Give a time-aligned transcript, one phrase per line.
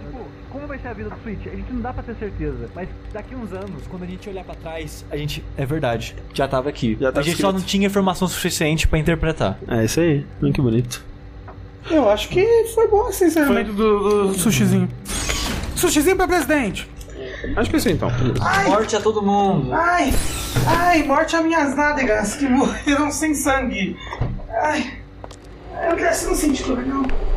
[0.00, 1.46] tipo, como vai ser a vida do Switch?
[1.46, 2.68] A gente não dá pra ter certeza.
[2.74, 5.44] Mas daqui uns anos, quando a gente olhar pra trás, a gente.
[5.56, 6.16] É verdade.
[6.34, 6.96] Já tava aqui.
[7.00, 7.60] Já tava a gente só escrito.
[7.60, 9.58] não tinha informação suficiente pra interpretar.
[9.68, 10.26] É isso aí.
[10.52, 11.04] Que bonito.
[11.90, 14.88] Eu acho que foi bom esse encerramento do, do sushizinho.
[15.74, 16.88] Sushizinho pra presidente.
[17.56, 18.10] Acho que é isso então.
[18.66, 19.72] Morte a todo mundo.
[19.72, 20.12] Ai,
[20.66, 23.96] ai, morte a minhas nádegas que morreram sem sangue.
[24.62, 24.98] Ai,
[25.88, 27.29] eu quero não senti dor, não.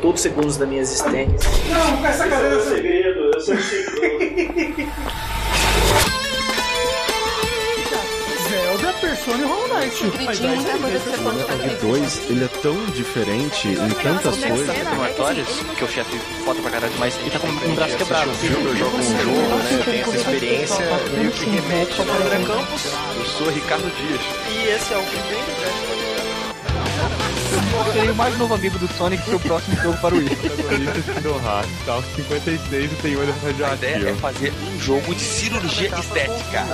[0.00, 1.50] Todos os segundos da minha existência.
[1.68, 2.76] Não, com essa cadeira eu sei.
[2.76, 4.92] segredo, eu sei o segredo.
[8.48, 10.06] Zelda, Persona e Hollow Knight.
[10.06, 10.10] O
[11.80, 14.76] 2, ele é tão diferente em tantas coisas.
[14.96, 17.18] Notórios, que o chefe foda pra caralho demais.
[17.20, 18.30] Ele tá com um braço quebrado.
[18.30, 18.36] Eu
[18.76, 19.78] jogo um jogo, né?
[19.78, 22.86] Eu tenho essa experiência meio que remete ao André Campos.
[23.16, 24.22] Eu sou Ricardo Dias.
[24.50, 26.07] E esse é o primeiro teste
[27.58, 30.28] Eu serei o mais novo amigo do Sonic pro próximo jogo para o Wii.
[31.84, 34.18] Tá, 56 e tem olho A ideia é radioativo.
[34.18, 36.64] fazer um jogo de cirurgia estética.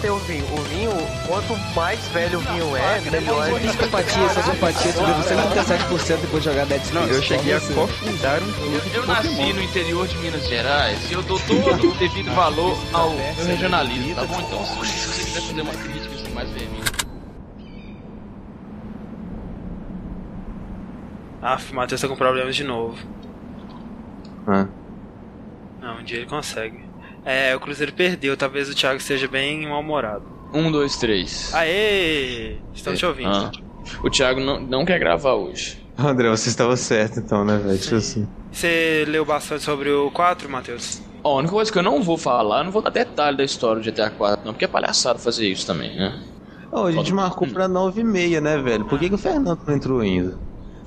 [0.00, 0.44] Tem o vinho?
[0.52, 0.92] O vinho,
[1.26, 3.58] quanto mais velho o vinho é, melhor é.
[3.68, 7.10] Psicopatia, sociopatia, subiu 137% depois de jogar Dead Space.
[7.10, 11.22] Eu cheguei a cofundar um clube Eu nasci no interior de Minas Gerais e eu
[11.22, 14.40] dou todo o devido valor ao regionalismo, tá bom?
[14.40, 16.87] Então, se você quiser fazer uma crítica assim, mais veemente.
[21.40, 22.96] Aff, o Matheus tá com problemas de novo.
[24.46, 24.66] Ah.
[25.80, 26.80] Não, um dia ele consegue.
[27.24, 30.24] É, o Cruzeiro perdeu, talvez o Thiago esteja bem mal-humorado.
[30.52, 31.52] Um, dois, três.
[31.54, 32.56] Aê!
[32.74, 33.28] Estamos te ouvindo.
[33.28, 33.52] Ah.
[34.02, 35.82] O Thiago não, não quer gravar hoje.
[35.96, 37.78] André, você estava certo então, né, velho?
[37.78, 38.28] Tipo assim.
[38.50, 41.02] Você leu bastante sobre o 4, Matheus?
[41.22, 43.44] Ó, a única coisa que eu não vou falar, eu não vou dar detalhe da
[43.44, 46.22] história do GTA 4, não, porque é palhaçado fazer isso também, né?
[46.70, 48.84] Ó, a gente marcou pra 9 e meia, né, velho?
[48.84, 50.38] Por que, que o Fernando não entrou ainda?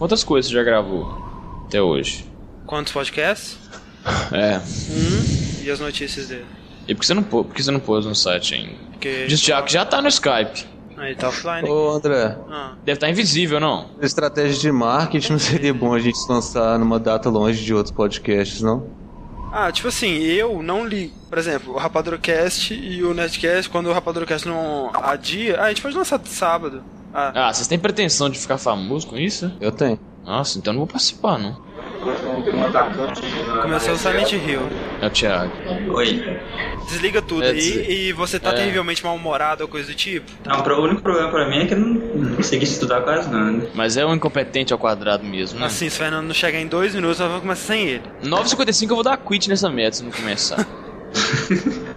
[0.01, 1.15] Quantas coisas você já gravou
[1.67, 2.25] até hoje?
[2.65, 3.55] Quantos podcasts?
[4.31, 4.57] É.
[4.57, 5.63] Um.
[5.63, 6.45] E as notícias dele?
[6.87, 8.73] E por que você não, pô- por que você não pôs no site ainda?
[8.93, 9.27] Porque.
[9.27, 10.65] Diz o Thiago que já tá no Skype.
[10.97, 11.69] Ah, ele tá offline.
[11.69, 12.73] Ô, André, Ah.
[12.83, 13.91] Deve estar invisível, não?
[14.01, 17.93] estratégia de marketing não seria bom a gente se lançar numa data longe de outros
[17.95, 18.87] podcasts, não?
[19.53, 21.13] Ah, tipo assim, eu não li.
[21.29, 25.59] Por exemplo, o Rapadurocast e o Nerdcast, quando o Rapadurocast não adia.
[25.61, 26.83] Ah, a gente pode lançar sábado.
[27.13, 29.51] Ah, Ah, vocês têm pretensão de ficar famoso com isso?
[29.59, 29.99] Eu tenho.
[30.25, 31.57] Nossa, então eu não vou participar, não.
[33.61, 34.61] começou o Silent Hill.
[35.01, 35.51] É o Thiago.
[35.93, 36.39] Oi.
[36.87, 38.53] Desliga tudo É, aí e você tá é.
[38.53, 40.31] terrivelmente mal-humorado ou coisa do tipo.
[40.45, 43.67] Não, o único problema pra mim é que eu não não consegui estudar quase nada.
[43.73, 45.65] Mas é um incompetente ao quadrado mesmo, né?
[45.65, 48.03] Assim, se o Fernando não chegar em dois minutos, nós vamos começar sem ele.
[48.23, 50.65] 9h55 eu vou dar quit nessa meta se não começar.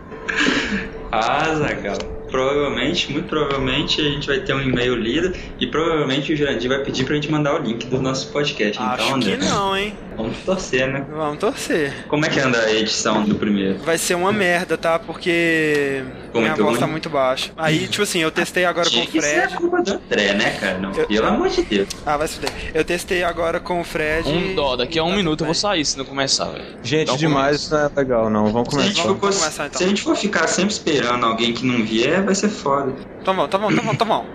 [1.13, 1.97] Ah, Zagal.
[2.35, 6.81] Provavelmente, muito provavelmente, a gente vai ter um e-mail lido e provavelmente o Jurandir vai
[6.83, 8.83] pedir pra gente mandar o link do nosso podcast.
[8.83, 9.95] Acho então, que André, não, hein?
[10.17, 11.07] vamos torcer, né?
[11.15, 11.93] Vamos torcer.
[12.09, 13.79] Como é que anda a edição do primeiro?
[13.79, 14.99] Vai ser uma merda, tá?
[14.99, 17.53] Porque Ficou minha voz tá muito baixa.
[17.57, 19.57] Aí, tipo assim, eu testei agora com o que ser a Fred.
[19.57, 20.79] culpa do André, né, cara?
[20.79, 21.89] Não, Eu- pelo amor de Deus.
[22.05, 22.51] Ah, vai se fuder.
[22.75, 24.29] Eu testei agora com o Fred.
[24.29, 26.65] Um dó, daqui a um Tá minuto eu vou sair se não começar, velho.
[26.83, 28.47] Gente, Então, demais isso não é legal, não.
[28.53, 29.03] Vamos Se a, gente começar.
[29.03, 29.79] for, vamos começar, então.
[29.79, 32.93] se a gente for ficar sempre esperando alguém que não vier, vai ser foda.
[33.25, 34.27] Tá bom, tá bom, tá bom, tá bom.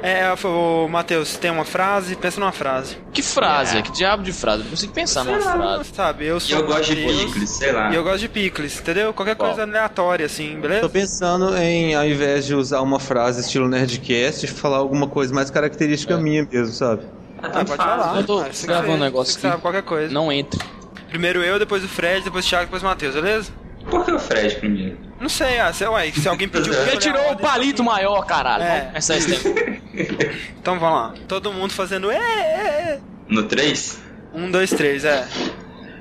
[0.00, 2.14] É, o Matheus, tem uma frase?
[2.14, 2.96] Pensa numa frase.
[3.12, 3.82] Que frase?
[3.82, 4.58] Que diabo de frase?
[4.60, 5.90] Eu não consigo pensar numa Sei lá, frase.
[5.92, 7.90] Sabe, eu E sou eu gosto de picles, sei lá.
[7.90, 9.12] E eu gosto de picles, entendeu?
[9.12, 9.48] Qualquer Qual?
[9.50, 10.88] coisa aleatória, assim, Tô beleza?
[10.88, 16.16] pensando em, ao invés de usar uma frase estilo Nerdcast, falar alguma coisa mais característica
[16.16, 17.02] minha mesmo, sabe?
[17.42, 18.16] Ah, Ah, tanto pode falar.
[18.18, 19.42] Eu tô Ah, você gravando um negócio aqui.
[19.42, 20.14] sabe qualquer coisa.
[20.14, 20.60] Não entre.
[21.08, 23.50] Primeiro eu, depois o Fred, depois o Thiago, depois o Matheus, beleza?
[23.90, 24.96] Por que o Fred primeiro?
[25.20, 28.62] Não sei, ah, se, ué, se alguém pediu eu tirou o palito maior, caralho.
[28.62, 28.92] É.
[28.96, 29.78] Esse tempo.
[30.60, 31.14] Então vamos lá.
[31.26, 32.08] Todo mundo fazendo.
[32.10, 33.00] "É, é, é".
[33.28, 33.98] No 3?
[34.32, 35.26] Um, dois, três, é.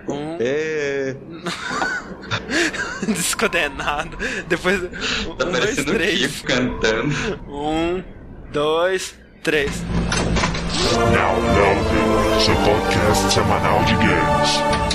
[0.08, 0.38] Um.
[0.40, 1.16] É.
[3.08, 4.18] Descondenado.
[4.48, 4.80] Depois.
[4.82, 6.28] Tá Um, dois, três.
[6.28, 7.16] Kiko cantando.
[7.48, 8.04] Um,
[8.52, 9.72] dois, três.
[11.12, 14.87] Now Loading, seu podcast semanal de games.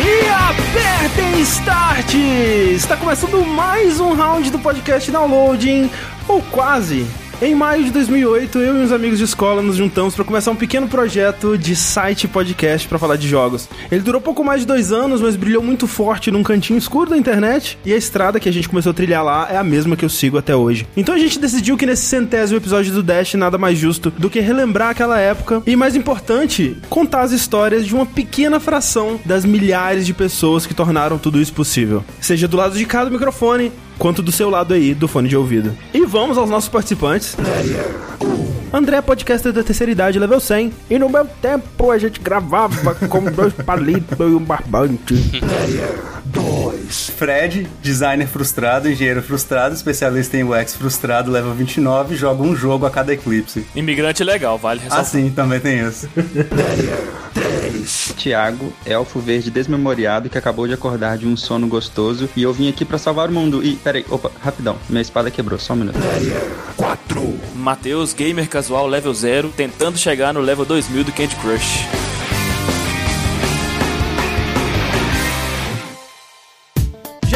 [0.00, 2.14] E apertem start!
[2.14, 5.90] Está começando mais um round do podcast Downloading,
[6.28, 7.04] ou quase.
[7.40, 10.56] Em maio de 2008, eu e uns amigos de escola nos juntamos para começar um
[10.56, 13.68] pequeno projeto de site podcast para falar de jogos.
[13.92, 17.16] Ele durou pouco mais de dois anos, mas brilhou muito forte num cantinho escuro da
[17.16, 20.04] internet e a estrada que a gente começou a trilhar lá é a mesma que
[20.04, 20.84] eu sigo até hoje.
[20.96, 24.40] Então a gente decidiu que nesse centésimo episódio do Dash nada mais justo do que
[24.40, 30.04] relembrar aquela época e, mais importante, contar as histórias de uma pequena fração das milhares
[30.04, 32.04] de pessoas que tornaram tudo isso possível.
[32.20, 35.36] Seja do lado de cá do microfone, quanto do seu lado aí do fone de
[35.36, 35.76] ouvido.
[35.92, 37.36] E vamos aos nossos participantes.
[38.72, 40.72] André é podcaster da terceira idade, level 100.
[40.90, 45.14] E no meu tempo a gente gravava com dois palitos e um barbante.
[47.16, 52.90] Fred, designer frustrado, engenheiro frustrado, especialista em UX frustrado, level 29, joga um jogo a
[52.90, 53.66] cada eclipse.
[53.74, 56.08] Imigrante legal, vale Ah, sim, também tem isso.
[58.16, 62.68] Tiago, elfo verde desmemoriado que acabou de acordar de um sono gostoso e eu vim
[62.68, 63.64] aqui pra salvar o mundo.
[63.64, 65.98] E, peraí, opa, rapidão, minha espada quebrou, só um minuto.
[67.54, 72.07] Matheus, gamer casual level 0, tentando chegar no level 2000 do Candy Crush.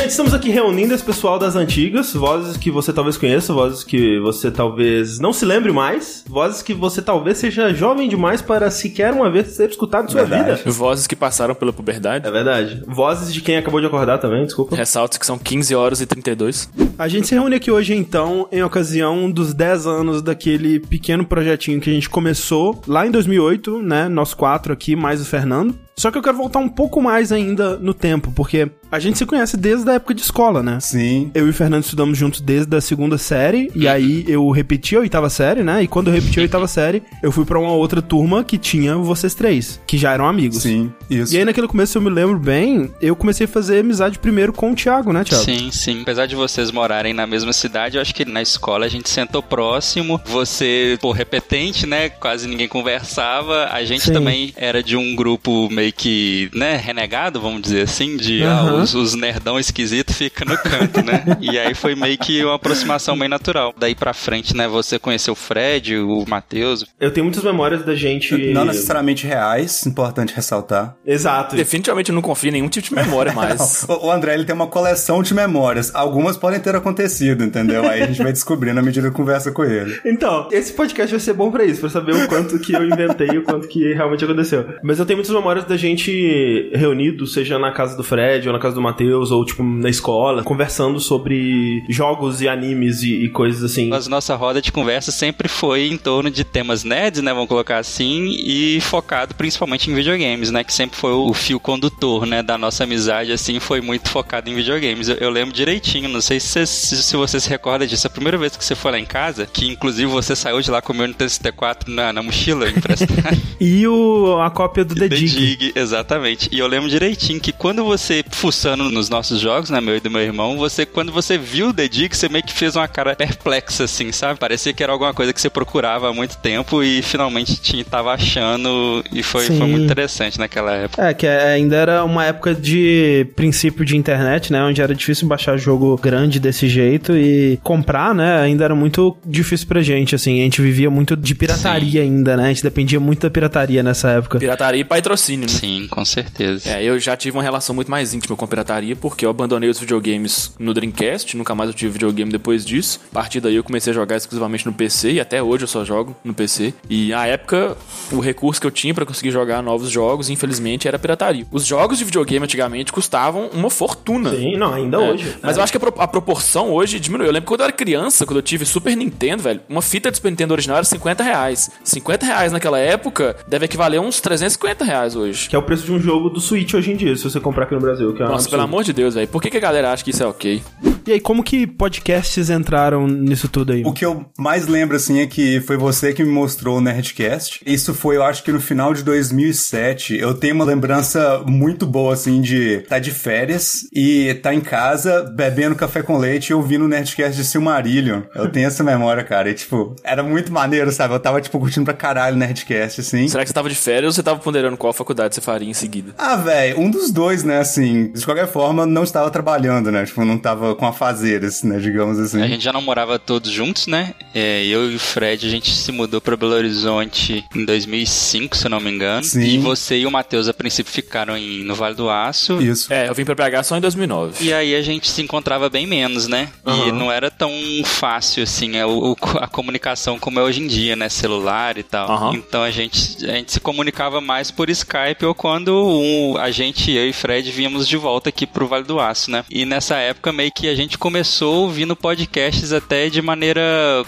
[0.02, 4.18] Gente, estamos aqui reunindo esse pessoal das antigas, vozes que você talvez conheça, vozes que
[4.18, 9.12] você talvez não se lembre mais, vozes que você talvez seja jovem demais para sequer
[9.12, 10.60] uma vez ter escutado em sua vida.
[10.66, 12.26] Vozes que passaram pela puberdade.
[12.26, 12.82] É verdade.
[12.84, 14.74] Vozes de quem acabou de acordar também, desculpa.
[14.74, 16.68] Ressaltos que são 15 horas e 32.
[16.98, 21.80] A gente se reúne aqui hoje, então, em ocasião dos 10 anos daquele pequeno projetinho
[21.80, 24.08] que a gente começou lá em 2008, né?
[24.08, 25.78] Nós quatro aqui, mais o Fernando.
[25.96, 29.26] Só que eu quero voltar um pouco mais ainda no tempo, porque a gente se
[29.26, 30.78] conhece desde a época de escola, né?
[30.80, 31.30] Sim.
[31.34, 35.00] Eu e o Fernando estudamos juntos desde a segunda série, e aí eu repeti a
[35.00, 35.82] oitava série, né?
[35.82, 38.96] E quando eu repeti a oitava série, eu fui pra uma outra turma que tinha
[38.96, 40.62] vocês três, que já eram amigos.
[40.62, 41.34] Sim, isso.
[41.34, 44.72] E aí naquele começo, eu me lembro bem, eu comecei a fazer amizade primeiro com
[44.72, 45.44] o Thiago, né, Thiago?
[45.44, 46.02] Sim, sim.
[46.02, 49.42] Apesar de vocês morarem na mesma cidade, eu acho que na escola a gente sentou
[49.42, 50.20] próximo.
[50.26, 52.08] Você, pô, repetente, né?
[52.08, 53.68] Quase ninguém conversava.
[53.70, 54.12] A gente Sim.
[54.12, 58.82] também era de um grupo meio que, né, renegado, vamos dizer assim, de ah, Aham.
[58.82, 61.24] os, os nerdão esquisito fica no canto, né?
[61.40, 63.74] e aí foi meio que uma aproximação bem natural.
[63.76, 66.84] Daí pra frente, né, você conheceu o Fred, o Matheus.
[67.00, 68.52] Eu tenho muitas memórias da gente.
[68.52, 70.94] Não necessariamente reais, importante ressaltar.
[71.04, 71.56] Exato.
[71.56, 73.84] Definitivamente eu não confio em nenhum tipo de memória mais.
[73.88, 75.92] O o André ele tem uma coleção de memórias.
[75.94, 77.88] Algumas podem ter acontecido, entendeu?
[77.88, 80.00] Aí a gente vai descobrindo à medida que conversa com ele.
[80.12, 83.28] Então, esse podcast vai ser bom pra isso, pra saber o quanto que eu inventei
[83.28, 84.74] e o quanto que realmente aconteceu.
[84.82, 88.58] Mas eu tenho muitas memórias da gente reunido, seja na casa do Fred, ou na
[88.60, 93.62] casa do Matheus, ou tipo na escola, conversando sobre jogos e animes e, e coisas
[93.64, 93.88] assim.
[93.88, 97.32] Mas nossa roda de conversa sempre foi em torno de temas nerds, né?
[97.32, 100.62] Vamos colocar assim, e focado principalmente em videogames, né?
[100.64, 102.42] Que sempre foi o fio condutor, né?
[102.42, 105.08] Da nossa amizade, assim, foi muito focado em videogames.
[105.08, 108.06] Eu, eu lembro direitinho, não sei se, você- se, se você se recorda disso.
[108.06, 110.82] A primeira vez que você foi lá em casa, que inclusive você saiu de lá
[110.82, 113.12] com o meu Nintendo 64 na, na mochila emprestada.
[113.60, 115.61] E o, a cópia do The, The Dig.
[115.74, 116.48] Exatamente.
[116.50, 120.10] E eu lembro direitinho que quando você, fuçando nos nossos jogos, né, meu e do
[120.10, 123.14] meu irmão, você, quando você viu o The Dig, você meio que fez uma cara
[123.14, 124.38] perplexa, assim, sabe?
[124.38, 128.12] Parecia que era alguma coisa que você procurava há muito tempo e finalmente tinha, tava
[128.12, 129.58] achando e foi, Sim.
[129.58, 131.06] foi muito interessante naquela época.
[131.06, 134.62] É, que ainda era uma época de princípio de internet, né?
[134.62, 138.40] Onde era difícil baixar jogo grande desse jeito e comprar, né?
[138.40, 140.40] Ainda era muito difícil pra gente, assim.
[140.40, 142.44] A gente vivia muito de pirataria ainda, né?
[142.44, 144.38] A gente dependia muito da pirataria nessa época.
[144.38, 145.51] Pirataria e patrocínio, né?
[145.58, 146.68] Sim, com certeza.
[146.70, 149.68] É, eu já tive uma relação muito mais íntima com a pirataria, porque eu abandonei
[149.68, 153.00] os videogames no Dreamcast, nunca mais eu tive videogame depois disso.
[153.10, 155.84] A partir daí eu comecei a jogar exclusivamente no PC, e até hoje eu só
[155.84, 156.74] jogo no PC.
[156.88, 157.76] E na época,
[158.10, 161.46] o recurso que eu tinha pra conseguir jogar novos jogos, infelizmente, era a pirataria.
[161.50, 164.30] Os jogos de videogame antigamente custavam uma fortuna.
[164.34, 165.36] Sim, não, ainda É, hoje.
[165.42, 165.60] Mas É.
[165.60, 167.28] eu acho que a, pro- a proporção hoje diminuiu.
[167.28, 170.10] Eu lembro que quando eu era criança, quando eu tive Super Nintendo, velho, uma fita
[170.10, 171.70] de Super Nintendo original era 50 reais.
[171.84, 175.41] 50 reais naquela época deve equivaler a uns 350 reais hoje.
[175.48, 177.64] Que é o preço de um jogo do Switch hoje em dia, se você comprar
[177.64, 178.12] aqui no Brasil.
[178.14, 179.28] Que é Nossa, pelo amor de Deus, velho.
[179.28, 180.62] Por que, que a galera acha que isso é ok?
[181.06, 183.82] E aí, como que podcasts entraram nisso tudo aí?
[183.84, 187.60] O que eu mais lembro, assim, é que foi você que me mostrou o Nerdcast.
[187.66, 190.16] Isso foi, eu acho que no final de 2007.
[190.16, 195.22] Eu tenho uma lembrança muito boa, assim, de estar de férias e estar em casa
[195.22, 198.22] bebendo café com leite e ouvindo o Nerdcast de Silmarillion.
[198.34, 199.50] Eu tenho essa memória, cara.
[199.50, 201.14] E, tipo, era muito maneiro, sabe?
[201.14, 203.26] Eu tava, tipo, curtindo pra caralho o Nerdcast, assim.
[203.26, 205.74] Será que você tava de férias ou você tava ponderando qual faculdade você faria em
[205.74, 206.14] seguida?
[206.18, 210.04] Ah, velho, um dos dois, né, assim, de qualquer forma, não estava trabalhando, né?
[210.04, 212.42] Tipo, não tava com afazeres, né, digamos assim.
[212.42, 214.14] A gente já não morava todos juntos, né?
[214.34, 218.66] É, eu e o Fred, a gente se mudou pra Belo Horizonte em 2005, se
[218.66, 219.24] eu não me engano.
[219.24, 219.42] Sim.
[219.42, 222.60] E você e o Matheus, a princípio, ficaram em, no Vale do Aço.
[222.60, 222.92] Isso.
[222.92, 224.44] É, eu vim pra BH só em 2009.
[224.44, 226.48] E aí a gente se encontrava bem menos, né?
[226.66, 226.92] E Aham.
[226.92, 227.50] não era tão
[227.84, 231.08] fácil, assim, a, o- a comunicação como é hoje em dia, né?
[231.08, 232.10] Celular e tal.
[232.10, 232.34] Aham.
[232.34, 236.90] Então a gente, a gente se comunicava mais por Skype ou quando um- a gente,
[236.90, 239.44] eu e Fred, víamos de volta aqui pro Vale do Aço, né?
[239.50, 243.62] E nessa época meio que a gente começou ouvindo podcasts até de maneira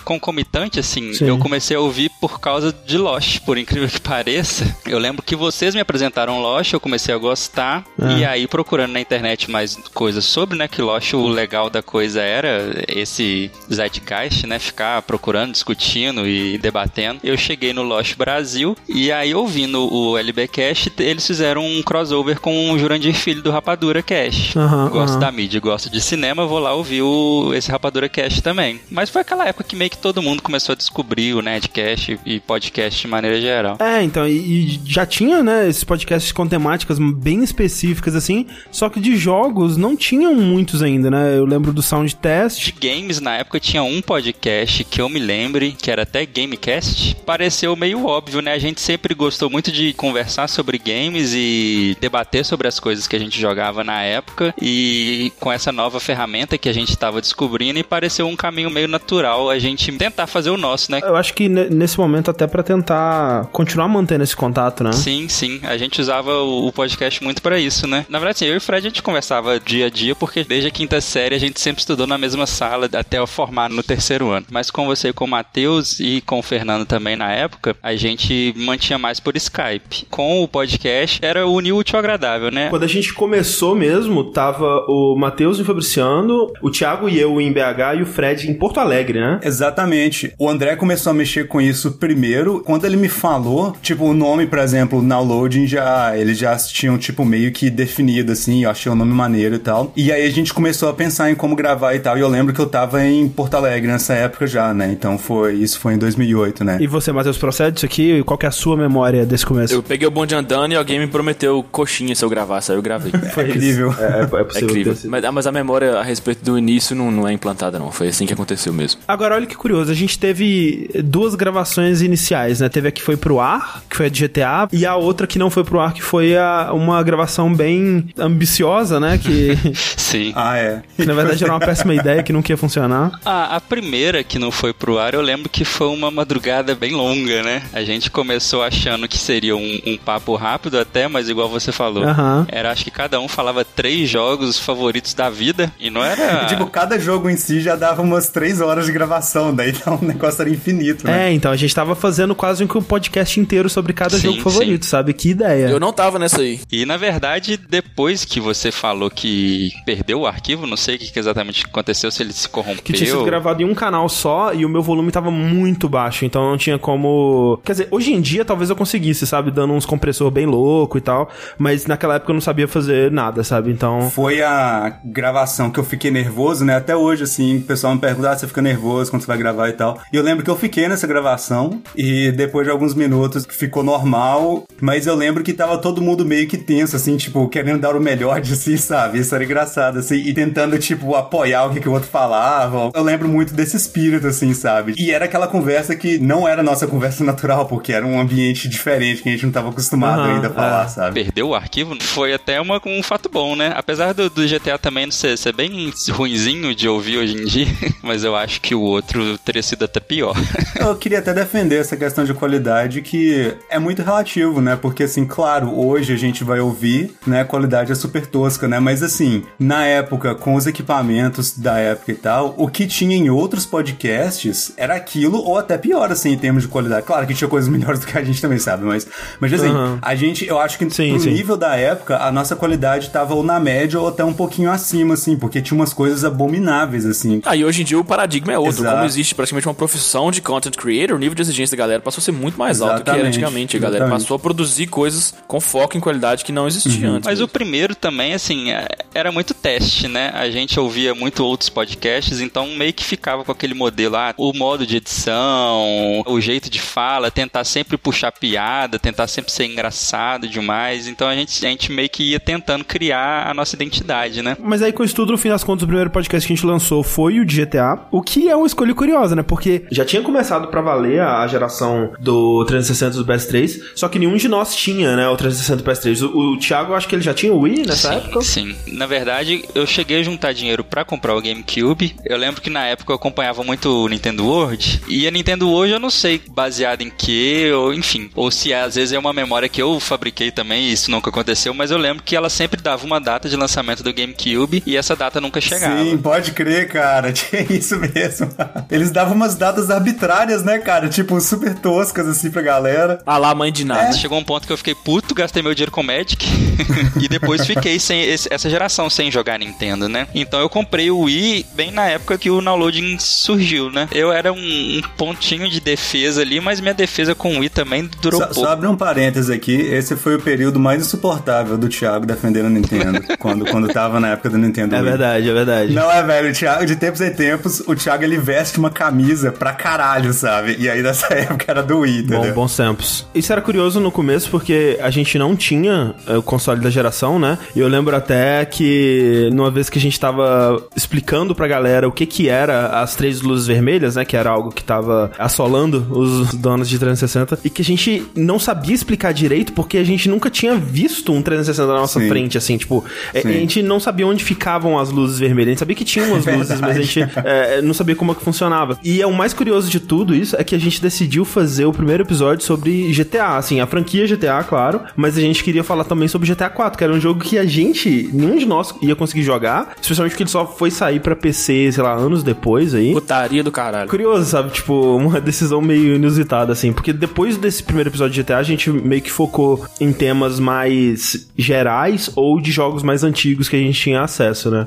[0.05, 1.13] concomitante, assim.
[1.13, 1.27] Sim.
[1.29, 4.77] Eu comecei a ouvir por causa de Lost, por incrível que pareça.
[4.87, 7.85] Eu lembro que vocês me apresentaram Lost, eu comecei a gostar.
[8.01, 8.13] Ah.
[8.19, 10.69] E aí, procurando na internet mais coisas sobre, né?
[10.69, 14.59] Que Lost, o legal da coisa era esse zeitgeist, né?
[14.59, 17.21] Ficar procurando, discutindo e debatendo.
[17.23, 22.71] Eu cheguei no Lost Brasil e aí, ouvindo o LBcast, eles fizeram um crossover com
[22.71, 24.59] o Jurandir Filho do Rapadura Cast.
[24.59, 25.21] Aham, gosto aham.
[25.21, 28.81] da mídia, gosto de cinema, vou lá ouvir o, esse Rapadura Cast também.
[28.91, 32.41] Mas foi aquela época que meio que todo mundo começou a descobrir o Nerdcast e
[32.41, 33.77] podcast de maneira geral.
[33.81, 38.89] É, então, e, e já tinha, né, esses podcasts com temáticas bem específicas, assim, só
[38.89, 41.37] que de jogos não tinham muitos ainda, né?
[41.37, 42.65] Eu lembro do Sound Test.
[42.65, 47.17] De games, na época tinha um podcast que eu me lembre, que era até Gamecast.
[47.27, 48.53] Pareceu meio óbvio, né?
[48.53, 53.17] A gente sempre gostou muito de conversar sobre games e debater sobre as coisas que
[53.17, 54.55] a gente jogava na época.
[54.61, 58.89] E com essa nova ferramenta que a gente estava descobrindo, e pareceu um caminho meio
[58.89, 61.01] natural a gente tentar fazer o nosso, né?
[61.03, 64.93] Eu acho que ne- nesse momento até pra tentar continuar mantendo esse contato, né?
[64.93, 65.61] Sim, sim.
[65.63, 68.05] A gente usava o podcast muito pra isso, né?
[68.09, 70.69] Na verdade, sim, eu e o Fred a gente conversava dia a dia, porque desde
[70.69, 74.31] a quinta série a gente sempre estudou na mesma sala até eu formar no terceiro
[74.31, 74.47] ano.
[74.51, 78.53] Mas com você com o Matheus e com o Fernando também na época, a gente
[78.57, 80.07] mantinha mais por Skype.
[80.11, 80.74] Com o podcast
[81.23, 82.69] era unir o útil ao agradável, né?
[82.71, 87.41] Quando a gente começou mesmo, tava o Matheus e o Fabriciano, o Thiago e eu
[87.41, 89.41] em BH e o Fred em Porto Alegre, né?
[89.43, 90.33] Exatamente.
[90.39, 92.61] O André começou a mexer com isso primeiro.
[92.65, 97.25] Quando ele me falou, tipo, o nome, por exemplo, Downloading, já, eles já tinham, tipo,
[97.25, 98.65] meio que definido, assim.
[98.65, 99.93] Eu achei o nome maneiro e tal.
[99.97, 102.17] E aí a gente começou a pensar em como gravar e tal.
[102.17, 104.91] E eu lembro que eu tava em Porto Alegre nessa época já, né?
[104.91, 106.79] Então foi, isso foi em 2008, né?
[106.81, 108.23] E você, Matheus, procede isso aqui?
[108.25, 109.75] Qual que é a sua memória desse começo?
[109.75, 112.83] Eu peguei o bonde andando e alguém me prometeu coxinha se eu gravasse, aí eu
[112.83, 113.13] gravei.
[113.33, 113.95] Foi incrível.
[113.99, 114.69] É, é, é É possível.
[114.69, 114.93] incrível.
[114.95, 115.11] ter sido.
[115.11, 117.91] Mas, mas a memória a respeito do início não, não é implantada, não.
[117.91, 119.01] Foi assim que aconteceu mesmo.
[119.07, 122.69] Agora, olha que curioso, a gente teve duas gravações iniciais, né?
[122.69, 125.39] Teve a que foi pro ar, que foi a de GTA, e a outra que
[125.39, 129.19] não foi pro ar, que foi a, uma gravação bem ambiciosa, né?
[129.19, 129.57] Que,
[129.97, 130.33] Sim.
[130.35, 130.83] Ah, é.
[130.97, 133.19] que na verdade era uma péssima ideia, que nunca ia funcionar.
[133.25, 136.93] A, a primeira que não foi pro ar, eu lembro que foi uma madrugada bem
[136.93, 137.63] longa, né?
[137.73, 142.05] A gente começou achando que seria um, um papo rápido até, mas igual você falou,
[142.49, 146.47] era acho que cada um falava três jogos favoritos da vida e não era.
[146.55, 150.05] Tipo, cada jogo em si já dava umas três horas de gravação, daí então o
[150.05, 151.31] negócio era infinito, né?
[151.31, 154.87] É, então a gente tava fazendo quase um podcast inteiro sobre cada Sim, jogo favorito,
[154.87, 155.13] sabe?
[155.13, 155.69] Que ideia.
[155.69, 156.61] Eu não tava nessa aí.
[156.71, 161.11] E na verdade, depois que você falou que perdeu o arquivo, não sei o que
[161.11, 162.83] que exatamente aconteceu, se ele se corrompeu.
[162.83, 166.25] Que tinha sido gravado em um canal só e o meu volume tava muito baixo,
[166.25, 167.61] então não tinha como.
[167.65, 169.51] Quer dizer, hoje em dia talvez eu conseguisse, sabe?
[169.51, 173.43] Dando uns compressor bem louco e tal, mas naquela época eu não sabia fazer nada,
[173.45, 173.71] sabe?
[173.71, 174.11] Então.
[174.11, 176.77] Foi a gravação que eu fiquei nervoso, né?
[176.77, 179.69] Até hoje, assim, o pessoal me pergunta, ah, você fica nervoso quando você vai gravar
[179.69, 180.01] e tal.
[180.13, 184.65] E eu lembro que eu fiquei nessa gravação e depois de alguns minutos ficou normal,
[184.81, 188.01] mas eu lembro que tava todo mundo meio que tenso, assim, tipo, querendo dar o
[188.01, 189.19] melhor de si, sabe?
[189.19, 192.91] Isso era engraçado, assim, e tentando, tipo, apoiar o que, que o outro falava.
[192.95, 194.95] Eu lembro muito desse espírito, assim, sabe?
[194.97, 199.23] E era aquela conversa que não era nossa conversa natural, porque era um ambiente diferente
[199.23, 200.89] que a gente não tava acostumado Aham, ainda a falar, é.
[200.89, 201.23] sabe?
[201.23, 203.73] Perdeu o arquivo foi até uma, um fato bom, né?
[203.77, 207.67] Apesar do, do GTA também ser, ser bem ruinzinho de ouvir hoje em dia,
[208.03, 210.35] mas eu acho que o outro teria sido até pior.
[210.79, 214.77] Eu queria até defender essa questão de qualidade que é muito relativo, né?
[214.77, 217.41] Porque assim, claro, hoje a gente vai ouvir, né?
[217.41, 218.79] A qualidade é super tosca, né?
[218.81, 223.31] Mas assim, na época, com os equipamentos da época e tal, o que tinha em
[223.31, 227.07] outros podcasts era aquilo ou até pior, assim, em termos de qualidade.
[227.07, 229.07] Claro que tinha coisas melhores do que a gente também sabe, mas,
[229.41, 229.99] mas assim, Aham.
[230.03, 231.31] a gente, eu acho que Sim, pro sim.
[231.31, 235.15] nível da época, a nossa qualidade tava ou na média ou até um pouquinho acima,
[235.15, 237.41] assim, porque tinha umas coisas abomináveis, assim.
[237.45, 238.81] Ah, e hoje em dia o paradigma é outro.
[238.83, 238.95] Exato.
[238.95, 242.21] Como existe praticamente uma profissão de content creator, o nível de exigência da galera passou
[242.21, 243.77] a ser muito mais alto do que era antigamente.
[243.77, 244.23] A galera exatamente.
[244.23, 247.27] passou a produzir coisas com foco em qualidade que não existia antes.
[247.27, 250.31] Mas o primeiro também, assim, é- era muito teste, né?
[250.35, 254.53] A gente ouvia muito outros podcasts, então meio que ficava com aquele modelo, ah, o
[254.53, 260.14] modo de edição, o jeito de fala, tentar sempre puxar piada, tentar sempre ser engraçado
[260.49, 261.09] demais.
[261.09, 264.57] Então a gente, a gente meio que ia tentando criar a nossa identidade, né?
[264.61, 266.67] Mas aí com isso tudo, no fim das contas, o primeiro podcast que a gente
[266.67, 269.43] lançou foi o de GTA, o que é uma escolha curiosa, né?
[269.43, 274.37] Porque já tinha começado pra valer a geração do 360 do PS3, só que nenhum
[274.37, 276.23] de nós tinha, né, o 360 do PS3.
[276.23, 278.41] O, o Thiago, eu acho que ele já tinha o Wii nessa sim, época?
[278.43, 278.77] Sim.
[278.89, 282.17] Na verdade, eu cheguei a juntar dinheiro pra comprar o GameCube.
[282.25, 285.03] Eu lembro que na época eu acompanhava muito o Nintendo World.
[285.09, 288.31] E a Nintendo World eu não sei baseado em que, ou enfim.
[288.35, 291.73] Ou se às vezes é uma memória que eu fabriquei também, e isso nunca aconteceu,
[291.75, 295.15] mas eu lembro que ela sempre dava uma data de lançamento do GameCube e essa
[295.17, 296.03] data nunca chegava.
[296.03, 297.33] Sim, pode crer, cara.
[297.33, 298.51] Tinha isso mesmo.
[298.91, 301.09] Eles davam umas datas arbitrárias, né, cara?
[301.09, 303.21] Tipo, super toscas, assim, pra galera.
[303.27, 304.13] Ah lá, mãe de nada.
[304.13, 306.47] Chegou um ponto que eu fiquei puto, gastei meu dinheiro com Magic
[307.21, 310.27] e depois fiquei sem esse- essa geração sem jogar Nintendo, né?
[310.35, 314.09] Então eu comprei o Wii bem na época que o downloading surgiu, né?
[314.13, 318.09] Eu era um, um pontinho de defesa ali, mas minha defesa com o Wii também
[318.21, 318.61] durou Só, pouco.
[318.63, 322.71] só abre um parênteses aqui, esse foi o período mais insuportável do Thiago defendendo a
[322.71, 325.09] Nintendo, quando, quando tava na época do Nintendo É Wii.
[325.11, 325.93] verdade, é verdade.
[325.93, 329.53] Não é, velho, o Thiago, de tempos em tempos, o Thiago ele veste uma camisa
[329.53, 330.77] pra caralho, sabe?
[330.79, 332.55] E aí nessa época era do Wii, Bom, entendeu?
[332.55, 333.27] bons tempos.
[333.35, 337.39] Isso era curioso no começo porque a gente não tinha eh, o console da geração,
[337.39, 337.59] né?
[337.75, 342.13] E eu lembro até que numa vez que a gente tava explicando pra galera o
[342.13, 344.25] que que era as três luzes vermelhas, né?
[344.25, 348.59] Que era algo que tava assolando os donos de 360 e que a gente não
[348.59, 352.29] sabia explicar direito porque a gente nunca tinha visto um 360 na nossa Sim.
[352.29, 353.49] frente, assim, tipo, eh, Sim.
[353.49, 355.69] a gente não sabia onde ficavam as luzes vermelhas.
[355.69, 358.35] A gente sabia que tinha umas luzes, mas a gente eh, não sabia como é
[358.35, 358.99] que funcionava.
[359.03, 361.93] E é o mais curioso de tudo isso é que a gente decidiu fazer o
[361.93, 366.29] primeiro episódio sobre GTA, assim, a franquia GTA, claro, mas a gente queria falar também
[366.29, 369.43] sobre GTA 4, que era um jogo que a gente, nenhum de nós ia conseguir
[369.43, 373.13] jogar, especialmente porque ele só foi sair pra PC, sei lá, anos depois aí.
[373.13, 374.09] Putaria do caralho.
[374.09, 374.71] Curioso, sabe?
[374.71, 376.93] Tipo, uma decisão meio inusitada, assim.
[376.93, 379.64] Porque depois desse primeiro episódio de GTA, a gente meio que focou
[380.01, 384.87] em temas mais gerais ou de jogos mais antigos que a gente tinha acesso, né?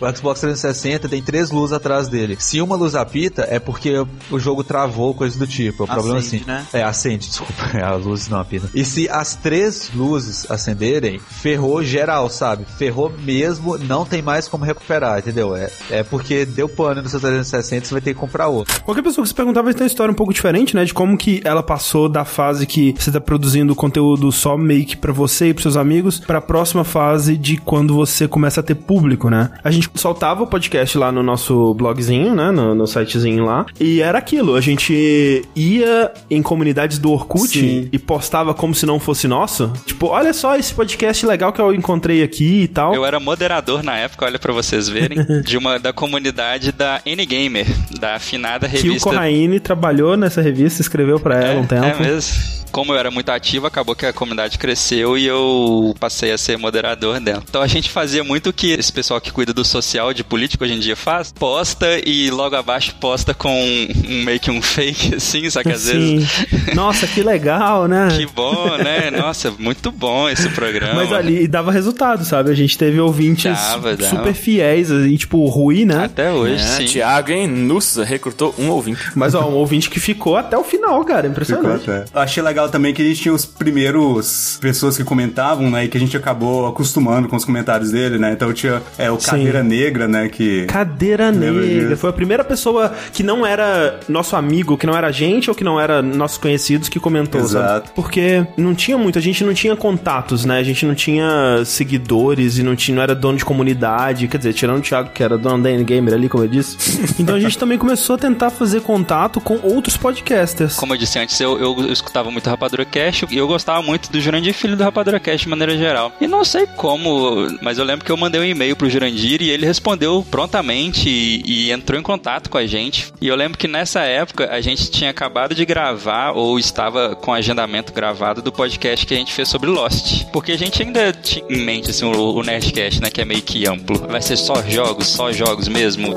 [0.00, 2.36] O Xbox 360 tem três luzes atrás dele.
[2.38, 5.82] Se uma luz apita, é porque o jogo travou, coisa do tipo.
[5.82, 6.46] É o problema Acende, assim.
[6.46, 6.66] né?
[6.72, 7.52] É, acende, desculpa.
[7.82, 8.68] As luzes não apitam.
[8.74, 12.64] E se as três luzes acenderem, ferrou geral, sabe?
[12.76, 15.56] Ferrou mesmo, não tem mais como recuperar, entendeu?
[15.56, 18.80] É, é porque deu pane no seu 360, você vai ter que comprar outro.
[18.82, 20.84] Qualquer pessoa que se perguntar vai ter uma história um pouco diferente, né?
[20.84, 24.96] De como que ela passou da fase que você tá produzindo conteúdo só meio que
[24.96, 28.74] pra você e pros seus amigos, pra próxima fase de quando você começa a ter
[28.74, 29.50] público, né?
[29.64, 32.50] A gente soltava o podcast lá no nosso blogzinho, né?
[32.50, 33.66] No, no sitezinho lá.
[33.78, 37.88] E era aquilo, a gente ia em comunidades do Orkut Sim.
[37.92, 39.72] e postava como se não fosse nosso.
[39.84, 42.94] Tipo, olha só esse podcast legal que eu encontrei aqui e tal.
[42.94, 47.66] Eu era moderador na época, olha pra vocês verem, de uma da comunidade da N-Gamer,
[47.98, 51.84] da afinada Que o revista Corraine trabalhou nessa revista, escreveu pra ela um tempo.
[51.84, 52.56] É mesmo.
[52.76, 56.58] Como eu era muito ativo, acabou que a comunidade cresceu e eu passei a ser
[56.58, 57.42] moderador dela.
[57.48, 60.62] Então a gente fazia muito o que esse pessoal que cuida do social, de político
[60.62, 61.32] hoje em dia faz.
[61.32, 63.88] Posta e logo abaixo posta com um,
[64.24, 66.18] meio que um fake, assim, só que às Sim.
[66.18, 66.74] vezes...
[66.74, 68.08] Nossa, que legal, né?
[68.14, 69.10] Que bom, né?
[69.10, 70.96] Nossa, muito bom esse programa.
[70.96, 72.50] Mas ali dava resultado, sabe?
[72.50, 74.16] A gente teve ouvintes Dava, dava.
[74.18, 76.04] super fiéis, e tipo, o Rui, né?
[76.04, 76.84] Até hoje, É, sim.
[76.84, 77.46] Thiago, hein?
[77.46, 79.00] Nossa, recrutou um ouvinte.
[79.14, 81.22] Mas ó, um ouvinte que ficou até o final, cara.
[81.22, 81.90] Ficou Impressionante.
[81.90, 82.04] até.
[82.12, 85.84] Eu achei legal também que a gente tinha os primeiros pessoas que comentavam, né?
[85.84, 88.32] E que a gente acabou acostumando com os comentários dele, né?
[88.32, 89.30] Então tinha é, o Sim.
[89.30, 90.28] Cadeira Negra, né?
[90.28, 90.64] Que.
[90.66, 91.66] Cadeira Negra.
[91.66, 91.96] disso?
[91.96, 95.56] Foi a primeira pessoa que não era nosso amigo, que não era a gente ou
[95.56, 97.86] que não era nossos conhecidos que comentou, Exato.
[97.86, 97.94] sabe?
[97.94, 100.58] Porque não tinha muito, a gente não tinha contatos, né?
[100.58, 104.28] A gente não tinha seguidores e não, tinha, não era dono de comunidade.
[104.28, 106.76] Quer dizer, tirando o Thiago, que era dono da N-Gamer ali, como eu disse.
[107.18, 110.76] Então a gente também começou a tentar fazer contato com outros podcasters.
[110.76, 114.10] Como eu disse antes, eu, eu, eu escutava muito Rapadura Cash e eu gostava muito
[114.10, 116.12] do Jurandir Filho do Rapadura Cash de maneira geral.
[116.20, 119.50] E não sei como, mas eu lembro que eu mandei um e-mail pro Jurandir e
[119.50, 123.12] ele respondeu prontamente e, e entrou em contato com a gente.
[123.20, 127.32] E eu lembro que nessa época a gente tinha acabado de gravar ou estava com
[127.32, 130.24] agendamento gravado do podcast que a gente fez sobre Lost.
[130.32, 133.42] Porque a gente ainda tinha em mente assim, o, o Nerdcast, né, que é meio
[133.42, 133.98] que amplo.
[134.06, 136.14] Vai ser só jogos, só jogos mesmo.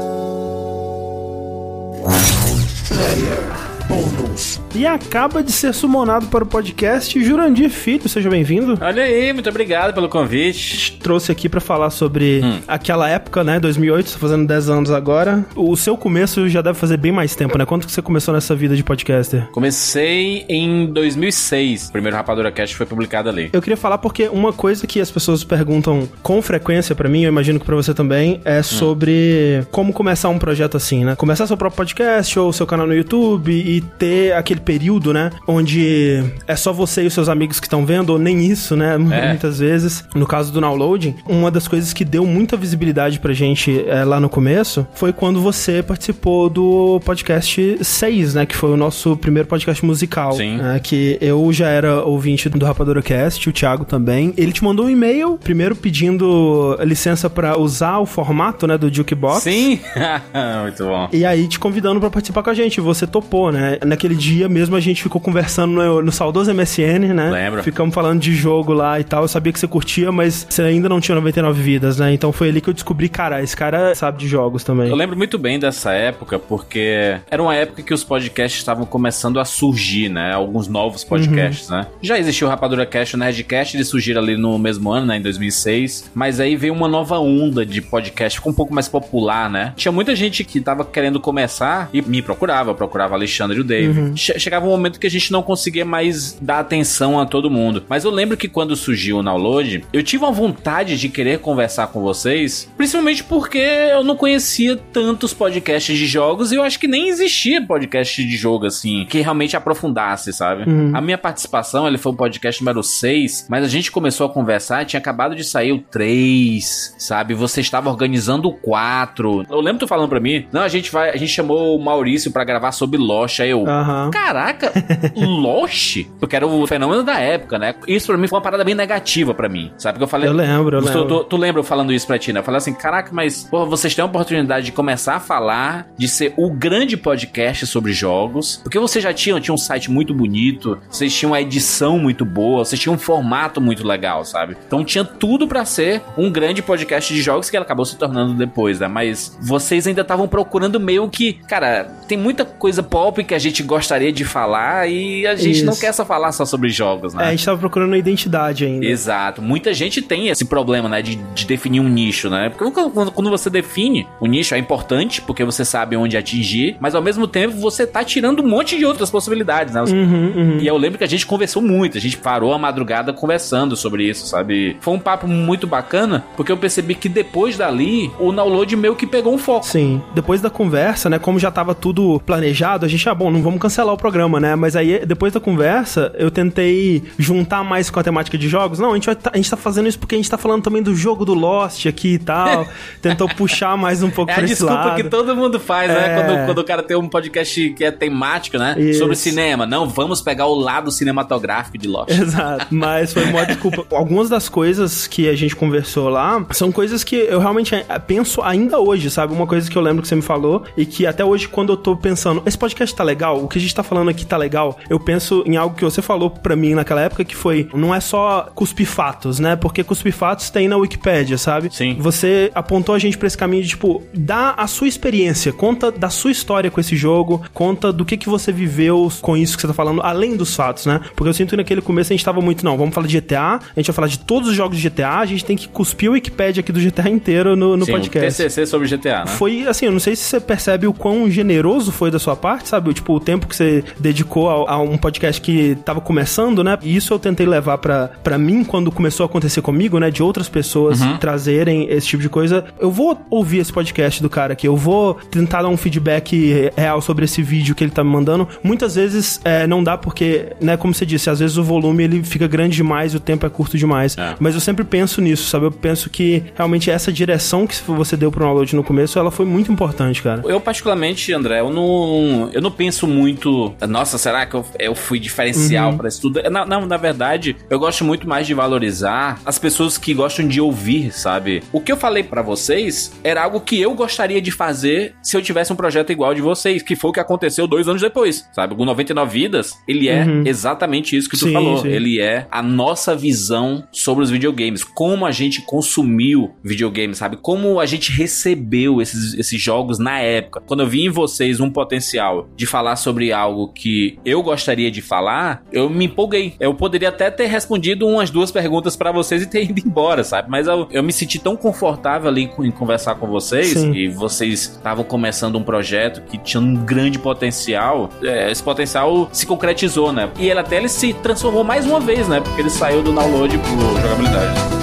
[4.75, 8.77] E acaba de ser sumonado para o podcast Jurandir Filho, seja bem-vindo.
[8.79, 10.97] Olha aí, muito obrigado pelo convite.
[11.01, 12.59] Trouxe aqui para falar sobre Hum.
[12.67, 15.43] aquela época, né, 2008, tá fazendo 10 anos agora.
[15.55, 17.65] O seu começo já deve fazer bem mais tempo, né?
[17.65, 19.49] Quanto que você começou nessa vida de podcaster?
[19.51, 21.89] Comecei em 2006.
[21.89, 23.49] O primeiro Rapadura Cast foi publicado ali.
[23.51, 27.29] Eu queria falar porque uma coisa que as pessoas perguntam com frequência pra mim, eu
[27.29, 31.15] imagino que pra você também, é sobre como começar um projeto assim, né?
[31.15, 35.29] Começar seu próprio podcast ou seu canal no YouTube e ter aquele período, né?
[35.47, 38.97] Onde é só você e os seus amigos que estão vendo, ou nem isso, né?
[39.19, 39.29] É.
[39.29, 40.03] Muitas vezes.
[40.15, 44.19] No caso do downloading, uma das coisas que deu muita visibilidade pra gente é, lá
[44.19, 48.45] no começo foi quando você participou do podcast 6, né?
[48.45, 50.33] Que foi o nosso primeiro podcast musical.
[50.33, 50.57] Sim.
[50.57, 54.33] né, que eu já era ouvinte do Rapadura Cast, o Thiago também.
[54.37, 58.77] Ele te mandou um e-mail, primeiro pedindo licença pra usar o formato, né?
[58.77, 59.43] Do Jukebox.
[59.43, 59.79] Sim!
[60.63, 61.09] Muito bom.
[61.11, 62.79] E aí te convidando pra participar com a gente.
[62.81, 63.68] Você topou, né?
[63.85, 67.29] Naquele dia mesmo a gente ficou conversando no, no saudoso MSN, né?
[67.29, 67.63] Lembro.
[67.63, 69.23] Ficamos falando de jogo lá e tal.
[69.23, 72.13] Eu sabia que você curtia, mas você ainda não tinha 99 vidas, né?
[72.13, 74.89] Então foi ali que eu descobri, cara, esse cara sabe de jogos também.
[74.89, 79.39] Eu lembro muito bem dessa época, porque era uma época que os podcasts estavam começando
[79.39, 80.33] a surgir, né?
[80.33, 81.87] Alguns novos podcasts, né?
[82.01, 85.17] Já existiu o Rapadura Cast o Nerdcast, eles surgiram ali no mesmo ano, né?
[85.17, 86.11] Em 2006.
[86.13, 89.73] Mas aí veio uma nova onda de podcast, ficou um pouco mais popular, né?
[89.75, 93.99] Tinha muita gente que tava querendo começar e me procurava, eu procurava Alexandre o Dave.
[93.99, 94.15] Uhum.
[94.17, 97.83] Che- Chegava um momento que a gente não conseguia mais dar atenção a todo mundo.
[97.89, 101.87] Mas eu lembro que quando surgiu o Download, eu tive uma vontade de querer conversar
[101.87, 106.87] com vocês, principalmente porque eu não conhecia tantos podcasts de jogos e eu acho que
[106.87, 110.69] nem existia podcast de jogo assim, que realmente aprofundasse, sabe?
[110.69, 110.91] Uhum.
[110.95, 114.85] A minha participação, ele foi o podcast número 6, mas a gente começou a conversar,
[114.85, 117.33] tinha acabado de sair o 3, sabe?
[117.33, 119.45] Você estava organizando o 4.
[119.49, 122.31] Eu lembro tu falando pra mim, não, a gente vai, a gente chamou o Maurício
[122.31, 124.09] pra gravar sobre Lost, aí eu, Aham.
[124.11, 124.71] Caraca,
[125.15, 126.05] Lost?
[126.19, 127.75] Porque era o fenômeno da época, né?
[127.87, 129.95] Isso pra mim foi uma parada bem negativa pra mim, sabe?
[129.95, 130.29] Porque eu falei.
[130.29, 131.05] Eu lembro, eu tu, lembro.
[131.05, 132.39] Tu, tu lembra eu falando isso pra ti, né?
[132.39, 136.07] Eu falei assim, caraca, mas, porra, vocês têm a oportunidade de começar a falar, de
[136.07, 140.77] ser o grande podcast sobre jogos, porque vocês já tinham, tinham um site muito bonito,
[140.89, 144.55] vocês tinham uma edição muito boa, vocês tinham um formato muito legal, sabe?
[144.67, 148.33] Então tinha tudo pra ser um grande podcast de jogos que ela acabou se tornando
[148.33, 148.87] depois, né?
[148.87, 153.63] Mas vocês ainda estavam procurando meio que, cara, tem muita coisa pop que a gente
[153.63, 155.81] gostaria de falar e a gente não Isso.
[155.81, 157.23] quer só falar só sobre jogos, É, né?
[157.25, 158.85] a gente tava procurando a identidade ainda.
[158.85, 159.41] Exato.
[159.41, 161.01] Muita gente tem esse problema, né?
[161.01, 162.49] De, de definir um nicho, né?
[162.49, 166.93] Porque quando, quando você define o nicho é importante, porque você sabe onde atingir, mas
[166.95, 169.81] ao mesmo tempo você tá tirando um monte de outras possibilidades, né?
[169.81, 170.57] Uhum, uhum.
[170.59, 174.03] E eu lembro que a gente conversou muito, a gente parou a madrugada conversando sobre
[174.09, 174.77] isso, sabe?
[174.79, 179.07] Foi um papo muito bacana, porque eu percebi que depois dali, o download meio que
[179.07, 179.65] pegou um foco.
[179.65, 180.01] Sim.
[180.13, 181.19] Depois da conversa, né?
[181.19, 184.55] Como já tava tudo planejado, a gente, ah, bom, não vamos cancelar o programa, né?
[184.55, 188.79] Mas aí, depois da conversa, eu tentei juntar mais com a temática de jogos.
[188.79, 190.63] Não, a gente, vai tá- a gente tá fazendo isso porque a gente tá falando
[190.63, 192.67] também do jogo do Lost aqui e tal.
[193.01, 194.95] Tentou puxar mais um pouco É a pra esse desculpa lado.
[194.95, 195.97] que todo mundo faz, né?
[196.07, 196.15] É.
[196.15, 198.75] Quando, quando o cara tem um podcast que é temático, né?
[198.77, 198.99] Isso.
[198.99, 199.65] Sobre cinema.
[199.65, 202.09] Não, vamos pegar o lado cinematográfico de Lost.
[202.11, 203.85] Exato, mas foi uma desculpa.
[203.95, 208.41] Algumas das coisas que a gente conversou lá são coisas que eu realmente eh, penso
[208.41, 209.33] ainda hoje, sabe?
[209.33, 211.77] Uma coisa que eu lembro que você me falou e que até hoje, quando eu
[211.77, 214.77] tô pensando, esse podcast tá legal, o que a gente tá falando aqui tá legal,
[214.89, 217.99] eu penso em algo que você falou pra mim naquela época que foi, não é
[217.99, 219.55] só cuspir fatos, né?
[219.55, 221.69] Porque cuspir fatos tem na Wikipédia, sabe?
[221.71, 221.97] Sim.
[221.99, 226.09] Você apontou a gente pra esse caminho de, tipo, dá a sua experiência, conta da
[226.09, 229.67] sua história com esse jogo, conta do que que você viveu com isso que você
[229.67, 231.01] tá falando, além dos fatos, né?
[231.15, 233.41] Porque eu sinto que naquele começo a gente tava muito, não, vamos falar de GTA,
[233.41, 236.09] a gente vai falar de todos os jogos de GTA, a gente tem que cuspir
[236.09, 238.43] o Wikipedia aqui do GTA inteiro no, no Sim, podcast.
[238.43, 239.27] TCC sobre GTA, né?
[239.27, 242.69] Foi assim, eu não sei se você percebe o quão generoso foi da sua parte,
[242.69, 242.93] sabe?
[242.93, 246.77] Tipo, o tempo que você dedicou a, a um podcast que tava começando, né?
[246.81, 250.09] E isso eu tentei levar pra, pra mim quando começou a acontecer comigo, né?
[250.11, 251.17] De outras pessoas Uhum.
[251.17, 252.65] trazerem esse tipo de coisa.
[252.79, 257.01] Eu vou ouvir esse podcast do cara aqui, eu vou tentar dar um feedback real
[257.01, 258.47] sobre esse vídeo que ele tá me mandando.
[258.63, 260.77] Muitas vezes é, não dá porque, né?
[260.77, 263.49] Como você disse, às vezes o volume ele fica grande demais e o tempo é
[263.49, 264.17] curto demais.
[264.17, 264.35] É.
[264.39, 265.65] Mas eu sempre penso nisso, sabe?
[265.65, 269.45] Eu penso que realmente essa direção que você deu pro download no começo, ela foi
[269.45, 270.41] muito importante, cara.
[270.45, 273.73] Eu, particularmente, André, eu não, eu não penso muito.
[273.87, 275.97] Nossa, será que eu, eu fui diferencial Uhum.
[275.97, 276.41] pra isso tudo?
[276.49, 280.59] Na, na, na verdade, eu gosto muito mais de valorizar as pessoas que gostam de
[280.61, 281.61] ouvir, sabe?
[281.71, 285.41] O que eu falei pra vocês era algo que eu gostaria de fazer se eu
[285.41, 288.73] tivesse um projeto igual de vocês, que foi o que aconteceu dois anos depois, sabe?
[288.77, 290.43] O 99 Vidas, ele é Uhum.
[290.45, 291.77] exatamente isso que tu Sim, falou.
[291.79, 291.87] sim.
[291.89, 297.37] Ele é a nossa visão sobre os videogames, como a gente consumiu videogames, sabe?
[297.37, 300.61] Como a gente recebeu esses, esses jogos na época.
[300.65, 305.01] Quando eu vi em vocês um potencial de falar sobre algo que eu gostaria de
[305.01, 306.53] falar, eu me empolguei.
[306.59, 310.49] Eu poderia até ter respondido umas duas perguntas pra vocês e ter ido embora, sabe?
[310.49, 313.93] Mas eu, eu me senti tão confortável ali em conversar com vocês Sim.
[313.93, 318.09] e vocês estavam começando um projeto que tinha um grande potencial.
[318.23, 320.29] É, esse potencial se concretizou, né?
[320.39, 322.41] E ele até ele se transformou mais uma vez, né?
[322.41, 324.78] Porque ele saiu do download pro jogabilidade.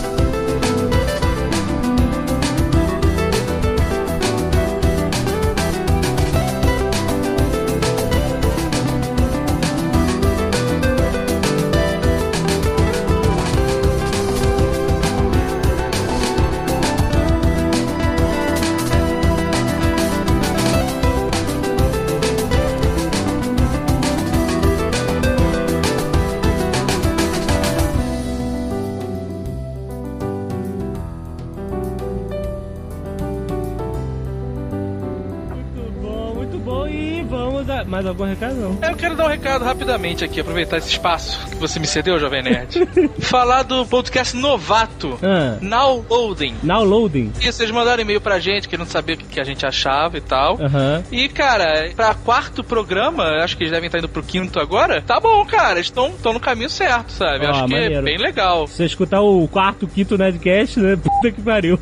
[39.77, 42.89] Rapidamente aqui, aproveitar esse espaço que você me cedeu, Jovem Nerd.
[43.21, 45.59] Falar do podcast novato, Ah.
[45.61, 46.55] Now Loading.
[46.63, 47.31] Now Loading.
[47.43, 50.21] E vocês mandaram e-mail pra gente, querendo saber o que que a gente achava e
[50.23, 50.59] tal.
[50.61, 51.05] Aham.
[51.13, 55.03] E, cara, pra quarto programa, acho que eles devem estar indo pro quinto agora.
[55.03, 57.45] Tá bom, cara, estão no caminho certo, sabe?
[57.47, 58.05] Ó, acho que é maneiro.
[58.05, 58.67] bem legal.
[58.67, 60.97] Se você escutar o quarto, quinto Nerdcast, né?
[61.07, 61.79] Puta que pariu.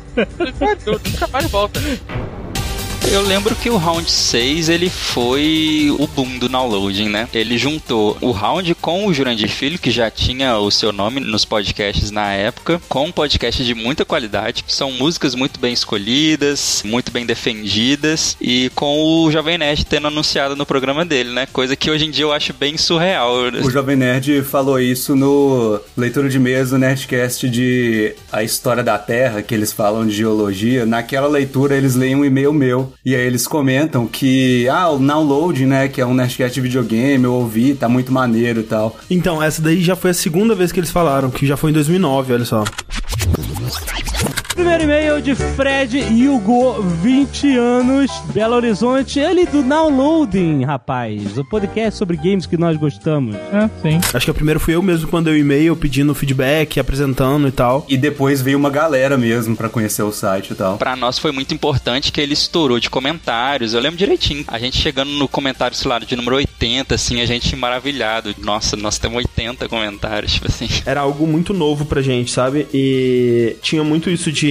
[0.85, 1.79] Eu nunca mais volta.
[3.11, 7.29] Eu lembro que o Round 6 ele foi o boom do downloading, né?
[7.33, 11.45] Ele juntou o Round com o Jurandir Filho, que já tinha o seu nome nos
[11.45, 14.65] podcasts na época, com um podcast de muita qualidade.
[14.67, 20.55] São músicas muito bem escolhidas, muito bem defendidas, e com o Jovem Nerd tendo anunciado
[20.55, 21.45] no programa dele, né?
[21.45, 23.35] Coisa que hoje em dia eu acho bem surreal.
[23.63, 28.97] O Jovem Nerd falou isso no leitura de mesa do Nerdcast de A História da
[28.97, 30.85] Terra, que eles falam de geologia.
[30.85, 35.63] Naquela leitura eles leem um e-mail meu e aí eles comentam que, ah, o Download,
[35.65, 38.97] né, que é um Nerdcast de videogame, eu ouvi, tá muito maneiro e tal.
[39.09, 41.73] Então, essa daí já foi a segunda vez que eles falaram, que já foi em
[41.73, 42.63] 2009, olha só.
[44.55, 49.19] Primeiro e-mail de Fred Hugo, 20 anos, Belo Horizonte.
[49.19, 51.37] Ele do Downloading, rapaz.
[51.37, 53.35] O podcast sobre games que nós gostamos.
[53.51, 53.99] Ah, sim.
[54.13, 57.85] Acho que o primeiro fui eu mesmo quando eu e-mail pedindo feedback, apresentando e tal.
[57.89, 60.77] E depois veio uma galera mesmo pra conhecer o site e tal.
[60.77, 63.73] Pra nós foi muito importante que ele estourou de comentários.
[63.73, 64.45] Eu lembro direitinho.
[64.47, 68.33] A gente chegando no comentário, sei lá, de número 80, assim, a gente maravilhado.
[68.39, 70.69] Nossa, nós temos 80 comentários, tipo assim.
[70.85, 72.67] Era algo muito novo pra gente, sabe?
[72.73, 74.44] E tinha muito isso de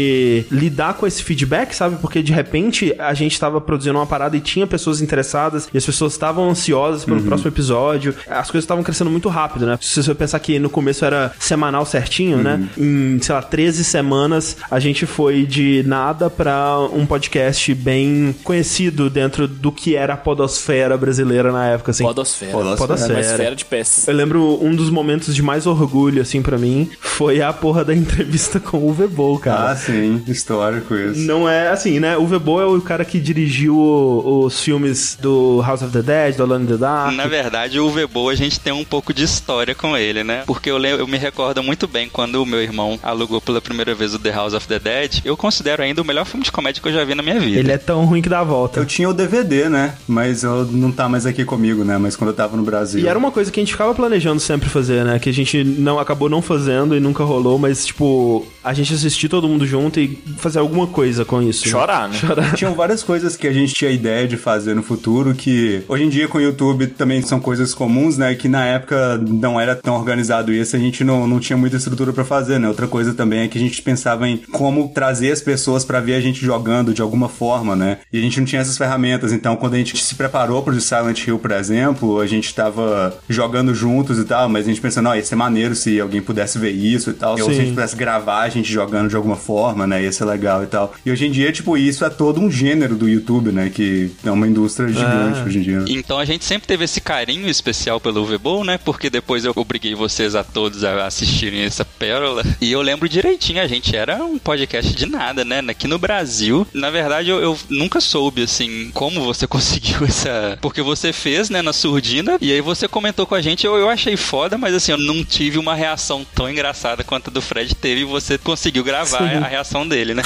[0.51, 1.97] lidar com esse feedback, sabe?
[2.01, 5.85] Porque de repente a gente tava produzindo uma parada e tinha pessoas interessadas e as
[5.85, 7.27] pessoas estavam ansiosas pelo Uhum.
[7.27, 8.15] próximo episódio.
[8.29, 9.79] As coisas estavam crescendo muito rápido, né?
[9.81, 12.69] Se você pensar que no começo era semanal certinho, né?
[12.77, 19.09] Em, sei lá, 13 semanas a gente foi de nada pra um podcast bem conhecido
[19.11, 22.05] dentro do que era a podosfera brasileira na época, assim.
[22.05, 22.53] Podosfera.
[22.77, 23.15] Podosfera.
[23.15, 24.07] Uma esfera de pés.
[24.09, 27.95] Eu lembro um dos momentos de mais orgulho, assim, pra mim, foi a porra da
[27.95, 29.71] entrevista com o Vebol, cara.
[29.73, 31.21] Ah, sim, histórico isso.
[31.21, 32.17] Não é assim, né?
[32.17, 36.37] O Vebol é o cara que dirigiu o- os filmes do House of the Dead,
[36.37, 37.15] do Alone in the Dark.
[37.15, 40.43] Na verdade, o Vebo a gente tem um pouco de história com ele, né?
[40.47, 43.95] Porque eu, lembro, eu me recordo muito bem quando o meu irmão alugou pela primeira
[43.95, 45.21] vez o The House of the Dead.
[45.25, 47.59] Eu considero ainda o melhor filme de comédia que eu já vi na minha vida.
[47.59, 48.81] Ele é tão ruim que dá a volta.
[48.81, 49.95] Eu tinha o DVD, né?
[50.07, 51.99] Mas eu não tá mais aqui comigo, né?
[51.99, 53.01] Mas quando eu tava no Brasil.
[53.01, 55.19] E era uma coisa que a gente ficava planejando sempre fazer, né?
[55.19, 59.29] Que a gente não acabou não fazendo e nunca rolou, mas tipo, a gente assistir
[59.29, 61.69] todo mundo junto e fazer alguma coisa com isso.
[61.69, 62.15] Chorar, né?
[62.15, 62.55] Chorar.
[62.55, 66.09] Tinham várias coisas que a gente tinha ideia de fazer no futuro que hoje em
[66.09, 68.35] dia com o YouTube também são coisas comuns, né?
[68.35, 72.13] Que na época não era tão organizado isso, a gente não, não tinha muita estrutura
[72.13, 72.69] pra fazer, né?
[72.69, 76.15] Outra coisa também é que a gente pensava em como trazer as pessoas pra ver
[76.15, 77.99] a gente jogando de alguma forma, né?
[78.13, 81.27] E a gente não tinha essas ferramentas, então quando a gente se preparou pro Silent
[81.27, 85.15] Hill, por exemplo, a gente tava jogando juntos e tal, mas a gente pensando, ó,
[85.15, 87.55] ia ser maneiro se alguém pudesse ver isso e tal, ou se a Sim.
[87.61, 90.03] gente pudesse gravar a gente jogando de alguma forma, né?
[90.03, 90.95] Ia ser legal e tal.
[91.05, 93.71] E hoje em dia, tipo, isso é todo um gênero do YouTube, né?
[93.75, 95.45] Que é uma indústria gigante Ah.
[95.47, 95.85] hoje em dia.
[95.89, 98.79] Então a gente sempre teve esse carinho especial pelo Vebo, né?
[98.79, 102.45] Porque depois eu obriguei vocês a todos a assistirem essa pérola.
[102.61, 105.63] E eu lembro direitinho, a gente era um podcast de nada, né?
[105.69, 110.59] Aqui no Brasil, na verdade, eu, eu nunca soube, assim, como você conseguiu essa.
[110.61, 113.89] Porque você fez, né, na surdina, e aí você comentou com a gente, eu, eu
[113.89, 117.75] achei foda, mas assim, eu não tive uma reação tão engraçada quanto a do Fred
[117.75, 119.37] teve e você conseguiu gravar Sim.
[119.37, 120.23] a reação dele, né?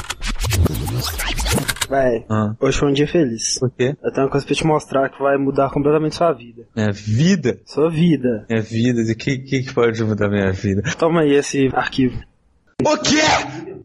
[1.88, 2.25] Véi,
[2.61, 3.59] hoje foi um dia feliz.
[3.59, 3.97] Por quê?
[4.03, 6.64] Eu tenho uma coisa pra te mostrar que vai mudar completamente sua vida.
[6.75, 7.61] Minha vida?
[7.64, 8.47] Sua vida.
[8.49, 9.05] Minha vida?
[9.05, 10.83] De que, que que pode mudar minha vida?
[10.99, 12.19] Toma aí esse arquivo.
[12.85, 13.23] O quê?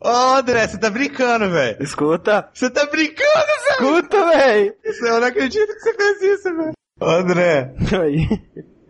[0.02, 1.82] Ô, André, você tá brincando, velho.
[1.82, 2.50] Escuta.
[2.54, 4.02] Você tá brincando, velho.
[4.02, 4.74] Escuta, véi.
[4.84, 6.74] Eu não acredito que você fez isso, velho.
[7.02, 7.74] Ô, André.
[8.02, 8.28] Aí.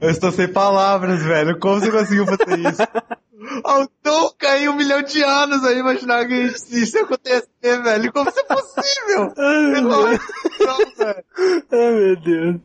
[0.01, 1.57] Eu estou sem palavras, velho.
[1.59, 2.81] Como você conseguiu fazer isso?
[3.65, 7.47] Eu nunca em um milhão de anos ia imaginar que isso ia acontecer,
[7.83, 8.11] velho.
[8.11, 9.33] Como isso é possível?
[9.37, 11.23] Ai, Não, velho.
[11.71, 12.55] Ai, meu Deus.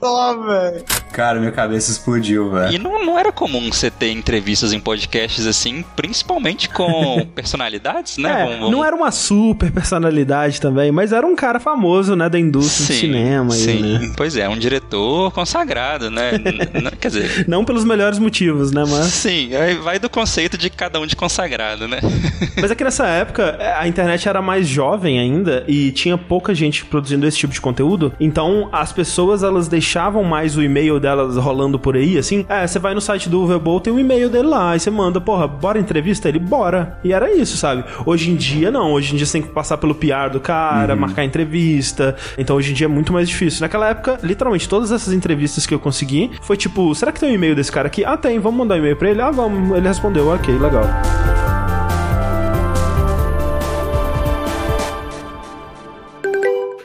[0.00, 0.84] Só, velho.
[1.12, 2.82] Cara, minha cabeça explodiu, E velho.
[2.82, 8.30] não, não era comum você ter entrevistas em podcasts assim, principalmente com personalidades, né?
[8.30, 12.28] É, Vamos- vamos- não era uma super personalidade também, mas era um cara famoso, né,
[12.28, 13.54] da indústria do cinema.
[13.54, 14.12] aí, Sim, né?
[14.16, 16.32] pois é, um diretor consagrado, né?
[17.00, 17.44] Quer dizer.
[17.48, 19.06] Não pelos melhores motivos, né, mas...
[19.06, 21.98] Sim, aí vai do conceito de cada um de consagrado, né?
[22.56, 26.54] Mas é que nessa época é, a internet era mais jovem ainda e tinha pouca
[26.54, 28.12] gente produzindo esse tipo de conteúdo.
[28.20, 32.46] Então as pessoas elas deixavam mais o e-mail delas rolando por aí, assim.
[32.48, 35.20] É, você vai no site do Uverbol, tem o e-mail dele lá, aí você manda,
[35.20, 36.38] porra, bora entrevista ele?
[36.38, 36.96] Bora.
[37.02, 37.84] E era isso, sabe?
[38.06, 40.94] Hoje em dia não, hoje em dia você tem que passar pelo PR do cara,
[40.94, 42.14] marcar entrevista.
[42.38, 43.62] Então hoje em dia é muito mais difícil.
[43.62, 47.34] Naquela época, literalmente todas essas entrevistas que eu consegui foi tipo, será que tem um
[47.34, 48.04] e-mail desse cara aqui?
[48.04, 49.20] Ah, tem, vamos mandar um e-mail pra ele?
[49.20, 49.76] Ah, vamos.
[49.76, 50.84] Ele respondeu, ok, legal.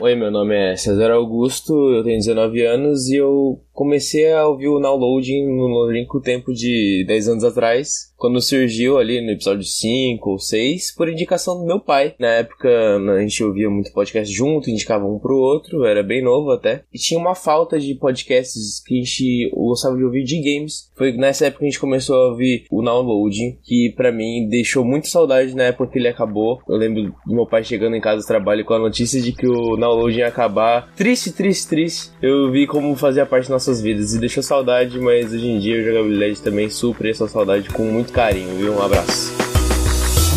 [0.00, 4.68] Oi, meu nome é César Augusto, eu tenho 19 anos e eu comecei a ouvir
[4.68, 10.28] o downloading no longínquo tempo de 10 anos atrás, quando surgiu ali no episódio 5
[10.28, 12.14] ou 6, por indicação do meu pai.
[12.20, 16.50] Na época a gente ouvia muito podcast junto, indicava um pro outro, era bem novo
[16.50, 16.84] até.
[16.92, 20.90] E tinha uma falta de podcasts que a gente gostava de ouvir de games.
[20.94, 24.84] Foi nessa época que a gente começou a ouvir o downloading, que pra mim deixou
[24.84, 26.58] muito saudade na época que ele acabou.
[26.68, 29.48] Eu lembro do meu pai chegando em casa do trabalho com a notícia de que
[29.48, 30.92] o downloading ia acabar.
[30.94, 32.10] Triste, triste, triste.
[32.20, 35.80] Eu vi como fazia parte das nossas vidas e deixou saudade, mas hoje em dia
[35.80, 38.74] a jogabilidade também supre essa saudade com muito carinho, viu?
[38.74, 39.59] Um abraço.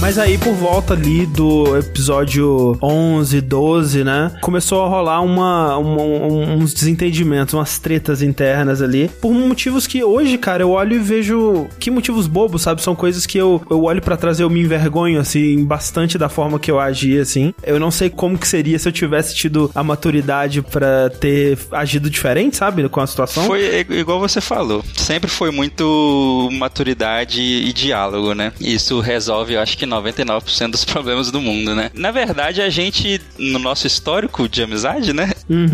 [0.03, 4.33] Mas aí, por volta ali do episódio 11, 12, né?
[4.41, 9.09] Começou a rolar uma, uma- um- uns desentendimentos, umas tretas internas ali.
[9.21, 11.67] Por motivos que hoje, cara, eu olho e vejo.
[11.79, 12.81] Que motivos bobos, sabe?
[12.81, 16.27] São coisas que eu, eu olho pra trás e eu me envergonho, assim, bastante da
[16.27, 17.53] forma que eu agi, assim.
[17.63, 22.09] Eu não sei como que seria se eu tivesse tido a maturidade pra ter agido
[22.09, 22.89] diferente, sabe?
[22.89, 23.45] Com a situação.
[23.45, 24.83] Foi igual você falou.
[24.97, 28.51] Sempre foi muito maturidade e diálogo, né?
[28.59, 31.91] Isso resolve, eu acho que 99% dos problemas do mundo, né?
[31.93, 35.31] Na verdade, a gente, no nosso histórico de amizade, né?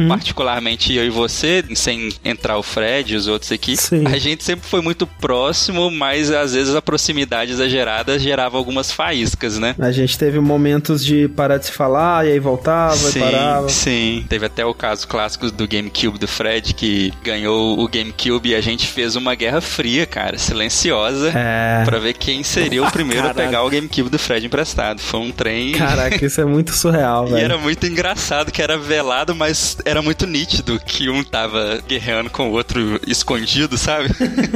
[0.08, 4.68] Particularmente eu e você, sem entrar o Fred e os outros aqui, a gente sempre
[4.68, 9.76] foi muito próximo, mas às vezes a proximidade exagerada gerava algumas faíscas, né?
[9.80, 13.70] A gente teve momentos de parar de se falar e aí voltava sim, e parava.
[13.70, 18.56] Sim, teve até o caso clássico do GameCube do Fred, que ganhou o GameCube e
[18.56, 21.84] a gente fez uma guerra fria, cara, silenciosa, É.
[21.86, 25.00] pra ver quem seria o primeiro a pegar o GameCube do Fred emprestado.
[25.00, 25.72] Foi um trem...
[25.78, 27.44] Caraca, isso é muito surreal, E velho.
[27.46, 32.50] era muito engraçado que era velado, mas era muito nítido que um tava guerreando com
[32.50, 34.10] o outro escondido, sabe?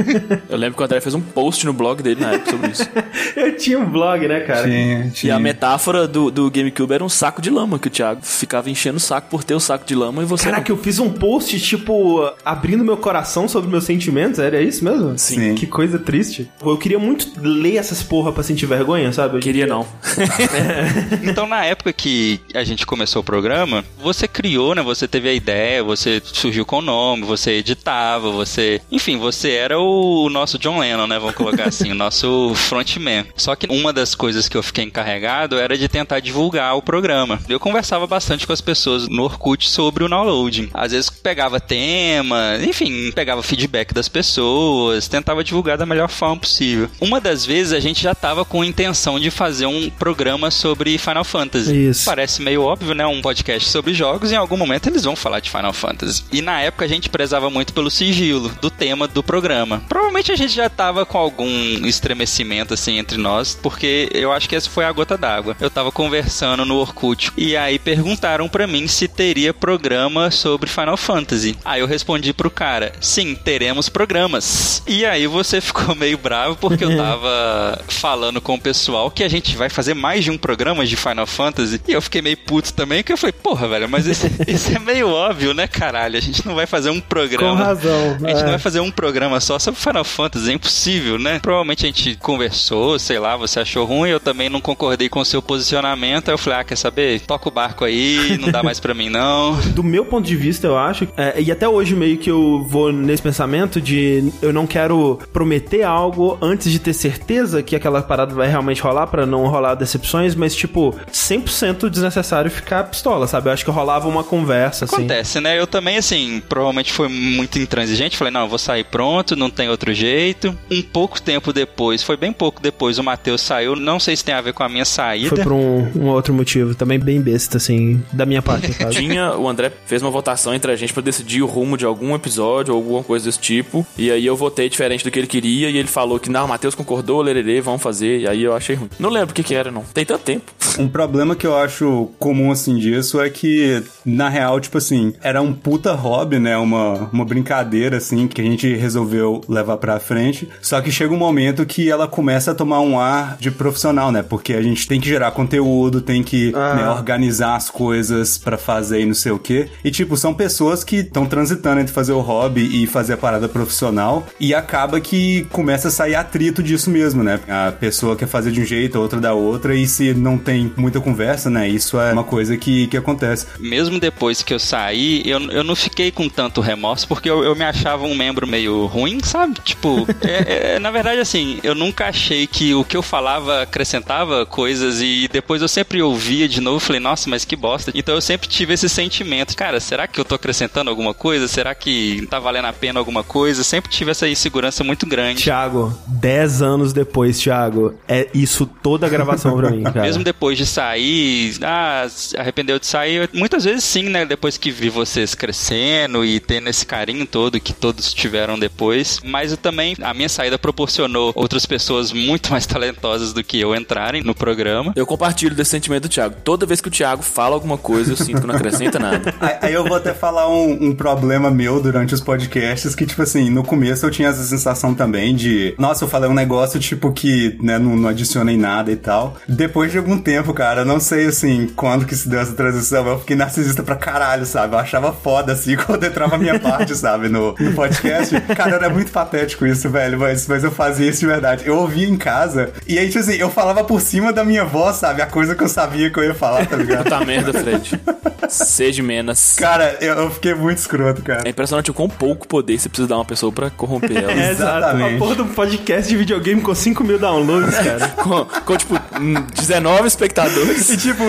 [0.48, 2.88] Eu lembro que o André fez um post no blog dele na época sobre isso.
[3.36, 4.68] Eu tinha um blog, né, cara?
[4.68, 8.70] E a metáfora do, do GameCube era um saco de lama, que o Thiago ficava
[8.70, 10.44] enchendo o saco por ter o saco de lama e você.
[10.44, 15.18] Caraca, eu fiz um post, tipo, abrindo meu coração sobre meus sentimentos, era isso mesmo?
[15.18, 15.54] Sim.
[15.54, 16.50] Que coisa triste.
[16.64, 19.33] Eu queria muito ler essas porra pra sentir vergonha, sabe?
[19.40, 19.86] Queria não.
[21.22, 24.82] Então, na época que a gente começou o programa, você criou, né?
[24.82, 28.80] Você teve a ideia, você surgiu com o nome, você editava, você.
[28.90, 31.18] Enfim, você era o nosso John Lennon, né?
[31.18, 33.26] Vamos colocar assim, o nosso frontman.
[33.36, 37.40] Só que uma das coisas que eu fiquei encarregado era de tentar divulgar o programa.
[37.48, 40.70] Eu conversava bastante com as pessoas no Orkut sobre o downloading.
[40.72, 46.88] Às vezes pegava tema, enfim, pegava feedback das pessoas, tentava divulgar da melhor forma possível.
[47.00, 51.24] Uma das vezes a gente já tava com intenção de fazer um programa sobre Final
[51.24, 51.88] Fantasy.
[51.88, 52.04] Isso.
[52.04, 53.06] Parece meio óbvio, né?
[53.06, 56.24] Um podcast sobre jogos, em algum momento eles vão falar de Final Fantasy.
[56.32, 59.82] E na época a gente prezava muito pelo sigilo do tema do programa.
[59.88, 61.48] Provavelmente a gente já tava com algum
[61.86, 65.56] estremecimento assim entre nós, porque eu acho que essa foi a gota d'água.
[65.60, 70.96] Eu tava conversando no Orkut e aí perguntaram pra mim se teria programa sobre Final
[70.96, 71.56] Fantasy.
[71.64, 74.82] Aí eu respondi pro cara: "Sim, teremos programas".
[74.86, 79.28] E aí você ficou meio bravo porque eu tava falando com o pessoal que a
[79.28, 81.80] gente vai fazer mais de um programa de Final Fantasy.
[81.86, 84.78] E eu fiquei meio puto também, que eu falei, porra, velho, mas isso, isso é
[84.78, 86.16] meio óbvio, né, caralho?
[86.16, 87.56] A gente não vai fazer um programa.
[87.56, 88.42] Com razão, A gente é.
[88.42, 91.38] não vai fazer um programa só sobre Final Fantasy, é impossível, né?
[91.40, 95.24] Provavelmente a gente conversou, sei lá, você achou ruim, eu também não concordei com o
[95.24, 96.28] seu posicionamento.
[96.28, 97.20] Aí eu falei, ah, quer saber?
[97.20, 99.54] Toca o barco aí, não dá mais pra mim, não.
[99.74, 102.92] Do meu ponto de vista, eu acho, é, e até hoje meio que eu vou
[102.92, 108.34] nesse pensamento de eu não quero prometer algo antes de ter certeza que aquela parada
[108.34, 113.48] vai realmente rolar pra não rolar decepções, mas tipo, 100% desnecessário ficar pistola, sabe?
[113.48, 114.96] Eu acho que rolava uma conversa assim.
[114.96, 115.58] Acontece, né?
[115.58, 118.16] Eu também, assim, provavelmente foi muito intransigente.
[118.16, 120.56] Falei, não, eu vou sair pronto, não tem outro jeito.
[120.70, 123.76] Um pouco tempo depois, foi bem pouco depois, o Matheus saiu.
[123.76, 125.36] Não sei se tem a ver com a minha saída.
[125.36, 128.98] Foi por um, um outro motivo, também bem besta, assim, da minha parte, no caso.
[128.98, 132.14] Tinha, o André fez uma votação entre a gente pra decidir o rumo de algum
[132.14, 133.86] episódio ou alguma coisa desse tipo.
[133.96, 136.48] E aí eu votei diferente do que ele queria e ele falou que não, o
[136.48, 138.20] Matheus concordou, lererê, vamos fazer.
[138.20, 138.88] E aí eu achei ruim.
[138.98, 139.82] Não lembro o que que era, não.
[139.82, 140.52] Tem tanto tempo.
[140.78, 145.40] Um problema que eu acho comum, assim, disso é que, na real, tipo assim, era
[145.40, 146.56] um puta hobby, né?
[146.56, 150.48] Uma, uma brincadeira, assim, que a gente resolveu levar pra frente.
[150.60, 154.22] Só que chega um momento que ela começa a tomar um ar de profissional, né?
[154.22, 156.74] Porque a gente tem que gerar conteúdo, tem que Ah.
[156.74, 159.68] né, organizar as coisas pra fazer e não sei o quê.
[159.84, 163.48] E, tipo, são pessoas que estão transitando entre fazer o hobby e fazer a parada
[163.48, 164.26] profissional.
[164.40, 167.38] E acaba que começa a sair atrito disso mesmo, né?
[167.48, 169.74] A pessoa quer fazer de um jeito, a outra da outra.
[169.74, 171.68] E se não tem muita conversa, né?
[171.68, 173.46] Isso é uma coisa que, que acontece.
[173.58, 177.54] Mesmo depois que eu saí, eu, eu não fiquei com tanto remorso, porque eu, eu
[177.54, 179.54] me achava um membro meio ruim, sabe?
[179.64, 184.44] Tipo, é- é- na verdade, assim, eu nunca achei que o que eu falava acrescentava
[184.46, 187.92] coisas e depois eu sempre ouvia de novo e falei, nossa, mas que bosta.
[187.94, 191.46] Então eu sempre tive esse sentimento, cara, será que eu tô acrescentando alguma coisa?
[191.48, 193.62] Será que tá valendo a pena alguma coisa?
[193.62, 195.42] Sempre tive essa insegurança muito grande.
[195.42, 200.02] Tiago, 10 anos depois, Tiago, é isso toda a gravação pra mim, cara.
[200.02, 204.24] Mesmo depois de sair, ah, se arrependeu de sair, muitas vezes sim, né?
[204.24, 209.20] Depois que vi vocês crescendo e tendo esse carinho todo que todos tiveram depois.
[209.24, 213.74] Mas eu também, a minha saída proporcionou outras pessoas muito mais talentosas do que eu
[213.74, 214.92] entrarem no programa.
[214.96, 216.36] Eu compartilho desse sentimento do Thiago.
[216.44, 219.34] Toda vez que o Thiago fala alguma coisa, eu sinto que não acrescenta nada.
[219.40, 223.22] Aí, aí eu vou até falar um, um problema meu durante os podcasts, que, tipo
[223.22, 227.12] assim, no começo eu tinha essa sensação também de, nossa, eu falei um negócio, tipo,
[227.12, 229.36] que, né, não, não adicionei nada e tal.
[229.46, 233.06] Depois de algum tempo, cara, eu não sei, assim, quando que se deu essa transição,
[233.06, 234.74] eu fiquei narcisista pra caralho, sabe?
[234.74, 238.40] Eu achava foda, assim, quando entrava a minha parte, sabe, no, no podcast.
[238.56, 241.64] Cara, era muito patético isso, velho, mas, mas eu fazia isso de verdade.
[241.66, 244.96] Eu ouvia em casa, e aí, tipo assim, eu falava por cima da minha voz,
[244.96, 245.20] sabe?
[245.20, 247.04] A coisa que eu sabia que eu ia falar, tá ligado?
[247.04, 248.00] Puta merda, Fred.
[248.48, 249.56] Seja menos.
[249.56, 251.42] Cara, eu, eu fiquei muito escroto, cara.
[251.44, 254.32] É impressionante o quão pouco poder você precisa dar uma pessoa pra corromper ela.
[254.32, 254.84] É, exato.
[254.84, 258.08] A porra do podcast de videogame com 5 mil downloads, cara.
[258.22, 260.90] com, com, tipo, hum, 19 espectadores.
[260.90, 261.24] E, tipo,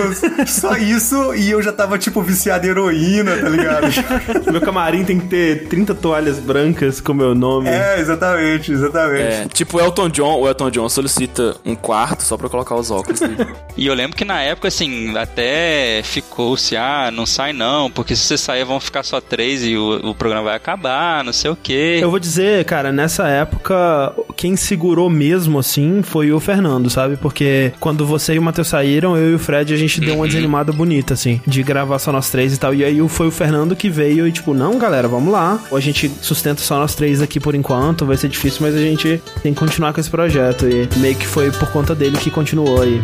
[0.48, 3.88] só isso e eu já tava, tipo, viciado em heroína, tá ligado?
[4.52, 7.70] Meu camarim tem que ter 30 toalhas brancas com meu nome.
[7.70, 9.22] É, exatamente, exatamente.
[9.22, 12.92] É, tipo o Elton John, o Elton John solicita um quarto só pra colocar os
[12.92, 13.46] óculos dele.
[13.78, 18.24] E eu lembro que na época, assim, até ficou-se, ah, não sai não, porque se
[18.24, 21.58] você sair vão ficar só três e o, o programa vai acabar, não sei o
[21.58, 22.00] quê.
[22.02, 27.05] Eu vou dizer, cara, nessa época, quem segurou mesmo, assim, foi o Fernando, sabe?
[27.22, 30.28] Porque quando você e o Matheus saíram, eu e o Fred, a gente deu uma
[30.28, 32.74] desanimada bonita, assim, de gravar só nós três e tal.
[32.74, 35.60] E aí foi o Fernando que veio e, tipo, não, galera, vamos lá.
[35.70, 38.80] Ou a gente sustenta só nós três aqui por enquanto, vai ser difícil, mas a
[38.80, 40.68] gente tem que continuar com esse projeto.
[40.68, 43.02] E meio que foi por conta dele que continuou aí.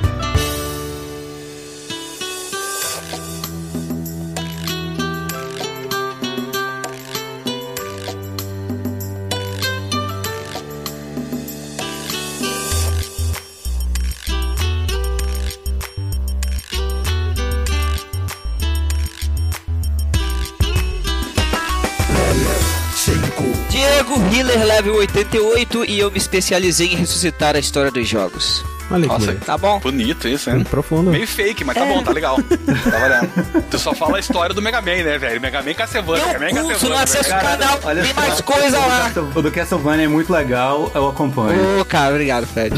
[25.15, 28.63] 88 e eu me especializei em ressuscitar a história dos jogos.
[28.89, 29.79] Olha Nossa, tá bom.
[29.79, 30.57] Bonito isso, né?
[30.57, 31.11] Hum, profundo.
[31.11, 31.87] Meio fake, mas tá é.
[31.87, 32.37] bom, tá legal.
[32.43, 33.63] tá valendo.
[33.69, 35.39] tu só fala a história do Mega Man, né, velho?
[35.39, 36.97] Mega Man Castlevania, Mega Man Castlevania.
[36.97, 37.41] Eu acesso o né?
[37.41, 39.11] canal, Olha tem mais coisa lá.
[39.33, 41.77] O do Castlevania é muito legal, eu acompanho.
[41.77, 42.75] Ô, oh, cara, obrigado, Fred.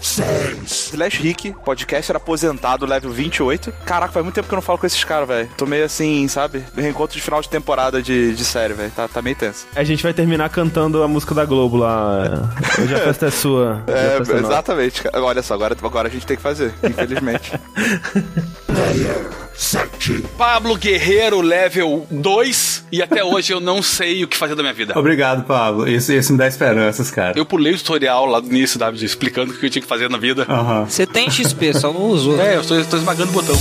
[0.00, 3.72] Slash Rick, podcaster aposentado, level 28.
[3.84, 5.48] Caraca, faz muito tempo que eu não falo com esses caras, velho.
[5.56, 6.64] Tô meio assim, sabe?
[6.76, 8.90] Reencontro de final de temporada de, de série, velho.
[8.90, 9.66] Tá, tá meio tenso.
[9.74, 12.50] A gente vai terminar cantando a música da Globo lá.
[12.80, 13.82] Hoje a festa é sua.
[13.86, 15.02] É, é exatamente.
[15.14, 17.52] Olha só, agora, agora a gente tem que fazer, infelizmente.
[20.36, 22.84] Pablo Guerreiro, level 2.
[22.92, 24.98] E até hoje eu não sei o que fazer da minha vida.
[24.98, 25.88] Obrigado, Pablo.
[25.88, 27.38] Isso, isso me dá esperanças, cara.
[27.38, 30.10] Eu pulei o tutorial lá no início, David, explicando o que eu tinha que fazer
[30.10, 30.46] na vida.
[30.88, 32.40] Você tem XP, só não usou.
[32.40, 33.56] É, eu estou esmagando o botão.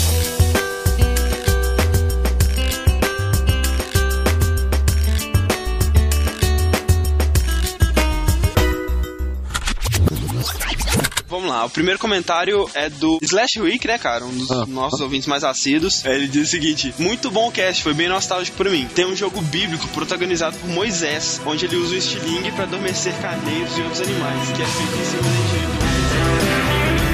[11.56, 14.26] Lá, o primeiro comentário é do Slash Week, né, cara?
[14.26, 16.04] Um dos nossos ouvintes mais assíduos.
[16.04, 18.88] Ele diz o seguinte: Muito bom o cast, foi bem nostálgico pra mim.
[18.94, 23.78] Tem um jogo bíblico protagonizado por Moisés, onde ele usa o estilingue pra adormecer carneiros
[23.78, 25.75] e outros animais, que é feito em cima da.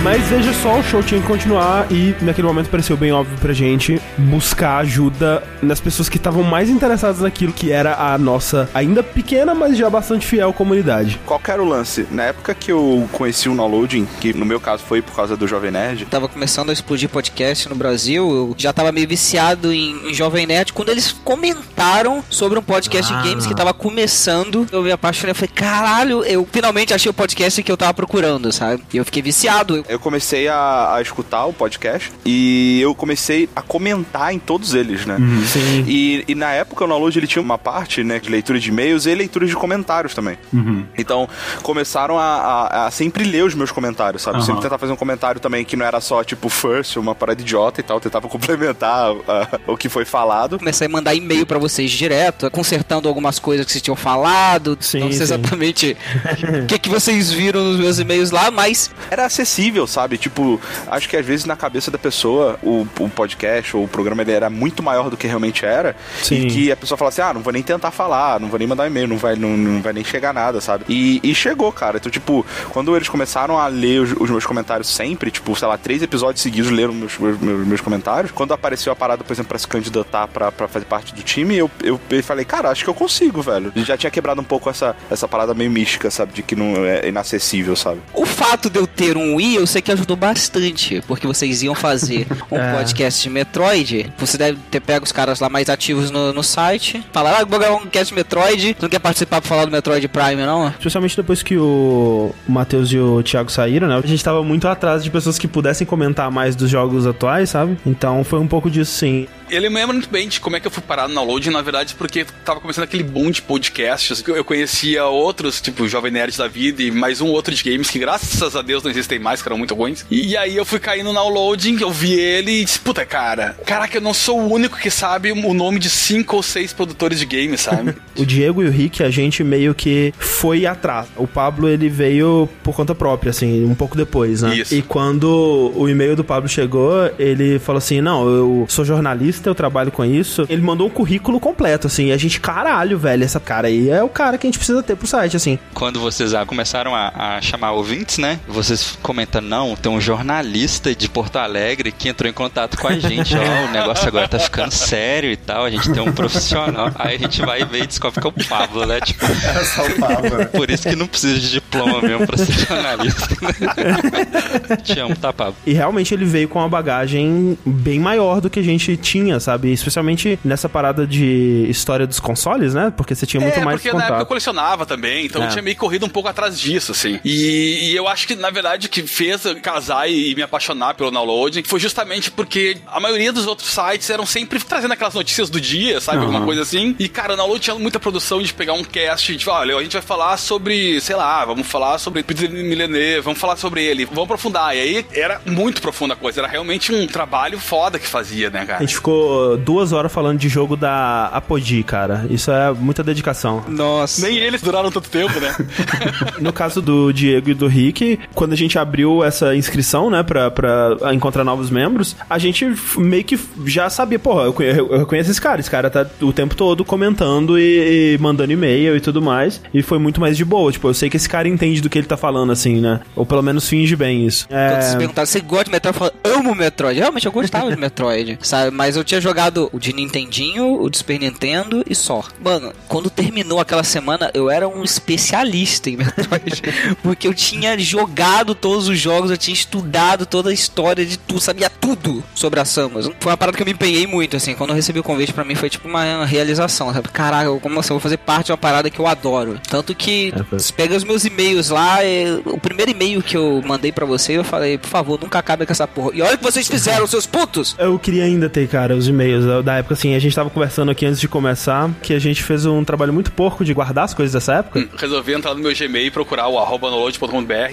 [0.04, 3.54] Mas veja só, o show tinha que continuar e naquele momento pareceu bem óbvio pra
[3.54, 9.04] gente buscar ajuda nas pessoas que estavam mais interessadas naquilo que era a nossa, ainda
[9.04, 11.20] pequena, mas já bastante fiel comunidade.
[11.24, 12.08] Qual que era o lance?
[12.10, 15.48] Na época que eu conheci o Downloading, que no meu caso foi por causa do
[15.48, 20.10] Jovem Nerd, Tava começando a explodir podcast no Brasil, eu já tava meio viciado em,
[20.10, 20.74] em Jovem Nerd.
[20.74, 23.22] Quando eles comentaram sobre um podcast Ah.
[23.22, 25.30] de games que tava começando, eu me apaixonei.
[25.32, 28.82] Eu falei, caralho, eu finalmente achei o podcast que eu tava procurando, sabe?
[28.92, 29.86] E eu fiquei viciado.
[29.92, 35.06] Eu comecei a, a escutar o podcast e eu comecei a comentar em todos eles,
[35.06, 35.18] né?
[35.18, 35.46] Uhum.
[35.46, 35.86] Sim.
[35.88, 39.06] E, e na época o download ele tinha uma parte, né, de leitura de e-mails
[39.06, 40.38] e leitura de comentários também.
[40.54, 40.86] Uhum.
[40.98, 41.28] Então,
[41.62, 44.38] começaram a, a- a sempre ler os meus comentários, sabe?
[44.38, 44.46] Aham.
[44.46, 47.80] Sempre tentar fazer um comentário também que não era só, tipo, first, uma parada idiota
[47.80, 48.00] e tal.
[48.00, 50.58] Tentava complementar ah, o que foi falado.
[50.60, 54.72] Comecei a mandar e-mail pra vocês direto, consertando algumas coisas que vocês tinham falado.
[54.76, 55.08] não sei sim.
[55.24, 55.98] exatamente
[56.64, 58.90] o que, que vocês viram nos meus e-mails lá, mas.
[59.10, 60.18] Era acessível, sabe?
[60.18, 64.22] Tipo, acho que às vezes na cabeça da pessoa o, o podcast ou o programa
[64.22, 65.96] ele era muito maior do que realmente era.
[66.22, 66.36] Sim.
[66.36, 68.68] E que a pessoa fala assim: ah, não vou nem tentar falar, não vou nem
[68.68, 70.86] mandar e-mail, não vai, não, não vai nem chegar nada, sabe?
[70.88, 71.98] E, e chegou, cara.
[71.98, 75.78] Então, tipo, quando eles começaram a ler os, os meus comentários sempre, tipo, sei lá,
[75.78, 78.32] três episódios seguidos leram meus, meus, meus, meus comentários.
[78.32, 81.58] Quando apareceu a parada, por exemplo, pra se candidatar pra, pra fazer parte do time,
[81.58, 83.72] eu, eu, eu falei, cara, acho que eu consigo, velho.
[83.78, 86.34] Já tinha quebrado um pouco essa, essa parada meio mística, sabe?
[86.34, 88.02] De que não é inacessível, sabe?
[88.14, 91.74] O fato de eu ter um Wii, eu sei que ajudou bastante, porque vocês iam
[91.76, 92.74] fazer um É.
[92.78, 94.12] podcast de Metroid.
[94.18, 97.04] Você deve ter pego os caras lá mais ativos no, no site.
[97.12, 98.74] Falaram, ah, vou gravar um cast de Metroid.
[98.76, 100.68] Tu não quer participar pra falar do Metroid Prime, não?
[100.70, 104.02] Especialmente depois que o Matheus e o Thiago saíram, né?
[104.04, 107.78] A gente tava muito atrás de pessoas que pudessem comentar mais dos jogos atuais, sabe?
[107.86, 109.28] Então foi um pouco disso sim.
[109.50, 111.62] Ele me lembra muito bem de como é que eu fui parar no download, na
[111.62, 114.24] verdade, porque tava começando aquele boom de podcasts.
[114.26, 118.00] Eu conhecia outros, tipo Jovem Nerd da Vida e mais um outro de games que,
[118.00, 120.06] graças a Deus, não existem mais, que eram muito ruins.
[120.10, 123.98] E aí eu fui caindo no downloading, eu vi ele e disse, puta, cara, caraca,
[123.98, 127.26] eu não sou o único que sabe o nome de cinco ou seis produtores de
[127.26, 127.96] games, sabe?
[128.18, 131.08] O Diego e o Rick, a gente meio que foi atrás.
[131.16, 134.58] O Pablo, ele veio por conta própria, assim, um pouco depois, né?
[134.58, 134.76] Isso.
[134.76, 139.56] E quando o e-mail do Pablo chegou, ele falou assim: Não, eu sou jornalista, eu
[139.56, 140.46] trabalho com isso.
[140.50, 144.04] Ele mandou um currículo completo, assim, e a gente, caralho, velho, essa cara aí é
[144.04, 145.58] o cara que a gente precisa ter pro site, assim.
[145.74, 148.40] Quando vocês ah, começaram a, a chamar ouvintes, né?
[148.48, 152.98] Vocês comentam, não, tem um jornalista de Porto Alegre que entrou em contato com a
[152.98, 153.36] gente.
[153.36, 155.66] Ó, o negócio agora tá ficando sério e tal.
[155.66, 156.90] A gente tem um profissional.
[156.96, 159.02] Aí a gente vai ver e descobre que é o Pablo, né?
[159.02, 160.46] Tipo, É só o Pablo, né?
[160.46, 163.28] por isso que não precisa de diploma mesmo pra ser jornalista.
[163.42, 164.78] né?
[164.84, 165.56] Te amo, tá, Pablo?
[165.66, 169.72] E realmente ele veio com uma bagagem bem maior do que a gente tinha, sabe?
[169.74, 172.94] Especialmente nessa parada de história dos consoles, né?
[172.96, 174.28] Porque você tinha muito é, mais porque na época eu contato.
[174.30, 175.48] colecionava também, então É.
[175.48, 177.20] eu tinha meio corrido um pouco atrás disso, assim.
[177.26, 180.94] E, e eu acho que, na verdade, o que fez eu casar e, me apaixonar
[180.96, 185.50] pelo downloading foi justamente porque a maioria dos outros sites eram sempre trazendo aquelas notícias
[185.50, 186.18] do dia, sabe?
[186.20, 186.28] Aham.
[186.28, 186.96] Alguma coisa assim.
[187.00, 189.94] E, cara, o download tinha muita produção de pegar um cast, de olha, a gente
[189.94, 194.24] vai falar sobre, sei lá, vamos falar sobre Peter Millennium, vamos falar sobre ele, vamos
[194.24, 194.76] aprofundar.
[194.76, 198.62] E aí era muito profunda a coisa, era realmente um trabalho foda que fazia, né,
[198.62, 198.80] A cara?
[198.82, 202.26] gente ficou duas horas falando de jogo da Apogee, cara.
[202.30, 203.64] Isso é muita dedicação.
[203.68, 204.22] Nossa.
[204.28, 205.56] Nem eles duraram tanto tempo, né?
[206.40, 210.50] No caso do Diego e do Rick, quando a gente abriu essa inscrição, né, pra,
[210.52, 212.66] pra encontrar novos membros, a gente
[212.98, 216.32] meio que já sabia, porra, eu, conhe- eu conheço esse cara, esse cara tá o
[216.34, 220.46] tempo todo comentando e, e mandando e-mail e tudo mais, e foi muito mais de
[220.46, 223.00] boa, tipo, eu sei que esse cara entende do que ele tá falando, assim, né,
[223.16, 224.48] ou pelo menos finge bem isso.
[224.48, 224.98] Quando vocês É...
[224.98, 225.88] perguntaram, você gosta de Metroid?
[225.96, 227.00] Eu falo, amo Metroid.
[227.00, 228.72] Realmente, eu gostava de Metroid, sabe?
[228.76, 232.24] Mas eu tinha jogado o de Nintendinho, o de Super Nintendo e só.
[232.44, 236.62] Mano, quando terminou aquela semana, eu era um especialista em Metroid.
[237.04, 241.40] porque eu tinha jogado todos os jogos, eu tinha estudado toda a história de tudo,
[241.42, 243.10] sabia tudo sobre a Samus.
[243.20, 244.54] Foi uma parada que eu me empenhei muito, assim.
[244.56, 247.10] Quando eu recebi o convite pra mim, foi tipo uma realização, sabe?
[247.10, 247.90] Caraca, como assim?
[247.92, 249.60] Eu vou fazer parte de uma parada que eu adoro.
[249.70, 251.98] Tanto que, É, você pega os meus e-mails lá,
[252.46, 255.72] o primeiro e-mail que eu mandei pra você, eu falei, por favor, nunca acabe com
[255.72, 256.12] essa porra.
[256.14, 257.76] E olha o que vocês fizeram, seus putos!
[257.78, 260.92] Eu queria ainda ter, cara, os e-mails da- da época, assim, a gente tava conversando
[260.92, 264.14] aqui antes de começar, que a gente fez um trabalho muito porco de guardar as
[264.14, 264.88] coisas dessa época.
[264.98, 266.90] resolvi entrar no meu Gmail e procurar o arroba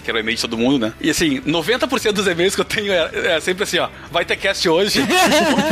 [0.03, 0.93] que era o e-mail de todo mundo, né?
[1.01, 4.37] E assim, 90% dos e-mails que eu tenho é, é sempre assim, ó, vai ter
[4.37, 5.01] cast hoje.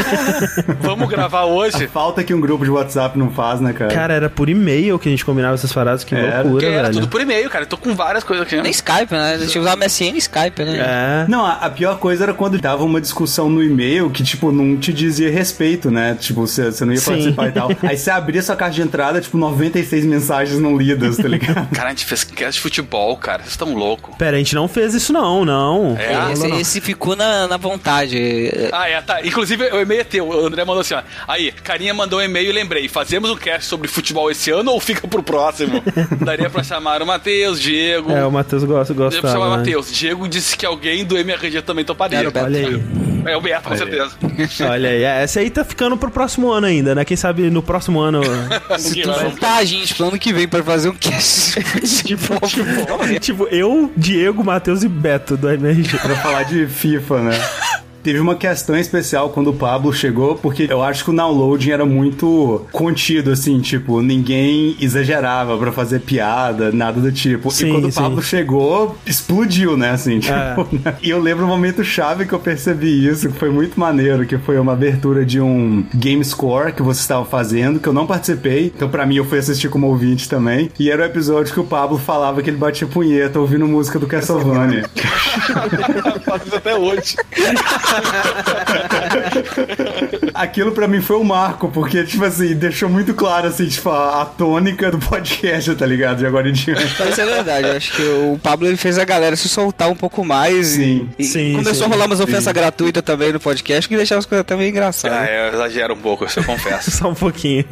[0.81, 1.87] Vamos gravar hoje.
[1.89, 3.93] Falta que um grupo de WhatsApp não faz, né, cara?
[3.93, 6.43] Cara, era por e-mail que a gente combinava essas paradas, que Era.
[6.43, 6.95] loucura, era velho.
[6.95, 7.65] tudo por e-mail, cara.
[7.65, 8.61] Eu tô com várias coisas aqui.
[8.61, 9.35] Nem Skype, né?
[9.35, 10.79] A gente usava MSN e Skype, né?
[10.79, 11.31] É.
[11.31, 14.77] Não, a, a pior coisa era quando dava uma discussão no e-mail que, tipo, não
[14.77, 16.17] te dizia respeito, né?
[16.19, 17.11] Tipo, você, você não ia Sim.
[17.11, 17.71] participar e tal.
[17.83, 21.69] Aí você abria sua caixa de entrada, tipo, 96 mensagens não lidas, tá ligado?
[21.75, 23.39] Cara, a gente fez cast de futebol, cara.
[23.43, 24.15] Vocês estão loucos.
[24.17, 25.97] Pera, a gente não fez isso não, não.
[25.99, 26.15] É?
[26.15, 28.51] Não, Esse, não, esse ficou na, na vontade.
[28.73, 29.25] Ah, é, tá.
[29.25, 30.29] Inclusive, o e-mail é teu.
[30.29, 31.03] O André mandou assim, ó.
[31.27, 32.89] Aí, Carinha mandou um e-mail e lembrei.
[32.89, 35.83] Fazemos um cast sobre futebol esse ano ou fica pro próximo?
[36.25, 38.11] Daria pra chamar o Matheus, Diego.
[38.13, 39.57] É, o Matheus gosta, Daria pra chamar o né?
[39.59, 39.93] Matheus.
[39.93, 42.19] Diego disse que alguém do MRG também toparia.
[42.35, 43.07] Olha aí.
[43.27, 44.11] É o Beto, com certeza.
[44.71, 47.05] Olha aí, é, essa aí tá ficando pro próximo ano ainda, né?
[47.05, 48.21] Quem sabe no próximo ano.
[48.79, 51.61] Se tu juntar a gente pro ano que vem pra fazer um cast
[52.05, 53.19] de futebol.
[53.21, 55.99] tipo, eu, Diego, Matheus e Beto do MRG.
[55.99, 57.33] Pra falar de FIFA, né?
[58.07, 61.85] Teve uma questão especial quando o Pablo chegou, porque eu acho que o downloading era
[61.85, 67.51] muito contido, assim, tipo, ninguém exagerava pra fazer piada, nada do tipo.
[67.51, 67.99] Sim, e quando sim.
[67.99, 70.33] o Pablo chegou, explodiu, né, assim, tipo.
[70.33, 70.95] É.
[71.03, 74.39] E eu lembro um momento chave que eu percebi isso, que foi muito maneiro, que
[74.39, 78.67] foi uma abertura de um Game Score que você estava fazendo, que eu não participei,
[78.67, 80.71] então pra mim eu fui assistir como ouvinte também.
[80.79, 84.07] E era o episódio que o Pablo falava que ele batia punheta ouvindo música do
[84.07, 84.89] Castlevania.
[86.39, 87.17] Faz isso até hoje.
[90.35, 94.23] Aquilo pra mim foi um marco, porque, tipo assim, deixou muito claro, assim, tipo, a,
[94.23, 96.19] a tônica do podcast, tá ligado?
[96.19, 96.95] De agora em diante.
[96.99, 99.89] Mas isso é verdade, eu acho que o Pablo ele fez a galera se soltar
[99.89, 100.69] um pouco mais.
[100.69, 101.85] Sim, e, sim, e começou sim.
[101.85, 105.19] a rolar umas ofensas gratuitas também no podcast que deixava as coisas até meio engraçadas.
[105.19, 106.91] Ah, eu exagero um pouco, isso eu confesso.
[106.93, 107.65] Só um pouquinho.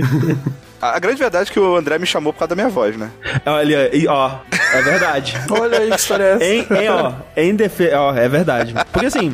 [0.80, 2.96] A a grande verdade é que o André me chamou por causa da minha voz,
[2.96, 3.10] né?
[3.46, 4.38] Olha, e, ó,
[4.74, 5.34] é verdade.
[5.50, 6.44] Olha aí que história é essa.
[6.44, 8.00] Em, em, ó, em defesa.
[8.00, 8.74] Ó, é verdade.
[8.92, 9.32] Porque assim.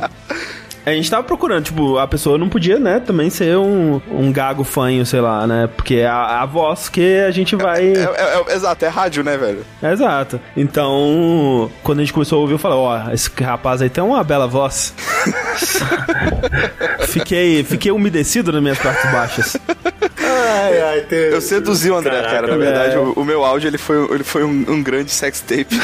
[0.87, 4.64] A gente tava procurando, tipo, a pessoa não podia, né, também ser um, um gago
[4.64, 5.68] fanho, sei lá, né?
[5.76, 7.89] Porque é a, a voz que a gente vai.
[7.89, 9.64] É, é- é- exato, é rádio, né, velho?
[9.83, 10.41] Exato.
[10.57, 14.24] Então, quando a gente começou a ouvir, eu falei, ó, esse rapaz aí tem uma
[14.24, 14.95] bela voz.
[17.09, 19.57] fiquei, fiquei umedecido nas minhas partes baixas.
[20.22, 21.35] Ai, ai, teve.
[21.35, 22.47] Eu seduzi o André, Caraca, cara.
[22.47, 22.59] Na é.
[22.59, 25.68] verdade, o, o meu áudio ele foi, ele foi um, um grande sex tape.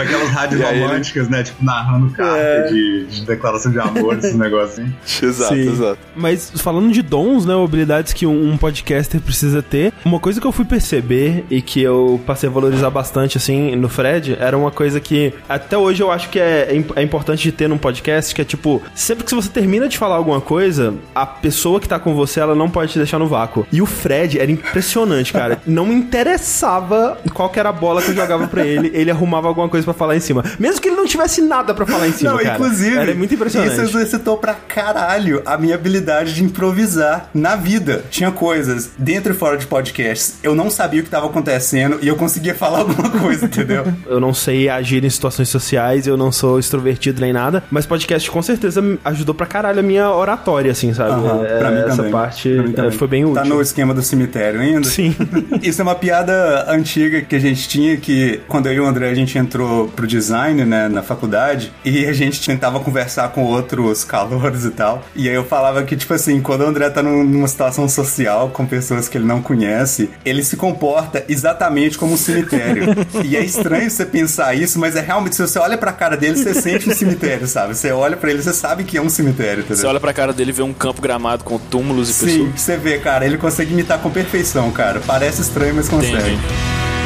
[0.00, 1.42] Aquelas rádios E aí ele- românticas, né?
[1.42, 4.92] Tipo, narrando carta de, de declaração de amor, esses negocinhos.
[5.22, 5.68] exato, Sim.
[5.72, 5.98] exato.
[6.16, 10.46] Mas falando de dons, né, habilidades que um, um podcaster precisa ter, uma coisa que
[10.46, 14.70] eu fui perceber e que eu passei a valorizar bastante, assim, no Fred, era uma
[14.70, 17.78] coisa que até hoje eu acho que é, é im- é importante de ter num
[17.78, 21.88] podcast, que é tipo, sempre que você termina de falar alguma coisa, a pessoa que
[21.88, 23.66] tá com você, ela não pode te deixar no vácuo.
[23.72, 25.58] E o Fred era impressionante, cara.
[25.66, 29.48] Não me interessava qual que era a bola que eu jogava pra ele, ele arrumava
[29.48, 30.42] alguma coisa pra falar em cima.
[30.58, 32.54] Mesmo que ele não tivesse nada pra falar em cima, Não, cara.
[32.54, 33.72] inclusive, Era muito impressionante.
[33.72, 38.04] isso exercitou pra caralho a minha habilidade de improvisar na vida.
[38.10, 42.08] Tinha coisas dentro e fora de podcasts, eu não sabia o que tava acontecendo e
[42.08, 43.84] eu conseguia falar alguma coisa, entendeu?
[44.06, 48.30] Eu não sei agir em situações sociais, eu não sou extrovertido nem nada, mas podcast
[48.30, 51.12] com certeza ajudou pra caralho a minha oratória, assim, sabe?
[51.12, 52.12] Aham, É, pra mim Essa também.
[52.12, 52.90] parte mim é, também.
[52.92, 53.34] foi bem útil.
[53.34, 54.86] Tá no esquema do cemitério ainda?
[54.88, 55.14] Sim.
[55.62, 59.08] Isso é uma piada antiga que a gente tinha que quando eu e o André
[59.10, 64.04] a gente entrou pro design, né, na faculdade, e a gente tentava conversar com outros
[64.04, 65.02] calouros e tal.
[65.14, 68.50] E aí eu falava que, tipo assim, quando o André tá num- numa situação social
[68.50, 72.84] com pessoas que ele não conhece, ele se comporta exatamente como um cemitério.
[73.24, 76.36] e é estranho você pensar isso, mas é realmente, se você olha pra cara dele,
[76.36, 77.74] você sente um cemitério, sabe?
[77.76, 79.76] Você olha pra ele, você sabe que é um cemitério, entendeu?
[79.76, 82.60] Você olha pra cara dele e vê um campo gramado com túmulos e Sim, pessoas.
[82.60, 85.00] você vê, cara, ele consegue imitar com perfeição, cara.
[85.06, 86.16] Parece estranho, mas consegue.
[86.32, 86.97] Entendi.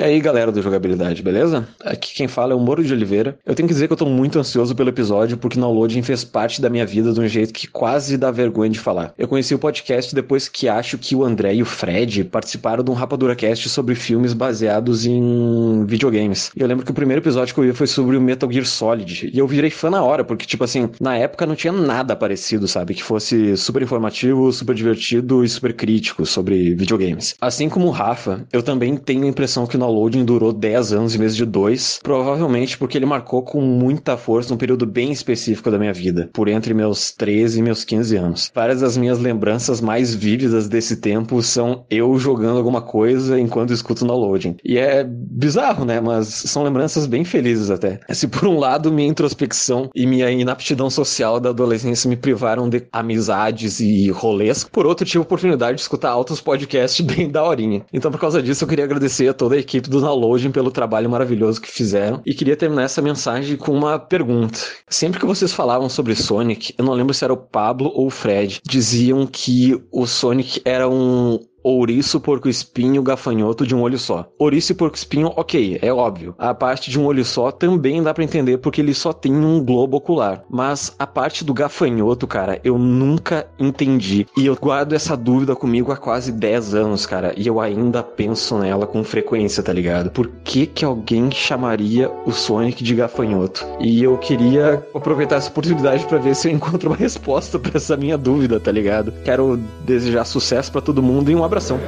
[0.00, 1.68] E aí, galera do Jogabilidade, beleza?
[1.84, 3.38] Aqui quem fala é o Moro de Oliveira.
[3.44, 6.24] Eu tenho que dizer que eu tô muito ansioso pelo episódio porque o downloading fez
[6.24, 9.12] parte da minha vida de um jeito que quase dá vergonha de falar.
[9.18, 12.90] Eu conheci o podcast depois que acho que o André e o Fred participaram de
[12.90, 16.50] um Rapadura Cast sobre filmes baseados em videogames.
[16.56, 18.64] E eu lembro que o primeiro episódio que eu vi foi sobre o Metal Gear
[18.64, 19.30] Solid.
[19.30, 22.66] E eu virei fã na hora, porque, tipo assim, na época não tinha nada parecido,
[22.66, 22.94] sabe?
[22.94, 27.34] Que fosse super informativo, super divertido e super crítico sobre videogames.
[27.38, 31.14] Assim como o Rafa, eu também tenho a impressão que o downloading durou 10 anos
[31.14, 35.70] em vez de 2, provavelmente porque ele marcou com muita força um período bem específico
[35.70, 38.52] da minha vida, por entre meus 13 e meus 15 anos.
[38.54, 44.06] Várias das minhas lembranças mais vívidas desse tempo são eu jogando alguma coisa enquanto escuto
[44.06, 44.56] downloading.
[44.64, 46.00] E é bizarro, né?
[46.00, 48.00] Mas são lembranças bem felizes até.
[48.10, 52.82] Se por um lado minha introspecção e minha inaptidão social da adolescência me privaram de
[52.92, 57.82] amizades e rolês, por outro tive a oportunidade de escutar altos podcasts bem daorinha.
[57.92, 61.08] Então por causa disso eu queria agradecer a toda a equipe do Downloading pelo trabalho
[61.08, 64.58] maravilhoso que fizeram e queria terminar essa mensagem com uma pergunta.
[64.88, 68.10] Sempre que vocês falavam sobre Sonic, eu não lembro se era o Pablo ou o
[68.10, 74.26] Fred, diziam que o Sonic era um ouriço, porco espinho, gafanhoto de um olho só.
[74.38, 76.34] Ouriço e porco espinho, ok, é óbvio.
[76.38, 79.62] A parte de um olho só também dá pra entender porque ele só tem um
[79.62, 80.44] globo ocular.
[80.48, 84.26] Mas a parte do gafanhoto, cara, eu nunca entendi.
[84.36, 87.34] E eu guardo essa dúvida comigo há quase 10 anos, cara.
[87.36, 90.10] E eu ainda penso nela com frequência, tá ligado?
[90.10, 93.64] Por que que alguém chamaria o Sonic de gafanhoto?
[93.78, 97.96] E eu queria aproveitar essa oportunidade pra ver se eu encontro uma resposta pra essa
[97.96, 99.12] minha dúvida, tá ligado?
[99.24, 101.80] Quero desejar sucesso pra todo mundo e um abração.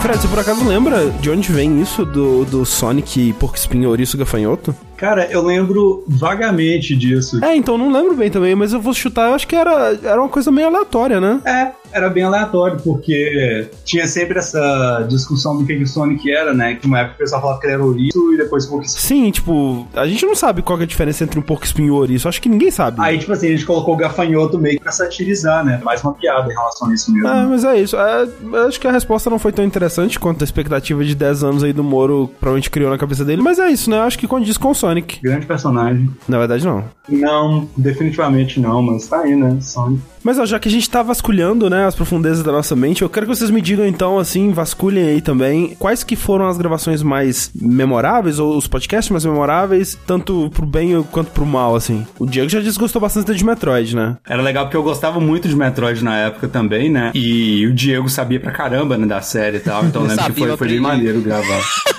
[0.00, 4.16] Fred, você por acaso lembra de onde vem isso do, do Sonic Porco Espinho Ouriço
[4.16, 4.74] Gafanhoto?
[4.98, 7.42] Cara, eu lembro vagamente disso.
[7.44, 10.20] É, então não lembro bem também, mas eu vou chutar, eu acho que era, era
[10.20, 11.40] uma coisa meio aleatória, né?
[11.44, 16.74] É, era bem aleatório, porque tinha sempre essa discussão do que o Sonic era, né?
[16.74, 19.86] Que uma época o pessoal falava que ele era ouriço e depois pouco Sim, tipo,
[19.94, 22.42] a gente não sabe qual é a diferença entre um porco espinho e ouriço, acho
[22.42, 22.98] que ninguém sabe.
[23.00, 25.80] Aí, tipo assim, a gente colocou o gafanhoto meio que pra satirizar, né?
[25.82, 27.28] Mais uma piada em relação a isso mesmo.
[27.28, 27.96] É, mas é isso.
[27.96, 31.44] É, eu acho que a resposta não foi tão interessante quanto a expectativa de 10
[31.44, 33.42] anos aí do Moro provavelmente criou na cabeça dele.
[33.42, 33.98] Mas é isso, né?
[33.98, 35.20] Eu acho que condiz com o Sonic.
[35.22, 36.10] Grande personagem.
[36.26, 36.84] Na verdade, não.
[37.08, 39.58] Não, definitivamente não, mas tá aí, né?
[39.60, 40.02] Sonic.
[40.22, 43.08] Mas ó, já que a gente tá vasculhando, né, as profundezas da nossa mente, eu
[43.08, 47.02] quero que vocês me digam então, assim, vasculhem aí também, quais que foram as gravações
[47.02, 52.06] mais memoráveis, ou os podcasts mais memoráveis, tanto pro bem quanto pro mal, assim.
[52.18, 54.16] O Diego já disse que gostou bastante de Metroid, né?
[54.26, 57.10] Era legal porque eu gostava muito de Metroid na época também, né?
[57.14, 60.40] E o Diego sabia pra caramba, né, da série e tal, então eu lembro que
[60.40, 61.62] foi, foi bem maneiro gravar.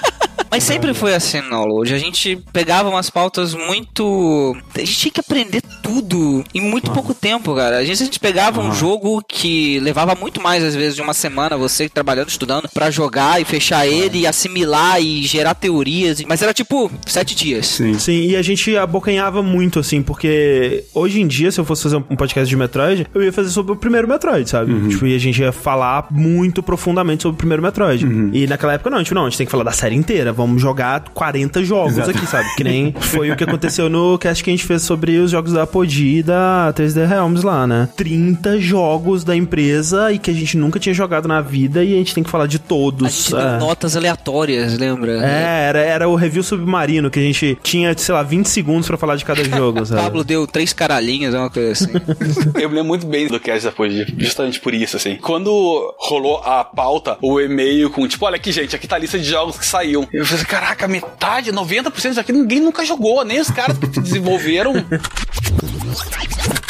[0.51, 1.93] Mas sempre foi assim no download.
[1.93, 4.55] A gente pegava umas pautas muito.
[4.75, 7.79] A gente tinha que aprender tudo em muito pouco tempo, cara.
[7.79, 11.13] Às vezes a gente pegava um jogo que levava muito mais, às vezes, de uma
[11.13, 16.21] semana, você trabalhando, estudando, pra jogar e fechar ele, e assimilar e gerar teorias.
[16.27, 17.67] Mas era tipo sete dias.
[17.67, 17.97] Sim.
[17.99, 21.97] Sim, e a gente abocanhava muito, assim, porque hoje em dia, se eu fosse fazer
[21.97, 24.73] um podcast de Metroid, eu ia fazer sobre o primeiro Metroid, sabe?
[24.73, 24.89] Uhum.
[24.89, 28.05] Tipo, e a gente ia falar muito profundamente sobre o primeiro Metroid.
[28.05, 28.31] Uhum.
[28.33, 30.61] E naquela época, não, tipo, não, a gente tem que falar da série inteira, vamos
[30.61, 32.11] jogar 40 jogos Exato.
[32.11, 32.47] aqui, sabe?
[32.55, 35.51] Que nem foi o que aconteceu no cast que a gente fez sobre os jogos
[35.51, 37.89] da Apogee e da 3D Realms lá, né?
[37.97, 41.97] 30 jogos da empresa e que a gente nunca tinha jogado na vida e a
[41.97, 43.05] gente tem que falar de todos.
[43.05, 43.59] A gente deu é.
[43.59, 45.25] notas aleatórias, lembra?
[45.25, 48.97] É, era, era o review submarino, que a gente tinha, sei lá, 20 segundos pra
[48.97, 49.99] falar de cada jogo, sabe?
[50.01, 51.91] Pablo deu três caralhinhos, é uma coisa assim.
[52.55, 55.17] Eu me lembro muito bem do cast da Apogee, justamente por isso, assim.
[55.17, 59.19] Quando rolou a pauta, o e-mail com, tipo, olha aqui, gente, aqui tá a lista
[59.19, 60.07] de jogos que saíam.
[60.13, 64.73] Eu assim, caraca, metade, 90% disso aqui ninguém nunca jogou, nem os caras que desenvolveram.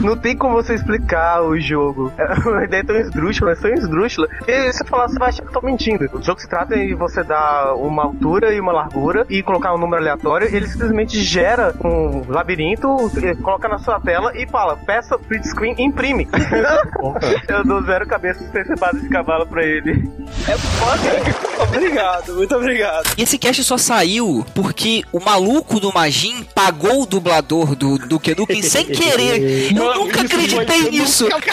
[0.00, 2.12] Não tem como você explicar o jogo.
[2.18, 4.28] A ideia é tão esdrúxula, é tão esdrúxula.
[4.46, 6.08] E se você falar, você vai achar que eu tô mentindo.
[6.12, 9.78] O jogo se trata de você dar uma altura e uma largura e colocar um
[9.78, 10.48] número aleatório.
[10.54, 15.74] Ele simplesmente gera um labirinto, eh, coloca na sua tela e fala: peça print screen,
[15.78, 16.28] imprime.
[17.48, 20.10] eu dou zero cabeças sem ser base de cavalo pra ele.
[20.48, 21.49] É foda.
[21.68, 23.10] obrigado, muito obrigado.
[23.16, 28.34] E esse cast só saiu porque o maluco do Magin pagou o dublador do Duke
[28.34, 29.70] Nukem sem querer.
[29.76, 31.28] Eu Mano, nunca acreditei nisso.
[31.28, 31.52] nunca-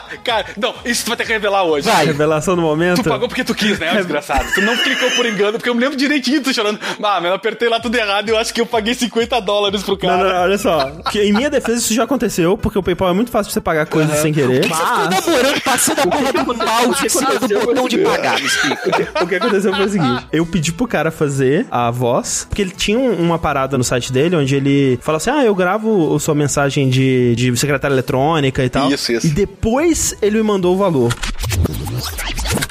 [0.24, 1.88] Cara, não, isso tu vai ter que revelar hoje.
[1.90, 3.02] Revelação do momento.
[3.02, 4.44] Tu pagou porque tu quis, né, desgraçado?
[4.54, 6.78] Tu não clicou por engano, porque eu me lembro direitinho tu chorando.
[7.02, 9.82] Ah, mas eu apertei lá tudo errado e eu acho que eu paguei 50 dólares
[9.82, 10.16] pro cara.
[10.24, 10.90] não, não, olha só.
[11.10, 13.60] Que em minha defesa, isso já aconteceu, porque o PayPal é muito fácil de você
[13.60, 14.64] pagar coisas sem querer.
[14.66, 18.84] Você ficou passando a porra do mouse em cima do botão de pagar, me explica.
[19.24, 22.70] O que aconteceu foi o seguinte: eu pedi pro cara fazer a voz, porque ele
[22.72, 26.20] tinha um- uma parada no site dele onde ele fala assim: ah, eu gravo a
[26.20, 28.90] sua mensagem de, de secretária eletrônica e tal.
[28.90, 29.26] Isso, isso.
[29.26, 29.83] E depois
[30.22, 31.12] ele me mandou o valor.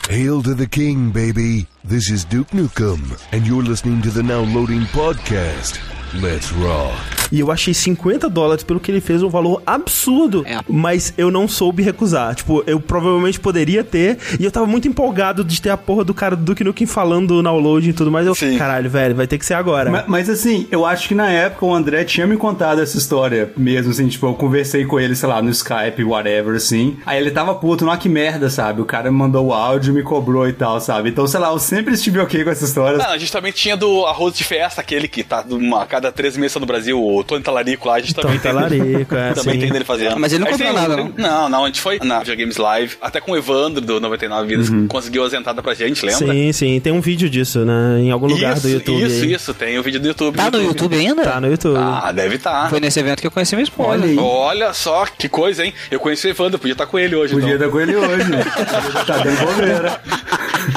[0.10, 1.68] Hail to the king, baby.
[1.84, 3.00] This is Duke Nukem,
[3.32, 5.93] and you're listening to the Now Loading Podcast.
[6.22, 7.24] Let's rock.
[7.32, 10.46] E eu achei 50 dólares pelo que ele fez um valor absurdo.
[10.70, 12.36] Mas eu não soube recusar.
[12.36, 14.20] Tipo, eu provavelmente poderia ter.
[14.40, 17.34] E eu tava muito empolgado de ter a porra do cara do Duke Nukem falando
[17.34, 18.28] no download e tudo mais.
[18.28, 19.90] Eu, caralho, velho, vai ter que ser agora.
[19.90, 23.52] Mas, mas, assim, eu acho que na época o André tinha me contado essa história
[23.58, 26.98] mesmo, assim, tipo, eu conversei com ele, sei lá, no Skype, whatever, assim.
[27.04, 28.80] Aí ele tava puto, não, que merda, sabe?
[28.80, 31.10] O cara me mandou o áudio, me cobrou e tal, sabe?
[31.10, 33.02] Então, sei lá, eu sempre estive ok com essa história.
[33.02, 36.12] Ah, a gente também tinha do arroz de festa, aquele que tá uma, a cada
[36.12, 38.52] três meses no Brasil, o Tony Talarico lá, a gente também Tony tem.
[38.52, 39.60] Talarico, é, também sim.
[39.62, 39.86] tem dele.
[40.10, 41.14] Ah, mas ele não tem- nada, não.
[41.18, 44.48] Não, não, a gente foi na Video Games Live, até com o Evandro do 99
[44.48, 44.88] Vidas, Uhum.
[44.88, 46.34] conseguiu as entradas pra gente, lembra?
[46.34, 48.00] Sim, sim, tem um vídeo disso, né?
[48.02, 49.04] Em algum lugar isso, do YouTube.
[49.04, 49.34] Isso, aí.
[49.34, 50.36] isso, tem o vídeo do YouTube.
[50.36, 51.24] Tá no YouTube ainda?
[51.24, 51.78] Tá no YouTube.
[51.78, 52.70] Ah, deve estar.
[52.70, 54.04] Foi nesse evento que eu conheci minha esposa.
[54.20, 55.74] Olha só, que coisa, hein?
[55.92, 57.34] Eu conheci o Evandro, podia estar com ele hoje.
[57.34, 57.68] Podia então.
[57.68, 58.24] estar com ele hoje.
[59.06, 60.02] tá dando bobeira.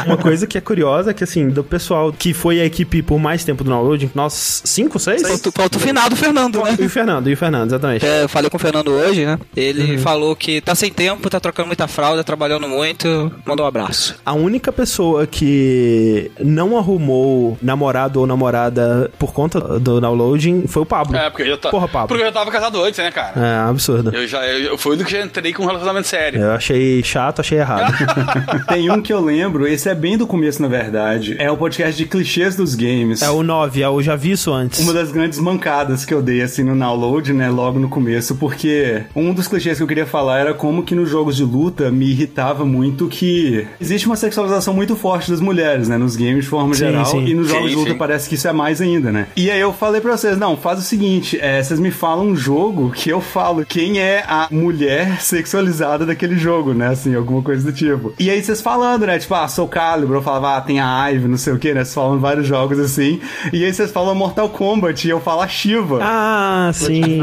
[0.04, 3.18] Uma coisa que é curiosa é que, assim, do pessoal que foi a equipe por
[3.18, 5.15] mais tempo do download, nós, cinco, seis?
[5.22, 6.76] Falta- Falta o final do Fernando, né?
[6.78, 8.04] E o Fernando, e o Fernando, exatamente.
[8.06, 9.38] É, eu falei com o Fernando hoje, né?
[9.56, 13.32] Ele falou que tá sem tempo, tá trocando muita fralda, trabalhando muito.
[13.44, 14.16] Mandou um abraço.
[14.24, 20.86] A única pessoa que não arrumou namorado ou namorada por conta do downloading foi o
[20.86, 21.16] Pablo.
[21.16, 21.70] É, porque eu já, ta...
[21.70, 22.08] Porra, Pablo.
[22.08, 23.32] porque eu já tava casado antes, né, cara?
[23.40, 24.14] É, absurdo.
[24.14, 26.40] Eu já eu, eu fui do que já entrei com um relacionamento sério.
[26.40, 27.92] Eu achei chato, achei errado.
[28.68, 31.36] Tem um que eu lembro, esse é bem do começo, na verdade.
[31.38, 33.22] É o podcast de clichês dos games.
[33.22, 34.80] É o 9, é o já vi isso antes.
[34.80, 39.02] Uma das grandes mancadas que eu dei, assim, no download, né, logo no começo, porque
[39.14, 42.06] um dos clichês que eu queria falar era como que nos jogos de luta me
[42.06, 46.74] irritava muito que existe uma sexualização muito forte das mulheres, né, nos games de forma
[46.74, 47.24] Sim, geral, sim.
[47.24, 47.98] e nos Sim, jogos de luta sim.
[47.98, 49.26] parece que isso é mais ainda, né.
[49.36, 52.36] E aí eu falei pra vocês, não, faz o seguinte, é, vocês me falam um
[52.36, 57.64] jogo que eu falo quem é a mulher sexualizada daquele jogo, né, assim, alguma coisa
[57.64, 58.12] do tipo.
[58.18, 61.28] E aí vocês falando, né, tipo, ah, sou Calibur, eu falava, ah, tem a Ive,
[61.28, 63.20] não sei o que, né, vocês falam vários jogos assim,
[63.52, 65.98] e aí vocês falam Mortal Kombat, e eu falo a Shiva.
[66.02, 67.20] Ah, sim.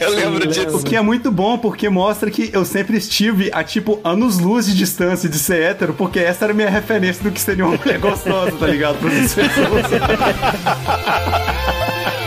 [0.00, 0.76] Eu lembro disso.
[0.76, 4.74] O que é muito bom, porque mostra que eu sempre estive a, tipo, anos-luz de
[4.74, 7.98] distância de ser hétero, porque essa era a minha referência do que seria uma mulher
[8.00, 8.98] gostosa, tá ligado?
[8.98, 9.86] Para as pessoas.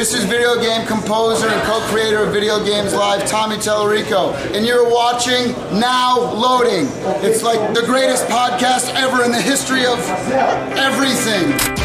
[0.00, 4.90] This is video game composer and co-creator of Video Games Live, Tommy Tellerico, and you're
[4.90, 6.86] watching Now Loading.
[7.22, 9.98] It's like the greatest podcast ever in the history of
[10.78, 11.79] everything.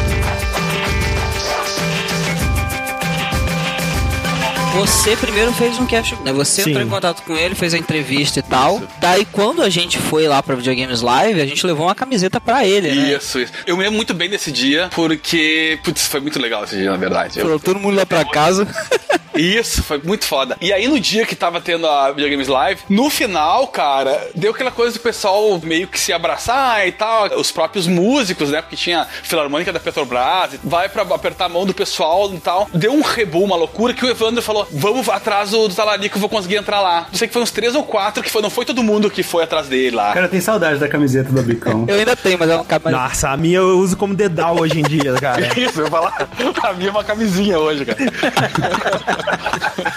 [4.75, 6.33] Você primeiro fez um cast, né?
[6.33, 6.71] Você Sim.
[6.71, 8.81] entrou em contato com ele, fez a entrevista e tal.
[8.99, 12.65] Daí quando a gente foi lá pra Videogames Live, a gente levou uma camiseta pra
[12.65, 13.13] ele, né?
[13.15, 13.53] Isso, isso.
[13.65, 16.97] Eu me lembro muito bem desse dia, porque, putz, foi muito legal esse dia, na
[16.97, 17.39] verdade.
[17.39, 18.67] Eu- Foram todo mundo lá pra casa.
[19.35, 20.55] Isso, foi muito foda.
[20.61, 24.71] E aí no dia que tava tendo a Videogames Live, no final, cara, deu aquela
[24.71, 27.25] coisa do pessoal meio que se abraçar e tal.
[27.37, 28.61] Os próprios músicos, né?
[28.61, 32.69] Porque tinha Filarmônica da Petrobras, vai pra apertar a mão do pessoal e tal.
[32.73, 36.19] Deu um rebu, uma loucura, que o Evandro falou: vamos atrás do, do Talarico, eu
[36.19, 37.07] vou conseguir entrar lá.
[37.11, 39.23] Não sei que foi uns três ou quatro que foi, não foi todo mundo que
[39.23, 40.13] foi atrás dele lá.
[40.13, 41.85] Cara, tem saudade da camiseta do Bicão.
[41.87, 42.91] Eu ainda tenho, mas é uma camiseta.
[42.91, 45.41] Nossa, a minha eu uso como dedal hoje em dia, cara.
[45.59, 46.27] Isso, eu falar.
[46.63, 47.97] A minha é uma camisinha hoje, cara.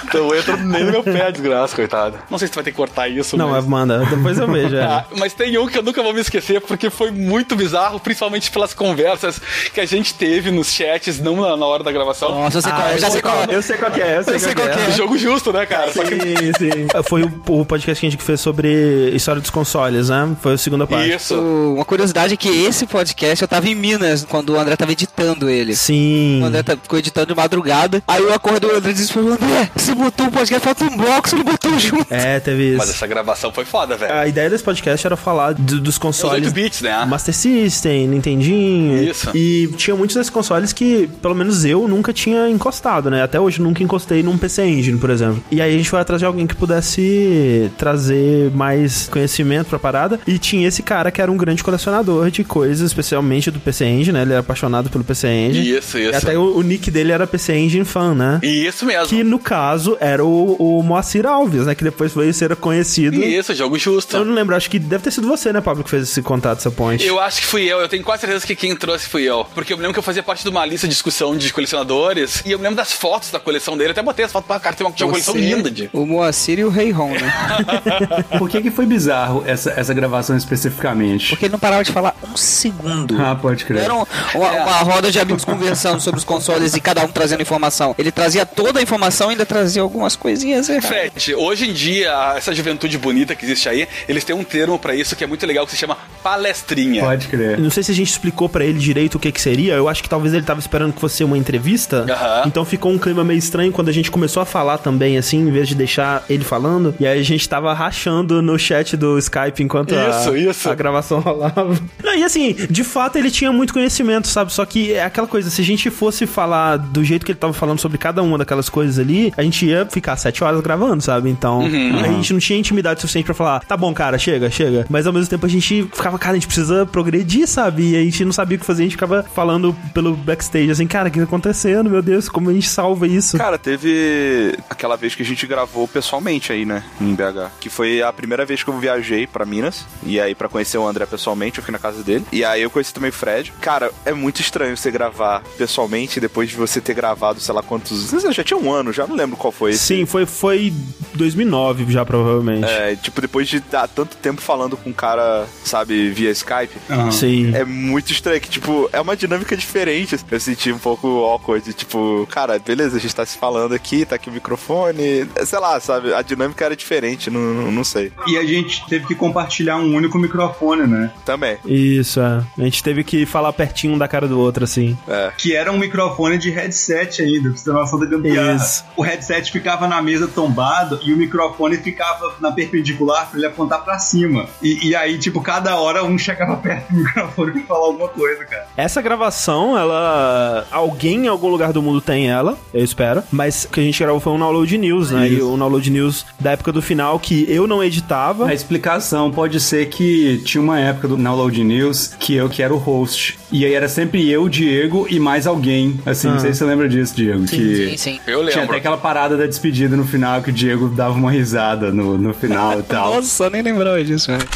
[0.04, 2.18] então entra nem no meu pé, desgraça, coitado.
[2.30, 3.64] Não sei se tu vai ter que cortar isso, Não, mas...
[3.66, 4.76] manda, depois eu vejo.
[4.76, 4.82] é.
[4.82, 8.50] Ah, mas tem um que eu nunca vou me esquecer, porque foi muito bizarro, principalmente
[8.50, 9.40] pelas conversas
[9.72, 12.30] que a gente teve nos chats, não na, na hora da gravação.
[12.30, 13.46] Nossa, eu sei qual é, eu já sei qual é.
[13.50, 14.90] Eu sei qual que é, eu sei, qual, que é.
[14.98, 15.92] Jogo justo, né, cara?
[15.92, 17.02] Só que- Sim, sim.
[17.08, 20.36] Foi o, o podcast que a gente fez sobre história dos consoles, né?
[20.40, 21.32] Foi a segunda parte.
[21.34, 24.92] O- Uma curiosidade é que esse podcast eu tava em Minas quando o André tava
[24.92, 25.74] editando ele.
[25.76, 26.40] Sim.
[26.42, 28.02] O André tá- ficou editando de madrugada.
[28.06, 30.84] Aí eu acordei o André e disse pra mim, André, você botou um podcast, falta
[30.84, 32.06] um bloco, você não botou junto.
[32.12, 32.78] É, teve isso.
[32.78, 34.12] Mas essa gravação foi foda, velho.
[34.12, 36.44] A ideia desse podcast era falar do- dos consoles.
[36.46, 37.04] 8 bits, né?
[37.06, 39.02] Master System, Nintendinho.
[39.10, 39.30] Isso.
[39.34, 43.22] E tinha muitos desses consoles que, pelo menos eu, nunca tinha encostado, né?
[43.22, 45.42] Até hoje nunca encostei num PC Engine, por exemplo.
[45.50, 50.20] E aí a gente foi atrás de alguém que pudesse trazer mais conhecimento pra parada.
[50.26, 54.12] E tinha esse cara que era um grande colecionador de coisas, especialmente do PC Engine,
[54.12, 54.22] né?
[54.22, 55.70] Ele era apaixonado pelo PC Engine.
[55.70, 56.12] Isso, isso.
[56.12, 58.40] E até o, o nick dele era PC Engine fan, né?
[58.42, 59.06] Isso mesmo.
[59.08, 61.74] Que no caso era o, o Moacir Alves, né?
[61.74, 63.22] Que depois veio ser conhecido.
[63.22, 64.16] Isso, jogo justo.
[64.16, 66.58] Eu não lembro, acho que deve ter sido você, né, Pablo, que fez esse contato,
[66.58, 67.06] essa ponte.
[67.06, 69.44] Eu acho que fui eu, eu tenho quase certeza que quem trouxe fui eu.
[69.54, 72.42] Porque eu me lembro que eu fazia parte de uma lista de discussão de colecionadores
[72.44, 73.90] e eu me lembro das fotos da coleção dele.
[73.90, 75.90] Até botei as fotos pra cara, tem uma, tinha uma coleção Você, linda de.
[75.92, 77.32] O Moacir e o Rei Ron, né?
[78.38, 81.30] Por que que foi bizarro essa, essa gravação especificamente?
[81.30, 83.20] Porque ele não parava de falar um segundo.
[83.20, 83.82] Ah, pode crer.
[83.84, 87.42] Era um- uma, uma roda de amigos conversando sobre os consoles e cada um trazendo
[87.42, 87.94] informação.
[87.98, 90.68] Ele trazia toda a informação e ainda trazia algumas coisinhas.
[90.68, 90.80] né?
[90.80, 94.94] Fred, hoje em dia, essa juventude bonita que existe aí, eles têm um termo pra
[94.94, 95.96] isso que é muito legal que se chama
[96.28, 97.02] palestrinha.
[97.04, 97.58] Pode crer.
[97.58, 99.74] Não sei se a gente explicou pra ele direito o que que seria.
[99.74, 102.04] Eu acho que talvez ele tava esperando que fosse uma entrevista.
[102.46, 105.50] Então ficou um clima meio estranho quando a gente começou a falar também, assim, em
[105.50, 106.94] vez de deixar ele falando.
[107.00, 110.70] E aí a gente tava rachando no chat do Skype enquanto a- Isso, isso.
[110.70, 111.74] a gravação rolava.
[112.04, 114.52] Não, e assim, de fato ele tinha muito conhecimento, sabe?
[114.52, 117.52] Só que é aquela coisa, se a gente fosse falar do jeito que ele tava
[117.52, 121.30] falando sobre cada uma daquelas coisas ali, a gente ia ficar sete horas gravando, sabe?
[121.30, 121.98] Então, Uhum.
[122.00, 124.86] a gente não tinha intimidade suficiente pra falar, tá bom, cara, chega, chega.
[124.88, 127.90] Mas ao mesmo tempo a gente ficava, cara, a gente precisa progredir, sabe?
[127.90, 130.86] E a gente não sabia o que fazer, a gente ficava falando pelo backstage, assim,
[130.86, 131.90] cara, o que tá acontecendo?
[131.90, 133.36] Meu Deus, como a gente salva isso?
[133.38, 137.50] Cara, teve aquela vez que a gente gravou pessoalmente aí, né, em BH.
[137.60, 139.86] Que foi a primeira vez que eu viajei pra Minas.
[140.04, 142.24] E aí, pra conhecer o André pessoalmente, eu fui na casa dele.
[142.32, 143.52] E aí eu conheci também o Fred.
[143.60, 148.10] Cara, é muito estranho você gravar pessoalmente depois de você ter gravado, sei lá quantos.
[148.32, 149.84] Já tinha um ano, já não lembro qual foi esse.
[149.84, 150.72] Sim, foi, foi
[151.14, 152.64] 2009 já, provavelmente.
[152.64, 156.76] É, tipo, depois de dar tanto tempo falando com um cara, sabe, via Skype.
[156.90, 157.10] Aham.
[157.10, 157.54] Sim.
[157.54, 160.16] É muito estranho, que, tipo, é uma dinâmica diferente.
[160.30, 164.04] Eu senti um pouco awkward, de, tipo, cara, beleza, a gente tá se falando aqui,
[164.04, 165.28] tá aqui o microfone.
[165.44, 166.12] Sei lá, sabe?
[166.12, 168.12] A dinâmica era diferente, não, não, não sei.
[168.26, 171.10] E a gente teve que compartilhar um único microfone, né?
[171.24, 171.58] Também.
[171.64, 172.44] Isso, é.
[172.58, 174.96] A gente teve que falar pertinho um da cara do outro, assim.
[175.08, 175.32] É.
[175.36, 178.56] Que era um microfone de headset ainda, pra você ter noção da gambiarra.
[178.56, 178.84] Isso.
[178.96, 183.82] O headset ficava na mesa tombado e o microfone ficava na perpendicular pra ele apontar
[183.82, 184.48] pra cima.
[184.62, 188.44] E, e aí, tipo, cada hora um chegava perto do microfone pra falar alguma coisa,
[188.44, 188.66] cara.
[188.76, 190.66] Essa gravação, ela.
[190.70, 193.22] Alguém em algum lugar do mundo tem ela, eu espero.
[193.30, 195.28] Mas o que a gente gravou foi um download news, né?
[195.28, 198.46] E o download news da época do final que eu não editava.
[198.46, 202.72] A explicação pode ser que tinha uma época do Download News que eu que era
[202.72, 203.38] o host.
[203.50, 205.98] E aí era sempre eu, Diego e mais alguém.
[206.04, 206.32] Assim, Ah.
[206.32, 207.44] não sei se você lembra disso, Diego.
[207.46, 208.20] que sim, sim.
[208.26, 208.62] Eu Tinha lembro.
[208.64, 212.34] até aquela parada da despedida no final que o Diego dava uma risada no, no
[212.34, 213.14] final e tal.
[213.14, 214.48] Nossa, nem lembrava disso, velho.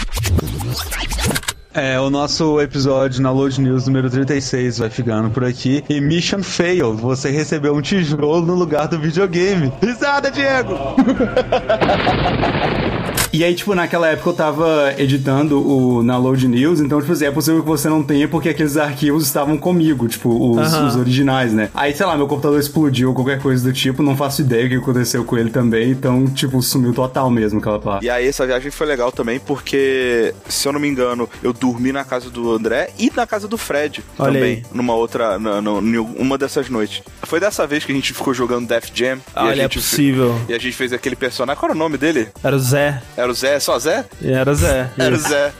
[1.74, 5.82] É, o nosso episódio na Load News número 36 vai ficando por aqui.
[5.88, 9.72] E Mission Fail, você recebeu um tijolo no lugar do videogame.
[9.80, 10.74] Risada, Diego!
[13.33, 17.24] E aí, tipo, naquela época eu tava editando o na Load News, então, tipo assim,
[17.24, 20.87] é possível que você não tenha porque aqueles arquivos estavam comigo, tipo, os, Aham.
[20.89, 21.70] os originais, né?
[21.74, 24.68] Aí, sei lá, meu computador explodiu ou qualquer coisa do tipo, não faço ideia o
[24.68, 28.05] que aconteceu com ele também, então, tipo, sumiu total mesmo aquela parte.
[28.05, 31.91] E aí essa viagem foi legal também porque, se eu não me engano, eu dormi
[31.91, 34.62] na casa do André e na casa do Fred Olha também, aí.
[34.74, 37.03] numa outra, na, na- em uma dessas noites.
[37.22, 39.16] Foi dessa vez que a gente ficou jogando Death Jam.
[39.16, 40.39] e a Olha, é gente possível.
[40.49, 41.59] E a gente fez aquele personagem.
[41.59, 42.28] Qual era o nome dele?
[42.45, 43.01] Era o Zé.
[43.16, 43.60] Era o Zé?
[43.60, 44.04] Só Zé?
[44.24, 44.88] Era o Zé.
[44.98, 45.18] Era o.
[45.18, 45.52] Zé.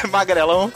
[0.00, 0.72] que magrelão.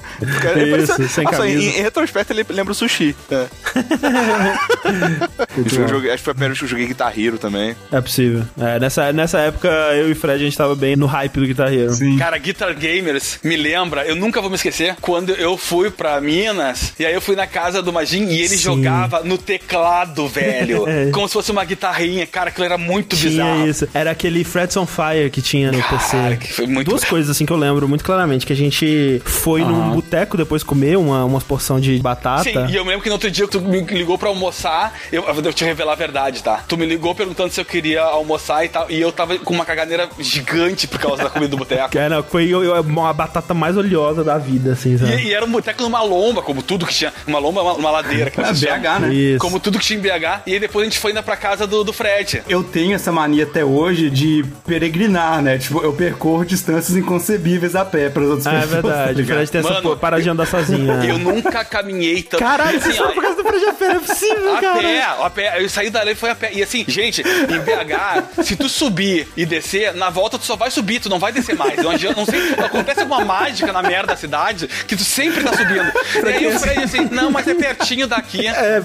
[0.82, 1.62] Isso, sem Nossa, camisa.
[1.62, 3.14] em, em retrospecto ele lembra o sushi.
[3.30, 3.46] É.
[5.78, 7.74] Eu joguei- acho que foi a primeira vez que eu joguei Guitar Hero também.
[7.92, 8.44] É possível.
[8.58, 11.46] É, nessa, nessa época, eu e o Fred, a gente tava bem no hype do
[11.46, 11.92] Guitar Hero.
[11.94, 12.18] Sim.
[12.18, 16.92] Cara, Guitar Gamers me lembra, eu nunca vou me esquecer, quando eu fui pra Minas,
[16.98, 18.56] e aí eu fui na casa do Magin e ele Sim.
[18.58, 20.84] jogava no teclado, velho.
[20.94, 21.10] É.
[21.10, 22.26] Como se fosse uma guitarrinha.
[22.26, 23.66] Cara, aquilo era muito Tinha bizarro.
[23.66, 23.88] isso.
[23.94, 26.33] Era aquele Frets on Fire que tinha no Cara, PC.
[26.36, 28.44] Que foi muito Duas coisas assim que eu lembro muito claramente.
[28.46, 29.90] Que a gente foi num Aham.
[29.94, 32.44] boteco depois comer uma, uma porção de batata.
[32.44, 35.24] Sim, e eu lembro que no outro dia que tu me ligou pra almoçar, eu,
[35.26, 36.62] eu vou te revelar a verdade, tá?
[36.68, 39.64] Tu me ligou perguntando se eu queria almoçar e tal, e eu tava com uma
[39.64, 41.88] caganeira gigante por causa da comida do boteco.
[41.94, 45.12] Que era, foi eu- eu- uma batata mais oleosa da vida, assim, sabe?
[45.16, 47.12] E, e era um boteco numa lomba, como tudo que tinha.
[47.26, 48.30] Uma lomba, uma, uma ladeira.
[48.30, 49.00] Que É BH, chamam.
[49.00, 49.14] né?
[49.14, 49.38] Isso.
[49.38, 50.42] Como tudo que tinha em BH.
[50.46, 52.42] E aí depois a gente foi ainda pra casa do, do Fred.
[52.48, 55.58] Eu tenho essa mania até hoje de peregrinar, né?
[55.58, 55.92] Tipo, eu
[56.24, 58.70] percorro distâncias inconcebíveis a pé pras outras Ah, é pessoas.
[58.82, 59.12] tá verdade.
[59.12, 59.36] O ligado?
[59.36, 60.92] Fred tem essa Mano, para de andar sozinho.
[61.04, 62.42] Eu nunca caminhei tanto.
[62.42, 64.60] Caralho, assim, você foi ó, por causa do Fred a pé, não é possível, A
[64.60, 64.80] cara.
[64.80, 65.62] pé, a pé.
[65.62, 66.50] Eu saí dali e foi a pé.
[66.54, 70.70] E assim, gente, em BH, se tu subir e descer, na volta tu só vai
[70.70, 71.76] subir, tu não vai descer mais.
[71.82, 75.52] Não, adianta, não sei, acontece alguma mágica na merda da cidade que tu sempre tá
[75.52, 75.92] subindo.
[76.24, 78.44] E aí o Fred assim, não, mas é pertinho daqui.
[78.54, 78.80] É,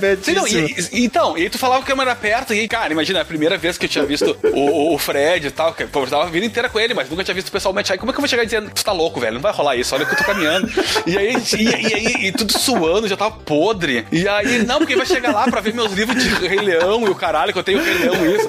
[0.48, 2.92] e- e- então, e aí tu falava que a câmera era perto, e aí, cara,
[2.92, 5.84] imagina, a primeira vez que eu tinha visto o, o- o Fred e tal, que
[5.84, 7.92] eu tava a vida inteira com ele, mas nunca tinha visto pessoalmente.
[7.92, 9.36] Aí como é que eu vou chegar dizendo, tu tá louco, velho?
[9.36, 10.70] Não vai rolar isso, olha que eu tô caminhando.
[11.06, 14.06] E aí, e, e aí, e tudo suando, já tava podre.
[14.12, 17.10] E aí, não, porque vai chegar lá pra ver meus livros de Rei Leão e
[17.10, 18.48] o caralho, que eu tenho Rei Leão e isso.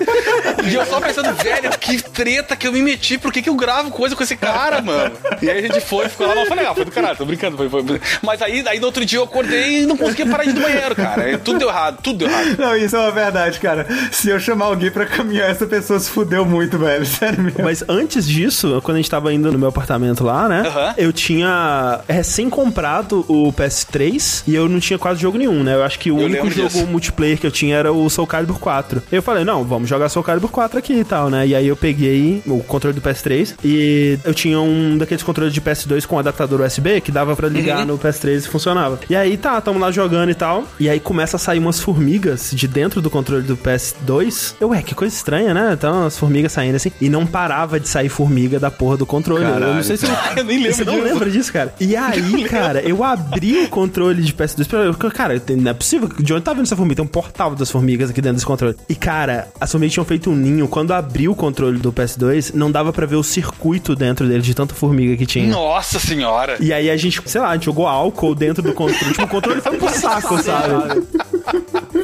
[0.71, 3.55] E eu só pensando, velho, que treta que eu me meti, por que, que eu
[3.55, 5.13] gravo coisa com esse cara, mano?
[5.43, 7.57] E aí a gente foi, ficou lá, mas foi legal, foi do caralho, tô brincando.
[7.57, 10.51] Foi, foi- Mas aí, aí no outro dia eu acordei e não conseguia parar de
[10.51, 11.39] ir no banheiro, cara.
[11.39, 12.57] Tudo deu errado, tudo deu errado.
[12.59, 13.87] Não, isso é uma verdade, cara.
[14.13, 17.05] Se eu chamar alguém pra caminhar, essa pessoa se fudeu muito, velho.
[17.07, 17.63] Sério mesmo.
[17.65, 20.63] Mas antes disso, quando a gente tava indo no meu apartamento lá, né?
[20.67, 20.95] Aham.
[20.97, 25.75] Eu tinha recém comprado o PS3 e eu não tinha quase jogo nenhum, né?
[25.75, 26.87] Eu acho que o Eu único jogo disso.
[26.87, 29.03] multiplayer que eu tinha era o Soul Calibur 4.
[29.11, 31.47] Eu falei, não, vamos jogar Soul Calibur 4 aqui e tal, né?
[31.47, 35.61] E aí eu peguei o controle do PS3 e eu tinha um daqueles controles de
[35.61, 38.99] PS2 com adaptador USB que dava pra ligar no PS3 e funcionava.
[39.09, 40.65] E aí tá, tamo lá jogando e tal.
[40.79, 44.55] E aí começa a sair umas formigas de dentro do controle do PS2.
[44.61, 45.71] Eu, ué, que coisa estranha, né?
[45.73, 46.93] Então as formigas saindo assim.
[47.01, 49.45] E não parava de sair formiga da porra do controle.
[49.45, 49.85] Eu não Caralho.
[49.85, 51.05] sei se Eu nem lembro Você não disso.
[51.05, 51.75] lembra disso, cara?
[51.79, 56.09] E aí, cara, eu abri o controle de PS2 pra eu, cara, não é possível.
[56.19, 56.97] De onde tá vendo essa formiga?
[56.97, 58.77] Tem um portal das formigas aqui dentro desse controle.
[58.89, 60.67] E, cara, as formigas tinham feito um ninho.
[60.69, 64.55] Quando abri o controle do PS2, não dava pra ver o circuito dentro dele, de
[64.55, 65.49] tanta formiga que tinha.
[65.51, 66.57] Nossa senhora.
[66.61, 69.13] E aí a gente, sei lá, a gente jogou álcool dentro do controle.
[69.13, 71.03] tipo, o controle foi pro saco, sabe?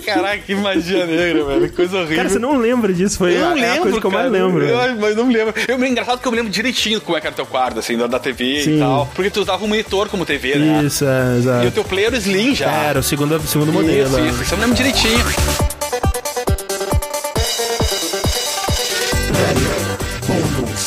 [0.06, 1.68] Caraca, que magia negra, velho.
[1.68, 2.16] Que coisa horrível.
[2.16, 3.18] Cara, você não lembra disso?
[3.18, 4.64] Foi Eu a, é lembro, a coisa que eu mais lembro.
[4.64, 5.54] Eu, mas não me lembro.
[5.66, 7.96] Eu, é engraçado que eu me lembro direitinho como é que era teu quarto, assim,
[7.96, 8.76] da, da TV Sim.
[8.76, 9.10] e tal.
[9.14, 10.84] Porque tu usava um monitor como TV, né?
[10.84, 11.64] Isso, é, exato.
[11.64, 12.70] E o teu player o Slim já.
[12.70, 14.08] Era o segundo, o segundo modelo.
[14.08, 14.28] Isso, é.
[14.28, 14.42] isso.
[14.42, 15.65] Isso eu me lembro direitinho.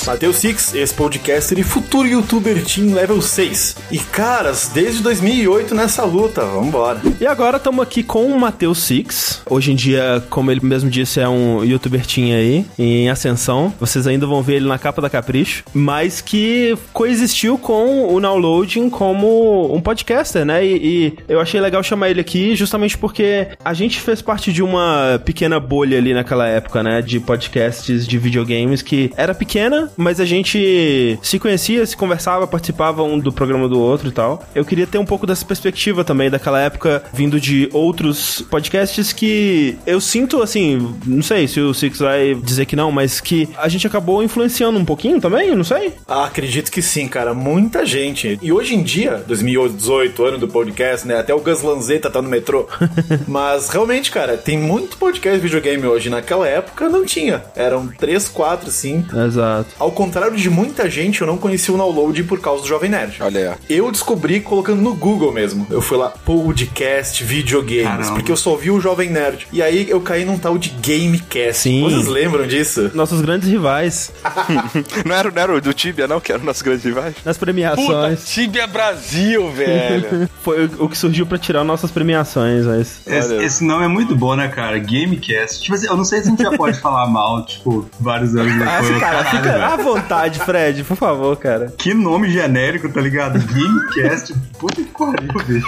[0.09, 3.75] Mateus Six, ex-podcaster e futuro youtuber Team Level 6.
[3.91, 6.99] E caras, desde 2008 nessa luta, vambora.
[7.21, 9.43] E agora estamos aqui com o Matheus Six.
[9.47, 13.71] Hoje em dia, como ele mesmo disse, é um youtuber teen aí, em ascensão.
[13.79, 15.63] Vocês ainda vão ver ele na capa da Capricho.
[15.75, 20.65] Mas que coexistiu com o Nowloading como um podcaster, né?
[20.65, 24.63] E, e eu achei legal chamar ele aqui justamente porque a gente fez parte de
[24.63, 26.99] uma pequena bolha ali naquela época, né?
[26.99, 33.03] De podcasts de videogames que era pequena, mas a gente se conhecia, se conversava, participava
[33.03, 34.41] um do programa do outro e tal.
[34.55, 39.77] Eu queria ter um pouco dessa perspectiva também daquela época, vindo de outros podcasts que
[39.85, 43.67] eu sinto, assim, não sei se o Six vai dizer que não, mas que a
[43.67, 45.93] gente acabou influenciando um pouquinho também, não sei.
[46.07, 47.33] Ah, acredito que sim, cara.
[47.33, 48.39] Muita gente.
[48.41, 51.19] E hoje em dia, 2018, ano do podcast, né?
[51.19, 52.67] Até o Gus Lanzetta tá no metrô.
[53.27, 56.09] Mas realmente, cara, tem muito podcast de videogame hoje.
[56.09, 57.43] Naquela época não tinha.
[57.55, 59.05] Eram três, quatro, sim.
[59.13, 59.69] Exato.
[59.89, 63.17] Ao contrário de muita gente, eu não conhecia o Download por causa do Jovem Nerd.
[63.21, 63.75] Olha aí.
[63.75, 65.65] Eu descobri colocando no Google mesmo.
[65.67, 68.13] Eu fui lá, podcast, videogames, Caramba.
[68.13, 69.47] porque eu só vi o Jovem Nerd.
[69.51, 71.55] E aí eu caí num tal de Gamecast.
[71.63, 71.81] Sim.
[71.81, 72.91] Vocês lembram disso?
[72.93, 74.11] Nossos grandes rivais.
[75.03, 77.05] não, era, não era o do Tibia, não, que era o nosso grande rival?
[77.25, 78.25] Nas Puta, premiações.
[78.29, 80.29] Tibia Brasil, velho.
[80.43, 83.01] Foi o- o que surgiu pra tirar nossas premiações, mas.
[83.07, 84.77] Esse, esse nome é muito bom, né, cara?
[84.77, 85.61] Gamecast.
[85.63, 88.53] Tipo assim, eu não sei se a gente já pode falar mal, tipo, vários anos
[88.61, 88.99] Ah, depois.
[88.99, 89.78] cara, Caralho, fica velho.
[89.79, 91.73] À vontade, Fred, por favor, cara.
[91.77, 93.39] Que nome genérico, tá ligado?
[93.39, 94.33] Gamecast.
[94.57, 95.67] Puta que pariu, bicho.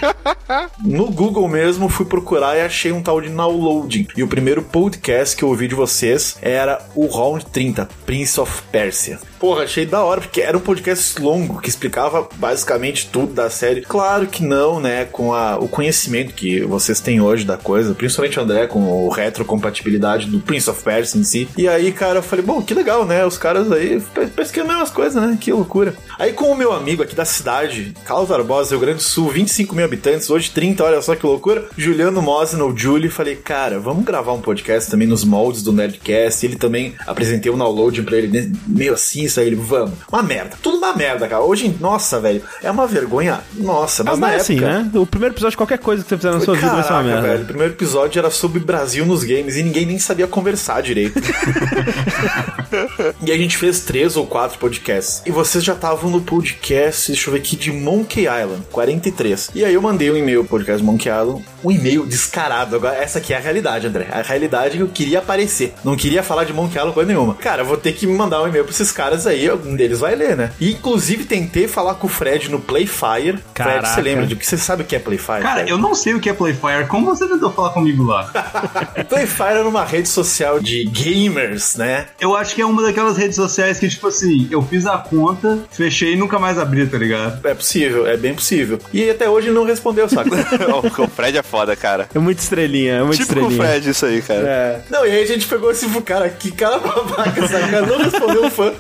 [0.84, 4.08] No Google mesmo, fui procurar e achei um tal de Nowloading.
[4.18, 8.62] E o primeiro podcast que eu ouvi de vocês era o Round 30, Prince of
[8.72, 9.20] Persia.
[9.40, 13.82] Porra, achei da hora, porque era um podcast longo que explicava basicamente tudo da série.
[13.82, 15.06] Claro que não, né?
[15.06, 19.10] Com a- o conhecimento que vocês têm hoje da coisa, principalmente o André, com o
[19.10, 21.50] retrocompatibilidade do Prince of Persia em si.
[21.58, 23.26] E aí, cara, eu falei, bom, que legal, né?
[23.26, 25.38] Os caras aí pe- pesquisam as mesmas coisas, né?
[25.40, 25.94] Que loucura.
[26.20, 29.76] Aí, com o meu amigo aqui da cidade, Carlos Barbosa, Rio Grande do Sul, 25
[29.76, 31.66] mil habitantes, hoje 30, olha só que loucura.
[31.78, 36.46] Juliano Mosna, o Julie, falei, cara, vamos gravar um podcast também nos moldes do Nerdcast.
[36.46, 38.52] Ele também apresentei o download pra ele, né?
[38.68, 39.94] meio assim, isso aí, ele, vamos.
[40.12, 41.44] Uma merda, tudo uma merda, cara.
[41.44, 44.42] Hoje, nossa, velho, é uma vergonha, nossa, mas Mas na é época...
[44.44, 44.90] assim, né?
[44.96, 47.04] O primeiro episódio de qualquer coisa que você fizer na sua vida vai ser uma
[47.04, 47.28] Caraca, merda.
[47.30, 47.44] velho.
[47.44, 51.20] O primeiro episódio era sobre Brasil nos games e ninguém nem sabia conversar direito.
[53.26, 55.22] e a gente fez três ou quatro podcasts.
[55.26, 59.52] E vocês já estavam no podcast, deixa eu ver aqui, de Monkey Island, 43.
[59.54, 62.78] E aí eu mandei um e-mail pro podcast Monkey Island, um e-mail descarado.
[62.78, 64.08] Agora, essa aqui é a realidade, André.
[64.10, 65.74] A realidade é que eu queria aparecer.
[65.84, 67.36] Não queria falar de Monkey Island coisa nenhuma.
[67.36, 70.16] Cara, eu vou ter que mandar um e-mail pra esses caras aí, algum deles vai
[70.16, 70.54] ler, né?
[70.58, 73.40] E inclusive tentei falar com o Fred no Playfire.
[73.40, 73.88] Fred, Caraca.
[73.88, 75.42] você lembra de que você sabe o que é Playfire?
[75.42, 75.70] Cara, Fred?
[75.70, 76.88] eu não sei o que é Playfire.
[76.88, 78.24] Como você tentou falar comigo lá?
[79.10, 82.06] Playfire era uma rede social de gamers, né?
[82.22, 85.58] Eu acho que é uma daquelas redes sociais que, tipo assim, eu fiz a conta,
[85.72, 87.44] fechei e nunca mais abri, tá ligado?
[87.48, 88.78] É possível, é bem possível.
[88.94, 90.30] E até hoje ele não respondeu, saca?
[91.02, 92.08] o Fred é foda, cara.
[92.14, 93.64] É muito estrelinha, é muito Tipo o estrelinha.
[93.64, 94.48] Fred, isso aí, cara.
[94.48, 94.82] É.
[94.88, 97.82] Não, e aí a gente pegou esse cara, que cara babaca, saca?
[97.82, 98.72] Não respondeu o fã.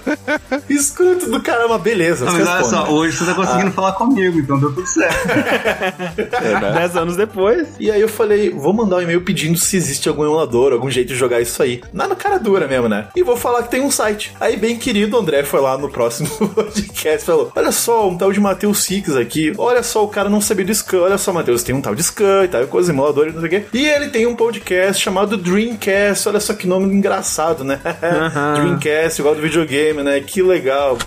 [0.69, 2.25] Escroto do caramba, beleza.
[2.25, 5.27] Não, mas olha só, hoje você tá conseguindo falar comigo, então deu tudo certo.
[6.75, 7.69] Dez anos depois.
[7.79, 11.07] E aí eu falei, vou mandar um e-mail pedindo se existe algum emulador, algum jeito
[11.07, 11.81] de jogar isso aí.
[11.91, 13.07] Na cara dura mesmo, né?
[13.15, 14.31] E vou falar que tem um site.
[14.39, 18.33] Aí, bem querido, André foi lá no próximo podcast e falou: Olha só, um tal
[18.33, 19.53] de Matheus Six aqui.
[19.57, 21.01] Olha só, o cara não sabia do Scan.
[21.01, 23.47] Olha só, Matheus, tem um tal de Scan e tal, coisa, emulador e não sei
[23.47, 23.65] o quê.
[23.73, 26.27] E ele tem um podcast chamado Dreamcast.
[26.27, 27.79] Olha só que nome engraçado, né?
[28.55, 30.19] Dreamcast, igual do videogame, né?
[30.19, 30.97] Que legal.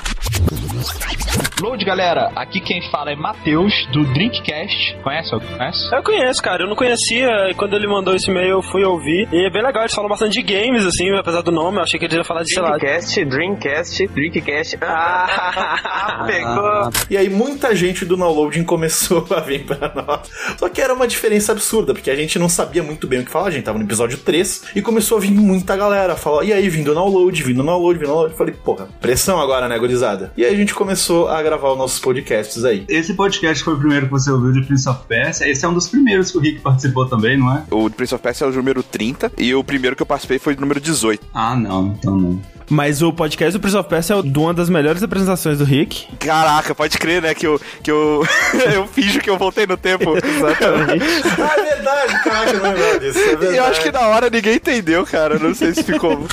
[1.64, 2.30] Load, galera.
[2.36, 4.98] Aqui quem fala é Matheus, do Drinkcast.
[5.02, 5.30] Conhece?
[5.30, 5.94] Conhece?
[5.94, 6.64] Eu conheço, cara.
[6.64, 9.26] Eu não conhecia e quando ele mandou esse e-mail eu fui ouvir.
[9.32, 11.78] E é bem legal, eles falam bastante de games, assim, apesar do nome.
[11.78, 12.76] Eu achei que eles iam falar de, sei lá...
[12.76, 14.78] Dreamcast, Dreamcast, Dreamcast.
[14.84, 16.90] Ah, pegou.
[17.08, 20.30] E aí muita gente do downloading começou a vir pra nós.
[20.58, 23.30] Só que era uma diferença absurda, porque a gente não sabia muito bem o que
[23.30, 23.48] falar.
[23.48, 26.14] A gente tava no episódio 3 e começou a vir muita galera.
[26.14, 28.32] Falar, e aí, vindo download, vindo download, vindo download.
[28.32, 30.30] Eu falei, porra, pressão agora, né, gurizada?
[30.36, 32.84] E aí a gente começou a gravar os nossos podcasts aí.
[32.88, 35.48] Esse podcast foi o primeiro que você ouviu de Prince of Persia.
[35.48, 37.64] Esse é um dos primeiros que o Rick participou também, não é?
[37.70, 40.54] O Prince of Persia é o número 30 e o primeiro que eu participei foi
[40.54, 41.26] o número 18.
[41.32, 42.40] Ah, não, então não.
[42.68, 46.06] Mas o podcast do Prince of Persia é de uma das melhores apresentações do Rick.
[46.16, 47.34] Caraca, pode crer, né?
[47.34, 48.26] Que eu, que eu,
[48.74, 50.14] eu finjo que eu voltei no tempo.
[50.16, 51.04] Exatamente.
[51.40, 53.18] ah, é verdade, caraca, não disso.
[53.18, 53.54] É verdade.
[53.54, 55.38] E eu acho que na hora ninguém entendeu, cara.
[55.38, 56.26] Não sei se ficou.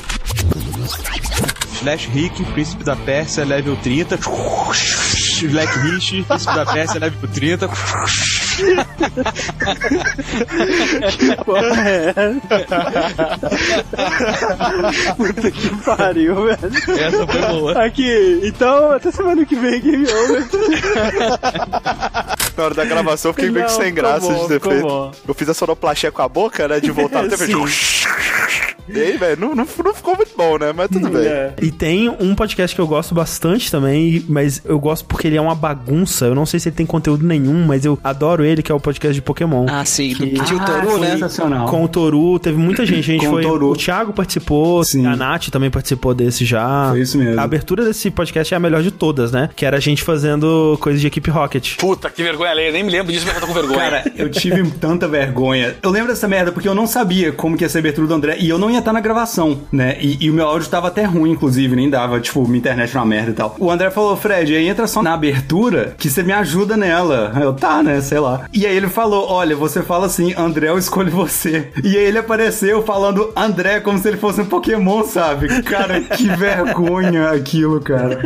[1.81, 4.17] Flash Rick, Príncipe da Pérsia, level 30.
[5.47, 8.40] Black Rich, Príncipe da Pérsia, level 30.
[11.17, 12.23] Que porra é essa?
[15.15, 16.59] Puta que pariu, velho.
[16.99, 17.85] Essa foi boa.
[17.85, 20.43] Aqui, então até semana que vem, Game Over.
[22.57, 24.87] Na hora da gravação eu fiquei meio que sem graça bom, de ter ficou feito.
[24.87, 25.11] bom.
[25.27, 26.79] Eu fiz a sonoplastia com a boca, né?
[26.79, 27.53] De voltar até Sim.
[28.93, 30.73] E aí, velho, não, não, não ficou muito bom, né?
[30.75, 31.23] Mas tudo bem.
[31.61, 35.41] E tem um podcast que eu gosto bastante também, mas eu gosto porque ele é
[35.41, 36.25] uma bagunça.
[36.25, 38.79] Eu não sei se ele tem conteúdo nenhum, mas eu adoro ele, que é o
[38.79, 39.65] podcast de Pokémon.
[39.69, 41.17] Ah, sim, do Que- tio Toru, né?
[41.69, 42.99] Com o Toru, teve muita gente.
[42.99, 43.43] A gente Com o foi.
[43.43, 43.69] Toru.
[43.71, 46.87] O Thiago participou, a Nath também participou desse já.
[46.89, 47.39] Foi isso mesmo.
[47.39, 49.49] A abertura desse podcast é a melhor de todas, né?
[49.55, 51.75] Que era a gente fazendo coisa de equipe Rocket.
[51.77, 52.71] Puta, que vergonha alheia.
[52.71, 53.79] Nem me lembro disso, mas eu tô com vergonha.
[53.79, 55.75] Cara, eu tive tanta vergonha.
[55.81, 58.13] Eu lembro dessa merda porque eu não sabia como que ia ser a abertura do
[58.13, 59.97] André e eu não ia estar na gravação, né?
[59.99, 63.05] E, e o meu áudio tava até ruim, inclusive, nem dava, tipo, minha internet uma
[63.05, 63.55] merda e tal.
[63.59, 67.31] O André falou, Fred, aí entra só na abertura que você me ajuda nela.
[67.41, 68.01] Eu, tá, né?
[68.01, 68.30] Sei lá.
[68.53, 71.71] E aí ele falou, olha, você fala assim, André, eu escolho você.
[71.83, 75.61] E aí ele apareceu falando André como se ele fosse um Pokémon, sabe?
[75.63, 78.21] Cara, que vergonha aquilo, cara.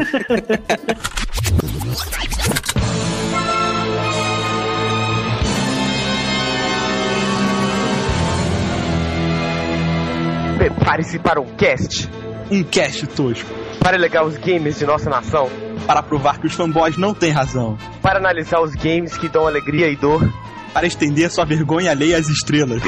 [10.57, 12.09] Prepare-se para um cast.
[12.49, 13.64] Um cast tosco.
[13.85, 15.47] Para alegar os games de nossa nação.
[15.85, 17.77] Para provar que os fanboys não têm razão.
[18.01, 20.27] Para analisar os games que dão alegria e dor.
[20.75, 22.83] Para estender sua vergonha alheia às estrelas.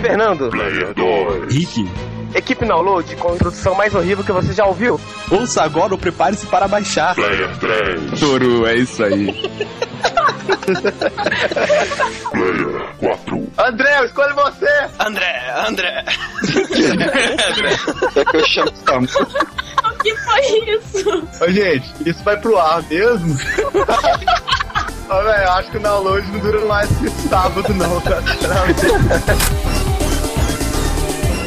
[0.00, 0.48] Fernando.
[1.50, 1.84] Rick.
[2.32, 5.00] Equipe Download com a introdução mais horrível que você já ouviu.
[5.28, 7.16] Ouça agora ou prepare-se para baixar.
[7.16, 8.20] Player 3.
[8.20, 9.26] Toru, é isso aí.
[12.30, 13.48] Player 4.
[13.58, 14.86] André, eu escolho você!
[15.00, 16.04] André, André.
[18.14, 18.70] É que eu chamo
[19.84, 20.40] O que foi
[20.76, 21.28] isso?
[21.42, 23.36] Ô, gente, isso vai pro ar mesmo?
[25.08, 28.22] Ô, velho, acho que o download não dura mais que sábado, não, cara.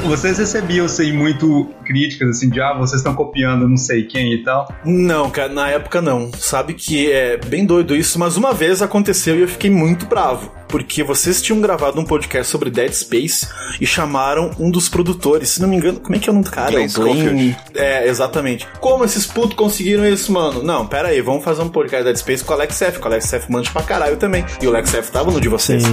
[0.06, 4.44] Vocês recebiam, assim, muito críticas, assim, de, ah, vocês estão copiando não sei quem e
[4.44, 4.68] tal?
[4.84, 6.32] Não, cara, na época não.
[6.38, 10.52] Sabe que é bem doido isso, mas uma vez aconteceu e eu fiquei muito bravo.
[10.68, 13.48] Porque vocês tinham gravado um podcast sobre Dead Space
[13.82, 16.46] e chamaram um dos produtores, se não me engano, como é que é o nome
[16.46, 16.72] do cara?
[16.72, 17.58] Glenn Schofield.
[17.74, 18.68] É, exatamente.
[18.80, 20.64] Como esses putos conseguiram isso, mano?
[20.64, 23.08] Não, pera aí, vamos fazer um podcast Dead Space com o Alex F, que o
[23.08, 24.46] Alex F manda pra caralho também.
[24.62, 25.84] E o Alex F tava no de vocês.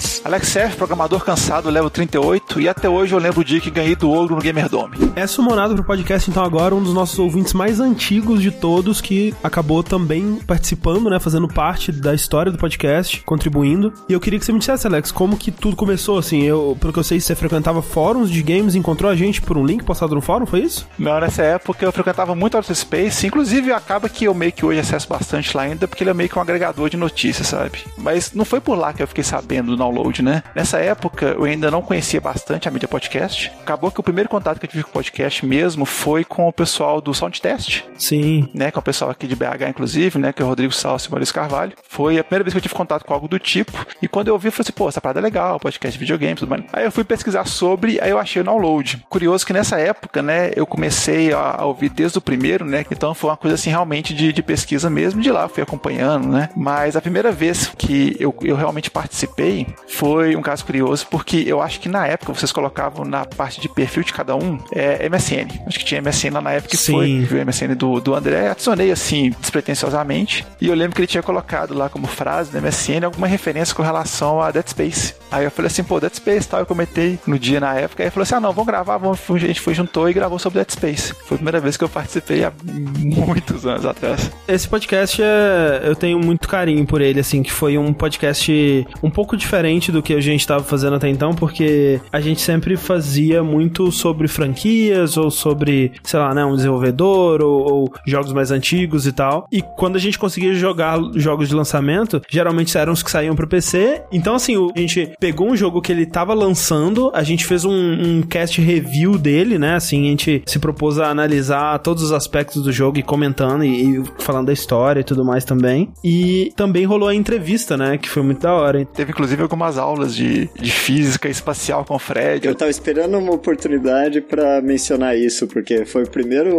[0.00, 0.19] Sessions.
[0.22, 3.96] Alex F, programador cansado, level 38, e até hoje eu lembro o dia que ganhei
[3.96, 5.12] do Ogro no Gamerdome.
[5.16, 9.34] É sumonado pro podcast, então, agora, um dos nossos ouvintes mais antigos de todos, que
[9.42, 11.18] acabou também participando, né?
[11.18, 13.92] Fazendo parte da história do podcast, contribuindo.
[14.08, 16.42] E eu queria que você me dissesse, Alex, como que tudo começou, assim.
[16.42, 19.64] Eu, pelo que eu sei, você frequentava fóruns de games, encontrou a gente por um
[19.64, 20.86] link postado no fórum, foi isso?
[20.98, 24.80] Não, nessa época eu frequentava muito Outer Space, inclusive acaba que eu meio que hoje
[24.80, 27.78] acesso bastante lá ainda, porque ele é meio que um agregador de notícias, sabe?
[27.96, 30.42] Mas não foi por lá que eu fiquei sabendo do download, né?
[30.54, 33.52] Nessa época eu ainda não conhecia bastante a mídia podcast.
[33.62, 36.52] Acabou que o primeiro contato que eu tive com o podcast mesmo foi com o
[36.52, 37.84] pessoal do Soundtest.
[37.96, 38.48] Sim.
[38.52, 40.32] Né, com o pessoal aqui de BH, inclusive, né?
[40.32, 41.72] Que é o Rodrigo Salso e o Maurício Carvalho.
[41.88, 43.72] Foi a primeira vez que eu tive contato com algo do tipo.
[44.02, 46.34] E quando eu ouvi, eu falei assim, pô, essa parada é legal, podcast de videogame,
[46.34, 46.64] tudo mais.
[46.72, 49.04] Aí eu fui pesquisar sobre, aí eu achei o download.
[49.08, 52.84] Curioso que nessa época, né, eu comecei a, ouvir desde o primeiro, né?
[52.90, 56.28] Então foi uma coisa assim realmente de, de pesquisa mesmo, de lá, eu fui acompanhando,
[56.28, 56.48] né?
[56.56, 59.66] Mas a primeira vez que eu, eu realmente participei
[60.00, 63.68] foi um caso curioso, porque eu acho que na época vocês colocavam na parte de
[63.68, 65.60] perfil de cada um é, MSN.
[65.66, 66.92] Acho que tinha MSN lá na época que Sim.
[66.92, 71.06] foi viu o MSN do, do André, adicionei assim, despretensiosamente, e eu lembro que ele
[71.06, 75.14] tinha colocado lá como frase no MSN alguma referência com relação a Dead Space.
[75.30, 78.06] Aí eu falei assim, pô, Dead Space tal, eu comentei no dia na época, aí
[78.06, 80.60] ele falou assim, ah não, vamos gravar, vamos, a gente foi, juntou e gravou sobre
[80.60, 81.12] Dead Space.
[81.26, 84.30] Foi a primeira vez que eu participei há muitos anos atrás.
[84.48, 89.10] Esse podcast é, eu tenho muito carinho por ele, assim, que foi um podcast um
[89.10, 93.42] pouco diferente do que a gente estava fazendo até então, porque a gente sempre fazia
[93.42, 99.06] muito sobre franquias ou sobre, sei lá, né, um desenvolvedor ou, ou jogos mais antigos
[99.06, 99.46] e tal.
[99.50, 103.48] E quando a gente conseguia jogar jogos de lançamento, geralmente eram os que saíam pro
[103.48, 104.02] PC.
[104.12, 107.72] Então, assim, a gente pegou um jogo que ele tava lançando, a gente fez um,
[107.72, 109.74] um cast review dele, né?
[109.74, 114.00] Assim, a gente se propôs a analisar todos os aspectos do jogo e comentando e,
[114.00, 115.90] e falando da história e tudo mais também.
[116.04, 117.98] E também rolou a entrevista, né?
[117.98, 118.84] Que foi muito da hora.
[118.84, 122.46] Teve inclusive algumas aulas de, de física espacial com o Fred.
[122.46, 126.50] Eu tava esperando uma oportunidade pra mencionar isso, porque foi o primeiro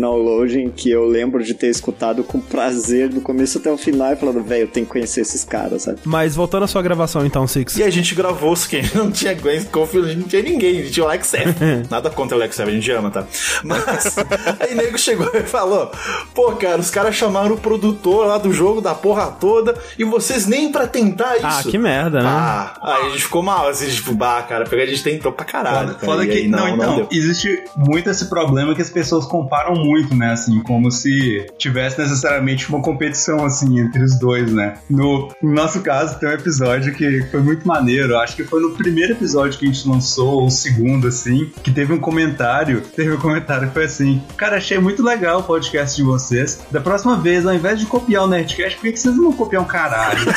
[0.00, 4.16] downloading que eu lembro de ter escutado com prazer do começo até o final e
[4.16, 5.98] falando, velho, eu tenho que conhecer esses caras, sabe?
[6.04, 7.76] Mas voltando à sua gravação então, Six.
[7.76, 10.92] E a gente gravou os que não tinha Gwen Scofield, não tinha ninguém, a gente
[10.92, 11.54] tinha o Alex F.
[11.90, 13.26] Nada contra o Alex F, a gente ama, tá?
[13.64, 14.16] Mas
[14.60, 15.90] aí nego chegou e falou:
[16.34, 20.46] pô, cara, os caras chamaram o produtor lá do jogo, da porra toda, e vocês
[20.46, 21.46] nem pra tentar isso.
[21.46, 22.28] Ah, que merda, né?
[22.28, 25.44] Ah, aí a gente ficou mal, assim, tipo, bah, cara, porque a gente tentou pra
[25.44, 25.94] caralho.
[25.94, 27.08] cara, Foda e que, aí não, então, deu.
[27.10, 32.68] existe muito esse problema que as pessoas comparam muito, né, assim, como se tivesse necessariamente
[32.68, 34.74] uma competição, assim, entre os dois, né.
[34.88, 38.70] No, no nosso caso, tem um episódio que foi muito maneiro, acho que foi no
[38.72, 43.12] primeiro episódio que a gente lançou, ou o segundo, assim, que teve um comentário, teve
[43.12, 47.16] um comentário que foi assim, cara, achei muito legal o podcast de vocês, da próxima
[47.16, 50.18] vez, ao invés de copiar o Nerdcast, por que, que vocês não copiam um caralho?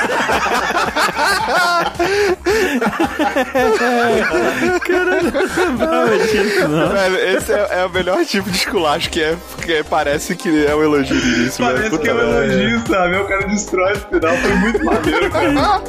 [6.91, 10.75] Velho, esse é, é o melhor tipo de esculacho que é, porque parece que é
[10.75, 11.77] um elogio no início, velho.
[11.77, 13.17] Parece Puta que é um elogio, sabe?
[13.17, 15.81] O cara destrói no final, foi muito maneiro, cara.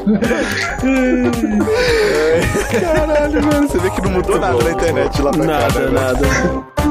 [2.81, 5.47] Caralho, mano, você vê que não mudou nada na internet lá pra cá.
[5.47, 5.93] Nada, né, velho?
[5.93, 6.82] nada.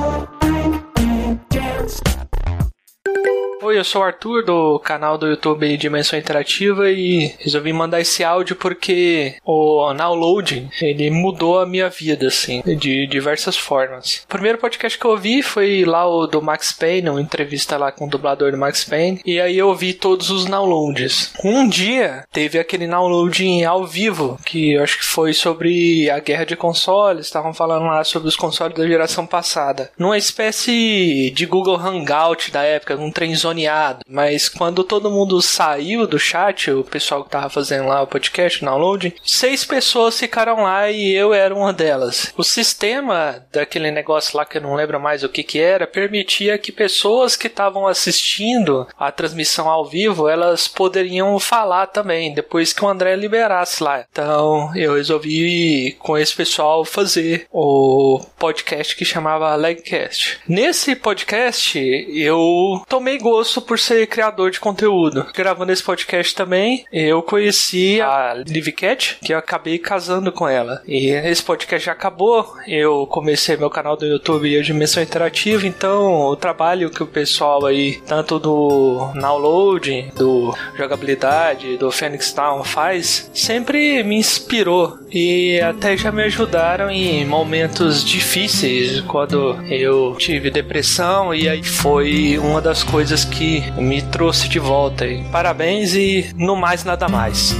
[3.64, 8.24] Oi, eu sou o Arthur do canal do YouTube Dimensão Interativa e resolvi mandar esse
[8.24, 14.24] áudio porque o Downloading ele mudou a minha vida assim, de diversas formas.
[14.26, 17.92] O primeiro podcast que eu ouvi foi lá o do Max Payne, uma entrevista lá
[17.92, 21.32] com o dublador do Max Payne, e aí eu ouvi todos os downloads.
[21.44, 26.48] Um dia teve aquele downloading ao vivo que eu acho que foi sobre a guerra
[26.48, 29.92] de consoles, estavam falando lá sobre os consoles da geração passada.
[30.00, 34.06] Numa espécie de Google Hangout da época, um trem zoneado.
[34.08, 38.62] Mas quando todo mundo saiu do chat, o pessoal que tava fazendo lá o podcast,
[38.62, 42.34] o download, seis pessoas ficaram lá e eu era uma delas.
[42.38, 46.58] O sistema daquele negócio lá que eu não lembro mais o que que era, permitia
[46.58, 52.84] que pessoas que estavam assistindo a transmissão ao vivo, elas poderiam falar também, depois que
[52.84, 54.06] o André liberasse lá.
[54.12, 60.40] Então eu resolvi com esse pessoal fazer o podcast que chamava Legcast.
[60.48, 65.26] Nesse podcast eu tomei gosto por ser criador de conteúdo.
[65.34, 70.82] Gravando esse podcast também, eu conheci a Liv Cat, que eu acabei casando com ela.
[70.86, 75.66] E esse podcast já acabou, eu comecei meu canal do YouTube e a Dimensão Interativa,
[75.66, 82.62] então o trabalho que o pessoal aí, tanto do download, do jogabilidade, do Phoenix Town
[82.62, 90.52] faz, sempre me inspirou e até já me ajudaram em momentos difíceis, quando eu tive
[90.52, 95.06] depressão e aí foi uma das coisas que me trouxe de volta.
[95.06, 97.56] E parabéns e no mais nada mais.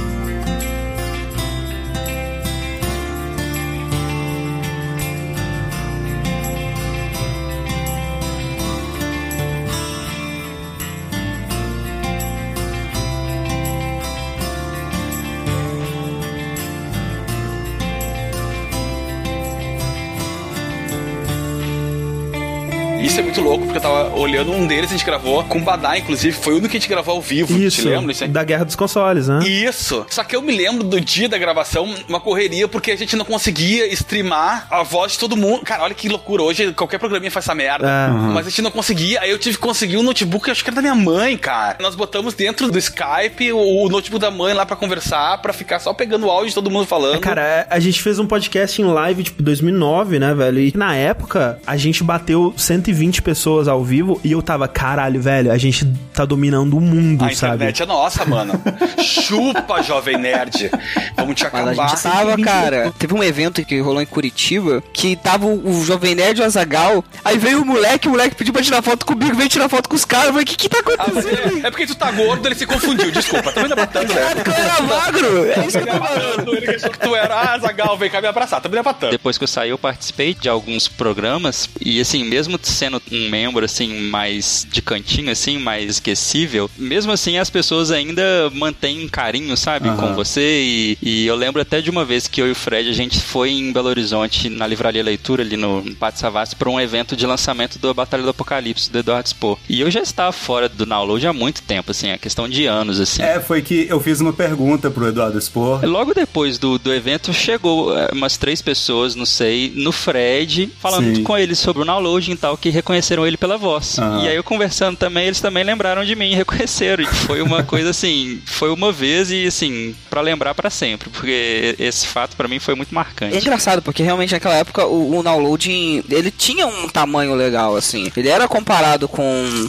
[24.22, 26.80] Olhando um deles, a gente gravou com o Badai, inclusive, foi o único que a
[26.80, 27.56] gente gravou ao vivo.
[27.56, 28.12] Isso, Te lembra?
[28.12, 28.30] Isso aí?
[28.30, 29.40] da guerra dos consoles, né?
[29.46, 30.06] Isso.
[30.08, 33.24] Só que eu me lembro do dia da gravação, uma correria, porque a gente não
[33.24, 35.62] conseguia streamar a voz de todo mundo.
[35.64, 36.42] Cara, olha que loucura.
[36.42, 37.88] Hoje qualquer programinha faz essa merda.
[37.88, 38.10] É.
[38.10, 38.32] Uhum.
[38.32, 39.20] Mas a gente não conseguia.
[39.20, 41.78] Aí eu tive que conseguir um notebook, acho que era da minha mãe, cara.
[41.80, 45.78] Nós botamos dentro do Skype o, o notebook da mãe lá pra conversar, pra ficar
[45.78, 47.20] só pegando o áudio de todo mundo falando.
[47.20, 50.60] Cara, a gente fez um podcast em live, tipo, 2009, né, velho?
[50.60, 55.50] E na época, a gente bateu 120 pessoas ao vivo e eu tava, caralho, velho,
[55.50, 57.54] a gente tá dominando o mundo, a sabe?
[57.54, 58.60] internet é nossa, mano.
[59.02, 60.70] Chupa, jovem nerd.
[61.16, 61.74] Vamos te acabar.
[61.74, 62.92] Mas a gente tava, cara.
[62.98, 67.04] Teve um evento que rolou em Curitiba que tava o, Jovem Nerd e o Azagal.
[67.24, 69.96] Aí veio o moleque, o moleque pediu pra tirar foto comigo, veio tirar foto com
[69.96, 70.26] os caras.
[70.26, 71.66] Eu falei, o que que tá acontecendo?
[71.66, 73.10] É porque tu tá gordo, ele se confundiu.
[73.10, 74.20] Desculpa, também ainda batendo, né?
[74.46, 75.46] eu era magro.
[75.46, 76.54] É isso que eu tô falando.
[76.56, 78.60] Ele achou que tu era ah, Zagal, vem cá me abraçar.
[78.60, 79.10] Também ainda batendo.
[79.10, 83.64] Depois que eu saí, eu participei de alguns programas e, assim, mesmo sendo um membro,
[83.64, 89.56] assim, mais de cantinho, assim, mais esquecível, mesmo assim as pessoas ainda mantêm um carinho,
[89.56, 89.96] sabe, Aham.
[89.96, 92.88] com você e, e eu lembro até de uma vez que eu e o Fred,
[92.88, 96.80] a gente foi em Belo Horizonte, na Livraria Leitura, ali no Pátio Savassi, para um
[96.80, 99.58] evento de lançamento da Batalha do Apocalipse, do Eduardo Spohr.
[99.68, 103.00] E eu já estava fora do download há muito tempo, assim, é questão de anos,
[103.00, 103.22] assim.
[103.22, 105.84] É, foi que eu fiz uma pergunta pro Eduardo Spor.
[105.84, 111.16] Logo depois do, do evento, chegou é, umas três pessoas, não sei, no Fred, falando
[111.16, 111.22] Sim.
[111.22, 113.91] com ele sobre o downloading e tal, que reconheceram ele pela voz.
[113.98, 114.24] Aham.
[114.24, 117.02] E aí eu conversando também, eles também lembraram de mim e reconheceram.
[117.02, 121.74] E foi uma coisa assim, foi uma vez e assim, pra lembrar pra sempre, porque
[121.78, 123.34] esse fato pra mim foi muito marcante.
[123.36, 128.10] É engraçado, porque realmente naquela época o, o downloading, ele tinha um tamanho legal, assim.
[128.16, 129.24] Ele era comparado com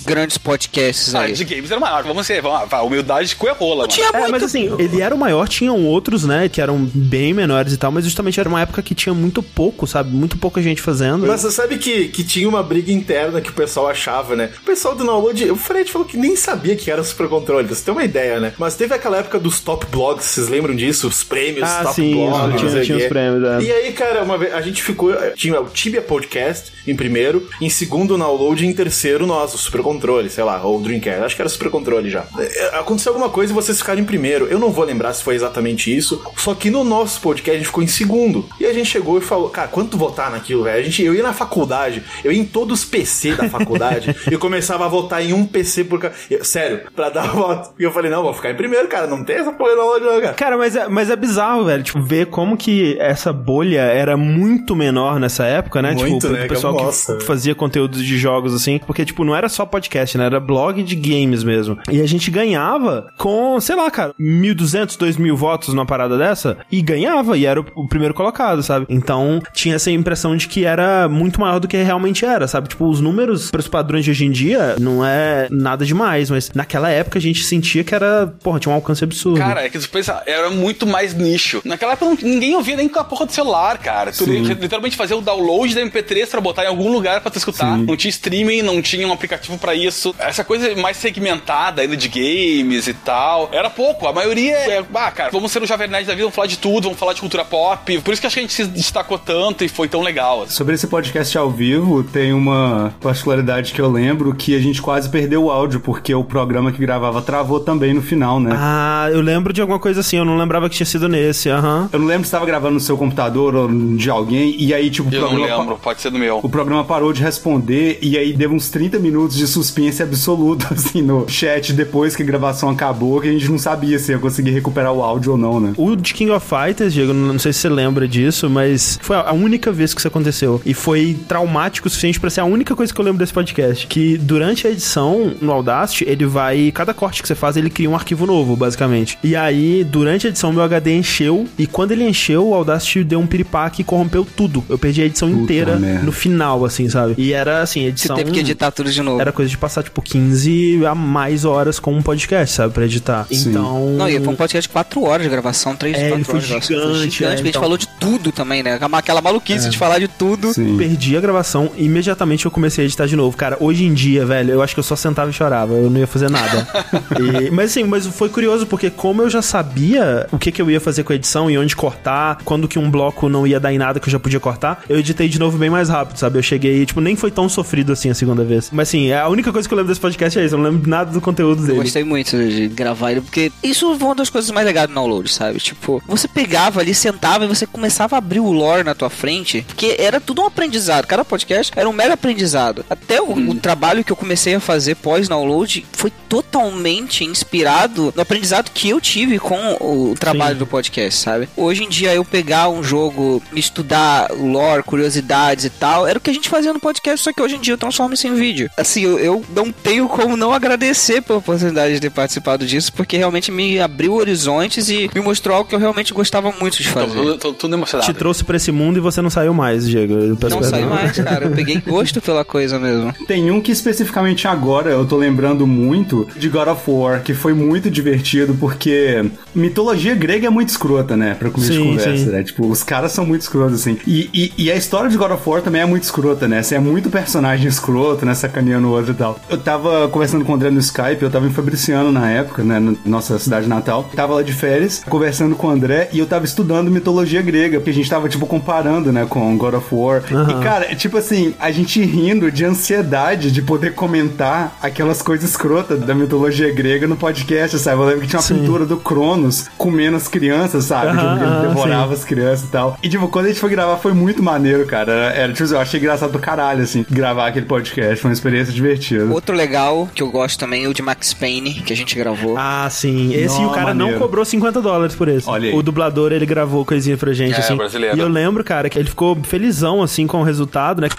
[0.06, 1.34] grandes podcasts Ah, aí.
[1.34, 2.04] de games era maior.
[2.04, 4.26] Vamos ser, vamos lá, a humildade com rola, mano.
[4.26, 7.78] É, mas assim, ele era o maior, tinham outros, né, que eram bem menores e
[7.78, 10.10] tal, mas justamente era uma época que tinha muito pouco, sabe?
[10.16, 11.26] Muito pouca gente fazendo.
[11.28, 14.52] Mas você sabe que, que tinha uma briga interna que o pessoal achava, né?
[14.62, 17.84] O pessoal do download, o Fred falou que nem sabia que era Super Controle, você
[17.84, 18.54] ter uma ideia, né?
[18.58, 21.08] Mas teve aquela época dos top blogs, vocês lembram disso?
[21.08, 23.62] Os prêmios, Ah, top sim, blogs, tinha- tinha os prêmios, é.
[23.62, 25.14] E aí, cara, uma vez a gente ficou.
[25.36, 29.58] Tinha o Tibia Podcast em primeiro, em segundo o download e em terceiro nós, o
[29.58, 31.24] Super Controle, sei lá, ou o Dreamcast.
[31.24, 32.26] Acho que era Super Controle já.
[32.38, 34.46] É, Aconteceu alguma coisa e vocês ficaram em primeiro.
[34.48, 36.22] Eu não vou lembrar se foi exatamente isso.
[36.38, 38.48] Só que no nosso podcast a gente ficou em segundo.
[38.60, 40.80] E a gente chegou e falou, cara, quanto votar naquilo, velho?
[40.80, 44.38] A gente, eu ia na faculdade, eu ia em todos os PC da faculdade e
[44.38, 46.14] começava a votar em um PC por cada.
[46.44, 47.74] Sério, pra dar voto.
[47.80, 49.08] E eu falei, não, vou ficar em primeiro, cara.
[49.08, 50.34] Não tem essa porra não, não, cara.
[50.34, 51.84] Cara, mas é, mas é bizarro, velho.
[51.84, 55.94] Tipo, ver como que essa bolha era muito menor nessa época, né?
[55.94, 56.46] Muito, tipo, né?
[56.46, 57.20] o pessoal Que que nossa.
[57.22, 58.80] fazia conteúdo de jogos, assim.
[58.86, 60.26] Porque, tipo, não era só podcast, né?
[60.26, 61.78] Era blog de games mesmo.
[61.92, 66.58] E a gente ganhava com, sei lá, cara, 1.200, 2.000 votos numa parada dessa.
[66.72, 68.86] E ganhava, e era o, o primeiro colocado, sabe?
[68.90, 72.70] Então, tinha essa impressão de que era muito maior do que realmente era, sabe?
[72.70, 76.52] Tipo, os números para os padrões de hoje em dia não é nada demais, mas
[76.54, 79.38] naquela época a gente sentia que era, porra, tinha um alcance absurdo.
[79.40, 81.62] Cara, é que você pensa, era muito mais nicho.
[81.66, 84.12] Naquela época ninguém ouvia nem com a porra do celular, cara.
[84.12, 84.42] Tu Sim.
[84.44, 87.78] literalmente fazia o download da MP3 pra botar em algum lugar pra tu escutar.
[87.78, 90.16] Não tinha streaming, não tinha um aplicativo pra isso.
[90.20, 93.50] Essa coisa mais segmentada ainda de games e tal.
[93.52, 94.08] Era pouco.
[94.08, 96.58] A maioria é, ah, cara, vamos ser o Jovem Nerd da vida, vamos falar de
[96.58, 98.00] tudo, vamos falar de cultura pop.
[98.02, 100.44] Por isso que acho que a gente se destacou tanto e foi tão legal.
[100.44, 100.54] assim.
[100.54, 105.10] Sobre esse podcast ao vivo, tem uma particularidade que eu lembro que a gente quase
[105.10, 108.52] perdeu o áudio, porque o programa que gravava travou também no final, né?
[108.54, 111.90] Ah, eu lembro de alguma coisa assim, eu não lembrava que tinha sido nesse, aham.
[111.92, 115.10] Eu não lembro se estava gravando no seu computador ou de alguém, e aí, tipo,
[115.10, 115.58] o Eu não programa.
[115.62, 116.40] lembro, pode ser do meu.
[116.44, 121.02] O programa parou de responder e aí deu uns 30 minutos de suspense absoluto, assim,
[121.02, 124.52] no chat depois que a gravação acabou, que a gente não sabia se ia conseguir
[124.52, 125.74] recuperar o áudio ou não, né?
[125.78, 129.32] O de King of Fighters, Diego, não sei se você lembra disso, mas foi a
[129.34, 130.62] única vez que isso aconteceu.
[130.66, 133.63] E foi traumático o suficiente pra ser a única coisa que eu lembro desse podcast.
[133.88, 136.72] Que durante a edição, no Audacity, ele vai.
[136.74, 139.18] Cada corte que você faz, ele cria um arquivo novo, basicamente.
[139.24, 141.48] E aí, durante a edição, meu HD encheu.
[141.58, 144.64] E quando ele encheu, o Audacity deu um piripaque e corrompeu tudo.
[144.70, 146.04] Eu perdi a edição inteira merda.
[146.06, 147.16] no final, assim, sabe?
[147.18, 148.16] E era assim, a Você edição.
[148.16, 149.20] teve que editar tudo de novo.
[149.22, 152.74] Era coisa de passar, tipo, 15 a mais horas com um podcast, sabe?
[152.74, 153.26] Pra editar.
[153.32, 153.90] Então.
[153.98, 156.34] Não, e foi um podcast de 4 horas de gravação, 3, É, 4 ele foi
[156.36, 156.76] horas de gravação.
[156.78, 157.62] Foi gigante, gigante, é, porque a gente então.
[157.62, 158.80] falou de tudo também, né?
[158.92, 159.70] Aquela- maluquice É.
[159.70, 160.52] de falar de tudo.
[160.78, 163.38] Perdi a gravação, imediatamente eu comecei a editar de novo.
[163.38, 166.00] Cara, hoje em dia, velho, eu acho que eu só sentava e chorava, eu não
[166.00, 166.68] ia fazer nada.
[167.20, 170.70] E- mas assim, mas foi curioso porque como eu já sabia o que, que eu
[170.70, 173.72] ia fazer com a edição e onde cortar, quando que um bloco não ia dar
[173.74, 176.38] em nada que eu já podia cortar, eu editei de novo bem mais rápido, sabe?
[176.40, 178.70] Eu cheguei, tipo, nem foi tão sofrido assim a segunda vez.
[178.72, 180.90] Mas assim, a única coisa que eu lembro desse podcast é isso, eu não lembro
[180.90, 181.80] nada do conteúdo Eu dele.
[181.80, 185.32] gostei muito de gravar ele, porque isso foi uma das coisas mais legais do download,
[185.32, 185.60] sabe?
[185.60, 189.64] Tipo, você pegava ali, sentava e você começava a abrir o lore na tua frente,
[189.68, 191.06] porque era tudo um aprendizado.
[191.06, 192.84] Cada podcast era um mega aprendizado.
[192.90, 198.72] Até o, o trabalho que eu comecei a fazer pós-download foi totalmente inspirado no aprendizado
[198.72, 201.50] que eu tive com o trabalho do podcast, sabe?
[201.56, 206.30] Hoje em dia, eu pegar um jogo, estudar lore, curiosidades e tal, era o que
[206.30, 208.70] a gente fazia no podcast, só que hoje em dia eu transformo isso em vídeo.
[208.78, 213.18] Assim, eu, eu não tenho como não agradecer pela oportunidade de ter participado disso, porque
[213.18, 217.14] realmente me abriu horizontes e me mostrou algo que eu realmente gostava muito de fazer.
[217.38, 218.12] Tô, tô, tô emocionado.
[218.12, 220.14] Te trouxe pra esse mundo e você não saiu mais, Diego.
[220.14, 221.46] Eu Não saiu mais, cara.
[221.46, 223.14] Eu peguei gosto pela coisa mesmo.
[223.34, 227.52] Tem um que especificamente agora eu tô lembrando muito de God of War, que foi
[227.52, 231.34] muito divertido porque mitologia grega é muito escrota, né?
[231.34, 232.30] Pra começo de conversa, sim.
[232.30, 232.44] né?
[232.44, 233.98] Tipo, os caras são muito escrotos, assim.
[234.06, 236.60] E, e, e a história de God of War também é muito escrota, né?
[236.60, 238.36] Assim, é muito personagem escroto, né?
[238.36, 239.40] Sacaneando o outro e tal.
[239.50, 242.80] Eu tava conversando com o André no Skype, eu tava em Fabriciano na época, né?
[242.80, 244.12] Na nossa cidade natal.
[244.16, 247.90] Tava lá de férias, conversando com o André e eu tava estudando mitologia grega, porque
[247.90, 249.26] a gente tava, tipo, comparando, né?
[249.28, 250.22] Com God of War.
[250.30, 256.00] E, cara, tipo assim, a gente rindo de ansiedade de poder comentar aquelas coisas escrotas
[256.02, 258.02] da mitologia grega no podcast, sabe?
[258.02, 261.12] Eu lembro que tinha uma pintura do Cronos comendo as crianças, sabe?
[261.12, 262.20] Tipo, que ele aham, devorava sim.
[262.20, 262.98] as crianças e tal.
[263.02, 265.12] E, tipo, quando a gente foi gravar, foi muito maneiro, cara.
[265.34, 268.18] Era, tipo, eu achei engraçado do caralho, assim, gravar aquele podcast.
[268.18, 269.26] Foi uma experiência divertida.
[269.34, 272.56] Outro legal que eu gosto também é o de Max Payne, que a gente gravou.
[272.58, 273.34] Ah, sim.
[273.34, 274.20] Esse Nó, o cara não maneiro.
[274.20, 275.50] cobrou 50 dólares por esse.
[275.50, 275.76] Olha aí.
[275.76, 277.76] O dublador, ele gravou coisinha pra gente, É, assim.
[277.76, 278.18] brasileiro.
[278.18, 281.10] E eu lembro, cara, que ele ficou felizão, assim, com o resultado, né?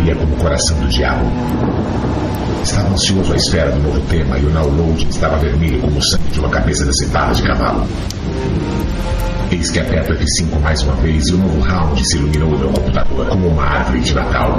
[0.00, 1.24] Fria como o coração do diabo.
[2.80, 6.30] Estava ansioso à espera do novo tema e o download estava vermelho como o sangue
[6.30, 7.86] de uma cabeça decepada de cavalo.
[9.52, 12.68] Eis que aperto F5 mais uma vez e o novo round se iluminou no meu
[12.70, 14.58] computador como uma árvore de Natal.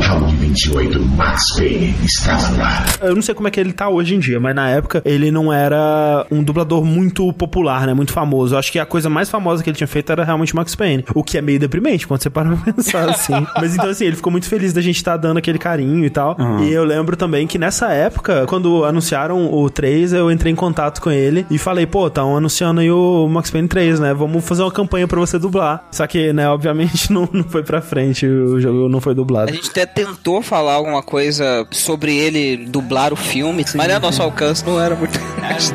[0.00, 2.86] Round 28, Max Payne, estava no ar.
[3.00, 5.30] Eu não sei como é que ele tá hoje em dia, mas na época ele
[5.30, 7.92] não era um dublador muito popular, né?
[7.92, 8.54] Muito famoso.
[8.54, 11.04] Eu acho que a coisa mais famosa que ele tinha feito era realmente Max Payne.
[11.14, 13.34] O que é meio deprimente quando você para pra pensar assim.
[13.56, 16.36] mas então, assim, ele ficou muito feliz da gente estar dando aquele carinho e tal.
[16.38, 16.64] Uhum.
[16.64, 21.02] E eu lembro também que nessa época, quando anunciaram o 3, eu entrei em contato
[21.02, 24.14] com ele e falei, pô, estão anunciando aí o Max Payne 3, né?
[24.14, 25.84] Vamos fazer uma campanha pra você dublar.
[25.90, 29.50] Só que, né, obviamente não, não foi pra frente, o jogo não foi dublado.
[29.50, 34.22] A gente até tentou falar alguma coisa sobre ele dublar o filme, mas a nosso
[34.22, 35.18] alcance não era muito.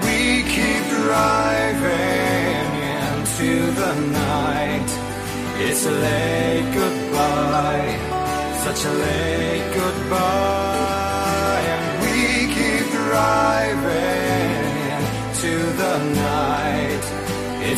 [0.04, 2.14] We keep driving
[3.18, 4.92] into the night.
[5.60, 6.33] It's late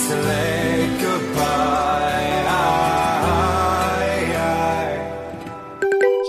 [0.07, 0.65] It's a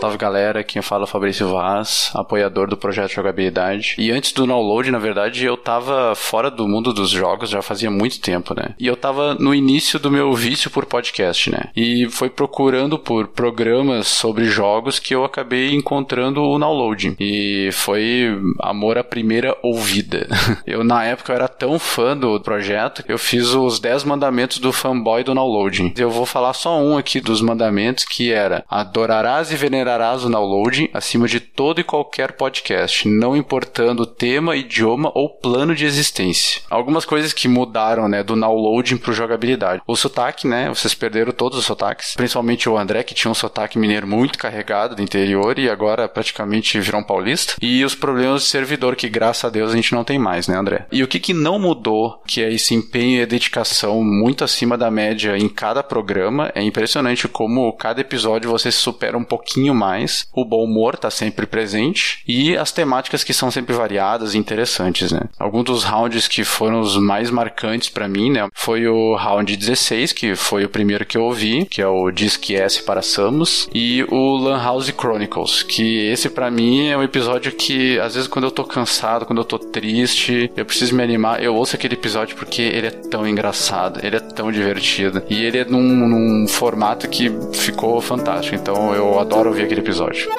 [0.06, 3.96] Salve galera, quem fala é o Fabrício Vaz, apoiador do projeto Jogabilidade.
[3.98, 7.90] E antes do download, na verdade, eu tava fora do mundo dos jogos já fazia
[7.90, 8.76] muito tempo, né?
[8.78, 11.70] E eu tava no início do meu vício por podcast, né?
[11.74, 17.16] E foi procurando por programas sobre jogos que eu acabei encontrando o download.
[17.18, 18.28] E foi
[18.60, 20.28] amor à primeira ouvida.
[20.64, 24.72] Eu, na época, eu era tão fã do projeto, eu fiz os 10 mandamentos do
[24.72, 25.94] fanboy do download.
[25.96, 30.90] Eu vou falar só um aqui dos mandamentos, que era adorarás e venerarás o download
[30.92, 36.60] acima de todo e qualquer podcast, não importando o tema, idioma ou plano de existência.
[36.68, 39.82] Algumas coisas que mudaram, né, do downloading pro jogabilidade.
[39.86, 43.78] O sotaque, né, vocês perderam todos os sotaques, principalmente o André, que tinha um sotaque
[43.78, 47.54] mineiro muito carregado do interior e agora praticamente virou um paulista.
[47.62, 50.56] E os problemas de servidor, que graças a Deus a gente não tem mais, né,
[50.56, 50.86] André?
[50.92, 54.90] E o que que não mudou, que é esse empenho e dedicação muito acima da
[54.90, 60.44] média em cada programa, é impressionante como cada episódio você supera um pouquinho mais, o
[60.44, 65.22] bom humor tá sempre presente e as temáticas que são sempre variadas e interessantes, né?
[65.38, 70.12] Alguns dos rounds que foram os mais marcantes para mim, né, foi o round 16,
[70.12, 74.04] que foi o primeiro que eu ouvi, que é o Disc S para Samus, e
[74.08, 78.46] o Lan House Chronicles, que esse para mim é um episódio que às vezes quando
[78.46, 82.36] eu tô cansado, quando eu tô triste, eu preciso me animar, eu ouço aquele episódio
[82.36, 87.08] porque ele é tão engraçado, ele é tão divertido e ele é num, num formato
[87.08, 88.54] que ficou fantástico.
[88.54, 90.30] Então eu adoro ouvir aquele episódio.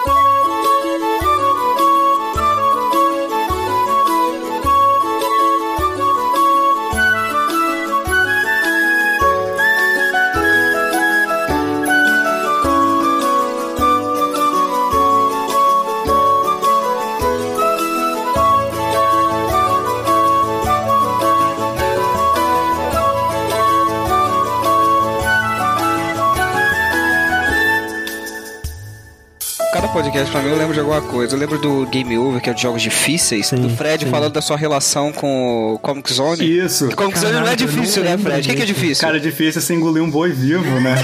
[29.97, 31.33] Podcast pra mim eu lembro de alguma coisa.
[31.33, 34.11] Eu lembro do Game Over, que é de jogos difíceis, do Fred sim.
[34.11, 36.45] falando da sua relação com o Comic Zone.
[36.45, 36.95] Isso.
[36.95, 38.47] Comic Zone não é difícil, né, lembro Fred?
[38.47, 39.01] O que, que é difícil?
[39.01, 40.93] Cara, é difícil você engolir um boi vivo, né?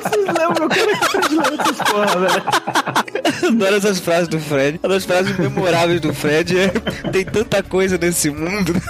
[0.00, 3.48] Vocês lembram que eu Fred lembra essas porra, velho?
[3.48, 4.78] Adoro essas frases do Fred.
[4.80, 6.68] Uma das frases memoráveis do Fred é
[7.10, 8.80] tem tanta coisa nesse mundo.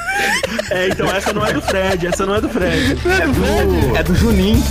[0.71, 2.93] É, então essa não é do Fred, essa não é do Fred.
[2.93, 3.97] É do Fred.
[3.97, 4.63] É do Juninho.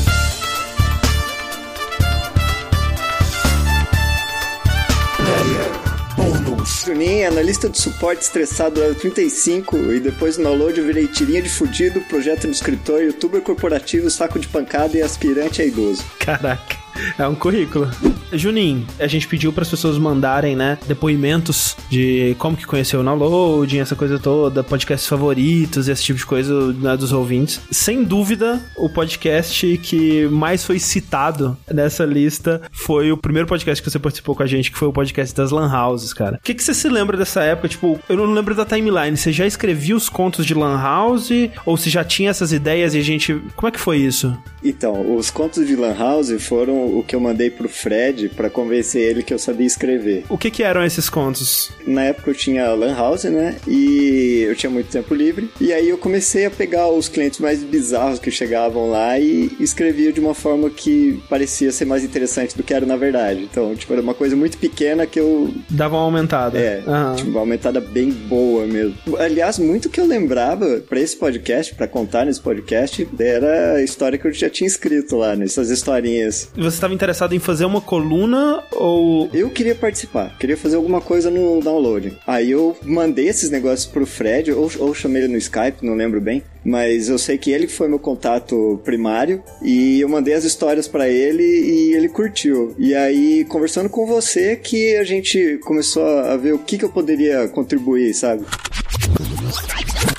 [6.89, 11.47] Juninho, analista de suporte estressado level 35 e depois no download eu virei tirinha de
[11.47, 16.03] fudido, projeto no escritório, youtuber corporativo, saco de pancada e aspirante a idoso.
[16.17, 16.88] Caraca.
[17.17, 17.89] É um currículo.
[18.31, 23.03] Juninho, a gente pediu para as pessoas mandarem, né, depoimentos de como que conheceu o
[23.03, 27.59] downloading, essa coisa toda, podcasts favoritos, esse tipo de coisa né, dos ouvintes.
[27.71, 33.89] Sem dúvida, o podcast que mais foi citado nessa lista foi o primeiro podcast que
[33.89, 36.37] você participou com a gente, que foi o podcast das Lan Houses, cara.
[36.37, 37.67] O que, que você se lembra dessa época?
[37.67, 39.17] Tipo, eu não lembro da timeline.
[39.17, 41.29] Você já escrevia os contos de Lan House?
[41.65, 43.41] Ou você já tinha essas ideias e a gente.
[43.55, 44.35] Como é que foi isso?
[44.63, 49.01] Então, os contos de Lan House foram o que eu mandei pro Fred pra convencer
[49.01, 50.23] ele que eu sabia escrever.
[50.29, 51.71] O que que eram esses contos?
[51.85, 53.55] Na época eu tinha Lan House, né?
[53.67, 55.49] E eu tinha muito tempo livre.
[55.59, 60.11] E aí eu comecei a pegar os clientes mais bizarros que chegavam lá e escrevia
[60.11, 63.41] de uma forma que parecia ser mais interessante do que era na verdade.
[63.49, 65.53] Então, tipo, era uma coisa muito pequena que eu.
[65.69, 66.57] Dava uma aumentada.
[66.57, 67.15] É, Aham.
[67.15, 68.95] tipo, uma aumentada bem boa mesmo.
[69.17, 74.17] Aliás, muito que eu lembrava pra esse podcast, pra contar nesse podcast, era a história
[74.17, 76.49] que eu já tinha escrito lá, nessas historinhas.
[76.55, 79.29] Você você estava interessado em fazer uma coluna ou.
[79.33, 82.17] Eu queria participar, queria fazer alguma coisa no download.
[82.25, 86.19] Aí eu mandei esses negócios pro Fred, ou, ou chamei ele no Skype, não lembro
[86.21, 86.43] bem.
[86.63, 91.07] Mas eu sei que ele foi meu contato primário e eu mandei as histórias pra
[91.07, 92.75] ele e ele curtiu.
[92.77, 96.89] E aí, conversando com você, que a gente começou a ver o que, que eu
[96.89, 98.45] poderia contribuir, sabe?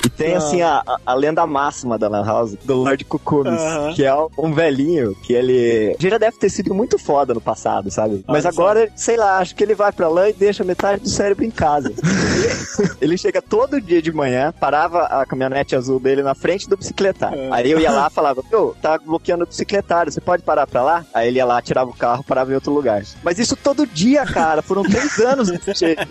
[0.05, 3.93] E tem, assim, a, a- lenda máxima da Lan House, do Lord Cucumis, Aham.
[3.93, 5.95] que é um velhinho que ele...
[5.99, 8.23] Ele já deve ter sido muito foda no passado, sabe?
[8.27, 11.43] Mas agora, sei lá, acho que ele vai pra lá e deixa metade do cérebro
[11.45, 11.91] em casa.
[13.01, 17.53] ele chega todo dia de manhã, parava a caminhonete azul dele na frente do bicicletário.
[17.53, 20.81] Aí eu ia lá e falava, meu, tá bloqueando o bicicletário, você pode parar pra
[20.83, 21.05] lá?
[21.13, 23.03] Aí ele ia lá, tirava o carro, parava em outro lugar.
[23.23, 26.01] Mas isso todo dia, cara, foram três anos desse jeito?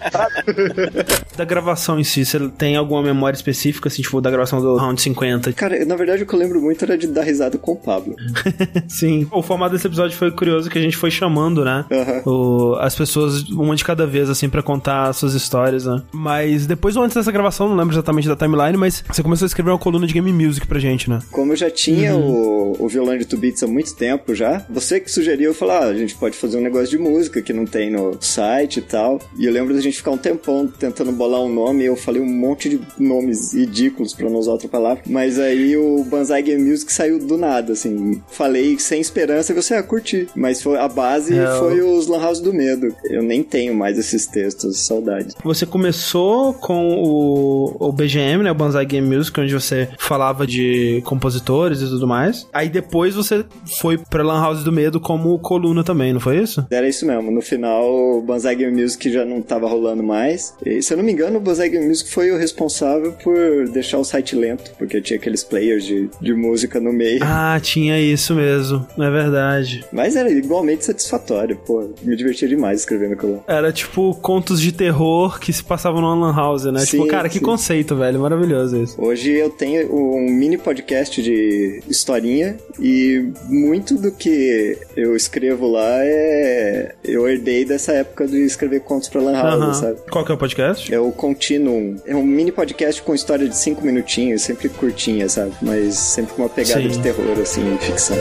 [1.36, 5.00] Da gravação em si, você tem alguma memória específica, assim, tipo, da gravação do Round
[5.00, 5.52] 50?
[5.52, 8.14] Cara, na verdade o que eu lembro muito era de dar risada com o Pablo.
[8.88, 9.26] Sim.
[9.30, 11.84] O formato desse episódio foi curioso que a gente foi chamando, né?
[12.26, 16.02] O- as pessoas, uma de cada vez, assim, pra contar suas histórias, né?
[16.12, 19.48] Mas depois ou antes dessa gravação, não lembro exatamente da timeline, mas você começou a
[19.48, 21.20] escrever uma coluna de game music pra gente, né?
[21.30, 25.00] Como eu já tinha o, o violão de 2 bits há muito tempo já, você
[25.00, 27.64] que sugeriu, eu falei, ah, a gente pode fazer um negócio de música que não
[27.66, 29.20] tem no site e tal.
[29.38, 32.20] E eu lembro da gente ficar um tempão tentando bolar um nome, e eu falei
[32.20, 35.02] um monte de nomes ridículos pra não usar outra palavra.
[35.06, 38.20] Mas aí o Banzai Game Music saiu do nada, assim.
[38.28, 40.28] Falei sem esperança, você, ah, curti.
[40.34, 42.94] Mas foi, a base É, foi os Lan House do Medo.
[43.04, 45.34] Eu nem tenho mais esses textos, saudade.
[45.44, 48.50] Você começou com o, o BGM, né?
[48.50, 52.48] O Banzai Game Music, onde você falava de compositores e tudo mais.
[52.52, 53.44] Aí depois você
[53.80, 56.66] foi pra Lan House do Medo como coluna também, não foi isso?
[56.70, 57.30] Era isso mesmo.
[57.30, 57.84] No final,
[58.18, 60.54] o Banzai Game Music já não tava rolando mais.
[60.64, 63.98] E, se eu não me engano, o Banzai Game Music foi o responsável por deixar
[63.98, 67.20] o site lento, porque tinha aqueles players de, de música no meio.
[67.22, 68.86] Ah, tinha isso mesmo.
[68.98, 69.84] É verdade.
[69.92, 71.90] Mas era igualmente satisfatório, pô.
[72.02, 73.42] Me divertia demais escrevendo aquilo.
[73.46, 76.80] Era tipo contos de terror que se passavam numa Lan House, né?
[76.80, 77.44] Sim, tipo, cara, que sim.
[77.44, 78.20] conceito, velho.
[78.20, 78.94] Maravilhoso isso.
[79.00, 85.98] Hoje eu tenho um mini podcast de historinha e muito do que eu escrevo lá
[86.02, 86.94] é.
[87.04, 89.74] Eu herdei dessa época de escrever contos pra Lan House, Aham.
[89.74, 89.98] sabe?
[90.10, 90.92] Qual que é o podcast?
[90.92, 91.96] É o Continuum.
[92.06, 95.52] É um mini podcast com história de cinco minutinhos, sempre curtinha, sabe?
[95.60, 96.88] Mas sempre com uma pegada Sim.
[96.88, 98.16] de terror, assim, ficção.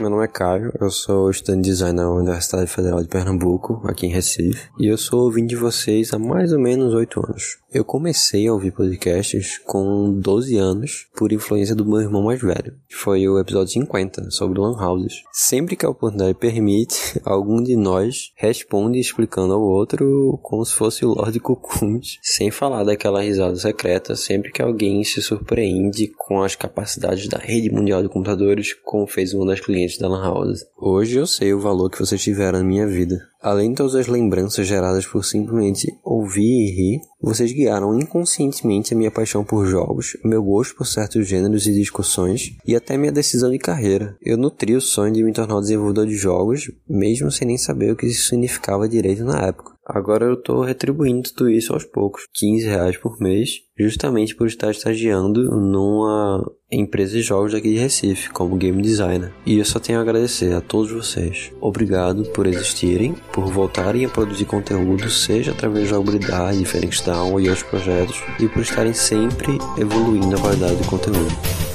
[0.00, 4.06] Meu nome é Caio, eu sou estudante de design na Universidade Federal de Pernambuco, aqui
[4.06, 7.58] em Recife, e eu sou ouvinte de vocês há mais ou menos 8 anos.
[7.70, 12.74] Eu comecei a ouvir podcasts com 12 anos por influência do meu irmão mais velho,
[12.88, 15.22] que foi o episódio 50 sobre lan houses.
[15.32, 21.04] Sempre que a oportunidade permite, algum de nós responde explicando ao outro como se fosse
[21.04, 26.56] o Lord Cucumes, sem falar daquela risada secreta sempre que alguém se surpreende com as
[26.56, 30.60] capacidades da rede mundial de computadores, como fez uma das clientes da Lan House.
[30.78, 33.20] Hoje eu sei o valor que vocês tiveram na minha vida.
[33.42, 38.96] Além de todas as lembranças geradas por simplesmente ouvir e rir, vocês guiaram inconscientemente a
[38.96, 43.50] minha paixão por jogos, meu gosto por certos gêneros e discussões, e até minha decisão
[43.50, 44.16] de carreira.
[44.20, 47.92] Eu nutri o sonho de me tornar um desenvolvedor de jogos, mesmo sem nem saber
[47.92, 49.72] o que isso significava direito na época.
[49.86, 54.70] Agora eu tô retribuindo tudo isso aos poucos, 15 reais por mês, justamente por estar
[54.70, 59.32] estagiando numa empresa de jogos aqui de Recife, como game designer.
[59.44, 61.50] E eu só tenho a agradecer a todos vocês.
[61.60, 67.48] Obrigado por existirem, por voltarem a produzir conteúdo, seja através de jogabilidade, Phoenix Down e
[67.48, 71.69] outros projetos, e por estarem sempre evoluindo a qualidade do conteúdo.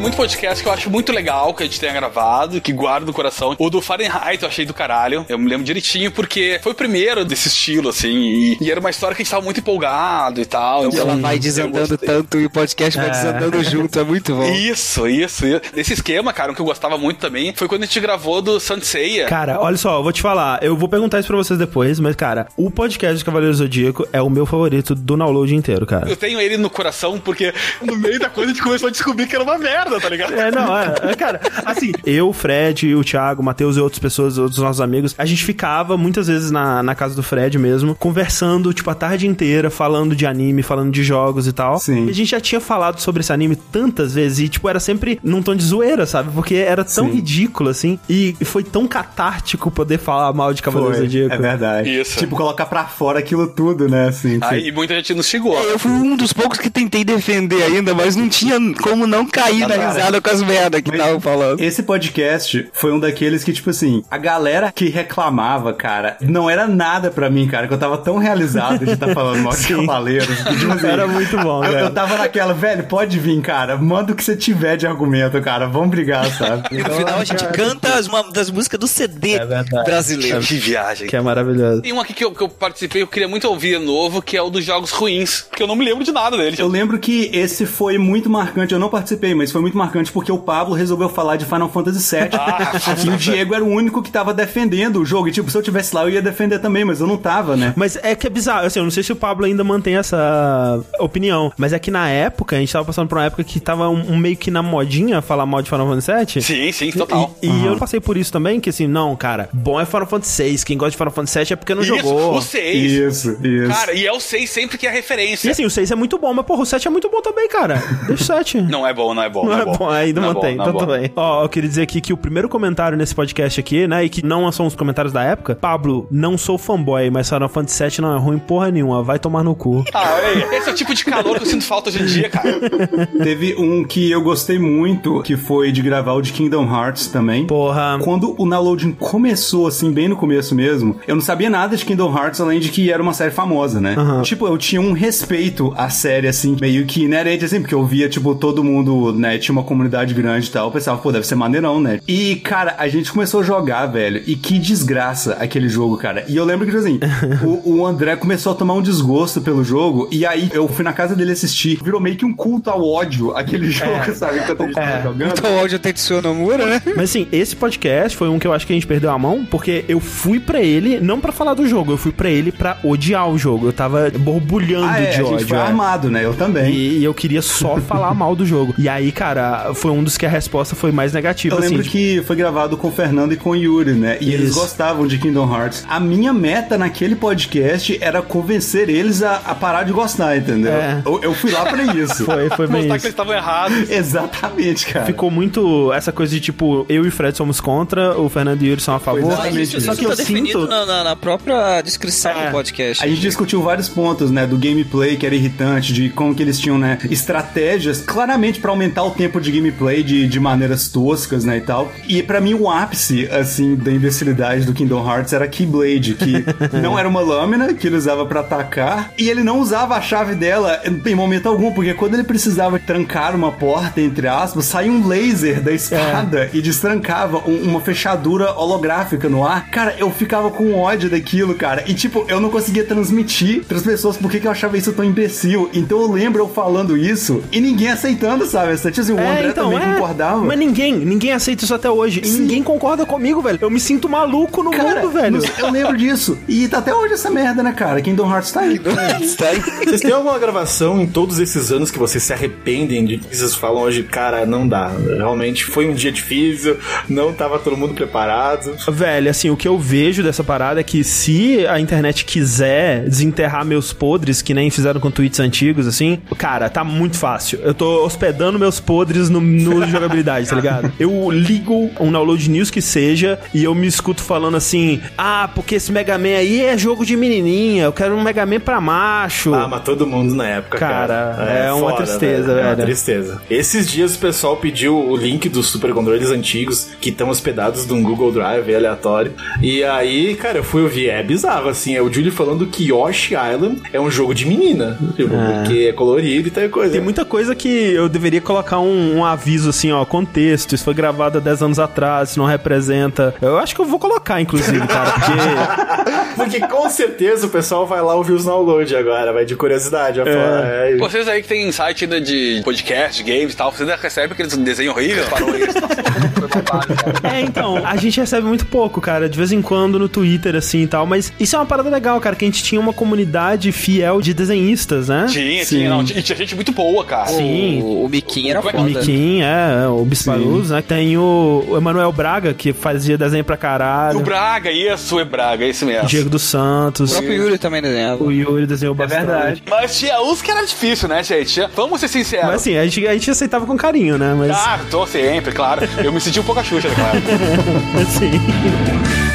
[0.00, 3.12] Muito podcast que eu acho muito legal que a gente tenha gravado, que guardo no
[3.12, 3.54] coração.
[3.58, 5.26] O do Fahrenheit eu achei do caralho.
[5.28, 8.08] Eu me lembro direitinho porque foi o primeiro desse estilo, assim.
[8.08, 10.90] E, e era uma história que a gente tava muito empolgado e tal.
[10.90, 13.10] E ela vai desandando tanto e o podcast vai É.
[13.10, 14.50] desandando junto, é muito bom.
[14.50, 15.60] Isso, isso, isso.
[15.76, 18.58] Esse esquema, cara, um que eu gostava muito também, foi quando a gente gravou do
[18.58, 19.26] Sanseia.
[19.26, 20.62] Cara, olha só, eu vou te falar.
[20.62, 24.22] Eu vou perguntar isso pra vocês depois, mas, cara, o podcast de Cavaleiro Zodíaco é
[24.22, 26.08] o meu favorito do download inteiro, cara.
[26.08, 27.52] Eu tenho ele no coração porque
[27.82, 29.89] no meio da coisa a gente começou a descobrir que era uma merda.
[29.90, 30.34] Merda, tá ligado?
[30.34, 33.98] É, não, é, é, cara, assim, eu, o Fred, o Thiago, o Matheus e outras
[33.98, 37.94] pessoas, outros nossos amigos, a gente ficava muitas vezes na, na casa do Fred mesmo,
[37.94, 41.78] conversando, tipo, a tarde inteira, falando de anime, falando de jogos e tal.
[41.78, 42.06] Sim.
[42.06, 45.18] E a gente já tinha falado sobre esse anime tantas vezes e, tipo, era sempre
[45.22, 46.30] num tom de zoeira, sabe?
[46.32, 47.14] Porque era tão Sim.
[47.14, 51.34] ridículo, assim, e foi tão catártico poder falar mal de Cavaleiro Foi, Zodíaco.
[51.34, 52.00] é verdade.
[52.00, 52.18] Isso.
[52.18, 54.08] Tipo, colocar pra fora aquilo tudo, né?
[54.08, 55.58] Assim, Aí muita gente nos xingou.
[55.62, 59.60] Eu fui um dos poucos que tentei defender ainda, mas não tinha como não cair
[59.60, 61.60] na Cara, risada com as merda que estavam falando.
[61.60, 66.66] Esse podcast foi um daqueles que, tipo assim, a galera que reclamava, cara, não era
[66.66, 69.68] nada pra mim, cara, que eu tava tão realizado de estar falando mal de.
[69.70, 70.38] Cavaleiros.
[70.38, 74.16] tipo assim, Era muito bom, eu, eu tava naquela, velho, pode vir, cara, manda o
[74.16, 76.68] que você tiver de argumento, cara, vamos brigar, sabe?
[76.70, 79.38] E no final a gente canta as, uma das músicas do CD
[79.84, 80.40] brasileiro.
[80.40, 81.06] Que viagem.
[81.06, 81.82] Que é maravilhoso.
[81.82, 84.42] Tem um aqui que eu, que eu participei, eu queria muito ouvir novo, que é
[84.42, 86.56] o dos jogos ruins, porque eu não me lembro de nada dele.
[86.58, 90.30] Eu lembro que esse foi muito marcante, eu não participei, mas foi muito marcante porque
[90.32, 93.06] o Pablo resolveu falar de Final Fantasy VII.
[93.06, 95.28] e o Diego era o único que tava defendendo o jogo.
[95.28, 97.72] E tipo, se eu tivesse lá, eu ia defender também, mas eu não tava, né?
[97.76, 100.80] Mas é que é bizarro, assim, eu não sei se o Pablo ainda mantém essa
[100.98, 103.88] opinião, mas é que na época, a gente tava passando por uma época que tava
[103.88, 106.42] um, um meio que na modinha falar mal de Final Fantasy VII.
[106.42, 107.34] Sim, sim, total.
[107.42, 110.42] E, e eu passei por isso também, que assim, não, cara, bom é Final Fantasy
[110.42, 112.36] VI, quem gosta de Final Fantasy VII é porque não Isso, jogou.
[112.36, 112.92] o 6.
[112.92, 113.68] Isso, isso.
[113.68, 115.48] Cara, e é o 6 sempre que é referência.
[115.48, 117.48] E assim, o 6 é muito bom, mas porra, o 7 é muito bom também,
[117.48, 117.82] cara.
[118.06, 118.60] Deixa o 7.
[118.62, 119.44] Não é bom, não é bom.
[119.46, 120.98] Não, é bom, ainda Não é mantém, bom, não é então tudo bom.
[121.00, 121.12] bem.
[121.16, 124.24] Ó, eu queria dizer aqui que o primeiro comentário nesse podcast aqui, né, e que
[124.24, 128.16] não são os comentários da época, Pablo, não sou fanboy, mas Final Fantasy VII não
[128.16, 129.84] é ruim porra nenhuma, vai tomar no cu.
[129.92, 130.56] Ah, olha aí.
[130.58, 132.58] Esse é o tipo de calor que eu sinto falta hoje em dia, cara.
[133.22, 137.46] Teve um que eu gostei muito, que foi de gravar o de Kingdom Hearts também.
[137.46, 137.98] Porra.
[138.02, 142.16] Quando o downloading começou, assim, bem no começo mesmo, eu não sabia nada de Kingdom
[142.16, 143.94] Hearts, além de que era uma série famosa, né?
[143.96, 144.22] Aham.
[144.22, 148.08] Tipo, eu tinha um respeito à série, assim, meio que inerente, assim, porque eu via,
[148.08, 151.34] tipo, todo mundo, né, tinha uma comunidade grande e tal, eu pensava, pô, deve ser
[151.34, 152.00] maneirão, né?
[152.06, 156.24] E, cara, a gente começou a jogar, velho, e que desgraça aquele jogo, cara.
[156.28, 157.00] E eu lembro que, tipo assim,
[157.64, 160.92] o, o André começou a tomar um desgosto pelo jogo, e aí eu fui na
[160.92, 164.38] casa dele assistir, virou meio que um culto ao ódio aquele jogo, sabe?
[164.38, 165.32] Enquanto a gente tava jogando.
[165.38, 166.82] Então o áudio Tetsuya Nomura, né?
[166.96, 169.44] Mas assim, esse podcast foi um que eu acho que a gente perdeu a mão,
[169.50, 172.78] porque eu fui pra ele, não pra falar do jogo, eu fui pra ele pra
[172.84, 173.66] odiar o jogo.
[173.66, 175.38] Eu tava borbulhando Ah, é, de a ódio.
[175.38, 175.60] gente foi é.
[175.62, 176.24] armado, né?
[176.24, 176.72] Eu também.
[176.72, 178.74] E, e eu queria só falar mal do jogo.
[178.78, 179.29] E aí, cara,
[179.74, 181.54] foi um dos que a resposta foi mais negativa.
[181.54, 184.18] Eu assim, lembro de- que foi gravado com o Fernando e com o Yuri, né?
[184.20, 184.60] E eles Isso.
[184.60, 185.84] gostavam de Kingdom Hearts.
[185.88, 190.72] A minha meta naquele podcast era convencer eles a, a parar de gostar, entendeu?
[190.72, 191.02] É.
[191.04, 192.24] Eu, eu fui lá pra isso.
[192.24, 193.02] Foi, foi bem Mostrar isso.
[193.02, 193.90] que eles estavam errados.
[193.90, 195.06] Exatamente, cara.
[195.06, 198.66] Ficou muito essa coisa de tipo, eu e o Fred somos contra, o Fernando e
[198.66, 199.20] o Yuri são a favor.
[199.32, 200.68] exatamente Isso, Só que tá eu definido sinto.
[200.70, 202.46] na, na- na própria descrição É.
[202.46, 203.04] do podcast.
[203.04, 206.58] A gente discutiu vários pontos, né, do gameplay que era irritante, de como que eles
[206.58, 211.58] tinham, né, estratégias claramente pra aumentar o tempo de gameplay de, de maneiras toscas, né,
[211.58, 211.92] e tal.
[212.08, 216.42] E pra mim o ápice, assim, da imbecilidade do Kingdom Hearts era a Keyblade, que
[216.80, 220.34] não era uma lâmina que ele usava pra atacar, e ele não usava a chave
[220.34, 225.06] dela em momento algum, porque quando ele precisava trancar uma porta, entre aspas, saía um
[225.06, 229.68] laser da escada e destrancava um- uma fechadura holográfica no ar.
[229.70, 231.84] Cara, eu ficava com ódio daquilo, cara.
[231.86, 235.68] E tipo, eu não conseguia transmitir pras pessoas por que eu achava isso tão imbecil.
[235.74, 238.72] Então eu lembro eu falando isso e ninguém aceitando, sabe?
[238.72, 239.92] Essa, assim, o André também é.
[239.94, 240.44] concordava.
[240.44, 242.22] Mas ninguém, ninguém aceita isso até hoje.
[242.24, 243.58] E ninguém concorda comigo, velho.
[243.60, 245.42] Eu me sinto maluco no Cara, mundo, velho.
[245.58, 246.38] eu lembro disso.
[246.48, 248.00] E tá até hoje essa merda, né, cara?
[248.00, 248.80] Kingdom Hearts tá aí.
[249.84, 253.54] Vocês têm alguma gravação em todos esses anos que vocês se arrependem de que vocês
[253.54, 254.88] falam hoje, cara, não dá.
[254.88, 256.78] Realmente foi um dia difícil,
[257.08, 258.74] não tava todo mundo preparado.
[258.88, 263.64] Velho, assim, o que eu vejo dessa parada é que se a internet quiser desenterrar
[263.64, 267.60] meus podres, que nem fizeram com tweets antigos, assim, cara, tá muito fácil.
[267.62, 268.99] Eu tô hospedando meus podres
[269.30, 270.92] no, no jogabilidade, tá ligado?
[270.98, 275.76] Eu ligo um download news que seja e eu me escuto falando assim: ah, porque
[275.76, 279.54] esse Mega Man aí é jogo de menininha, eu quero um Mega Man pra macho.
[279.54, 281.34] Ah, mas todo mundo na época, cara.
[281.36, 282.82] Cara, é uma tristeza, É uma velho.
[282.86, 283.42] tristeza.
[283.50, 288.02] Esses dias o pessoal pediu o link dos super controles antigos que estão hospedados num
[288.02, 289.32] Google Drive aleatório.
[289.62, 291.08] E aí, cara, eu fui ouvir.
[291.10, 291.94] É bizarro, assim.
[291.94, 294.98] É o Julie falando que Yoshi Island é um jogo de menina.
[295.16, 295.62] Tipo, É.
[295.64, 296.92] porque é colorido e tal coisa.
[296.92, 300.94] Tem muita coisa que eu deveria colocar um, um aviso assim, ó, contexto, isso foi
[300.94, 303.34] gravado há 10 anos atrás, isso não representa.
[303.40, 306.20] Eu acho que eu vou colocar, inclusive, cara, porque.
[306.36, 310.20] Porque com certeza o pessoal vai lá ouvir os download agora, vai de curiosidade.
[310.20, 313.70] Vai falar, é, Vocês aí que tem site ainda de podcast, de games e tal,
[313.70, 315.74] vocês ainda recebem aqueles desenhos horríveis, parodias?
[315.74, 320.56] Nossa, É, então, a gente recebe muito pouco, cara, de vez em quando no Twitter,
[320.56, 322.92] assim e tal, mas isso é uma parada legal, cara, que a gente tinha uma
[322.92, 325.26] comunidade fiel de desenhistas, né?
[325.28, 327.28] Tinha, tinha, não, e tinha gente muito boa, cara.
[327.28, 327.80] Sim.
[327.82, 328.79] O, o Miquinho era é foda.
[328.84, 330.82] Miquim, é, o Bisparuz, né?
[330.82, 334.20] Tem o, o Emanuel Braga, que fazia desenho pra O caralho.
[334.20, 336.08] Braga, isso, é Braga, esse mesmo.
[336.08, 337.10] Diego dos Santos.
[337.10, 338.22] O próprio Yuri também desenhava.
[338.22, 339.26] O Yuri desenhou bastante.
[339.26, 339.62] verdade.
[339.68, 341.60] Mas tinha uns que era difícil, né, gente?
[341.74, 342.46] Vamos ser sinceros.
[342.46, 344.34] Mas assim, a gente, a gente aceitava com carinho, né?
[344.36, 344.50] Mas.
[344.50, 345.82] Ah, tô sempre, claro.
[346.02, 347.18] Eu me senti um pouco a Xuxa, claro.
[348.02, 349.29] assim.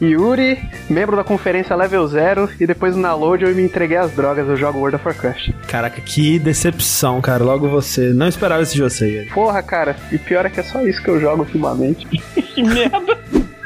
[0.00, 0.58] Yuri,
[0.90, 4.56] membro da conferência Level Zero, e depois no download eu me entreguei às drogas, eu
[4.56, 5.50] jogo World of Warcraft.
[5.66, 7.42] Caraca, que decepção, cara.
[7.42, 8.12] Logo você.
[8.12, 9.30] Não esperava isso de você, Yuri.
[9.30, 12.06] Porra, cara, e pior é que é só isso que eu jogo ultimamente.
[12.54, 13.18] que merda.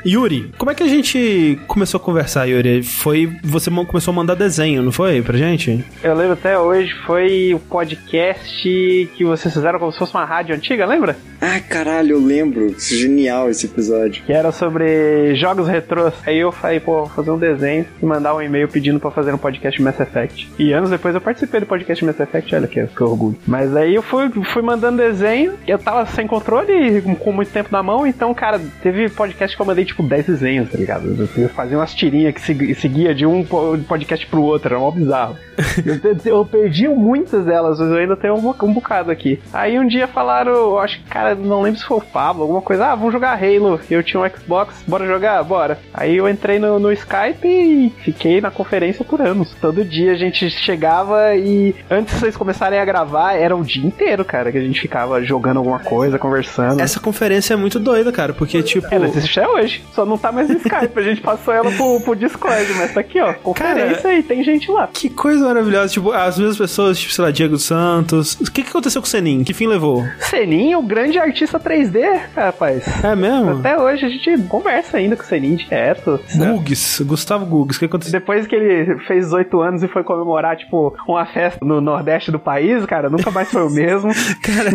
[0.06, 2.82] Yuri, como é que a gente começou a conversar, Yuri?
[2.82, 3.30] Foi.
[3.42, 5.22] Você começou a mandar desenho, não foi?
[5.22, 5.84] Pra gente?
[6.02, 10.54] Eu lembro até hoje, foi o podcast que vocês fizeram como se fosse uma rádio
[10.54, 11.16] antiga, lembra?
[11.40, 12.74] Ah, caralho, eu lembro.
[12.78, 14.22] Genial esse episódio.
[14.24, 16.12] Que era sobre jogos retrôs.
[16.26, 19.32] Aí eu falei, pô, vou fazer um desenho e mandar um e-mail pedindo pra fazer
[19.32, 20.50] um podcast Mass Effect.
[20.58, 23.38] E anos depois eu participei do podcast Mass Effect, olha que, que orgulho.
[23.46, 27.82] Mas aí eu fui, fui mandando desenho, eu tava sem controle, com muito tempo na
[27.82, 31.28] mão, então, cara, teve podcast que eu mandei tipo 10 desenhos, tá ligado?
[31.36, 34.90] Eu fazia umas tirinhas que segui- seguia de um po- podcast pro outro, era mó
[34.90, 35.36] bizarro.
[36.24, 39.38] eu, eu perdi muitas delas, mas eu ainda tenho um, um bocado aqui.
[39.52, 42.62] Aí um dia falaram, eu acho que, cara, não lembro se foi o Pablo, alguma
[42.62, 43.80] coisa, ah, vamos jogar Halo.
[43.90, 45.42] Eu tinha um Xbox, bora jogar?
[45.44, 45.78] Bora.
[45.92, 49.54] Aí eu entrei no, no Skype e fiquei na conferência por anos.
[49.60, 53.84] Todo dia a gente chegava e antes de vocês começarem a gravar, era o dia
[53.86, 56.80] inteiro, cara, que a gente ficava jogando alguma coisa, conversando.
[56.80, 58.86] Essa conferência é muito doida, cara, porque, tipo.
[58.90, 60.98] Ela existe até hoje, só não tá mais no Skype.
[60.98, 63.32] A gente passou ela pro, pro Discord, mas tá aqui, ó.
[63.34, 64.88] Conferência e tem gente lá.
[64.92, 65.92] Que coisa maravilhosa.
[65.92, 68.34] Tipo, as mesmas pessoas, tipo, sei lá, Diego Santos.
[68.34, 69.44] O que, que aconteceu com o Senin?
[69.44, 70.04] Que fim levou?
[70.18, 72.84] Senin, o grande artista 3D, rapaz.
[73.04, 73.58] É mesmo?
[73.58, 76.20] Até hoje a gente conversa ainda com o Senin direto.
[76.36, 78.18] Gugs, Gustavo Gugs, o que aconteceu?
[78.18, 82.38] Depois que ele fez 18 anos e foi comemorar, tipo, uma festa no nordeste do
[82.38, 84.10] país, cara, nunca mais foi o mesmo.
[84.42, 84.70] Cara,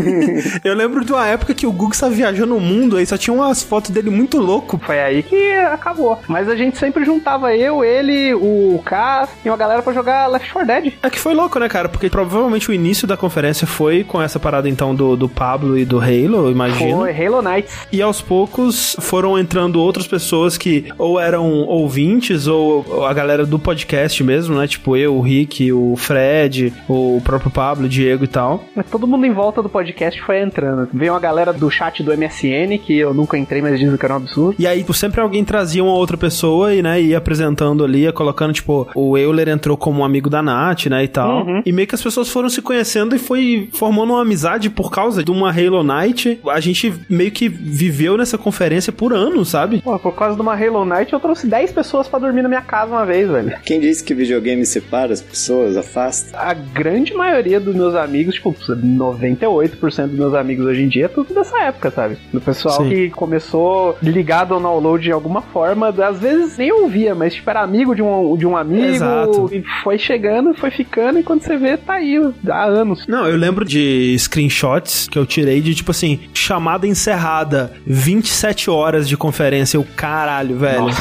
[0.64, 3.34] eu lembro de uma época que o Gugs tava viajando o mundo aí, só tinha
[3.34, 4.80] umas fotos dele muito louco.
[4.84, 6.20] Foi aí que acabou.
[6.28, 10.52] Mas a gente sempre juntava eu, ele, o Cass e uma galera pra jogar Left
[10.52, 10.94] 4 Dead.
[11.02, 11.90] É que foi louco, né, cara?
[11.90, 15.86] Porque provavelmente o início da conferência foi com essa parada, então, do, do Pablo e
[15.86, 16.98] do Halo, eu imagino.
[17.00, 17.88] Foi Halo Nights.
[17.92, 23.60] E aos poucos foram entrando outras pessoas que ou eram ouvintes ou a galera do
[23.60, 24.68] podcast mesmo, né?
[24.68, 28.64] Tipo eu, o Rick, o Fred, o próprio Pablo, o Diego e tal.
[28.76, 30.88] Mas todo mundo em volta do podcast foi entrando.
[30.94, 34.14] Veio uma galera do chat do MSN, que eu nunca entrei, mas dizem que era
[34.14, 34.56] um absurdo.
[34.58, 38.14] E aí, tipo, sempre alguém trazia uma outra pessoa e, né, ia apresentando ali, ia
[38.14, 41.46] colocando, tipo, o Euler entrou como um amigo da Nath, né, e tal.
[41.46, 41.64] Uhum.
[41.66, 45.24] E meio que as pessoas foram se conhecendo e foi formando uma amizade por causa
[45.24, 46.40] de uma Halo Night.
[46.48, 49.82] A gente meio que viveu nessa conferência por anos, sabe?
[49.82, 52.62] Pô, por causa de uma Halo Night, eu trouxe 10 pessoas pra dormir na minha
[52.62, 53.58] casa uma vez, velho.
[53.66, 56.38] Quem disse que videogame separa as pessoas, afasta?
[56.38, 61.08] A grande maioria dos meus amigos, tipo, 98% dos meus amigos hoje em dia é
[61.08, 62.18] tudo dessa época, sabe?
[62.32, 62.90] Do pessoal Sim.
[62.90, 67.62] que começou ligado ao download de alguma forma, às vezes nem ouvia, mas tipo, era
[67.62, 69.50] amigo de um, de um amigo, Exato.
[69.52, 72.20] e foi chegando, foi ficando, e quando você vê, tá aí
[72.50, 73.08] há anos.
[73.08, 79.08] Não, eu lembro de screenshots que eu tirei de, tipo assim, chamada encerrada, 27 horas
[79.08, 79.78] de conferência.
[79.78, 80.86] Eu, caralho, velho.
[80.86, 80.92] O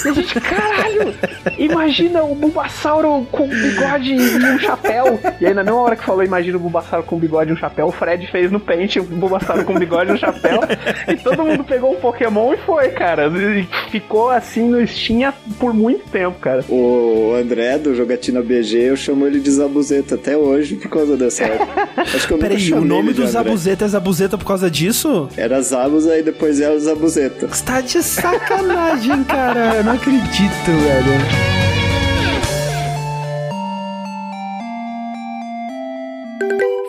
[0.06, 1.14] E a gente, caralho,
[1.58, 5.20] imagina o Bulbasauro com bigode e um chapéu.
[5.40, 7.88] E aí, na mesma hora que falou, imagina o Bulbasauro com bigode e um chapéu,
[7.88, 10.62] o Fred fez no Paint o Bulbasauro com bigode e um chapéu.
[11.08, 13.28] E todo mundo pegou um Pokémon e foi, cara.
[13.28, 16.64] E ficou assim no Steam por muito tempo, cara.
[16.70, 21.44] O André do Jogatina BG, eu chamo ele de Zabuzeta até hoje por causa dessa
[21.44, 21.90] época.
[21.98, 23.26] Acho que eu Peraí, o nome do.
[23.28, 25.28] Zabuzeta é Zabuzeta por causa disso?
[25.36, 27.48] Era Zabuza e depois era Zabuzeta.
[27.48, 29.84] Você tá de sacanagem, cara.
[29.88, 31.67] Não acredito, velho.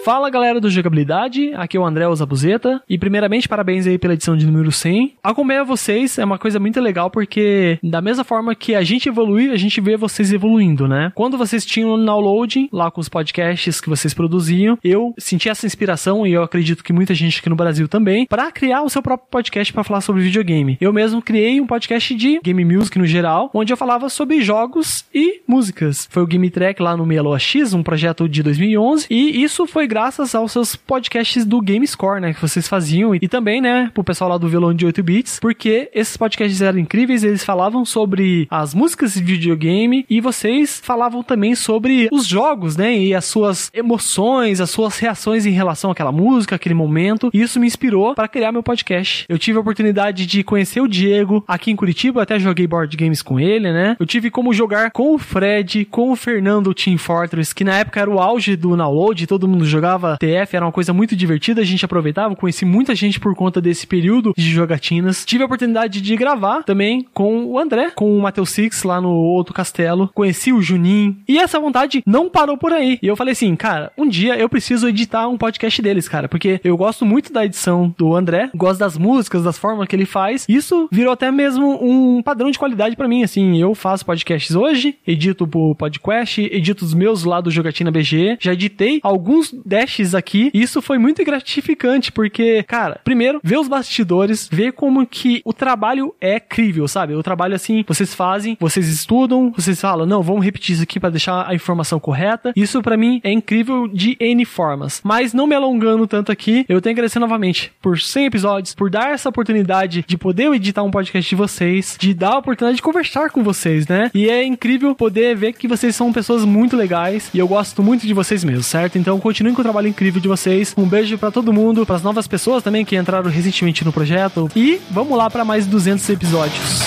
[0.09, 4.39] Fala galera do Jogabilidade, aqui é o André Zabuzeta e primeiramente parabéns aí pela edição
[4.39, 5.16] de número 100.
[5.22, 9.51] Acompanhar vocês é uma coisa muito legal porque da mesma forma que a gente evolui,
[9.51, 11.12] a gente vê vocês evoluindo, né?
[11.14, 15.66] Quando vocês tinham o downloading lá com os podcasts que vocês produziam, eu senti essa
[15.66, 19.02] inspiração e eu acredito que muita gente aqui no Brasil também para criar o seu
[19.02, 20.78] próprio podcast para falar sobre videogame.
[20.80, 25.05] Eu mesmo criei um podcast de game music no geral, onde eu falava sobre jogos
[25.14, 26.09] e músicas.
[26.10, 29.86] Foi o Game Track lá no Meia X, um projeto de 2011, e isso foi
[29.98, 34.30] graças aos seus podcasts do GameScore, né, que vocês faziam, e também, né, pro pessoal
[34.30, 38.72] lá do Violão de 8 bits, porque esses podcasts eram incríveis, eles falavam sobre as
[38.72, 44.60] músicas de videogame e vocês falavam também sobre os jogos, né, e as suas emoções,
[44.60, 48.52] as suas reações em relação àquela música, aquele momento, e isso me inspirou para criar
[48.52, 49.26] meu podcast.
[49.28, 53.20] Eu tive a oportunidade de conhecer o Diego aqui em Curitiba, até joguei board games
[53.20, 53.96] com ele, né?
[53.98, 57.98] Eu tive como jogar com o Fred, com o Fernando Team Fortress, que na época
[57.98, 59.88] era o auge do download, todo mundo jogava
[60.19, 63.86] TF, era uma coisa muito divertida, a gente aproveitava, conheci muita gente por conta desse
[63.86, 65.24] período de jogatinas.
[65.24, 69.10] Tive a oportunidade de gravar também com o André, com o Matheus Six lá no
[69.10, 72.98] outro castelo, conheci o Juninho, e essa vontade não parou por aí.
[73.02, 76.60] E eu falei assim, cara, um dia eu preciso editar um podcast deles, cara, porque
[76.65, 80.44] eu gosto muito da edição do André, gosto das músicas, das formas que ele faz.
[80.48, 84.97] Isso virou até mesmo um padrão de qualidade pra mim, assim, eu faço podcasts hoje,
[85.06, 90.50] edito pro podcast, edito os meus lá do Jogatina BG, já editei alguns dashes aqui,
[90.54, 96.14] isso foi muito gratificante, porque, cara, primeiro, ver os bastidores, ver como que o trabalho
[96.20, 97.14] é crível, sabe?
[97.14, 101.10] O trabalho assim, vocês fazem, vocês estudam, vocês falam, não, vamos repetir isso aqui pra
[101.10, 102.52] deixar a informação correta.
[102.56, 105.00] Isso pra mim é incrível de N formas.
[105.04, 108.90] Mas não me alongando tanto aqui, eu tenho que agradecer novamente por 100 episódios, por
[108.90, 112.82] dar essa oportunidade de poder editar um podcast de vocês, de dar a oportunidade de
[112.82, 114.10] conversar com vocês, né?
[114.14, 118.06] E é incrível poder ver que vocês são pessoas muito legais e eu gosto muito
[118.06, 118.98] de vocês mesmo, certo?
[118.98, 120.74] Então continuem o trabalho incrível de vocês.
[120.76, 124.80] Um beijo pra todo mundo, pras novas pessoas também que entraram recentemente no projeto e
[124.90, 126.82] vamos lá pra mais 200 episódios.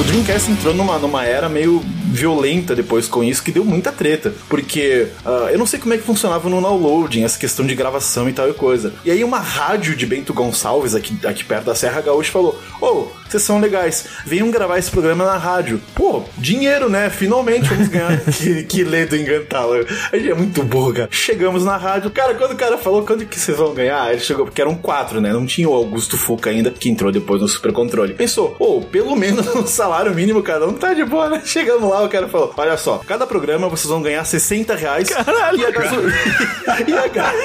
[0.00, 4.32] O Dreamcast entrou numa, numa era meio violenta depois com isso, que deu muita treta.
[4.48, 8.26] Porque ah, eu não sei como é que funcionava no downloading, essa questão de gravação
[8.26, 8.94] e tal e coisa.
[9.04, 13.08] E aí uma rádio de Bento Gonçalves, aqui, aqui perto da Serra Gaúcha, falou: Ô,
[13.28, 15.78] vocês são legais, venham gravar esse programa na rádio.
[15.94, 17.10] Pô, dinheiro, né?
[17.10, 18.18] Finalmente vamos ganhar.
[18.32, 19.86] que, que ledo engantá-lo.
[20.10, 21.08] A gente é muito burro, cara.
[21.12, 22.10] Chegamos na rádio.
[22.10, 25.20] Cara, quando o cara falou quando que vocês vão ganhar, ele chegou, porque eram quatro,
[25.20, 25.30] né?
[25.30, 28.14] Não tinha o Augusto Fuca ainda, que entrou depois no Super Controle.
[28.14, 31.42] Pensou, ô, pelo menos um salário mínimo cada um tá de boa, né?
[31.46, 35.08] Chegamos lá, o cara falou: olha só, cada programa vocês vão ganhar 60 reais.
[35.10, 36.14] Caralho, e a gasolina.
[36.86, 37.32] e, a ga...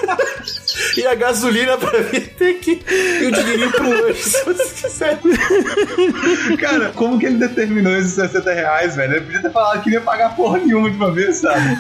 [0.98, 2.82] E a gasolina pra vir tem que.
[2.90, 5.20] E o dinheirinho pro lanche, se você quiser.
[6.60, 9.14] Cara, como que ele determinou esses 60 reais, velho?
[9.16, 11.78] Ele podia ter falado que não ia pagar porra nenhuma de uma vez, sabe?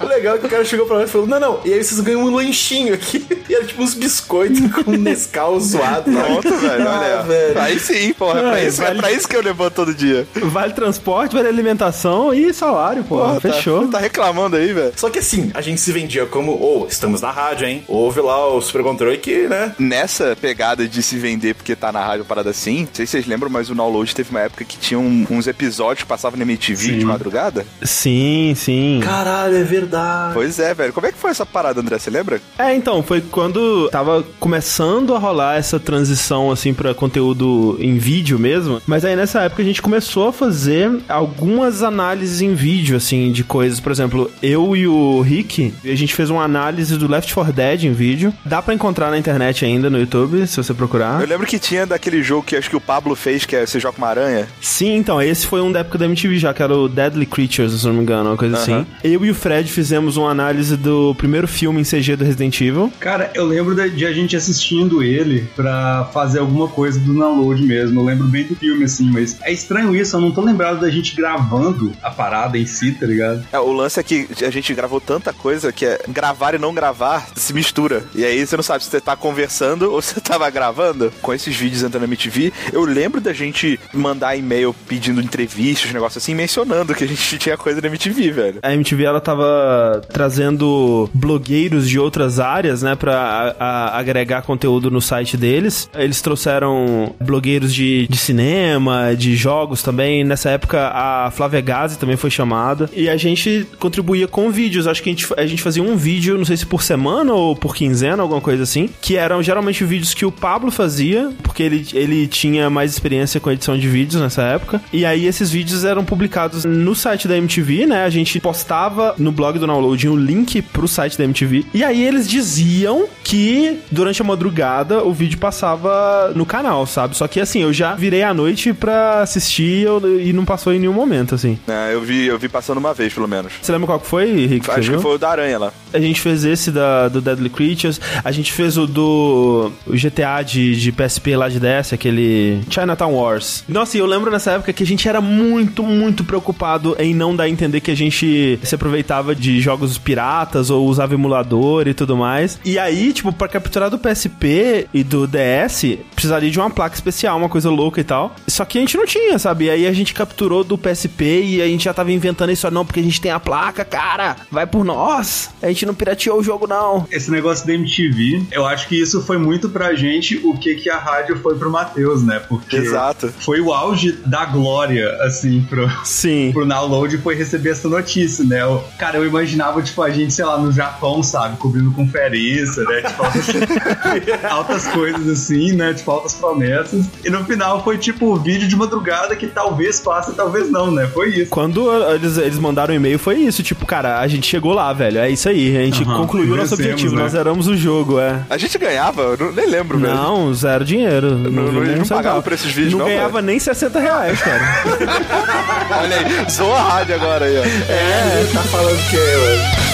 [0.00, 1.82] O legal é que o cara chegou pra nós e falou: Não, não, e aí
[1.82, 3.24] vocês ganham um lanchinho aqui.
[3.48, 6.10] E era tipo uns biscoitos com Nescau zoado.
[6.10, 7.22] Pronto, velho, Ah, olha.
[7.22, 7.60] velho.
[7.60, 8.40] Aí sim, porra.
[8.40, 10.26] É pra, Ah, isso, é pra isso que eu todo dia.
[10.34, 13.18] Vale transporte, vale alimentação e salário, pô.
[13.18, 13.86] Porra, tá- Fechou.
[13.88, 14.92] Tá reclamando aí, velho.
[14.96, 17.84] Só que assim, a gente se vendia como, ô, estamos na rádio, hein?
[17.88, 19.74] Ouve lá o Super Controle que, né?
[19.78, 23.26] Nessa pegada de se vender porque tá na rádio parada assim, não sei se vocês
[23.26, 26.44] lembram, mas o Download teve uma época que tinha um- uns episódios que passavam na
[26.44, 27.64] MTV de madrugada.
[27.82, 29.00] Sim, sim.
[29.02, 30.34] Caralho, é verdade.
[30.34, 30.92] Pois é, velho.
[30.92, 31.98] Como é que foi essa parada, André?
[31.98, 32.40] Você lembra?
[32.58, 38.38] É, então, foi quando tava começando a rolar essa transição, assim, pra conteúdo em vídeo
[38.38, 38.80] mesmo.
[38.86, 43.44] Mas aí nessa época a gente começou a fazer algumas análises em vídeo, assim, de
[43.44, 43.80] coisas.
[43.80, 47.84] Por exemplo, eu e o Rick, a gente fez uma análise do Left 4 Dead
[47.84, 48.32] em vídeo.
[48.44, 51.20] Dá pra encontrar na internet ainda, no YouTube, se você procurar.
[51.20, 53.78] Eu lembro que tinha daquele jogo que acho que o Pablo fez, que é você
[53.78, 54.48] joga uma aranha.
[54.60, 57.72] Sim, então, esse foi um da época da MTV já, que era o Deadly Creatures,
[57.72, 58.62] se não me engano, uma coisa Aham.
[58.62, 58.86] assim.
[59.02, 62.92] Eu e o Fred fizemos uma análise do primeiro filme em CG do Resident Evil.
[63.00, 67.62] Cara, eu lembro de, de a gente assistindo ele pra fazer alguma coisa do download
[67.62, 68.00] mesmo.
[68.00, 70.90] Eu lembro bem do filme, assim, mas é estranho isso, eu não tô lembrado da
[70.90, 73.44] gente gravando a parada em si, tá ligado?
[73.52, 76.74] É, o lance é que a gente gravou tanta coisa que é gravar e não
[76.74, 78.04] gravar se mistura.
[78.14, 81.12] E aí você não sabe se você tá conversando ou se você tava gravando.
[81.22, 86.18] Com esses vídeos entrando na MTV, eu lembro da gente mandar e-mail pedindo entrevistas, negócio
[86.18, 88.58] assim, mencionando que a gente tinha coisa na MTV, velho.
[88.62, 93.14] A MTV ela tava trazendo blogueiros de outras áreas, né, pra
[93.58, 95.88] a- a- agregar conteúdo no site deles.
[95.94, 100.24] Eles trouxeram blogueiros de, de cinema, de jogos também.
[100.24, 102.88] Nessa época a Flávia Gazi também foi chamada.
[102.92, 104.86] E a gente contribuía com vídeos.
[104.86, 107.54] Acho que a gente, a gente fazia um vídeo, não sei se por semana ou
[107.54, 111.86] por quinzena, alguma coisa assim, que eram geralmente vídeos que o Pablo fazia, porque ele,
[111.92, 114.80] ele tinha mais experiência com edição de vídeos nessa época.
[114.92, 118.04] E aí esses vídeos eram publicados no site da MTV, né?
[118.04, 121.64] A gente postava no blog do Download o link pro site da MTV.
[121.72, 127.16] E aí eles diziam que durante a madrugada o vídeo passava no canal, sabe?
[127.16, 130.78] Só que assim, eu já virei à noite pra assistir eu- e não passou em
[130.78, 131.58] nenhum momento, assim.
[131.68, 133.52] É, eu vi, eu vi passando uma vez, pelo menos.
[133.60, 134.70] Você lembra qual que foi, Rick?
[134.70, 135.72] Acho que foi o da aranha lá.
[135.92, 140.42] A gente fez esse da, do Deadly Creatures, a gente fez o do o GTA
[140.42, 143.64] de, de PSP lá de DS, aquele Chinatown Wars.
[143.68, 147.34] Nossa, e eu lembro nessa época que a gente era muito, muito preocupado em não
[147.34, 151.94] dar a entender que a gente se aproveitava de jogos piratas ou usava emulador e
[151.94, 152.58] tudo mais.
[152.64, 157.36] E aí, tipo, pra capturar do PSP e do DS, precisaria de uma placa especial,
[157.38, 158.34] uma coisa louca e tal.
[158.46, 159.66] Só que a gente não tinha, sabe?
[159.66, 162.84] E aí a gente capturou do PSP e a gente já tava inventando isso, não,
[162.84, 165.50] porque a gente tem a placa, cara, vai por nós.
[165.62, 167.06] A gente não pirateou o jogo, não.
[167.10, 170.90] Esse negócio da MTV, eu acho que isso foi muito pra gente o que, que
[170.90, 172.40] a rádio foi pro Matheus, né?
[172.48, 173.32] Porque Exato.
[173.38, 176.50] foi o auge da glória, assim, pro, Sim.
[176.54, 178.62] pro download foi receber essa notícia, né?
[178.62, 181.56] Eu- cara, eu imaginava, tipo, a gente, sei lá, no Japão, sabe?
[181.56, 183.02] Cobrindo conferência, né?
[183.02, 183.46] Tipo, altas,
[184.50, 185.94] altas coisas assim, né?
[185.94, 187.06] Tipo, altas promessas.
[187.24, 191.06] E no final foi, tipo, o vídeo de madrugada que talvez passe, talvez não, né?
[191.12, 191.50] Foi isso.
[191.50, 193.62] Quando eles, eles mandaram um e-mail, foi isso.
[193.62, 195.18] Tipo, cara, a gente chegou lá, velho.
[195.18, 195.76] É isso aí.
[195.76, 197.16] A gente Aham, concluiu nosso vencemos, objetivo.
[197.16, 197.22] né?
[197.22, 198.40] Nós zeramos o jogo, é.
[198.48, 199.36] A gente ganhava?
[199.38, 200.14] Eu nem lembro, velho.
[200.14, 201.30] Não, zero dinheiro.
[201.36, 204.62] Não, não- não pagavam por esses vídeos, Não não, ganhava nem 60 reais, cara.
[206.02, 207.62] Olha aí, zoa a rádio agora aí, ó.
[207.64, 209.93] É, tá falando que, mano.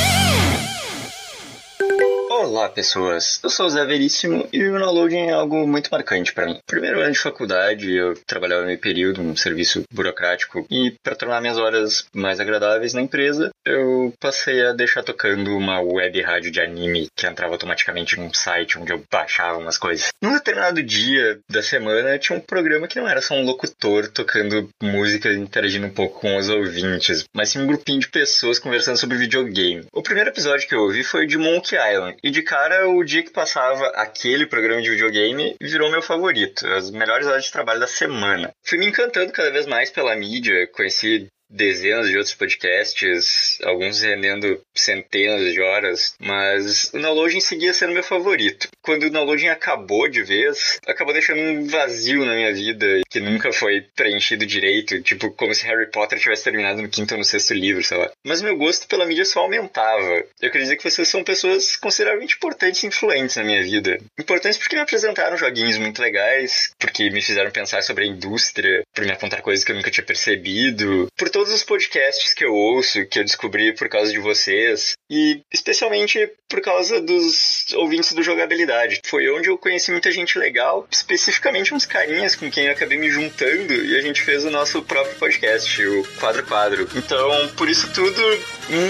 [2.51, 3.39] Olá, pessoas.
[3.45, 6.59] Eu sou o Zé Veríssimo e o downloading é algo muito marcante para mim.
[6.67, 11.59] Primeiro ano de faculdade, eu trabalhava meio período, um serviço burocrático, e para tornar minhas
[11.59, 17.07] horas mais agradáveis na empresa, eu passei a deixar tocando uma web rádio de anime
[17.15, 20.09] que entrava automaticamente num site onde eu baixava umas coisas.
[20.21, 24.69] Num determinado dia da semana, tinha um programa que não era só um locutor tocando
[24.83, 28.97] música e interagindo um pouco com os ouvintes, mas sim um grupinho de pessoas conversando
[28.97, 29.87] sobre videogame.
[29.93, 33.23] O primeiro episódio que eu ouvi foi de Monkey Island, e de cara, o dia
[33.23, 37.87] que passava aquele programa de videogame virou meu favorito, as melhores horas de trabalho da
[37.87, 38.53] semana.
[38.65, 44.61] Fui me encantando cada vez mais pela mídia, conheci dezenas de outros podcasts, alguns rendendo
[44.75, 48.69] centenas de horas, mas o downloading seguia sendo meu favorito.
[48.83, 53.53] Quando o downloading acabou de vez, acabou deixando um vazio na minha vida que nunca
[53.53, 57.53] foi preenchido direito, tipo como se Harry Potter tivesse terminado no quinto ou no sexto
[57.53, 58.11] livro, sei lá.
[58.25, 60.25] Mas meu gosto pela mídia só aumentava.
[60.41, 63.99] Eu queria dizer que vocês são pessoas consideravelmente importantes e influentes na minha vida.
[64.19, 69.05] Importantes porque me apresentaram joguinhos muito legais, porque me fizeram pensar sobre a indústria, por
[69.05, 72.55] me apontar coisas que eu nunca tinha percebido, por todo todos os podcasts que eu
[72.55, 78.23] ouço, que eu descobri por causa de vocês, e especialmente por causa dos ouvintes do
[78.23, 79.01] Jogabilidade.
[79.07, 83.09] Foi onde eu conheci muita gente legal, especificamente uns carinhas com quem eu acabei me
[83.09, 86.87] juntando e a gente fez o nosso próprio podcast, o Quadro Quadro.
[86.95, 88.21] Então, por isso tudo,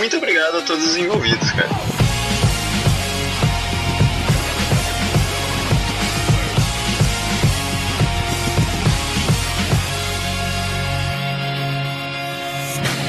[0.00, 2.09] muito obrigado a todos os envolvidos, cara.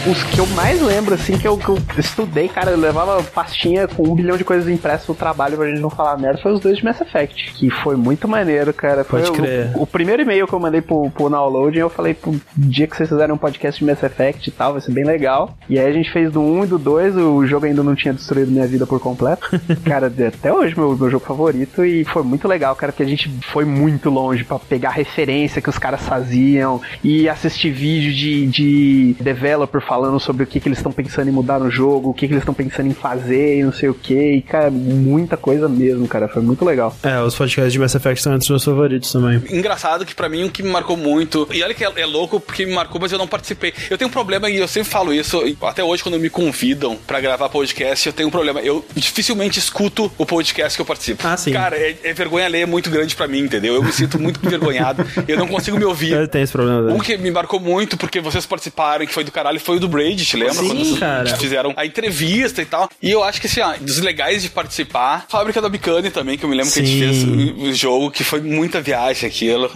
[0.09, 3.87] Os que eu mais lembro, assim, que eu, que eu estudei, cara, eu levava pastinha
[3.87, 6.59] com um bilhão de coisas impressas no trabalho pra gente não falar merda, foi os
[6.59, 9.03] dois de Mass Effect, que foi muito maneiro, cara.
[9.03, 9.71] Foi Pode o- crer.
[9.75, 13.09] O, primeiro e-mail que eu mandei pro, pro Download, eu falei, pro dia que vocês
[13.09, 15.55] fizerem um podcast de Mass Effect e tal, vai ser bem legal.
[15.69, 18.13] E aí a gente fez do 1 e do 2, o jogo ainda não tinha
[18.13, 19.49] destruído minha vida por completo.
[19.85, 23.29] cara, até hoje meu, meu jogo favorito e foi muito legal, cara, porque a gente
[23.51, 29.15] foi muito longe pra pegar referência que os caras faziam e assistir vídeo de, de
[29.19, 32.26] developer falando sobre o que, que eles estão pensando em mudar no jogo, o que,
[32.26, 34.35] que eles estão pensando em fazer e não sei o que.
[34.35, 36.30] E, cara, muita coisa mesmo, cara.
[36.30, 36.95] Foi muito legal.
[37.03, 39.43] É, os podcasts de Mass Effect são entre os meus favoritos também.
[39.49, 42.39] Engraçado que pra mim o que me marcou muito, e olha que é, é louco
[42.39, 43.73] porque me marcou, mas eu não participei.
[43.89, 47.19] Eu tenho um problema e eu sempre falo isso, até hoje quando me convidam pra
[47.19, 48.61] gravar podcast, eu tenho um problema.
[48.61, 51.27] Eu dificilmente escuto o podcast que eu participo.
[51.27, 51.51] Ah, sim.
[51.51, 53.76] Cara, é, é vergonha ler muito grande pra mim, entendeu?
[53.76, 56.13] Eu me sinto muito envergonhado, eu não consigo me ouvir.
[56.13, 56.93] Eu tenho esse problema.
[56.93, 59.87] Um que me marcou muito, porque vocês participaram, que foi do caralho, foi o do
[59.89, 60.53] Braid, te lembra?
[60.53, 61.35] Sim, Quando cara.
[61.37, 62.89] fizeram a entrevista e tal.
[63.01, 66.43] E eu acho que, assim, ó, dos legais de participar, Fábrica da Bicane também, que
[66.45, 67.55] eu me lembro que a gente fez Sim.
[67.69, 69.69] o, jogo, que foi muita viagem aquilo.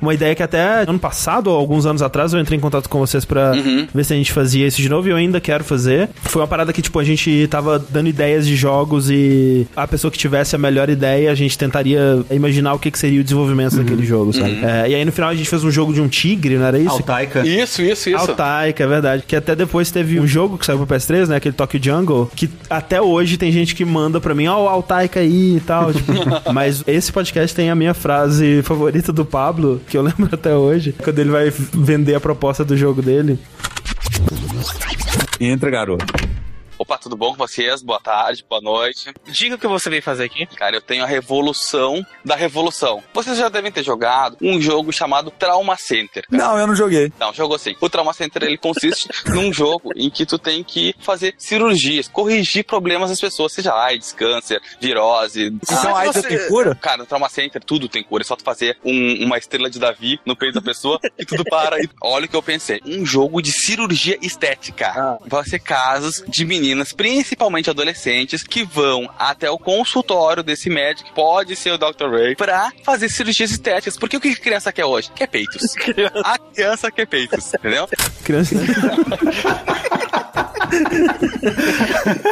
[0.00, 2.98] Uma ideia que até ano passado, ou alguns anos atrás, eu entrei em contato com
[2.98, 3.86] vocês pra Uhum.
[3.94, 6.08] ver se a gente fazia isso de novo e eu ainda quero fazer.
[6.22, 10.10] Foi uma parada que, tipo, a gente tava dando ideias de jogos e a pessoa
[10.10, 13.76] que tivesse a melhor ideia, a gente tentaria imaginar o que, que seria o desenvolvimento
[13.76, 14.50] daquele jogo, sabe?
[14.52, 14.68] Uhum.
[14.68, 16.78] É, e aí no final a gente fez um jogo de um tigre, não era
[16.78, 16.90] isso?
[16.90, 17.46] Altaika.
[17.46, 18.18] Isso, isso, isso.
[18.18, 19.22] Altaika, é verdade.
[19.26, 21.36] Que até depois teve um jogo que saiu pro PS3, né?
[21.36, 25.20] Aquele Tokyo Jungle, que até hoje tem gente que manda pra mim, ó, o Altaika
[25.20, 25.92] aí e tal.
[25.92, 26.12] tipo,
[26.52, 30.94] mas esse podcast tem a minha frase favorita do Pablo, que eu lembro até hoje,
[31.02, 33.38] quando ele vai vender a proposta do jogo dele.
[35.40, 36.06] Entra, garoto.
[36.86, 37.82] Opa, tudo bom com vocês?
[37.82, 39.12] Boa tarde, boa noite.
[39.26, 40.46] Diga o que você veio fazer aqui.
[40.46, 43.02] Cara, eu tenho a revolução da revolução.
[43.12, 46.24] Vocês já devem ter jogado um jogo chamado Trauma Center.
[46.30, 47.12] Não, eu não joguei.
[47.18, 47.74] Não, jogou sim.
[47.80, 52.64] O Trauma Center ele consiste num jogo em que tu tem que fazer cirurgias, corrigir
[52.64, 55.46] problemas das pessoas, seja AIDS, câncer, virose.
[55.46, 56.76] Então, Ah, AIDS você- tem cura?
[56.76, 58.22] Cara, no Trauma Center tudo tem cura.
[58.22, 61.42] É só tu fazer um- uma estrela de Davi no peito da pessoa e tudo
[61.46, 61.82] para.
[61.82, 62.80] E olha o que eu pensei.
[62.86, 65.18] Um jogo de cirurgia estética.
[65.26, 71.54] Vai ser casos de meninas, principalmente adolescentes, que vão até o consultório desse médico, pode
[71.56, 72.08] ser o Dr.
[72.10, 73.96] Ray, pra fazer cirurgias estéticas.
[73.96, 75.10] Porque o que a criança quer hoje?
[75.14, 75.74] Quer peitos.
[76.24, 77.88] A criança quer peitos, entendeu?
[78.24, 78.54] Criança.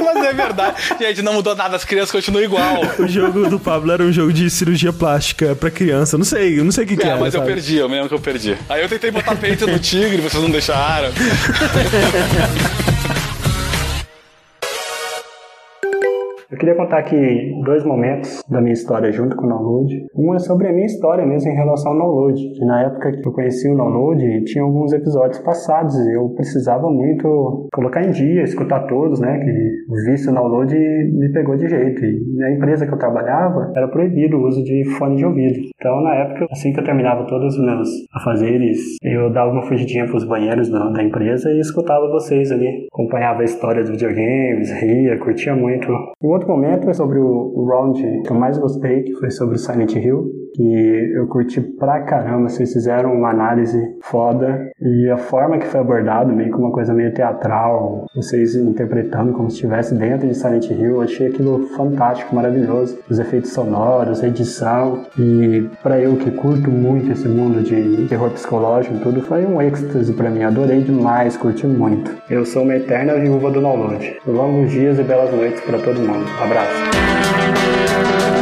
[0.05, 0.77] Mas é verdade.
[0.99, 2.81] Gente, não mudou nada, as crianças continuam igual.
[2.99, 6.19] O jogo do Pablo era um jogo de cirurgia plástica pra criança.
[6.19, 7.17] Não sei, eu não sei o que, que É, é.
[7.17, 7.53] mas eu sabe?
[7.53, 8.57] perdi, eu me lembro que eu perdi.
[8.69, 11.11] Aí eu tentei botar peito no tigre, vocês não deixaram.
[16.55, 20.07] Eu queria contar aqui dois momentos da minha história junto com o download.
[20.15, 22.41] Um é sobre a minha história mesmo em relação ao download.
[22.41, 26.89] Que na época que eu conheci o download, tinha alguns episódios passados e eu precisava
[26.89, 29.37] muito colocar em dia, escutar todos, né?
[29.41, 32.05] Que o vício no download me pegou de jeito.
[32.05, 35.59] E na empresa que eu trabalhava, era proibido o uso de fone de ouvido.
[35.75, 40.07] Então, na época, assim que eu terminava todos os meus afazeres, eu dava uma fugidinha
[40.07, 42.87] pros banheiros da, da empresa e escutava vocês ali.
[42.93, 45.89] Acompanhava a história dos videogames, ria, curtia muito.
[46.23, 49.95] Outro momento é sobre o round que eu mais gostei, que foi sobre o Silent
[49.95, 52.49] Hill, que eu curti pra caramba.
[52.49, 56.95] Vocês fizeram uma análise foda e a forma que foi abordado, meio que uma coisa
[56.95, 62.35] meio teatral, vocês interpretando como se estivesse dentro de Silent Hill, eu achei aquilo fantástico,
[62.35, 62.99] maravilhoso.
[63.11, 68.31] Os efeitos sonoros, a edição e pra eu que curto muito esse mundo de terror
[68.31, 70.45] psicológico e tudo, foi um êxtase pra mim.
[70.45, 72.15] Adorei demais, curti muito.
[72.31, 74.17] Eu sou uma eterna viúva do download.
[74.27, 76.25] Longos dias e belas noites pra todo mundo.
[76.41, 78.34] Abraço.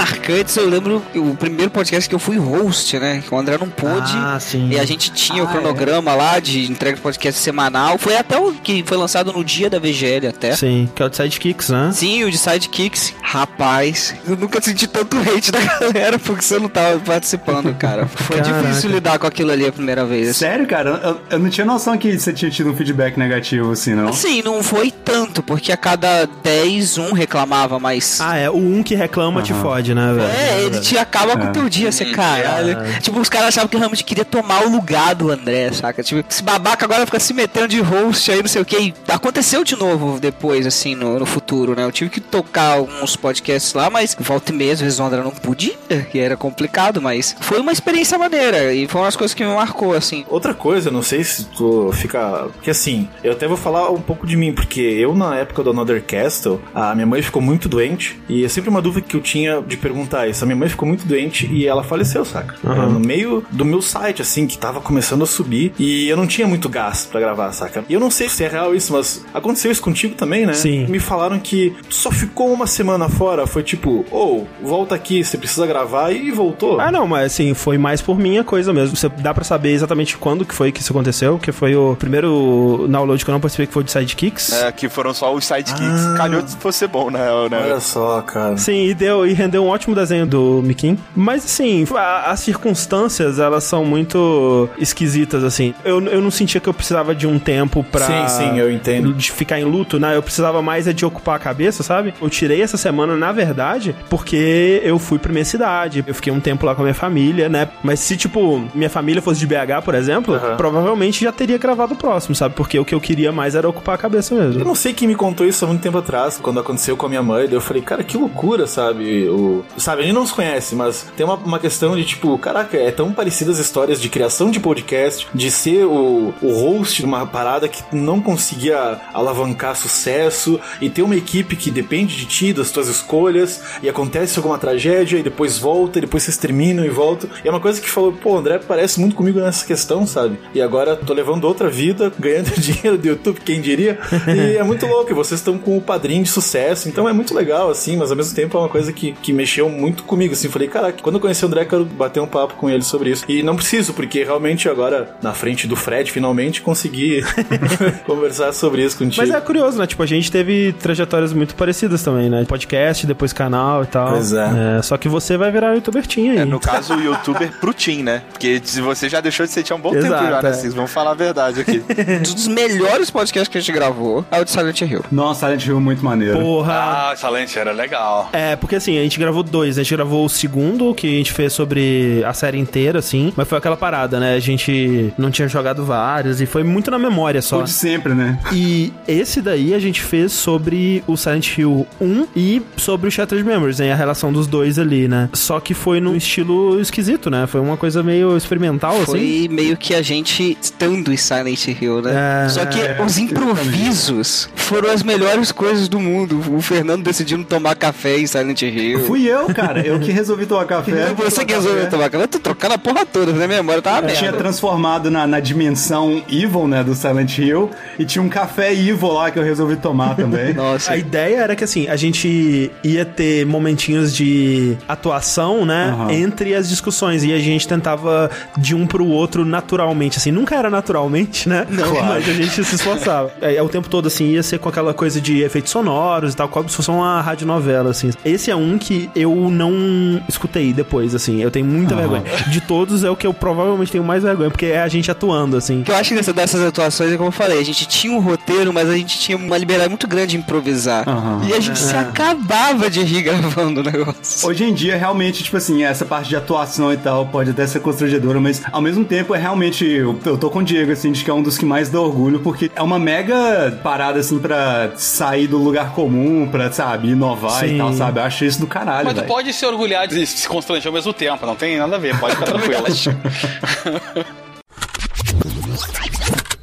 [0.00, 3.22] Marcantes, eu lembro o primeiro podcast que eu fui host, né?
[3.26, 4.12] Que o André não pôde.
[4.16, 4.70] Ah, sim.
[4.70, 7.98] E a gente tinha o Ah, cronograma lá de entrega de podcast semanal.
[7.98, 10.56] Foi até o que foi lançado no dia da VGL até.
[10.56, 11.90] Sim, que é o de Sidekicks, né?
[11.92, 13.12] Sim, o de Sidekicks.
[13.22, 18.06] Rapaz, eu nunca senti tanto hate da galera porque você não tava participando, cara.
[18.06, 18.62] Foi Caraca.
[18.68, 20.34] difícil lidar com aquilo ali a primeira vez.
[20.36, 20.98] Sério, cara?
[21.04, 24.12] Eu, eu não tinha noção que você tinha tido um feedback negativo assim, não?
[24.14, 28.18] Sim, não foi tanto, porque a cada 10, um reclamava, mas.
[28.20, 28.48] Ah, é.
[28.48, 29.62] O um que reclama te Aham.
[29.62, 30.30] fode, verdade, né, velho?
[30.30, 32.76] É, ele te acaba com o teu dia, você caralho.
[33.00, 36.02] Tipo, os caras achavam que realmente queria tomar o lugar do André, saca?
[36.02, 38.76] Tipo, esse babaca agora fica se metendo de host aí, não sei o que.
[38.76, 41.84] E aconteceu de novo depois, assim, no, no futuro, né?
[41.84, 45.22] Eu tive que tocar alguns podcasts lá, mas volta e meia, às vezes o André
[45.22, 45.76] não podia,
[46.10, 49.54] que era complicado, mas foi uma experiência maneira e foi uma das coisas que me
[49.54, 50.24] marcou, assim.
[50.28, 52.48] Outra coisa, não sei se tu fica.
[52.54, 55.70] Porque assim, eu até vou falar um pouco de mim, porque eu, na época do
[55.70, 59.20] Another Castle, a minha mãe ficou muito doente, e é sempre uma dúvida que eu
[59.20, 60.44] tinha de perguntar isso.
[60.44, 62.54] A minha mãe ficou muito doente e ela faleceu, saca?
[62.64, 66.26] Era no meio do meu site, assim, que tava começando a subir, e eu não
[66.26, 67.84] tinha muito gás pra gravar, saca?
[67.88, 70.52] E eu não sei se é real isso, mas aconteceu isso contigo também, né?
[70.52, 70.86] Sim.
[70.86, 75.66] Me falaram que só ficou uma semana fora, foi tipo, ou volta aqui, você precisa
[75.66, 76.80] gravar, e voltou.
[76.80, 78.96] Ah, não, mas assim, foi mais por minha coisa mesmo.
[78.96, 82.86] Você dá pra saber exatamente quando que foi que isso aconteceu, que foi o primeiro
[82.88, 84.52] download que eu não participei, que foi de Sidekicks.
[84.52, 86.16] É, que foram só os sidekicks.
[86.16, 87.20] Calhou de você bom, né?
[87.50, 87.60] né?
[87.62, 88.56] Olha só, cara.
[88.56, 90.98] Sim, e deu e rendeu um ótimo desenho do Mikin.
[91.16, 95.74] Mas assim, a- as circunstâncias, elas são muito esquisitas, assim.
[95.84, 98.06] Eu, eu não sentia que eu precisava de um tempo pra.
[98.06, 99.12] Sim, sim, eu entendo.
[99.12, 100.16] De ficar em luto, né?
[100.16, 102.14] Eu precisava mais é de ocupar a cabeça, sabe?
[102.20, 106.04] Eu tirei essa semana, na verdade, porque eu fui pra minha cidade.
[106.06, 107.68] Eu fiquei um tempo lá com a minha família, né?
[107.82, 111.96] Mas se, tipo, minha família fosse de BH, por exemplo, provavelmente já teria gravado o
[111.96, 112.54] próximo, sabe?
[112.54, 114.60] Porque o que eu queria mais era ocupar a cabeça mesmo.
[114.60, 117.08] Eu não sei quem me contou isso há muito tempo atrás, quando aconteceu com a
[117.08, 117.46] minha mãe.
[117.46, 119.28] Daí eu falei, cara, que loucura, sabe?
[119.28, 122.76] O, sabe, a gente não se conhece, mas tem uma, uma questão de tipo, caraca,
[122.76, 127.04] é tão parecidas as histórias de criação de podcast, de ser o, o host de
[127.04, 132.52] uma parada que não conseguia alavancar sucesso e ter uma equipe que depende de ti,
[132.52, 136.88] das tuas escolhas, e acontece alguma tragédia e depois volta, e depois vocês terminam e
[136.88, 137.28] voltam.
[137.44, 140.38] E é uma coisa que falou, pô, André parece muito comigo nessa questão, sabe?
[140.54, 143.98] E agora tô levando outra vida, ganhando dinheiro do YouTube, quem diria?
[144.26, 147.34] E é muito louco, e vocês estão com o padrinho de sucesso, então é muito
[147.34, 150.48] legal, assim, mas ao mesmo tempo é uma coisa que, que mexeu muito comigo, assim.
[150.48, 153.24] Falei, caraca, quando eu conheci o André, quero bater um papo com ele sobre isso.
[153.28, 157.20] E não preciso, porque realmente agora, na frente do Fred, finalmente consegui
[158.06, 159.16] conversar sobre isso contigo.
[159.26, 159.86] Mas é curioso, né?
[159.86, 162.44] Tipo, a gente teve trajetórias muito parecidas também, né?
[162.44, 164.12] Podcast, depois canal e tal.
[164.12, 164.82] Pois é.
[164.82, 166.38] só que você vai virar youtuber teen aí.
[166.38, 168.22] É, no caso, o youtuber pro Team, né?
[168.30, 170.48] Porque se você já deixou de ser Team há um bom tempo Exato, já, né?
[170.48, 170.52] é.
[170.52, 171.82] Vocês vão falar a verdade aqui.
[171.82, 175.04] Um dos melhores podcasts que a gente gravou é o de Silent Hill.
[175.10, 176.38] Nossa, Silent Hill é muito maneiro.
[176.38, 177.10] Porra!
[177.10, 178.28] Ah, Silent era legal.
[178.32, 179.78] É, porque assim, a gente gravou dois.
[179.78, 183.32] A gente gravou o segundo, que a gente fez sobre a série inteira, assim.
[183.36, 184.34] Mas foi aquela parada, né?
[184.34, 187.60] A gente não tinha jogado vários e foi muito na memória só.
[187.60, 188.38] O de sempre, né?
[188.52, 193.44] E esse daí a gente fez sobre o Silent Hill 1 e sobre o Shattered
[193.46, 193.92] Memories, né?
[193.92, 195.28] A relação dos dois ali, né?
[195.32, 197.46] Só que foi num estilo esquisito, né?
[197.46, 199.04] Foi uma coisa meio experimental, assim.
[199.04, 202.44] Foi meio que a gente estando em Silent Hill, né?
[202.44, 206.40] É, Só que é, os improvisos foram as melhores coisas do mundo.
[206.54, 209.04] O Fernando decidindo tomar café em Silent Hill.
[209.06, 209.80] Fui eu, cara.
[209.86, 211.12] Eu que resolvi tomar café.
[211.16, 212.24] Você que resolveu tomar café.
[212.24, 214.18] Eu tô trocando a porra toda, na memória tava Eu merda.
[214.18, 219.12] tinha transformado na, na dimensão Evil, né, do Silent Hill, e tinha um café Evil
[219.12, 220.54] lá que eu resolvi tomar também.
[220.88, 226.12] A ideia era que assim, a gente ia ter momentinhos de atuação, né, Aham.
[226.12, 230.68] entre as discussões e a gente tentava de um pro outro naturalmente, assim, nunca era
[230.70, 231.66] naturalmente, né?
[231.70, 231.94] Não.
[232.02, 233.30] mas a gente se esforçava.
[233.40, 236.48] É, o tempo todo assim ia ser com aquela coisa de efeitos sonoros e tal,
[236.48, 238.10] como se fosse uma radionovela assim.
[238.24, 241.40] Esse é um que eu não escutei depois, assim.
[241.42, 242.22] Eu tenho muita vergonha.
[242.48, 245.56] De todos é o que eu provavelmente tenho mais vergonha, porque é a gente atuando
[245.56, 245.84] assim.
[245.86, 248.88] Eu acho que dessas atuações é como eu falei, a gente tinha um roteiro, mas
[248.88, 251.04] a gente tinha uma liberdade muito grande de improvisar.
[251.48, 251.98] E a gente se É.
[251.98, 254.48] acabava de rir gravando o negócio.
[254.48, 257.80] Hoje em dia, realmente, tipo assim, essa parte de atuação e tal pode até ser
[257.80, 259.84] constrangedora, mas ao mesmo tempo é realmente.
[259.84, 262.00] Eu, eu tô com o Diego, assim, de que é um dos que mais dá
[262.00, 267.60] orgulho, porque é uma mega parada, assim, pra sair do lugar comum, pra, sabe, inovar
[267.60, 267.74] Sim.
[267.74, 268.20] e tal, sabe?
[268.20, 269.28] Eu acho isso do caralho, Mas tu velho.
[269.28, 272.34] pode se orgulhar de se constranger ao mesmo tempo, não tem nada a ver, pode
[272.36, 272.84] ficar tranquilo.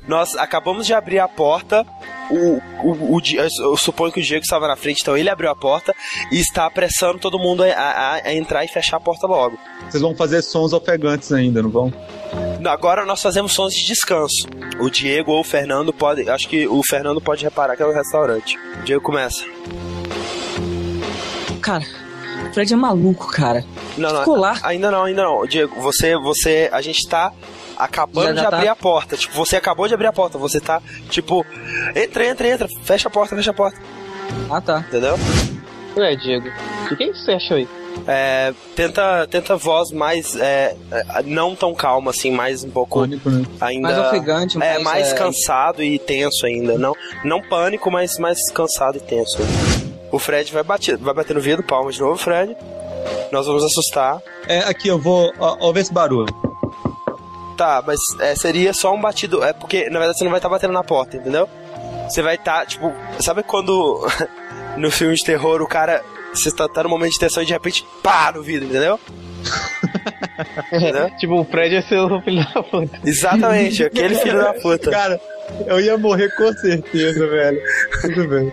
[0.07, 1.85] Nós acabamos de abrir a porta.
[2.29, 3.21] O, o, o,
[3.61, 5.95] eu suponho que o Diego estava na frente, então ele abriu a porta
[6.29, 9.57] e está apressando todo mundo a, a- a entrar e fechar a porta logo.
[9.89, 11.93] Vocês vão fazer sons ofegantes ainda, não vão?
[12.65, 14.45] Agora nós fazemos sons de descanso.
[14.79, 16.29] O Diego ou o Fernando pode.
[16.29, 18.57] Acho que o Fernando pode reparar que é um restaurante.
[18.81, 19.45] O Diego começa.
[21.61, 22.06] Cara, o
[22.57, 23.63] Fred é maluco, cara.
[23.95, 24.19] Não, não.
[24.21, 24.57] Ficou lá.
[24.63, 25.45] Ainda não, ainda não.
[25.45, 26.67] Diego, você, você.
[26.73, 27.31] A gente tá
[27.77, 28.57] acabando Já- já de tá?
[28.57, 29.15] abrir a porta.
[29.15, 30.39] Tipo, você acabou de abrir a porta.
[30.39, 31.45] Você tá, tipo,
[31.95, 32.67] entra, entra, entra.
[32.83, 33.77] Fecha a porta, fecha a porta.
[34.49, 34.83] Ah, tá.
[34.87, 35.19] Entendeu?
[35.95, 36.47] Ué, Diego,
[36.91, 37.67] o que, que você achou aí?
[38.07, 43.01] É, tenta, tenta voz mais é, é, não tão calma assim, mais um pouco
[43.59, 46.93] ainda Mais ofegante, é mais, mais é, cansado e tenso ainda, não
[47.23, 49.37] não pânico, mas mais cansado e tenso.
[50.11, 52.55] O Fred vai bater, vai bater no vidro, palmas de novo, Fred.
[53.31, 54.21] Nós vamos assustar.
[54.47, 55.31] É, aqui eu vou.
[55.39, 56.33] Ó, ó, ver esse barulho.
[57.57, 59.43] Tá, mas é, seria só um batido.
[59.43, 61.49] É porque, na verdade, você não vai estar batendo na porta, entendeu?
[62.09, 62.93] Você vai estar, tipo.
[63.19, 64.07] Sabe quando
[64.77, 66.03] no filme de terror o cara.
[66.33, 68.99] Você tá, tá no momento de tensão e de repente pá no vidro, entendeu?
[70.71, 72.99] É, tipo, o Fred é seu filho da puta.
[73.03, 74.91] Exatamente, aquele filho da puta.
[74.91, 75.19] Cara,
[75.65, 77.59] eu ia morrer com certeza, velho.
[78.01, 78.51] Tudo bem.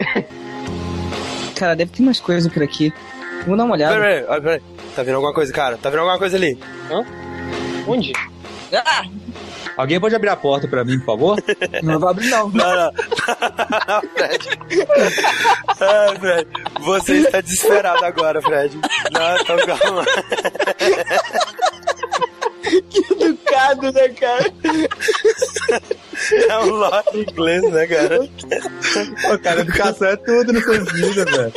[1.56, 2.92] Cara, deve ter mais coisa por aqui.
[3.42, 3.94] Vamos dar uma olhada.
[3.94, 4.62] Peraí, peraí, peraí.
[4.94, 5.76] Tá vendo alguma coisa, cara?
[5.76, 6.58] Tá vendo alguma coisa ali?
[6.90, 7.04] Hã?
[7.86, 8.12] Onde?
[8.72, 9.04] Ah!
[9.76, 11.42] Alguém pode abrir a porta pra mim, por favor?
[11.82, 12.48] Não vai abrir, não.
[12.48, 12.92] Não, não.
[12.92, 14.48] não, Fred.
[15.80, 16.48] Ah, Fred.
[16.80, 18.78] Você está desesperado agora, Fred.
[19.12, 20.04] Não, então calma.
[22.88, 24.52] que educado, né, cara?
[26.48, 28.18] É um lore inglês, né, cara?
[29.22, 31.52] Pô, cara, educação é tudo nessa vida, velho.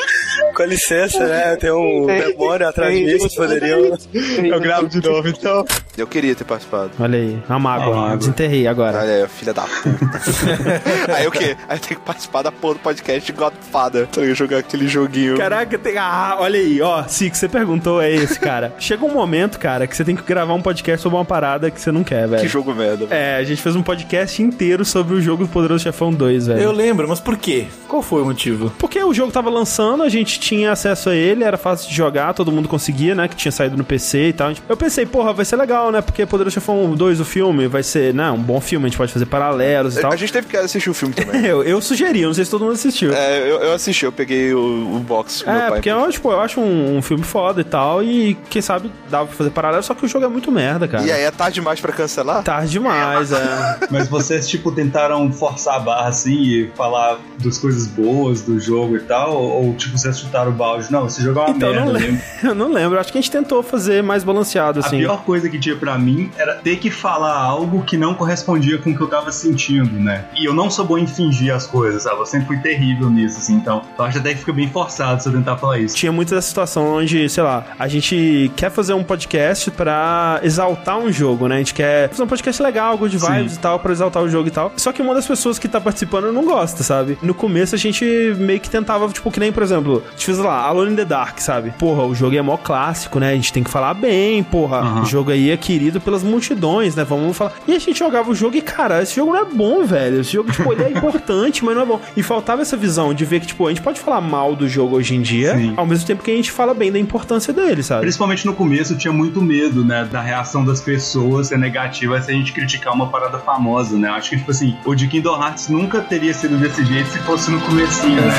[0.56, 1.56] Com licença, né?
[1.56, 3.98] Tem um demônio atrás de mim, poderiam.
[4.46, 5.66] Eu gravo de novo, então.
[5.98, 6.92] Eu queria ter participado.
[7.00, 8.16] Olha aí, a mágoa.
[8.18, 9.00] Desenterrei agora.
[9.00, 10.22] Olha aí, filha da puta.
[11.14, 11.56] aí o quê?
[11.68, 14.08] Aí eu tenho que participar da porra do podcast de Godfather.
[14.10, 15.38] Então eu ia jogar aquele joguinho.
[15.38, 15.98] Caraca, tem...
[15.98, 18.74] ah, olha aí, ó, Six, você perguntou, é esse, cara.
[18.80, 21.80] Chega um momento, cara, que você tem que gravar um podcast sobre uma parada que
[21.80, 22.42] você não quer, velho.
[22.42, 23.08] Que jogo merda.
[23.10, 26.60] É, a gente fez um podcast inteiro sobre o jogo do Poderoso Chefão 2, velho.
[26.62, 27.68] Eu lembro, mas por quê?
[27.88, 28.72] Qual foi o motivo?
[28.80, 32.34] Porque o jogo tava lançando, a gente tinha acesso a ele, era fácil de jogar,
[32.34, 33.28] todo mundo conseguia, né?
[33.28, 34.52] Que tinha saído no PC e tal.
[34.68, 36.02] Eu pensei, porra, vai ser legal, né?
[36.02, 38.30] Porque Poderoso Chefão 2, o filme, vai ser, né?
[38.32, 40.12] Um bom filme, a gente pode fazer paralelos e tal.
[40.12, 41.44] A gente teve que assistir o filme também.
[41.46, 43.14] eu, eu sugeri, eu não sei se todo mundo assistiu.
[43.14, 45.72] É, eu, eu assisti, eu peguei o, o box com meu É, pai.
[45.78, 49.28] porque eu, tipo, eu acho um, um filme foda e tal, e quem sabe dava
[49.28, 51.04] pra fazer paralelo, só que o jogo é muito merda, cara.
[51.06, 52.44] E aí, é tarde demais pra cancelar?
[52.44, 53.78] Tarde demais, é.
[53.90, 54.08] Mas
[54.50, 59.34] tipo, tentaram forçar a barra assim e falar das coisas boas do jogo e tal?
[59.36, 60.92] Ou, tipo, vocês chutaram o balde?
[60.92, 61.86] Não, esse jogo é uma Então, merda.
[61.86, 62.22] não lembro.
[62.44, 63.00] Eu não lembro.
[63.00, 64.98] Acho que a gente tentou fazer mais balanceado, A assim.
[65.00, 68.92] pior coisa que tinha pra mim era ter que falar algo que não correspondia com
[68.92, 70.26] o que eu tava sentindo, né?
[70.36, 72.20] E eu não sou bom em fingir as coisas, sabe?
[72.20, 73.56] Eu sempre fui terrível nisso, assim.
[73.56, 75.96] Então, eu acho até que fica bem forçado se eu tentar falar isso.
[75.96, 80.98] Tinha muito dessa situação onde, sei lá, a gente quer fazer um podcast pra exaltar
[80.98, 81.56] um jogo, né?
[81.56, 83.58] A gente quer fazer um podcast legal, good vibes Sim.
[83.58, 84.72] e tal, pra exaltar o jogo e tal.
[84.76, 87.18] Só que uma das pessoas que tá participando não gosta, sabe?
[87.22, 88.06] No começo a gente
[88.38, 91.06] meio que tentava, tipo, que nem, por exemplo, a gente fez lá, Alone in the
[91.06, 91.72] Dark, sabe?
[91.78, 93.32] Porra, o jogo é mó clássico, né?
[93.32, 94.78] A gente tem que falar bem, porra.
[94.80, 95.02] Aham.
[95.02, 97.04] O jogo aí é querido pelas multidões, né?
[97.04, 97.54] Vamos falar.
[97.68, 100.22] E a gente jogava o jogo e, cara, esse jogo não é bom, velho.
[100.22, 102.00] Esse jogo, tipo, ele é importante, mas não é bom.
[102.16, 104.96] E faltava essa visão de ver que, tipo, a gente pode falar mal do jogo
[104.96, 105.74] hoje em dia, Sim.
[105.76, 108.02] ao mesmo tempo que a gente fala bem da importância dele, sabe?
[108.02, 112.32] Principalmente no começo, eu tinha muito medo, né, da reação das pessoas ser negativa se
[112.32, 114.10] a gente criticar uma parada famosa, né?
[114.18, 117.52] Acho que, tipo assim, o de Kingdom Hearts nunca teria sido desse jeito se fosse
[117.52, 118.34] no comecinho, né?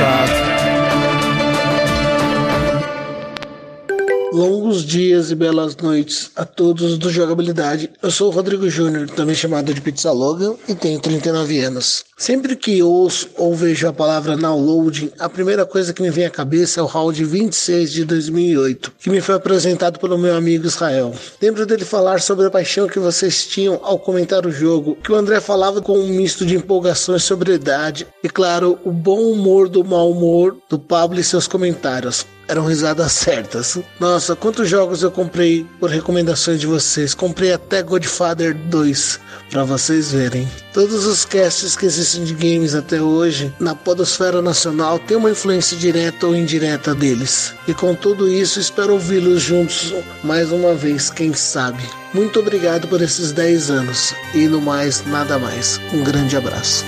[4.33, 7.93] Longos dias e belas noites a todos do Jogabilidade.
[8.03, 12.05] Eu sou o Rodrigo Júnior, também chamado de Pizza Logan, e tenho 39 anos.
[12.19, 16.31] Sempre que ouço ou vejo a palavra downloading, a primeira coisa que me vem à
[16.31, 21.15] cabeça é o round 26 de 2008, que me foi apresentado pelo meu amigo Israel.
[21.41, 25.15] Lembro dele falar sobre a paixão que vocês tinham ao comentar o jogo, que o
[25.15, 29.85] André falava com um misto de empolgação e sobriedade, e claro, o bom humor do
[29.85, 33.79] mau humor do Pablo e seus comentários eram risadas certas.
[34.01, 37.15] Nossa, quantos jogos eu comprei por recomendações de vocês.
[37.15, 39.21] Comprei até Godfather 2
[39.51, 40.49] para vocês verem.
[40.73, 45.77] Todos os casts que existem de games até hoje na podosfera nacional têm uma influência
[45.77, 47.55] direta ou indireta deles.
[47.67, 51.83] E com tudo isso, espero ouvi-los juntos mais uma vez, quem sabe.
[52.15, 54.15] Muito obrigado por esses 10 anos.
[54.35, 55.81] E no mais, nada mais.
[55.93, 56.85] Um grande abraço.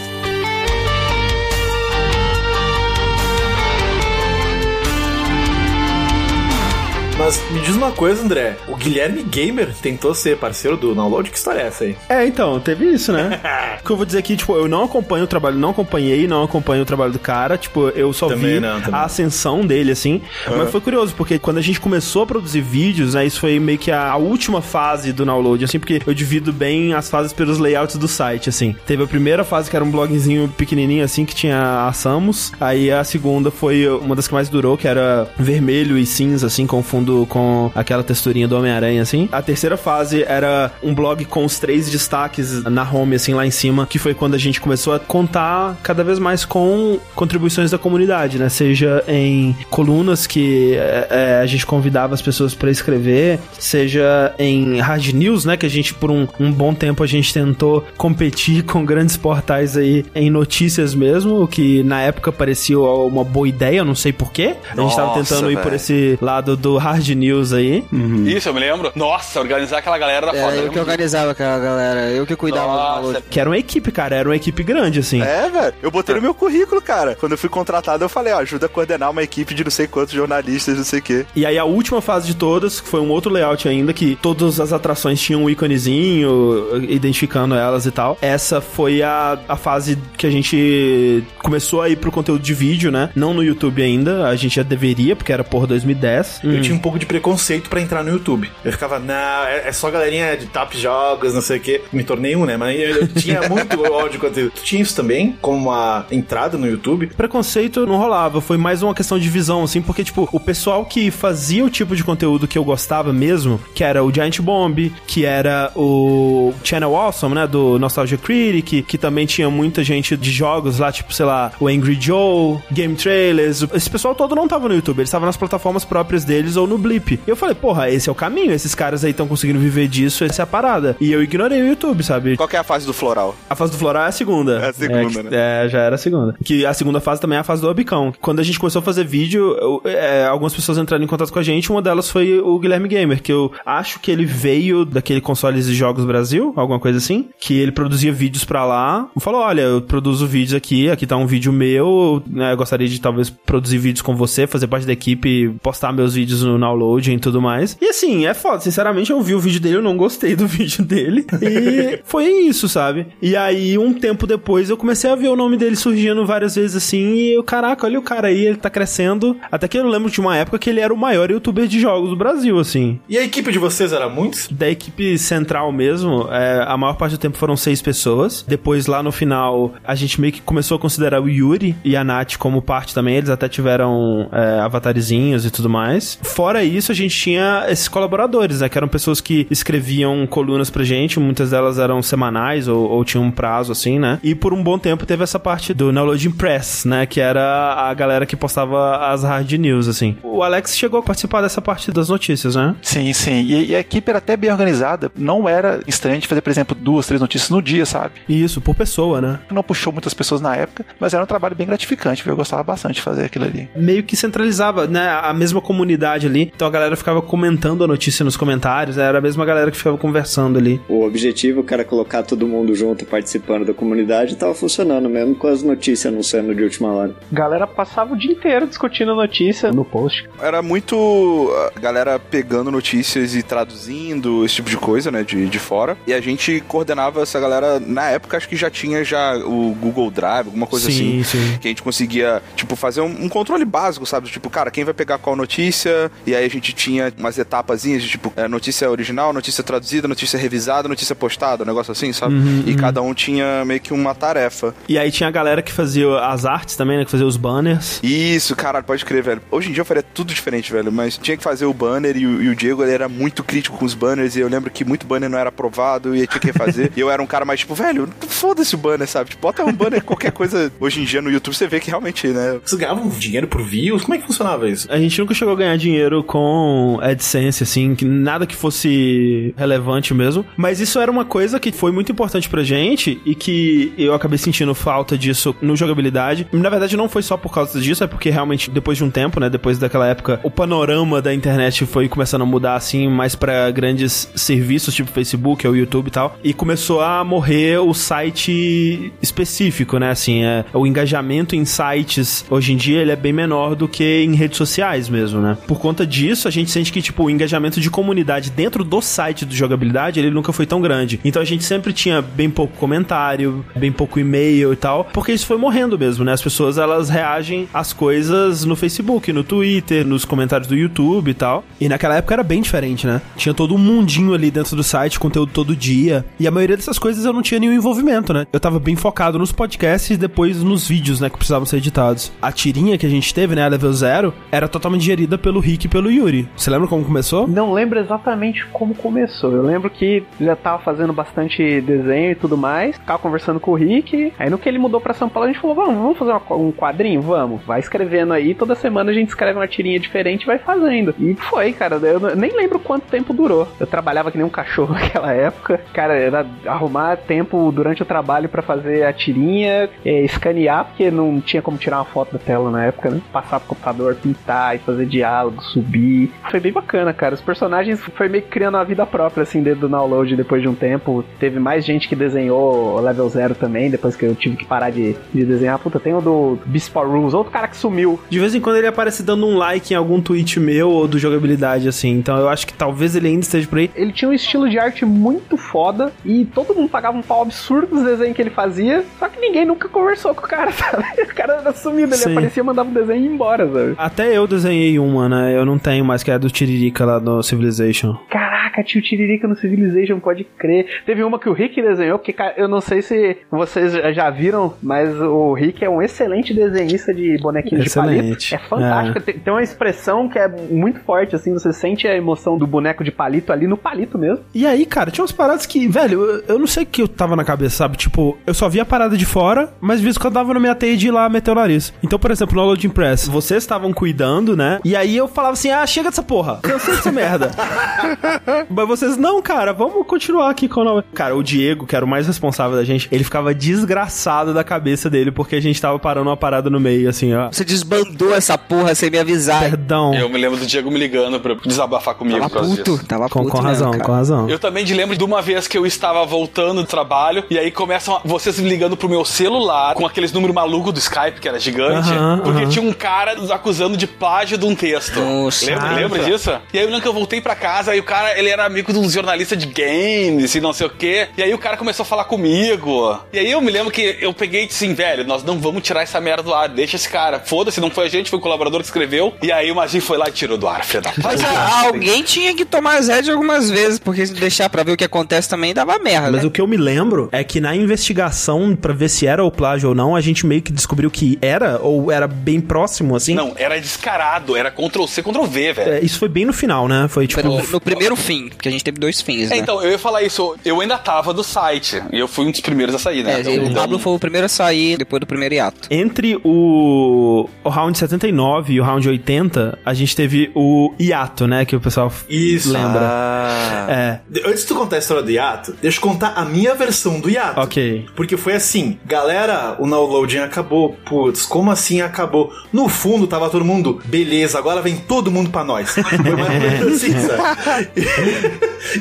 [7.23, 8.57] Mas me diz uma coisa, André.
[8.67, 11.31] O Guilherme Gamer tentou ser parceiro do download?
[11.31, 11.95] Que história é essa aí?
[12.09, 13.39] É, então, teve isso, né?
[13.79, 16.43] O que eu vou dizer aqui, tipo, eu não acompanho o trabalho, não acompanhei, não
[16.43, 20.23] acompanho o trabalho do cara, tipo, eu só Também vi não, a ascensão dele, assim.
[20.47, 20.57] Aham.
[20.57, 23.77] Mas foi curioso, porque quando a gente começou a produzir vídeos, né, isso foi meio
[23.77, 27.59] que a, a última fase do download, assim, porque eu divido bem as fases pelos
[27.59, 28.75] layouts do site, assim.
[28.87, 32.91] Teve a primeira fase que era um blogzinho pequenininho, assim, que tinha a Samus, aí
[32.91, 36.83] a segunda foi uma das que mais durou, que era vermelho e cinza, assim, com
[36.83, 39.29] fundo com aquela texturinha do Homem-Aranha, assim.
[39.33, 43.51] A terceira fase era um blog com os três destaques na home, assim, lá em
[43.51, 47.79] cima, que foi quando a gente começou a contar cada vez mais com contribuições da
[47.79, 48.49] comunidade, né?
[48.49, 54.81] Seja em colunas que é, é, a gente convidava as pessoas para escrever, seja em
[54.81, 55.57] hard news, né?
[55.57, 59.77] Que a gente, por um, um bom tempo, a gente tentou competir com grandes portais
[59.77, 64.13] aí em notícias mesmo, o que na época parecia uma boa ideia, eu não sei
[64.13, 64.57] porquê.
[64.71, 67.85] A gente tava Nossa, tentando ir por esse lado do hard hard news aí.
[68.27, 68.93] Isso, eu me lembro.
[68.95, 70.57] Nossa, organizar aquela galera da foda.
[70.57, 73.25] Era eu que organizava aquela galera, eu que cuidava do download.
[73.31, 75.21] Que era uma equipe, cara, era uma equipe grande, assim.
[75.23, 75.75] É, velho.
[75.83, 77.17] Eu botei no meu currículo, cara.
[77.19, 79.87] Quando eu fui contratado, eu falei, ó, ajuda a coordenar uma equipe de não sei
[79.87, 81.27] quantos jornalistas, não sei o quê.
[81.35, 84.61] E aí a última fase de todas, que foi um outro layout ainda, que todas
[84.61, 88.19] as atrações tinham um íconezinho, identificando elas e tal.
[88.21, 92.91] Essa foi a, a fase que a gente começou a ir pro conteúdo de vídeo,
[92.91, 93.11] né?
[93.15, 96.41] Não no YouTube ainda, a gente já deveria, porque era por 2010.
[96.45, 98.51] Eu tinha um pouco de preconceito pra entrar no YouTube.
[98.65, 101.83] Eu ficava, não, é, é só galerinha de top jogos, não sei o quê.
[101.93, 102.57] Me tornei um, né?
[102.57, 104.53] Mas eu, eu tinha muito ódio de conteúdo.
[104.57, 107.07] Tu tinha isso também, como uma entrada no YouTube?
[107.17, 111.13] Preconceito não rolava, foi mais uma questão de visão, assim, porque, tipo, o pessoal que
[111.13, 115.25] fazia o tipo de conteúdo que eu gostava mesmo, que era o Giant Bomb, que
[115.25, 120.81] era o Channel Awesome, né, do Nostalgia Critic, que também tinha muita gente de jogos
[120.81, 124.75] lá, tipo, sei lá, o Angry Joe, Game Trailers, esse pessoal todo não tava no
[124.75, 127.13] YouTube, eles estavam nas plataformas próprias deles ou no Blip.
[127.27, 130.25] E eu falei, porra, esse é o caminho, esses caras aí estão conseguindo viver disso,
[130.25, 130.97] essa é a parada.
[131.01, 132.37] E eu ignorei o YouTube, sabe?
[132.37, 133.37] Qual que é a fase do floral?
[133.49, 134.59] A fase do floral é a segunda.
[134.59, 135.65] É a segunda, é, né?
[135.65, 136.35] É, já era a segunda.
[136.45, 138.13] Que a segunda fase também é a fase do Abicão.
[138.21, 141.39] Quando a gente começou a fazer vídeo, eu- é, algumas pessoas entraram em contato com
[141.39, 145.21] a gente, uma delas foi o Guilherme Gamer, que eu acho que ele veio daquele
[145.21, 149.09] Consoles e Jogos Brasil, alguma coisa assim, que ele produzia vídeos pra lá.
[149.19, 153.01] Falou, olha, eu produzo vídeos aqui, aqui tá um vídeo meu, né, eu gostaria de
[153.01, 157.19] talvez produzir vídeos com você, fazer parte da equipe, postar meus vídeos no download e
[157.19, 157.77] tudo mais.
[157.81, 160.85] E assim, é foda, sinceramente, eu vi o vídeo dele, eu não gostei do vídeo
[160.85, 163.07] dele, e foi isso, sabe?
[163.21, 166.77] E aí, um tempo depois, eu comecei a ver o nome dele surgindo várias vezes
[166.77, 169.37] assim, e eu, caraca, olha o cara aí, ele tá crescendo.
[169.51, 172.11] Até que eu lembro de uma época que ele era o maior youtuber de jogos
[172.11, 173.01] do Brasil, assim.
[173.09, 174.49] E a equipe de vocês era muitos?
[174.49, 178.45] Da equipe central mesmo, é, a maior parte do tempo foram seis pessoas.
[178.47, 182.05] Depois, lá no final, a gente meio que começou a considerar o Yuri e a
[182.05, 183.17] Nath como parte também.
[183.17, 186.19] Eles até tiveram é, avatarzinhos e tudo mais.
[186.23, 188.69] Fora isso, a gente tinha esses colaboradores, né?
[188.69, 191.19] Que eram pessoas que escreviam colunas pra gente.
[191.21, 194.19] Muitas delas eram semanais ou, ou tinham um prazo, assim, né?
[194.23, 197.07] E por um bom tempo teve essa parte do Downloading Press, né?
[197.07, 200.17] Que era a galera que postava as hard news, assim.
[200.23, 202.75] O Alex chegou a participar dessa parte das notícias, né?
[202.83, 203.43] Sim, sim.
[203.43, 205.11] E, e a equipe era até bem organizada.
[205.17, 208.15] Não era estranho de fazer, por exemplo, duas, três notícias no dia, sabe?
[208.29, 209.39] Isso, por pessoa, né?
[209.51, 212.33] Não puxou muitas pessoas na época, mas era um trabalho bem gratificante, viu?
[212.33, 213.69] Eu gostava bastante de fazer aquilo ali.
[213.77, 216.40] meio que centralizava, né, a mesma comunidade ali.
[216.43, 219.99] Então a galera ficava comentando a notícia nos comentários, era a mesma galera que ficava
[219.99, 220.81] conversando ali.
[220.89, 225.63] O objetivo, cara, colocar todo mundo junto participando da comunidade, tava funcionando mesmo com as
[225.63, 227.15] notícias anunciando de última hora.
[227.33, 230.29] Galera passava o dia inteiro discutindo notícia no post.
[230.41, 235.59] Era muito a galera pegando notícias e traduzindo, esse tipo de coisa, né, de, de
[235.59, 235.97] fora.
[236.07, 240.11] E a gente coordenava essa galera, na época acho que já tinha já o Google
[240.11, 241.39] Drive, alguma coisa Sim, assim.
[241.39, 241.59] sim.
[241.59, 244.29] Que a gente conseguia, tipo, fazer um, um controle básico, sabe?
[244.29, 246.11] Tipo, cara, quem vai pegar qual notícia?
[246.31, 250.39] E aí a gente tinha umas etapazinhas de, tipo, é, notícia original, notícia traduzida, notícia
[250.39, 252.35] revisada, notícia postada, um negócio assim, sabe?
[252.35, 252.77] Uhum, e uhum.
[252.77, 254.73] cada um tinha meio que uma tarefa.
[254.89, 257.99] E aí tinha a galera que fazia as artes também, né, que fazia os banners.
[258.01, 259.43] Isso, caralho, pode crer, velho.
[259.51, 262.27] Hoje em dia eu faria tudo diferente, velho, mas tinha que fazer o banner e
[262.27, 264.85] o, e o Diego ele era muito crítico com os banners e eu lembro que
[264.85, 266.93] muito banner não era aprovado e tinha que fazer.
[266.97, 269.31] e eu era um cara mais tipo, velho, foda-se o banner, sabe?
[269.31, 270.71] Tipo, bota um banner, qualquer coisa.
[270.79, 272.61] Hoje em dia no YouTube você vê que realmente, né?
[272.65, 274.03] Vocês ganhavam dinheiro por views?
[274.03, 274.87] Como é que funcionava isso?
[274.91, 280.13] A gente nunca chegou a ganhar dinheiro com AdSense, assim, que nada que fosse relevante
[280.15, 280.45] mesmo.
[280.57, 284.39] Mas isso era uma coisa que foi muito importante pra gente e que eu acabei
[284.39, 286.47] sentindo falta disso no jogabilidade.
[286.53, 289.41] Na verdade, não foi só por causa disso, é porque realmente, depois de um tempo,
[289.41, 293.71] né, depois daquela época, o panorama da internet foi começando a mudar, assim, mais pra
[293.71, 296.39] grandes serviços, tipo Facebook ou YouTube e tal.
[296.43, 302.73] E começou a morrer o site específico, né, assim, é, o engajamento em sites, hoje
[302.73, 305.57] em dia, ele é bem menor do que em redes sociais mesmo, né?
[305.67, 309.45] Por conta disso, a gente sente que, tipo, o engajamento de comunidade dentro do site
[309.45, 311.21] do jogabilidade, ele nunca foi tão grande.
[311.25, 315.47] Então a gente sempre tinha bem pouco comentário, bem pouco e-mail e tal, porque isso
[315.47, 316.33] foi morrendo mesmo, né?
[316.33, 321.35] As pessoas, elas reagem às coisas no Facebook, no Twitter, nos comentários do YouTube e
[321.35, 321.65] tal.
[321.81, 323.21] E naquela época era bem diferente, né?
[323.37, 326.25] Tinha todo um mundinho ali dentro do site, conteúdo todo dia.
[326.39, 328.47] E a maioria dessas coisas eu não tinha nenhum envolvimento, né?
[328.53, 332.33] Eu tava bem focado nos podcasts e depois nos vídeos, né, que precisavam ser editados.
[332.41, 335.87] A tirinha que a gente teve, né, a Level Zero, era totalmente gerida pelo Rick
[335.87, 336.49] e pelo Yuri.
[336.57, 337.49] Você lembra como começou?
[337.49, 339.53] Não lembro exatamente como começou.
[339.53, 342.97] Eu lembro que já tava fazendo bastante desenho e tudo mais.
[342.97, 344.33] Ficava conversando com o Rick.
[344.39, 346.57] Aí no que ele mudou pra São Paulo, a gente falou: vamos, vamos fazer uma-
[346.57, 347.21] um quadrinho?
[347.21, 347.61] Vamos.
[347.67, 348.55] Vai escrevendo aí.
[348.55, 351.15] Toda semana a gente escreve uma tirinha diferente e vai fazendo.
[351.19, 351.97] E foi, cara.
[351.97, 353.67] Eu nem lembro quanto tempo durou.
[353.81, 355.81] Eu trabalhava que nem um cachorro naquela época.
[355.93, 361.41] Cara, era arrumar tempo durante o trabalho pra fazer a tirinha, é, escanear, porque não
[361.41, 363.21] tinha como tirar uma foto da tela na época, né?
[363.33, 366.31] Passar pro computador, pintar e fazer diálogo, subir Rubi.
[366.49, 367.35] Foi bem bacana, cara.
[367.35, 370.69] Os personagens foi meio que criando a vida própria, assim, dentro do download depois de
[370.69, 371.25] um tempo.
[371.39, 375.17] Teve mais gente que desenhou level zero também, depois que eu tive que parar de,
[375.35, 375.79] de desenhar.
[375.79, 376.59] Puta, tem o do
[376.93, 378.21] Power Rules, outro cara que sumiu.
[378.29, 381.19] De vez em quando ele aparece dando um like em algum tweet meu ou do
[381.19, 382.11] jogabilidade, assim.
[382.11, 383.91] Então eu acho que talvez ele ainda esteja por aí.
[383.95, 387.89] Ele tinha um estilo de arte muito foda e todo mundo pagava um pau absurdo
[387.89, 391.05] dos desenhos que ele fazia, só que ninguém nunca conversou com o cara, sabe?
[391.23, 392.33] O cara era sumido, ele Sim.
[392.33, 393.95] aparecia, mandava um desenho e ia embora, sabe?
[393.97, 395.57] Até eu desenhei uma, né?
[395.57, 398.17] Eu não tenho mais, que é do Tiririca lá no Civilization.
[398.61, 401.03] Caraca, tio Tiririca no Civilization, pode crer.
[401.07, 404.75] Teve uma que o Rick desenhou, porque cara, eu não sei se vocês já viram,
[404.83, 408.17] mas o Rick é um excelente desenhista de bonequinhos Excelente.
[408.17, 408.55] de palito.
[408.55, 409.19] É fantástico.
[409.19, 409.21] É.
[409.23, 413.03] Tem, tem uma expressão que é muito forte, assim, você sente a emoção do boneco
[413.03, 414.45] de palito ali no palito mesmo.
[414.55, 417.09] E aí, cara, tinha umas paradas que, velho, eu, eu não sei o que eu
[417.09, 417.97] tava na cabeça, sabe?
[417.97, 420.75] Tipo, eu só via a parada de fora, mas visto que eu tava na minha
[420.75, 421.95] teia de ir lá meter o nariz.
[422.03, 424.81] Então, por exemplo, no Loading Press, vocês estavam cuidando, né?
[424.85, 427.51] E aí eu falava assim: ah, chega dessa porra, cansei dessa merda.
[428.69, 431.03] mas vocês, não, cara, vamos continuar aqui com o nome.
[431.15, 435.11] Cara, o Diego, que era o mais responsável da gente, ele ficava desgraçado da cabeça
[435.11, 437.49] dele porque a gente tava parando uma parada no meio, assim, ó.
[437.51, 439.61] Você desbandou essa porra sem me avisar.
[439.61, 440.15] Perdão.
[440.15, 443.07] Eu me lembro do Diego me ligando pra desabafar comigo Tava puto, disso.
[443.07, 444.05] tava Com, puto com mesmo, razão, cara.
[444.05, 444.49] com razão.
[444.49, 447.71] Eu também te lembro de uma vez que eu estava voltando do trabalho e aí
[447.71, 451.49] começam a- vocês me ligando pro meu celular com aqueles números malucos do Skype, que
[451.49, 452.69] era gigante, Aham, porque aham.
[452.71, 455.21] tinha um cara nos acusando de plágio de um texto.
[455.21, 455.67] Nossa.
[455.67, 456.51] lembra, lembra disso?
[456.73, 458.93] E aí eu lembro que eu voltei pra casa e o cara, ele era amigo
[458.93, 461.29] de um jornalista de games e não sei o quê.
[461.37, 463.19] E aí o cara começou a falar comigo.
[463.33, 465.83] E aí eu me lembro que eu peguei e disse assim, velho, nós não vamos
[465.83, 467.41] tirar essa merda do ar, deixa esse cara.
[467.41, 469.35] Foda-se, não foi a gente, foi o colaborador que escreveu.
[469.43, 471.53] E aí o Magin foi lá e tirou do ar, filha da Mas puta.
[471.53, 474.97] ah, alguém tinha que tomar as rédeas algumas vezes, porque se deixar pra ver o
[474.97, 476.33] que acontece também dava merda.
[476.33, 476.49] Mas né?
[476.49, 479.91] o que eu me lembro é que na investigação, pra ver se era o plágio
[479.91, 483.35] ou não, a gente meio que descobriu que era, ou era bem próximo, assim.
[483.35, 485.93] Não, era descarado, era Ctrl C, Ctrl V, velho.
[485.93, 487.07] É, isso foi bem no final, né?
[487.09, 487.43] Foi tipo.
[487.43, 489.59] Foi no, no primeiro fim, porque a gente teve dois fins, É, né?
[489.59, 492.61] então, eu ia falar isso, eu ainda tava do site, e eu fui um dos
[492.61, 493.37] primeiros a sair, né?
[493.37, 495.89] É, Então, o Pablo foi o primeiro a sair depois do primeiro hiato.
[495.91, 501.65] Entre o, o round 79 e o round 80, a gente teve o hiato, né?
[501.65, 502.73] Que o pessoal Isso.
[502.73, 503.01] lembra.
[503.03, 503.87] Ah.
[503.89, 504.21] É.
[504.47, 507.29] Antes de tu contar a história do hiato, deixa eu contar a minha versão do
[507.31, 507.61] hiato.
[507.61, 508.07] Ok.
[508.15, 510.97] Porque foi assim, galera, o downloading acabou.
[511.05, 512.53] Putz, como assim acabou?
[512.73, 515.91] No fundo tava todo mundo, beleza, agora vem todo mundo pra nós.
[515.95, 517.89] Foi mais ou menos assim, sabe?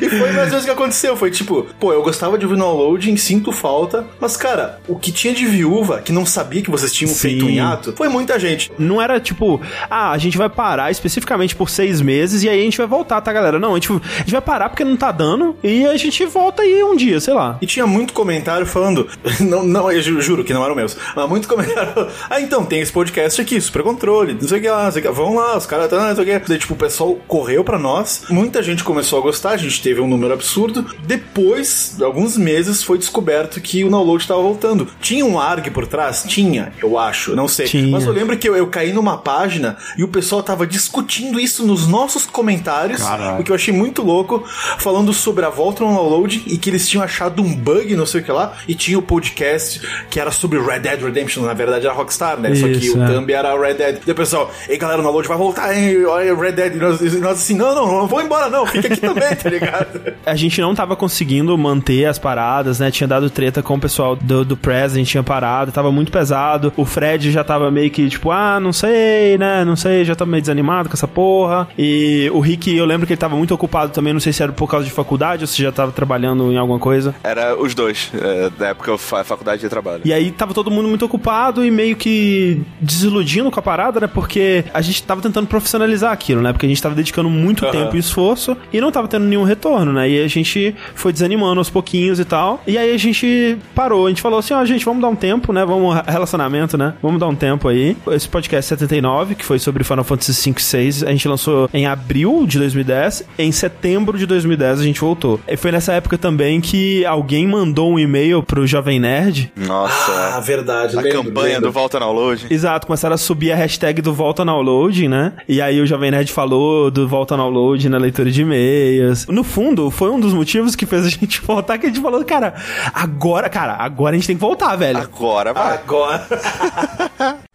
[0.01, 1.15] E foi mais ou menos o que aconteceu.
[1.17, 4.05] Foi tipo, pô, eu gostava de ouvir downloading, sinto falta.
[4.19, 7.49] Mas, cara, o que tinha de viúva que não sabia que vocês tinham feito um
[7.49, 8.71] hiato foi muita gente.
[8.77, 12.63] Não era tipo, ah, a gente vai parar especificamente por seis meses e aí a
[12.63, 13.57] gente vai voltar, tá, galera?
[13.59, 16.61] Não, a gente, a gente vai parar porque não tá dando e a gente volta
[16.61, 17.57] aí um dia, sei lá.
[17.61, 19.07] E tinha muito comentário falando.
[19.39, 20.95] Não, não, eu ju- juro que não eram meus.
[21.15, 22.07] Mas muito comentário.
[22.29, 25.01] Ah, então, tem esse podcast aqui, Super Controle, não sei o que lá, não sei
[25.01, 25.11] o que.
[25.11, 26.47] Vão lá, os caras estão, não sei o que.
[26.49, 28.23] Daí, tipo, o pessoal correu pra nós.
[28.29, 30.85] Muita gente começou a gostar, a gente teve um número absurdo.
[31.03, 34.89] Depois, de alguns meses, foi descoberto que o download tava voltando.
[34.99, 36.25] Tinha um ARG por trás?
[36.27, 37.65] Tinha, eu acho, não sei.
[37.65, 37.89] Tinha.
[37.89, 41.65] Mas eu lembro que eu, eu caí numa página e o pessoal tava discutindo isso
[41.65, 43.39] nos nossos comentários, Caralho.
[43.39, 44.43] o que eu achei muito louco,
[44.77, 48.19] falando sobre a volta no download e que eles tinham achado um bug, não sei
[48.19, 51.85] o que lá, e tinha o podcast que era sobre Red Dead Redemption, na verdade
[51.85, 52.53] era Rockstar, né?
[52.53, 53.07] Só que Isso, o é.
[53.07, 54.01] thumb era Red Dead.
[54.05, 56.05] E o pessoal, ei galera, o download vai voltar, hein?
[56.05, 56.75] Olha Red Dead.
[56.75, 59.49] E nós, e nós assim, não, não, não vou embora não, fica aqui também, tá
[59.49, 60.13] ligado?
[60.25, 62.91] A gente não tava conseguindo manter as paradas, né?
[62.91, 66.11] Tinha dado treta com o pessoal do, do Press, a gente tinha parado, tava muito
[66.11, 66.73] pesado.
[66.75, 69.63] O Fred já tava meio que tipo, ah, não sei, né?
[69.63, 71.67] Não sei, já tava meio desanimado com essa porra.
[71.77, 74.51] E o Rick, eu lembro que ele tava muito ocupado também, não sei se era
[74.51, 77.13] por causa de faculdade ou se já tava trabalhando em alguma coisa.
[77.23, 80.01] Era os dois, é, da época fa faculdade de trabalho.
[80.05, 84.07] E aí tava todo mundo muito ocupado e meio que desiludindo com a parada, né?
[84.07, 86.51] Porque a gente tava tentando profissionalizar aquilo, né?
[86.51, 87.71] Porque a gente tava dedicando muito Aham.
[87.71, 90.09] tempo e esforço e não tava tendo nenhum retorno, né?
[90.09, 92.61] E a gente foi desanimando aos pouquinhos e tal.
[92.67, 95.51] E aí a gente parou, a gente falou assim, ó, gente, vamos dar um tempo,
[95.53, 95.65] né?
[95.65, 96.93] Vamos relacionamento, né?
[97.01, 97.95] Vamos dar um tempo aí.
[98.11, 101.85] Esse podcast 79, que foi sobre Final Fantasy 5 e 6, a gente lançou em
[101.85, 103.25] abril de 2010.
[103.37, 105.39] Em setembro de 2010 a gente voltou.
[105.47, 110.35] E foi nessa época também que alguém mandou um e-mail pro Jovem Nerd Nossa.
[110.35, 110.97] Ah, verdade.
[110.97, 111.69] a lembro, campanha lembro.
[111.69, 112.45] do Volta Download.
[112.49, 115.33] Exato, começaram a subir a hashtag do Volta Download, né?
[115.47, 119.27] E aí o Jovem Nerd falou do Volta Download na leitura de e-mails.
[119.27, 122.23] No fundo, foi um dos motivos que fez a gente voltar, que a gente falou,
[122.23, 122.55] cara,
[122.93, 124.99] agora, cara, agora a gente tem que voltar, velho.
[124.99, 125.75] Agora vai.
[125.75, 126.27] Agora.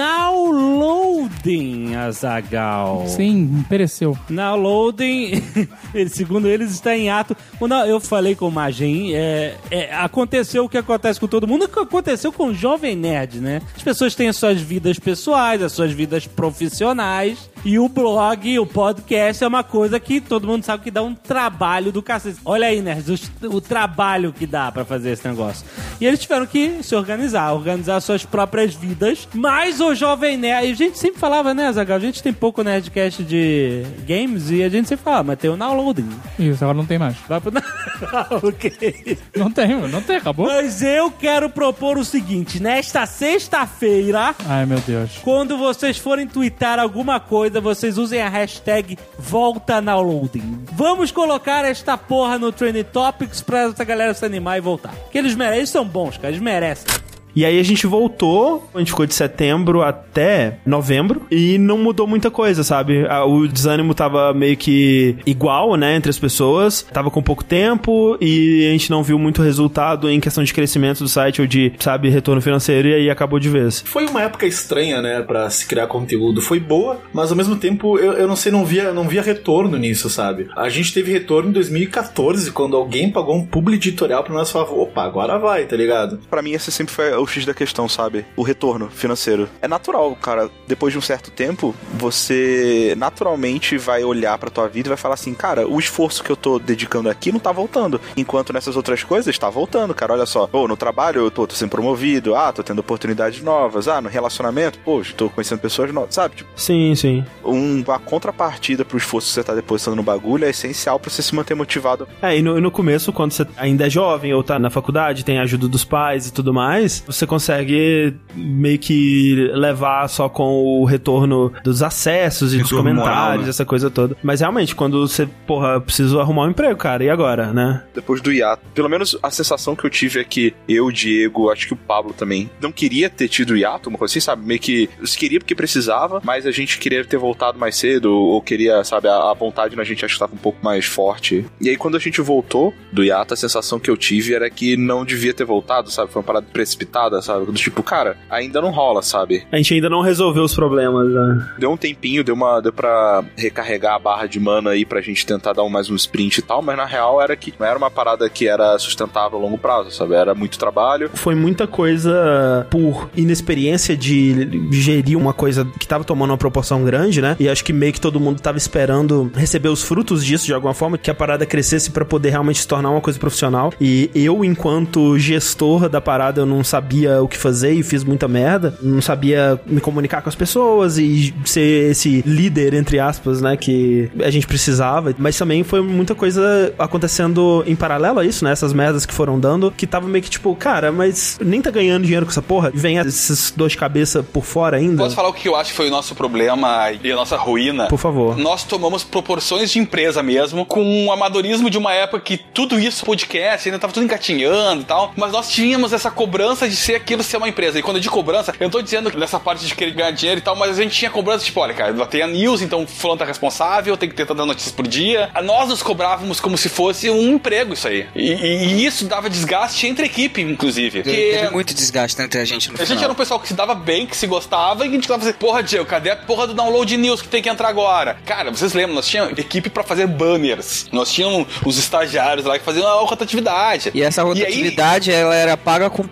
[0.00, 3.04] Downloading, Azagal.
[3.08, 4.16] Sim, pereceu.
[4.28, 5.42] Downloading,
[5.94, 7.36] ele, segundo eles, está em ato.
[7.58, 11.64] Quando eu falei com o Magem, é, é, aconteceu o que acontece com todo mundo,
[11.64, 13.62] o que aconteceu com o Jovem Nerd, né?
[13.74, 18.66] As pessoas têm as suas vidas pessoais, as suas vidas profissionais, e o blog, o
[18.66, 22.38] podcast é uma coisa que todo mundo sabe que dá um trabalho do cacete.
[22.44, 25.66] Olha aí, nerds, o, o trabalho que dá pra fazer esse negócio.
[26.00, 29.28] E eles tiveram que se organizar, organizar suas próprias vidas.
[29.34, 31.98] Mas o Jovem Nerd, a gente sempre falava, né, Zagal?
[31.98, 35.56] A gente tem pouco Nerdcast de games e a gente sempre falava, mas tem o
[35.56, 36.08] downloading.
[36.38, 37.16] Isso, agora não tem mais.
[37.28, 37.52] Vai pro...
[38.46, 39.18] ok.
[39.36, 40.46] Não tem, não tem, acabou.
[40.46, 44.34] Mas eu quero propor o seguinte, nesta sexta-feira...
[44.46, 45.18] Ai, meu Deus.
[45.22, 50.64] Quando vocês forem twittar alguma coisa, vocês usem a hashtag volta downloading.
[50.72, 54.94] Vamos colocar esta porra no Trending Topics pra essa galera se animar e voltar.
[55.10, 56.86] Que eles merecem, eles são bons, cara, eles merecem.
[57.34, 62.06] E aí a gente voltou, a gente ficou de setembro até novembro e não mudou
[62.06, 63.04] muita coisa, sabe?
[63.26, 68.66] O desânimo tava meio que igual, né, entre as pessoas, tava com pouco tempo e
[68.68, 72.08] a gente não viu muito resultado em questão de crescimento do site ou de, sabe,
[72.08, 73.82] retorno financeiro e aí acabou de vez.
[73.86, 76.40] Foi uma época estranha, né, pra se criar conteúdo.
[76.40, 79.76] Foi boa, mas ao mesmo tempo eu, eu não sei, não via, não via retorno
[79.76, 80.48] nisso, sabe?
[80.56, 84.72] A gente teve retorno em 2014, quando alguém pagou um publi editorial pra nós falava,
[84.72, 86.18] opa, agora vai, tá ligado?
[86.28, 88.24] Pra mim, esse sempre foi o X da questão, sabe?
[88.36, 89.48] O retorno financeiro.
[89.60, 90.50] É natural, cara.
[90.66, 95.14] Depois de um certo tempo, você naturalmente vai olhar pra tua vida e vai falar
[95.14, 98.00] assim, cara, o esforço que eu tô dedicando aqui não tá voltando.
[98.16, 100.12] Enquanto nessas outras coisas tá voltando, cara.
[100.12, 100.46] Olha só.
[100.46, 102.34] Pô, no trabalho eu tô, tô sendo promovido.
[102.34, 103.88] Ah, tô tendo oportunidades novas.
[103.88, 106.36] Ah, no relacionamento, pô, tô conhecendo pessoas novas, sabe?
[106.36, 107.24] Tipo, sim, sim.
[107.44, 111.22] Um, uma contrapartida pro esforço que você tá depositando no bagulho é essencial pra você
[111.22, 112.08] se manter motivado.
[112.22, 115.38] É, e no, no começo, quando você ainda é jovem ou tá na faculdade, tem
[115.38, 120.84] a ajuda dos pais e tudo mais, você consegue meio que levar só com o
[120.84, 123.48] retorno dos acessos e dos Retorno comentários, moral, né?
[123.48, 124.16] essa coisa toda.
[124.22, 127.82] Mas realmente, quando você, porra, precisa arrumar um emprego, cara, e agora, né?
[127.94, 128.62] depois do hiato.
[128.74, 131.76] Pelo menos a sensação que eu tive é que eu, o Diego, acho que o
[131.76, 134.44] Pablo também, não queria ter tido hiato, uma coisa assim, sabe?
[134.44, 138.40] Meio que se queria porque precisava, mas a gente queria ter voltado mais cedo, ou
[138.40, 141.44] queria, sabe, a, a vontade na gente acho que estava um pouco mais forte.
[141.60, 144.76] E aí quando a gente voltou do hiato, a sensação que eu tive era que
[144.76, 146.10] não devia ter voltado, sabe?
[146.10, 147.46] Foi uma parada precipitada, sabe?
[147.46, 149.46] Do tipo, cara, ainda não rola, sabe?
[149.50, 151.54] A gente ainda não resolveu os problemas, né?
[151.58, 155.24] Deu um tempinho, deu, uma, deu pra recarregar a barra de mana aí pra gente
[155.24, 157.78] tentar dar um, mais um sprint e tal, mas na real era que não era
[157.78, 160.14] uma parada que era sustentável a longo prazo, sabe?
[160.14, 161.10] Era muito trabalho.
[161.14, 167.20] Foi muita coisa por inexperiência de gerir uma coisa que tava tomando uma proporção grande,
[167.22, 167.36] né?
[167.38, 170.74] E acho que meio que todo mundo tava esperando receber os frutos disso de alguma
[170.74, 173.72] forma, que a parada crescesse pra poder realmente se tornar uma coisa profissional.
[173.80, 176.89] E eu, enquanto gestor da parada, eu não sabia
[177.22, 178.76] o que fazer e fiz muita merda.
[178.82, 183.56] Não sabia me comunicar com as pessoas e ser esse líder, entre aspas, né?
[183.56, 185.14] Que a gente precisava.
[185.18, 188.52] Mas também foi muita coisa acontecendo em paralelo a isso, né?
[188.52, 192.04] Essas merdas que foram dando, que tava meio que tipo, cara, mas nem tá ganhando
[192.04, 192.70] dinheiro com essa porra.
[192.74, 195.02] Vem esses dois cabeça por fora ainda.
[195.02, 197.86] Posso falar o que eu acho que foi o nosso problema e a nossa ruína?
[197.86, 198.36] Por favor.
[198.36, 203.04] Nós tomamos proporções de empresa mesmo, com um amadorismo de uma época que tudo isso,
[203.04, 207.22] podcast, ainda tava tudo engatinhando e tal, mas nós tínhamos essa cobrança de ser aquilo,
[207.22, 207.78] ser uma empresa.
[207.78, 210.38] E quando eu digo cobrança, eu não tô dizendo dessa parte de querer ganhar dinheiro
[210.40, 213.18] e tal, mas a gente tinha cobrança, tipo, olha, cara, tem a news, então fulano
[213.18, 215.30] tá responsável, tem que tentar dar notícias por dia.
[215.44, 218.06] Nós nos cobrávamos como se fosse um emprego isso aí.
[218.14, 221.02] E, e- e isso dava desgaste entre a equipe, inclusive.
[221.02, 223.04] Teve Porque muito desgaste entre a gente no a gente final.
[223.04, 225.32] era um pessoal que se dava bem, que se gostava, e a gente ficava assim,
[225.32, 228.16] porra, Diego, cadê a porra do download news que tem que entrar agora?
[228.24, 230.86] Cara, vocês lembram, nós tínhamos equipe pra fazer banners.
[230.92, 233.90] Nós tínhamos os estagiários lá que faziam a rotatividade.
[233.94, 236.02] E essa rotatividade, ela era paga com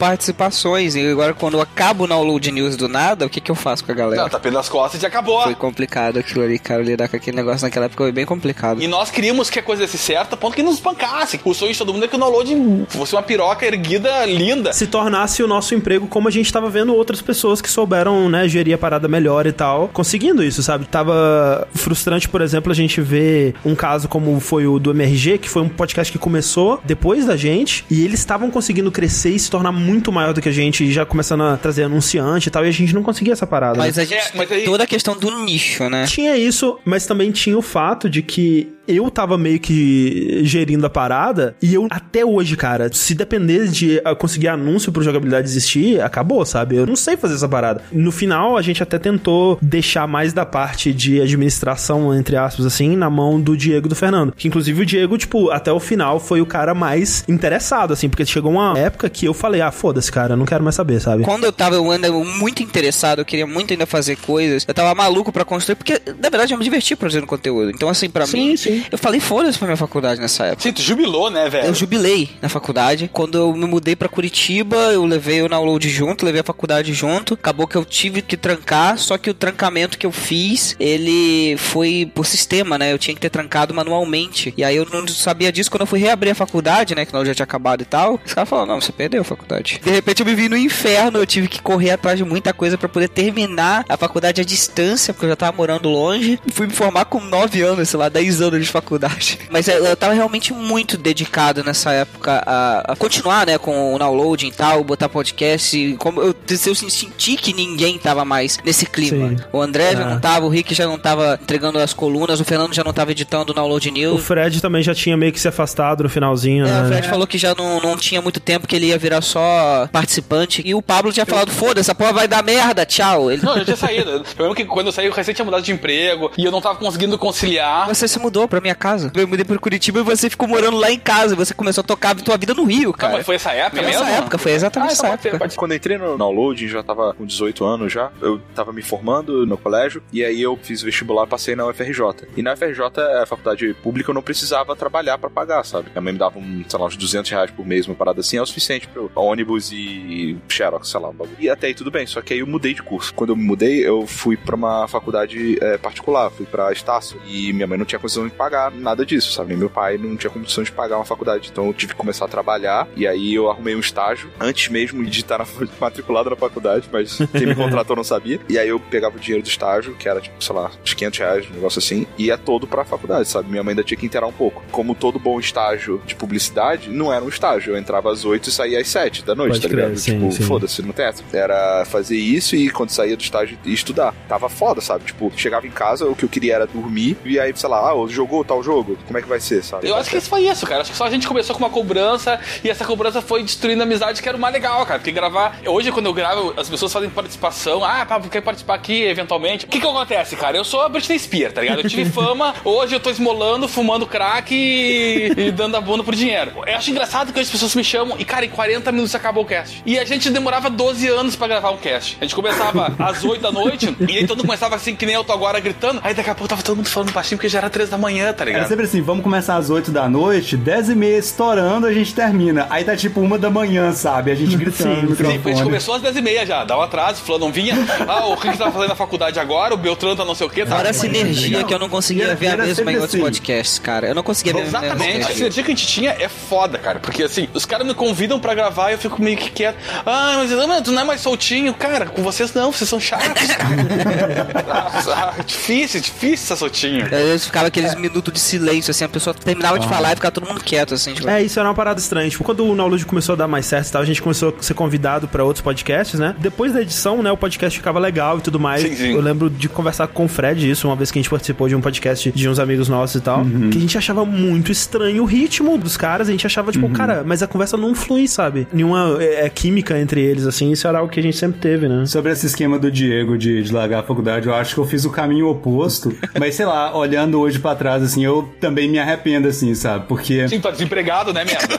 [0.58, 0.96] participações.
[0.96, 3.92] E agora, quando acaba o download news do nada, o que, que eu faço com
[3.92, 4.22] a galera?
[4.22, 5.42] Não, tá pelas costas e acabou.
[5.42, 6.82] Foi complicado aquilo ali, cara.
[6.82, 8.82] Lidar com aquele negócio naquela época foi bem complicado.
[8.82, 11.40] E nós queríamos que a coisa desse certo a ponto que nos espancasse.
[11.44, 14.72] O sonho de todo mundo é que o download fosse uma piroca erguida, linda.
[14.72, 18.48] Se tornasse o nosso emprego como a gente tava vendo outras pessoas que souberam, né,
[18.48, 20.86] gerir a parada melhor e tal, conseguindo isso, sabe?
[20.86, 25.48] Tava frustrante, por exemplo, a gente ver um caso como foi o do MRG, que
[25.48, 29.50] foi um podcast que começou depois da gente, e eles estavam conseguindo crescer e se
[29.50, 32.68] tornar muito maior do que a gente, já começando a trazer anunciante e tal, e
[32.68, 33.78] a gente não conseguia essa parada.
[33.78, 34.02] Mas né?
[34.02, 36.04] a gente tem toda a questão do nicho, né?
[36.06, 40.90] Tinha isso, mas também tinha o fato de que eu tava meio que gerindo a
[40.90, 46.00] parada e eu até hoje, cara, se depender de ah, conseguir anúncio pro jogabilidade existir,
[46.00, 46.76] acabou, sabe?
[46.76, 47.82] Eu não sei fazer essa parada.
[47.92, 52.96] No final, a gente até tentou deixar mais da parte de administração, entre aspas, assim,
[52.96, 54.32] na mão do Diego e do Fernando.
[54.32, 58.24] Que inclusive o Diego, tipo, até o final foi o cara mais interessado, assim, porque
[58.24, 61.24] chegou uma época que eu falei, ah, foda-se, cara, eu não quero mais saber, sabe?
[61.24, 64.94] Quando eu tava eu ainda muito interessado, eu queria muito ainda fazer coisas, eu tava
[64.94, 67.70] maluco pra construir, porque na verdade eu me diverti produzindo conteúdo.
[67.70, 68.77] Então, assim, pra Sim, mim, sim.
[68.90, 70.62] Eu falei foda-se pra minha faculdade nessa época.
[70.62, 71.66] Sim, tu jubilou, né, velho?
[71.66, 73.10] Eu jubilei na faculdade.
[73.12, 77.34] Quando eu me mudei pra Curitiba, eu levei o download junto, levei a faculdade junto.
[77.34, 82.10] Acabou que eu tive que trancar, só que o trancamento que eu fiz, ele foi
[82.14, 82.92] por sistema, né?
[82.92, 84.52] Eu tinha que ter trancado manualmente.
[84.56, 87.04] E aí eu não sabia disso quando eu fui reabrir a faculdade, né?
[87.04, 88.20] Que não já tinha acabado e tal.
[88.24, 89.80] Os caras falaram, não, você perdeu a faculdade.
[89.82, 92.76] De repente eu me vi no inferno, eu tive que correr atrás de muita coisa
[92.76, 96.38] pra poder terminar a faculdade à distância, porque eu já tava morando longe.
[96.52, 99.38] Fui me formar com 9 anos, sei lá, 10 anos de faculdade.
[99.50, 103.98] Mas eu, eu tava realmente muito dedicado nessa época a, a continuar, né, com o
[103.98, 105.76] downloading e tal, botar podcast.
[105.78, 109.28] E Como eu, eu senti que ninguém tava mais nesse clima.
[109.30, 109.36] Sim.
[109.52, 110.10] O André já Ah.
[110.10, 113.12] não tava, o Rick já não tava entregando as colunas, o Fernando já não tava
[113.12, 114.22] editando o download O news.
[114.24, 116.82] Fred também já tinha meio que se afastado no finalzinho, É, né?
[116.82, 119.88] o Fred falou que já não, não tinha muito tempo, que ele ia virar só
[119.92, 120.62] participante.
[120.64, 123.30] E o Pablo tinha falado, foda, essa porra vai dar merda, tchau.
[123.30, 123.42] Ele...
[123.42, 124.10] Não, eu tinha saído.
[124.10, 126.60] Eu lembro que quando eu saí, eu recém tinha mudado de emprego e eu não
[126.60, 127.86] tava conseguindo conciliar.
[127.88, 129.10] Você se mudou pra minha casa.
[129.14, 131.34] Eu mudei pra Curitiba e você ficou morando lá em casa.
[131.36, 133.12] Você começou a tocar a tua vida no Rio, Ah, cara.
[133.14, 134.02] mas foi essa época Foi mesmo?
[134.04, 135.50] essa época, foi exatamente Ah, essa então época.
[135.50, 135.56] ser.
[135.56, 138.10] Quando eu entrei no downloading, já tava com 18 anos já.
[138.20, 142.28] Eu tava me formando no colégio e aí eu fiz vestibular, passei na UFRJ.
[142.36, 142.82] E na UFRJ,
[143.22, 145.90] a faculdade pública, eu não precisava trabalhar pra pagar, sabe?
[145.90, 148.36] Minha mãe me dava, um, sei lá, uns 200 reais por mês, uma parada assim,
[148.36, 151.36] é o suficiente pro ônibus e xerox, sei lá, um bagulho.
[151.38, 153.12] E até aí tudo bem, só que aí eu mudei de curso.
[153.14, 157.20] Quando eu me mudei, eu fui pra uma faculdade é, particular, fui pra Estácio.
[157.26, 159.56] E minha mãe não tinha condição de pagar nada disso, sabe?
[159.56, 161.48] Meu pai não tinha condição de pagar uma faculdade.
[161.50, 165.04] Então eu tive que começar a trabalhar e aí eu arrumei um estágio antes mesmo
[165.04, 165.46] de estar na,
[165.80, 168.40] matriculado na faculdade, mas quem me contratou não sabia.
[168.48, 171.18] E aí eu pegava o dinheiro do estágio, que era tipo, sei lá, uns 500
[171.18, 173.48] reais, um negócio assim, e ia todo pra faculdade, sabe?
[173.50, 174.62] Minha mãe ainda tinha que inteirar um pouco.
[174.70, 177.72] Como todo bom estágio de publicidade, não era um estágio.
[177.72, 179.98] Eu entrava às 8 e saía às 7 da noite, Pode tá crer, ligado?
[179.98, 181.24] sim, tipo, foda-se, no teto.
[181.32, 184.14] Era fazer isso e quando saía do estágio estudar.
[184.28, 185.04] Tava foda, sabe?
[185.04, 187.94] Tipo, chegava em casa, o que eu queria era dormir, e aí, sei lá, ah,
[188.28, 189.88] jogou tal jogo, como é que vai ser, sabe?
[189.88, 190.82] Eu acho que isso foi isso, cara.
[190.82, 193.86] Acho que só a gente começou com uma cobrança e essa cobrança foi destruindo a
[193.86, 194.98] amizade, que era o mais legal, cara.
[194.98, 195.58] Porque gravar.
[195.66, 197.82] Hoje, quando eu gravo, as pessoas fazem participação.
[197.82, 199.64] Ah, Pablo, quer participar aqui eventualmente?
[199.64, 200.56] O que que acontece, cara?
[200.56, 201.80] Eu sou a Britney Spears, tá ligado?
[201.80, 206.14] Eu tive fama, hoje eu tô esmolando, fumando crack e, e dando a bunda por
[206.14, 206.52] dinheiro.
[206.66, 209.46] Eu acho engraçado que as pessoas me chamam e, cara, em 40 minutos acabou o
[209.46, 209.82] cast.
[209.86, 212.18] E a gente demorava 12 anos pra gravar um cast.
[212.20, 215.14] A gente começava às 8 da noite e aí todo mundo começava assim, que nem
[215.14, 216.00] eu tô agora gritando.
[216.04, 218.17] Aí daqui a pouco tava todo mundo falando baixinho porque já era 3 da manhã,
[218.32, 218.60] tá ligado?
[218.60, 222.14] Era sempre assim, vamos começar às 8 da noite, 10 e meia estourando, a gente
[222.14, 222.66] termina.
[222.70, 224.30] Aí tá tipo uma da manhã, sabe?
[224.30, 227.48] A gente gritando no Sim, a gente começou às 10h30 já, dá um atraso, fulano
[227.48, 227.74] não vinha.
[228.06, 230.64] Ah, o Rick tá fazendo na faculdade agora, o Beltrano tá não sei o que.
[230.64, 233.22] Tá Fora a sinergia que eu não conseguia ver a era mesma em outros assim.
[233.22, 234.08] podcasts, cara.
[234.08, 235.62] Eu não conseguia ver a mesma Exatamente, a sinergia.
[235.62, 236.98] que a gente tinha é foda, cara.
[237.00, 239.76] Porque assim, os caras me convidam pra gravar e eu fico meio que quieto.
[240.04, 241.72] Ah, mas ah, tu não é mais soltinho.
[241.74, 244.46] Cara, com vocês não, vocês são chatos, cara.
[245.14, 247.06] ah, difícil, difícil ser soltinho.
[247.06, 249.88] Vezes ficava aqueles minutos de silêncio, assim, a pessoa terminava de Ah.
[249.88, 251.28] falar e ficava todo mundo quieto, assim, tipo.
[251.28, 252.28] É, isso era uma parada estranha.
[252.28, 254.62] Tipo, quando o Download começou a dar mais certo e tal, a gente começou a
[254.62, 256.34] ser convidado pra outros podcasts, né?
[256.38, 258.82] Depois da edição, né, o podcast ficava legal e tudo mais.
[258.82, 259.12] Sim, sim.
[259.12, 261.74] Eu lembro de conversar com o Fred isso, uma vez que a gente participou de
[261.74, 263.70] um podcast de uns amigos nossos e tal, Uhum.
[263.70, 266.28] que a gente achava muito estranho o ritmo dos caras.
[266.28, 266.72] A gente achava, Uhum.
[266.72, 268.66] tipo, cara, mas a conversa não flui, sabe?
[268.72, 270.70] Nenhuma é, é, química entre eles, assim.
[270.72, 272.04] Isso era algo que a gente sempre teve, né?
[272.06, 275.04] Sobre esse esquema do Diego de, de largar a faculdade, eu acho que eu fiz
[275.04, 276.14] o caminho oposto.
[276.38, 280.06] Mas sei lá, olhando hoje pra trás, assim, eu também me arrependo, assim, sabe?
[280.08, 280.48] Porque.
[280.48, 281.78] Sim, tá desempregado, né, merda?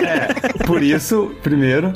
[0.66, 1.92] Por isso, primeiro.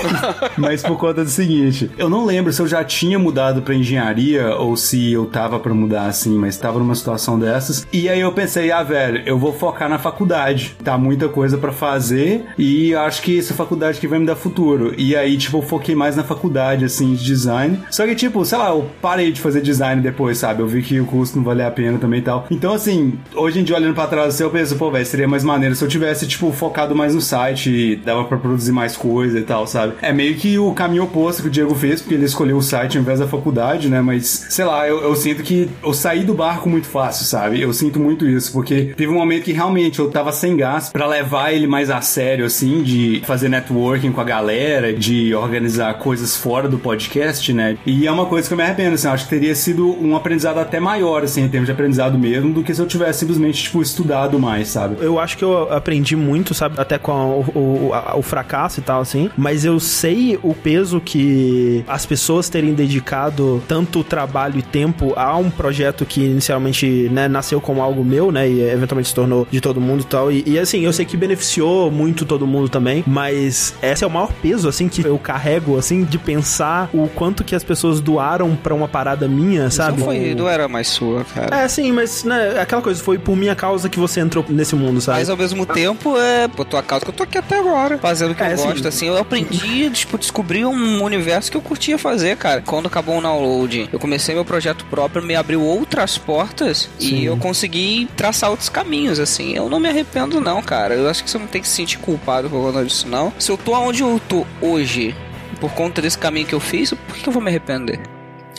[0.56, 4.54] Mas por conta do seguinte, eu não lembro se eu já tinha mudado pra engenharia
[4.56, 7.86] ou se eu tava pra mudar assim, mas tava numa situação dessas.
[7.92, 10.74] E aí eu pensei, ah, velho, eu vou focar na faculdade.
[10.82, 14.94] Tá muita coisa pra fazer e acho que essa faculdade que vai me dar futuro.
[14.96, 17.80] E aí, tipo, eu foquei mais na faculdade, assim, de design.
[17.90, 20.62] Só que, tipo, sei lá, eu parei de fazer design depois, sabe?
[20.62, 22.46] Eu vi que o custo não valia a pena também e tal.
[22.50, 25.44] Então, assim, hoje em dia, olhando pra trás, assim, eu penso, pô, velho, seria mais
[25.44, 29.38] maneiro se eu tivesse, tipo, focado mais no site e dava pra produzir mais coisa
[29.38, 29.94] e tal, sabe?
[30.02, 32.96] É meio que o caminho oposto que o Diego fez, porque ele escolheu o site
[32.96, 34.00] ao invés da faculdade, né?
[34.00, 37.60] Mas, sei lá, eu, eu sinto que eu saí do barco muito fácil, sabe?
[37.60, 41.06] Eu sinto muito isso, porque teve um momento que realmente eu tava sem gás pra
[41.06, 46.36] levar ele mais a sério, assim, de fazer networking com a galera, de organizar coisas
[46.36, 47.76] fora do podcast, né?
[47.86, 50.58] E é uma coisa que eu me arrependo, assim, acho que teria sido um aprendizado
[50.58, 53.80] até maior, assim, em termos de aprendizado mesmo, do que se eu tivesse simplesmente, tipo,
[53.82, 54.96] estudado mais, sabe?
[55.00, 56.80] Eu acho que eu aprendi muito, sabe?
[56.80, 59.30] Até com o, o, a- o fracasso e tal, assim.
[59.36, 65.36] Mas eu sei o peso que as pessoas terem dedicado tanto trabalho e tempo a
[65.36, 68.48] um projeto que inicialmente né, nasceu como algo meu, né?
[68.48, 70.32] E eventualmente se tornou de todo mundo e tal.
[70.32, 73.02] E, e, assim, eu sei que beneficiou muito todo mundo também.
[73.06, 77.44] Mas esse é o maior peso, assim, que eu carrego, assim, de pensar o quanto
[77.44, 79.98] que as pessoas doaram pra uma parada minha, sabe?
[79.98, 81.56] Não foi, não era mais sua, cara.
[81.64, 85.00] É, sim, mas né, aquela coisa, foi por minha causa que você entrou nesse mundo,
[85.00, 85.18] sabe?
[85.18, 88.30] Mas ao mesmo tempo, é por tua causa que eu tô aqui até agora, fazendo
[88.30, 88.66] o que É, eu sim.
[88.68, 89.06] gosto, assim.
[89.08, 92.62] Eu aprendi, tipo, descobri um universo que eu curtia fazer, cara.
[92.62, 97.16] Quando acabou o download, eu comecei meu projeto próprio, me abriu outras portas Sim.
[97.16, 99.54] e eu consegui traçar outros caminhos, assim.
[99.54, 100.94] Eu não me arrependo, não, cara.
[100.94, 103.32] Eu acho que você não tem que se sentir culpado por conta disso, não.
[103.38, 105.14] Se eu tô onde eu tô hoje,
[105.60, 108.00] por conta desse caminho que eu fiz, por que que eu vou me arrepender?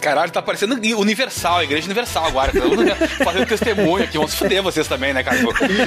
[0.01, 2.51] Caralho, tá parecendo Universal, a Igreja Universal agora.
[2.51, 4.17] Todo mundo fazendo testemunho aqui.
[4.17, 5.37] Vamos se fuder vocês também, né, cara?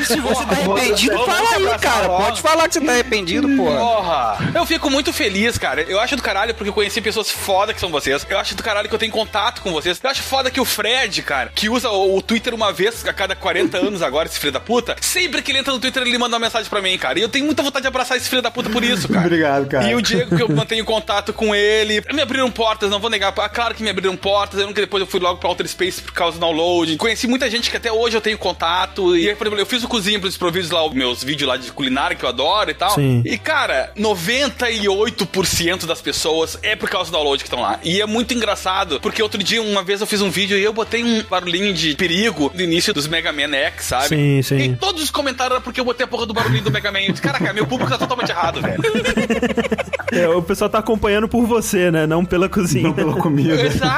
[0.05, 2.09] Se você tá arrependido, fala aí, cara.
[2.09, 3.79] Pode falar que você tá arrependido, porra.
[3.79, 4.53] Porra!
[4.55, 5.83] Eu fico muito feliz, cara.
[5.83, 8.27] Eu acho do caralho porque eu conheci pessoas foda que são vocês.
[8.29, 10.01] Eu acho do caralho que eu tenho contato com vocês.
[10.03, 13.35] Eu acho foda que o Fred, cara, que usa o, Twitter uma vez a cada
[13.35, 16.37] 40 anos agora, esse filho da puta, sempre que ele entra no Twitter, ele manda
[16.37, 17.19] uma mensagem pra mim, cara.
[17.19, 19.27] E eu tenho muita vontade de abraçar esse filho da puta por isso, cara.
[19.27, 19.91] Obrigado, cara.
[19.91, 22.03] E o Diego, que eu mantenho contato com ele.
[22.13, 23.33] Me abriram portas, não vou negar.
[23.33, 24.61] Claro que me abriram portas.
[24.61, 26.97] Eu nunca depois eu fui logo pra Outer Space por causa do download.
[26.97, 29.17] Conheci muita gente que até hoje eu tenho contato.
[29.17, 31.57] E aí, por exemplo, eu fiz o Cozinha pelos Providos lá, os meus vídeos lá
[31.57, 32.95] de culinária que eu adoro e tal.
[32.95, 33.23] Sim.
[33.25, 37.79] E, cara, 98% das pessoas é por causa do download que estão lá.
[37.83, 40.73] E é muito engraçado, porque outro dia, uma vez eu fiz um vídeo e eu
[40.73, 44.09] botei um barulhinho de perigo no início dos Mega Man X, sabe?
[44.09, 44.59] Sim, sim.
[44.59, 47.01] E todos os comentários eram porque eu botei a porra do barulhinho do Mega Man.
[47.01, 48.81] Eu disse, Caraca, meu público tá totalmente errado, velho.
[50.13, 52.05] É, o pessoal tá acompanhando por você, né?
[52.05, 52.83] Não pela cozinha.
[52.83, 53.55] Não pela comida.
[53.63, 53.87] Exato.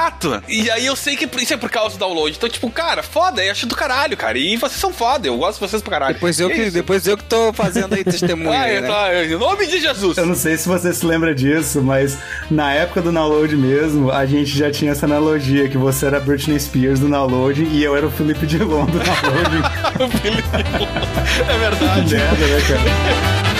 [0.48, 2.36] E aí eu sei que isso é por causa do download.
[2.36, 4.38] Então, tipo, cara, foda, eu acho do caralho, cara.
[4.38, 6.14] E vocês são foda, eu gosto de vocês pra caralho.
[6.14, 6.72] Depois eu, É que, isso.
[6.72, 8.52] depois eu que tô fazendo aí testemunho.
[8.52, 8.88] Ah, aí, é, né?
[8.88, 10.18] tá, em nome de Jesus.
[10.18, 12.18] Eu não sei se você se lembra disso, mas
[12.50, 16.20] na época do download mesmo, a gente já tinha essa analogia que você era a
[16.20, 19.56] Britney Spears do download e eu era o Felipe Dilon do download.
[21.48, 22.14] é verdade.
[22.14, 23.42] Merda, né, cara?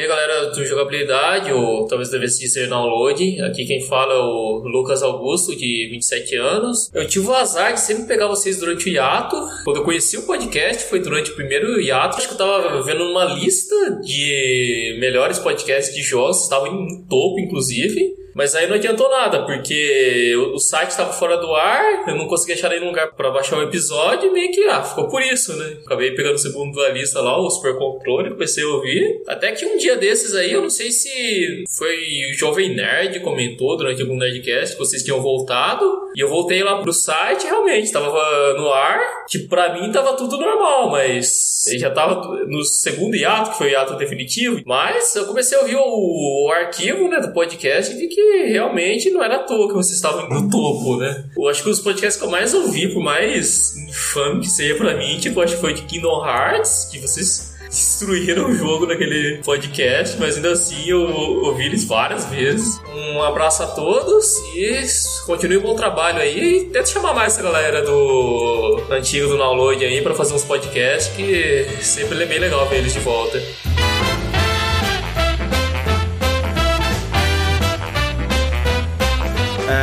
[0.00, 4.62] E aí galera do Jogabilidade, ou talvez devesse dizer download, aqui quem fala é o
[4.64, 6.90] Lucas Augusto, de 27 anos.
[6.94, 9.36] Eu tive o azar de sempre pegar vocês durante o hiato.
[9.62, 13.02] Quando eu conheci o podcast foi durante o primeiro hiato, acho que eu tava vendo
[13.10, 18.14] uma lista de melhores podcasts de jogos, estavam em topo inclusive.
[18.34, 22.52] Mas aí não adiantou nada, porque o site estava fora do ar, eu não consegui
[22.52, 25.78] achar nenhum lugar para baixar o episódio e meio que, ah, ficou por isso, né?
[25.84, 29.22] Acabei pegando o segundo da lista lá, o Super Controle, comecei a ouvir.
[29.26, 31.96] Até que um dia desses aí, eu não sei se foi
[32.30, 36.10] o Jovem Nerd comentou durante algum Nerdcast que vocês tinham voltado.
[36.14, 39.00] E eu voltei lá pro site, realmente, tava no ar.
[39.28, 43.70] Tipo, pra mim tava tudo normal, mas já tava no segundo hiato, que foi o
[43.70, 44.60] hiato definitivo.
[44.66, 49.10] Mas eu comecei a ouvir o, o arquivo, né, do podcast e vi que realmente
[49.10, 51.24] não era à toa que vocês estavam no topo, né?
[51.36, 54.96] Eu acho que os podcasts que eu mais ouvi, por mais infame que seja pra
[54.96, 60.16] mim, tipo, acho que foi de Kingdom Hearts, que vocês destruíram o jogo naquele podcast,
[60.18, 61.02] mas ainda assim eu
[61.44, 62.80] ouvi eles várias vezes.
[62.92, 64.82] Um abraço a todos e
[65.24, 66.58] continue o bom trabalho aí.
[66.58, 71.14] E tenta chamar mais essa galera do antigo do download aí pra fazer uns podcasts
[71.14, 73.40] que sempre é bem legal ver eles de volta.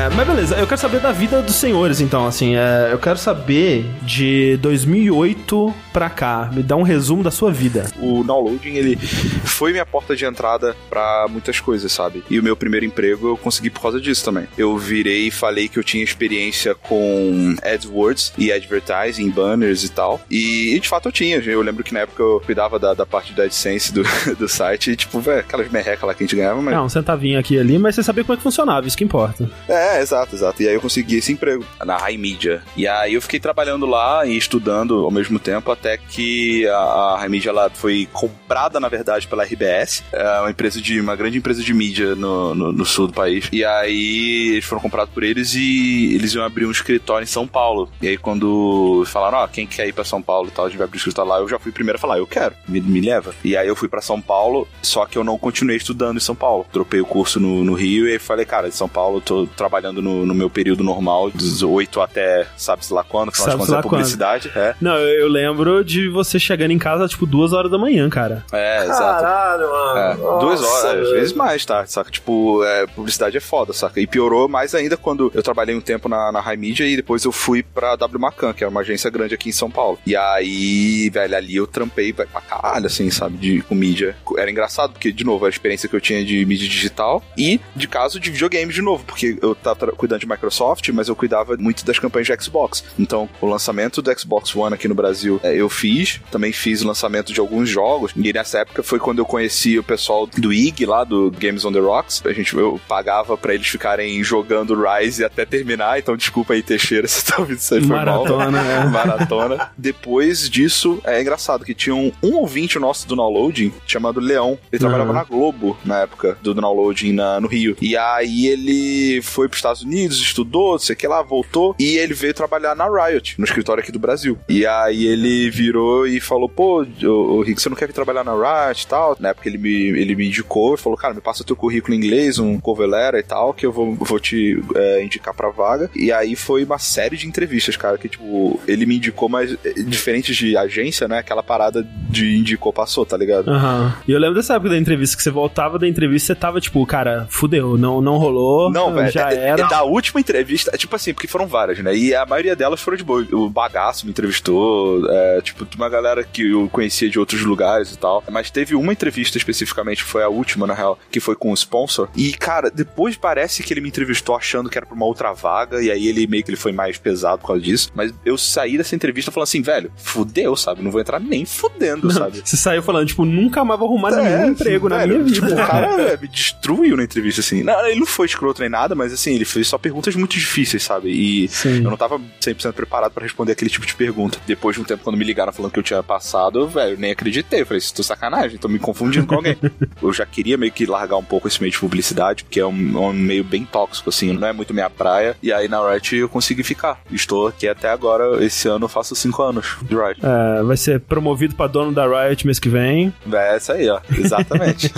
[0.08, 3.18] É, mas beleza, eu quero saber da vida dos senhores, então, assim, é, eu quero
[3.18, 7.92] saber de 2008 pra cá, me dá um resumo da sua vida.
[8.00, 12.24] O downloading, ele foi minha porta de entrada pra muitas coisas, sabe?
[12.30, 14.48] E o meu primeiro emprego eu consegui por causa disso também.
[14.58, 20.22] Eu virei e falei que eu tinha experiência com AdWords e advertising, banners e tal.
[20.30, 21.38] E, e, de fato eu tinha.
[21.38, 24.04] Eu lembro que na época eu cuidava da, da parte da AdSense do,
[24.38, 26.74] do site e, tipo, velho, aquelas merrecas lá que a gente ganhava, mas.
[26.74, 29.04] Não, um centavinho aqui e ali, mas você sabia como é que funcionava, isso que
[29.04, 29.50] importa.
[29.68, 30.62] É, exato, exato.
[30.62, 32.64] E aí eu consegui esse emprego na High Media.
[32.76, 37.18] E aí eu fiquei trabalhando lá e estudando ao mesmo tempo até que a, a
[37.20, 41.62] High Media foi comprada, na verdade, pela RBS, é uma empresa de uma grande empresa
[41.62, 43.48] de mídia no, no, no sul do país.
[43.52, 47.48] E aí eles foram comprados por eles e eles iam abrir um escritório em São
[47.48, 47.90] Paulo.
[48.02, 50.78] E aí quando falaram, ó, quem quer ir pra São Paulo e tal, a gente
[50.78, 53.34] vai abrir um escritório lá, eu já fui primeiro falar, eu quero, me, me leva.
[53.44, 56.36] E aí eu fui pra São Paulo, só que eu não continuei estudando em São
[56.36, 56.66] Paulo.
[56.72, 59.87] Tropei o curso no, no Rio e falei, cara, em São Paulo eu tô trabalhando
[59.88, 63.80] trabalhando no, no meu período normal, dos 8 até sabe-se lá quando, de Sabe-se lá
[63.80, 64.52] é publicidade.
[64.56, 64.76] É.
[64.82, 68.44] Não, eu, eu lembro de você chegando em casa, tipo, duas horas da manhã, cara.
[68.52, 69.24] É, exato.
[69.24, 69.98] Caralho, mano.
[70.00, 71.86] É, Nossa, duas horas, às vezes mais, tá?
[71.86, 72.10] Saca?
[72.12, 74.00] Tipo, é, publicidade é foda, saca?
[74.00, 77.24] E piorou mais ainda quando eu trabalhei um tempo na, na High Media e depois
[77.24, 80.00] eu fui pra W Macan, que é uma agência grande aqui em São Paulo.
[80.06, 83.38] E aí, velho, ali eu trampei velho, pra caralho, assim, sabe?
[83.38, 84.16] De, com mídia.
[84.38, 87.88] Era engraçado, porque, de novo, a experiência que eu tinha de mídia digital e de
[87.88, 91.56] caso de videogame de novo, porque eu tava tra- cuidando de Microsoft, mas eu cuidava
[91.58, 92.84] muito das campanhas de Xbox.
[92.98, 96.88] Então, o lançamento do Xbox One aqui no Brasil é, eu fiz, também fiz o
[96.88, 100.86] lançamento de alguns jogos, e nessa época foi quando eu conheci o pessoal do IG
[100.86, 102.22] lá, do Games on the Rocks.
[102.26, 107.08] A gente, eu pagava pra eles ficarem jogando Rise até terminar, então desculpa aí, Teixeira,
[107.08, 108.66] se tá ouvindo isso aí, foi Maratona, mal.
[108.66, 108.86] é.
[108.90, 109.72] Maratona.
[109.78, 114.58] Depois disso, é engraçado que tinha um, um ouvinte nosso do downloading chamado Leão.
[114.72, 115.16] Ele trabalhava Uhum.
[115.16, 117.78] na Globo na época do downloading na, no Rio.
[117.82, 121.76] E aí ele foi pros Estados Unidos, estudou, não sei o que lá, voltou.
[121.80, 124.38] E ele veio trabalhar na Riot, no escritório aqui do Brasil.
[124.48, 128.34] E aí ele virou e falou: pô, ô, Rick, você não quer vir trabalhar na
[128.34, 129.18] Riot e tal?
[129.20, 131.98] Na época ele me, ele me indicou e falou: cara, me passa teu currículo em
[131.98, 135.90] inglês, um cover letter e tal, que eu vou, vou te é, indicar pra vaga.
[135.96, 139.74] E aí foi uma série de entrevistas, cara, que tipo, ele me indicou, mas é,
[139.74, 141.20] diferente de agência, né?
[141.20, 143.50] Aquela parada de indicou, passou, tá ligado?
[143.50, 143.96] Aham.
[144.08, 146.86] E eu lembro dessa época da entrevista, que você voltava da entrevista, você tava tipo,
[146.86, 149.12] cara, fudeu, não, não rolou, Não, velho.
[149.12, 149.57] já é- era.
[149.62, 151.96] É da última entrevista, é tipo assim, porque foram várias, né?
[151.96, 153.26] E a maioria delas foram de boa.
[153.32, 157.98] O Bagaço me entrevistou, é, tipo, uma galera que eu conhecia de outros lugares e
[157.98, 158.24] tal.
[158.30, 162.10] Mas teve uma entrevista especificamente, foi a última, na real, que foi com o sponsor.
[162.16, 165.82] E, cara, depois parece que ele me entrevistou achando que era pra uma outra vaga,
[165.82, 167.92] e aí ele meio que ele foi mais pesado por causa disso.
[167.96, 170.82] Mas eu saí dessa entrevista falando assim, velho, fudeu, sabe?
[170.82, 172.42] Não vou entrar nem fudendo, Não, sabe?
[172.44, 175.48] Você saiu falando, tipo, nunca mais vou arrumar nenhum emprego na É, velho, minha vida.
[175.48, 177.64] Tipo, o cara é, me destruiu na entrevista, assim.
[177.64, 180.84] Não, ele não foi escroto nem nada, mas assim, ele fez só perguntas muito difíceis,
[180.84, 181.10] sabe?
[181.10, 184.40] E eu não tava 100% preparado pra responder aquele tipo de pergunta.
[184.46, 187.12] Depois de um tempo, quando me ligaram falando que eu tinha passado, eu, velho, nem
[187.12, 187.62] acreditei.
[187.62, 189.58] Eu falei, isso tô sacanagem, tô me confundindo com alguém.
[190.02, 193.08] eu já queria meio que largar um pouco esse meio de publicidade, porque é um,
[193.08, 195.36] um meio bem tóxico, assim, não é muito minha praia.
[195.42, 197.02] E aí na Riot eu consegui ficar.
[197.12, 200.22] Estou aqui até agora, esse ano eu faço 5 anos de Riot.
[200.24, 203.14] É, vai ser promovido pra dono da Riot mês que vem.
[203.32, 204.00] É essa aí, ó.
[204.18, 204.92] Exatamente.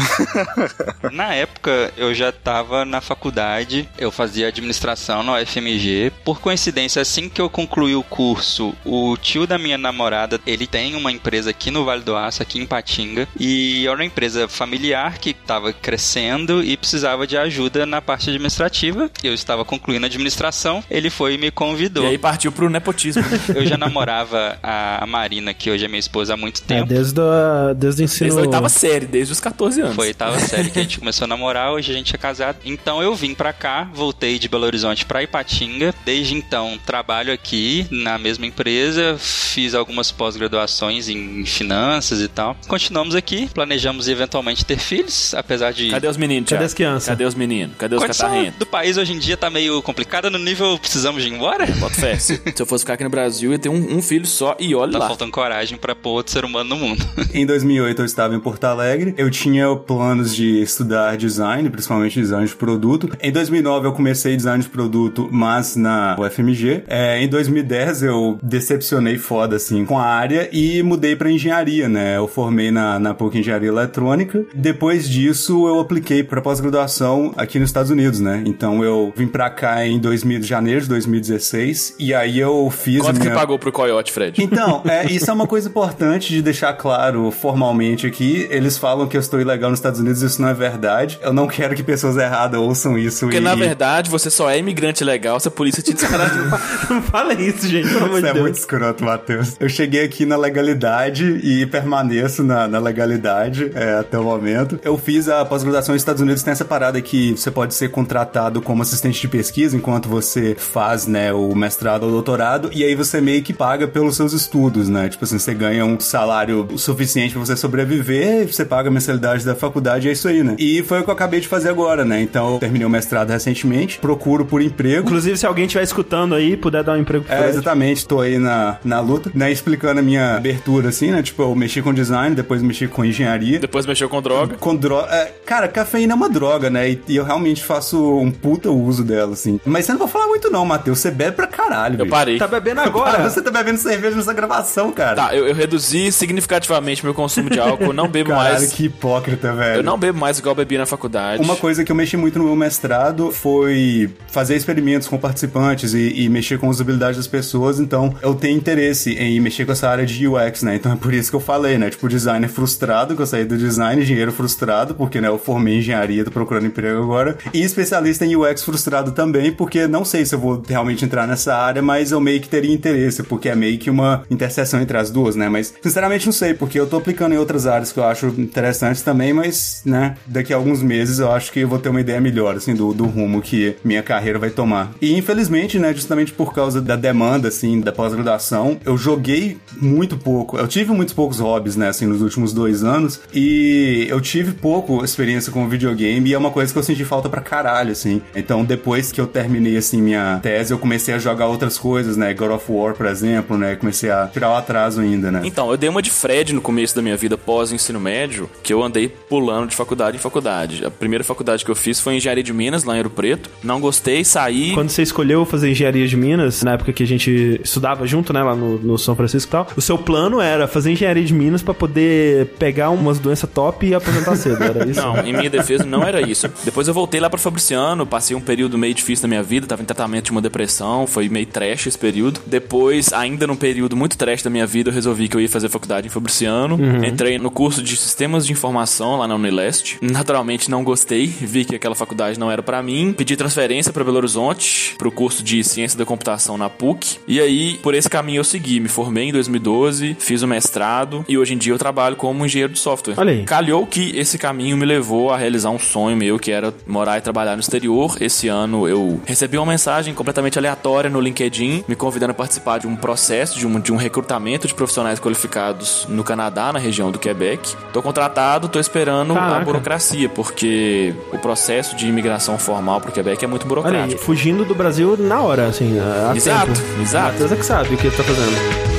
[1.11, 6.11] Na época, eu já estava na faculdade, eu fazia administração na UFMG.
[6.23, 10.95] Por coincidência, assim que eu concluí o curso, o tio da minha namorada, ele tem
[10.95, 15.17] uma empresa aqui no Vale do Aço, aqui em Patinga, e era uma empresa familiar
[15.17, 19.09] que estava crescendo e precisava de ajuda na parte administrativa.
[19.23, 22.03] Eu estava concluindo a administração, ele foi e me convidou.
[22.03, 23.23] E aí partiu pro nepotismo.
[23.55, 26.87] Eu já namorava a Marina, que hoje é minha esposa há muito É, tempo.
[26.87, 28.25] desde, a, desde o ensino...
[28.29, 29.95] Desde a oitava série, desde os 14 anos.
[29.95, 32.57] Foi a oitava série que a gente começou a namorar, hoje a gente é casado.
[32.65, 35.93] Então eu vim pra cá, voltei de Belo Horizonte pra Ipatinga.
[36.05, 42.55] Desde então trabalho aqui na mesma empresa, fiz algumas pós-graduações em finanças e tal.
[42.67, 45.89] Continuamos aqui, planejamos eventualmente ter filhos, apesar de.
[45.89, 47.07] Cadê os meninos, Cadê as crianças?
[47.09, 47.75] Cadê os meninos?
[47.77, 48.59] Cadê os catarrentos?
[48.59, 51.65] do país hoje em dia tá meio complicada no nível precisamos de ir embora?
[51.77, 52.17] Bota fé.
[52.17, 54.73] Se eu fosse ficar aqui no Brasil, eu ia ter um, um filho só e
[54.75, 55.07] olha Tá lá.
[55.07, 57.05] faltando coragem pra pôr outro ser humano no mundo.
[57.33, 59.13] Em 2008 eu estava em Porto Alegre.
[59.17, 63.09] Eu tinha planos de estudar design, principalmente design de produto.
[63.21, 66.83] Em 2009 eu comecei design de produto, mas na UFMG.
[66.87, 72.17] É, em 2010 eu decepcionei foda assim com a área e mudei para engenharia, né?
[72.17, 74.45] Eu formei na, na PUC Engenharia Eletrônica.
[74.53, 78.43] Depois disso eu apliquei para pós-graduação aqui nos Estados Unidos, né?
[78.45, 83.19] Então eu vim para cá em 2000, janeiro de 2016 e aí eu fiz Quanto
[83.19, 83.31] minha...
[83.31, 84.41] que pagou pro Coyote, Fred?
[84.41, 88.47] Então, é, isso é uma coisa importante de deixar claro formalmente aqui.
[88.49, 91.19] Eles falam que eu estou ilegal nos Estados Unidos, isso não é verdade.
[91.21, 93.25] Eu não quero que pessoas erradas ouçam isso.
[93.25, 93.41] Porque e...
[93.41, 96.61] na verdade você só é imigrante legal se a polícia te descaralhar.
[96.89, 98.43] não fala isso, gente, pelo amor Isso de é Deus.
[98.43, 99.55] muito escroto, Matheus.
[99.59, 104.79] Eu cheguei aqui na legalidade e permaneço na, na legalidade é, até o momento.
[104.83, 108.61] Eu fiz a pós-graduação nos Estados Unidos, tem essa parada que você pode ser contratado
[108.61, 113.19] como assistente de pesquisa enquanto você faz, né, o mestrado ou doutorado, e aí você
[113.19, 115.09] meio que paga pelos seus estudos, né?
[115.09, 119.55] Tipo assim, você ganha um salário suficiente pra você sobreviver, você paga a mensalidade da
[119.55, 120.55] faculdade, é isso aí, né?
[120.59, 122.21] E foi o que eu acabei de fazer agora, né?
[122.21, 125.01] Então eu terminei o mestrado recentemente, procuro por emprego.
[125.05, 127.49] Inclusive, se alguém estiver escutando aí, puder dar um emprego pro É, Fred.
[127.53, 131.55] exatamente, tô aí na, na luta, né, explicando a minha abertura, assim, né, tipo, eu
[131.55, 133.59] mexi com design, depois mexi com engenharia.
[133.59, 134.55] Depois mexeu com droga.
[134.59, 138.31] Com droga, é, cara, cafeína é uma droga, né, e, e eu realmente faço um
[138.31, 139.59] puta uso dela, assim.
[139.65, 142.37] Mas você não vai falar muito não, Matheus, você bebe pra caralho, Eu parei.
[142.37, 143.19] Tá bebendo agora?
[143.29, 145.15] Você tá bebendo cerveja nessa gravação, cara.
[145.15, 147.93] Tá, eu, eu reduzi significativamente meu consumo de álcool.
[147.93, 148.73] Não bebo Caralho, mais.
[148.73, 149.79] que hipócrita, velho.
[149.79, 151.43] Eu não bebo mais igual eu bebia na faculdade.
[151.43, 153.78] Uma coisa que eu mexi muito no meu mestrado foi
[154.27, 158.57] fazer experimentos com participantes e, e mexer com a usabilidade das pessoas, então eu tenho
[158.57, 160.75] interesse em mexer com essa área de UX, né?
[160.75, 161.89] Então é por isso que eu falei, né?
[161.89, 166.23] Tipo, designer frustrado, que eu saí do design, engenheiro frustrado, porque, né, eu formei engenharia,
[166.23, 170.39] tô procurando emprego agora, e especialista em UX frustrado também, porque não sei se eu
[170.39, 173.89] vou realmente entrar nessa área, mas eu meio que teria interesse, porque é meio que
[173.89, 175.49] uma interseção entre as duas, né?
[175.49, 179.01] Mas, sinceramente, não sei, porque eu tô aplicando em outras áreas que eu acho interessantes
[179.01, 182.21] também, mas, né, daqui a alguns meses eu acho que eu vou ter uma ideia
[182.21, 184.91] melhor, assim, do, do rumo que minha carreira vai tomar.
[185.01, 190.57] E, infelizmente, né, justamente por causa da demanda, assim, da pós-graduação, eu joguei muito pouco.
[190.57, 195.03] Eu tive muitos poucos hobbies, né, assim, nos últimos dois anos, e eu tive pouco
[195.03, 198.21] experiência com videogame, e é uma coisa que eu senti falta pra caralho, assim.
[198.35, 202.33] Então, depois que eu terminei, assim, minha tese, eu comecei a jogar outras coisas, né,
[202.33, 205.41] God of War, por exemplo, né, comecei a tirar o atraso ainda, né.
[205.43, 208.83] Então, eu dei uma de Fred no começo da minha vida pós-ensino médio, que eu
[208.83, 210.85] andei pulando de faculdade em faculdade.
[210.85, 213.49] A primeira faculdade que eu fiz foi Engenharia de Minas, lá em Ouro Preto.
[213.63, 214.73] Não gostei, saí.
[214.73, 218.41] Quando você escolheu fazer engenharia de Minas, na época que a gente estudava junto, né,
[218.41, 221.61] lá no, no São Francisco e tal, o seu plano era fazer engenharia de Minas
[221.61, 225.01] pra poder pegar umas doenças top e aposentar cedo, era isso?
[225.01, 226.49] Não, em minha defesa não era isso.
[226.63, 229.81] Depois eu voltei lá pra Fabriciano, passei um período meio difícil na minha vida, tava
[229.81, 232.39] em tratamento de uma depressão, foi meio trash esse período.
[232.45, 235.69] Depois, ainda num período muito trash da minha vida, eu resolvi que eu ia fazer
[235.69, 236.75] faculdade em Fabriciano.
[236.75, 237.03] Uhum.
[237.03, 239.97] Entrei no curso de Sistemas de Informação lá na Unileste.
[240.01, 243.13] Naturalmente não gostei, vi que aquela faculdade não era pra mim.
[243.15, 247.17] Pedi transferência pra Belo Horizonte, pro curso de Ciência da Computação na PUC.
[247.27, 248.79] E aí, por esse caminho eu segui.
[248.79, 252.71] Me formei em 2012, fiz o mestrado e hoje em dia eu trabalho como engenheiro
[252.71, 253.15] de software.
[253.17, 253.43] Olha aí.
[253.45, 257.21] Calhou que esse caminho me levou a realizar um sonho meu, que era morar e
[257.21, 258.17] trabalhar no exterior.
[258.21, 262.85] Esse ano eu recebi uma mensagem completamente aleatória no LinkedIn, me convidando a participar de
[262.85, 267.17] um processo, de um, de um recrutamento de profissionais qualificados no Canadá, na região do
[267.17, 267.75] Quebec.
[267.91, 269.65] Tô contratado, tô esperando a Caraca.
[269.65, 274.21] burocracia, porque o processo de imigração formal pro Quebec é muito Olha aí, burocrático.
[274.21, 275.97] fugindo do Brasil na hora, assim,
[276.35, 277.01] Exato, tempo.
[277.01, 277.31] exato.
[277.33, 278.98] Matheus é que sabe o que ele tá fazendo.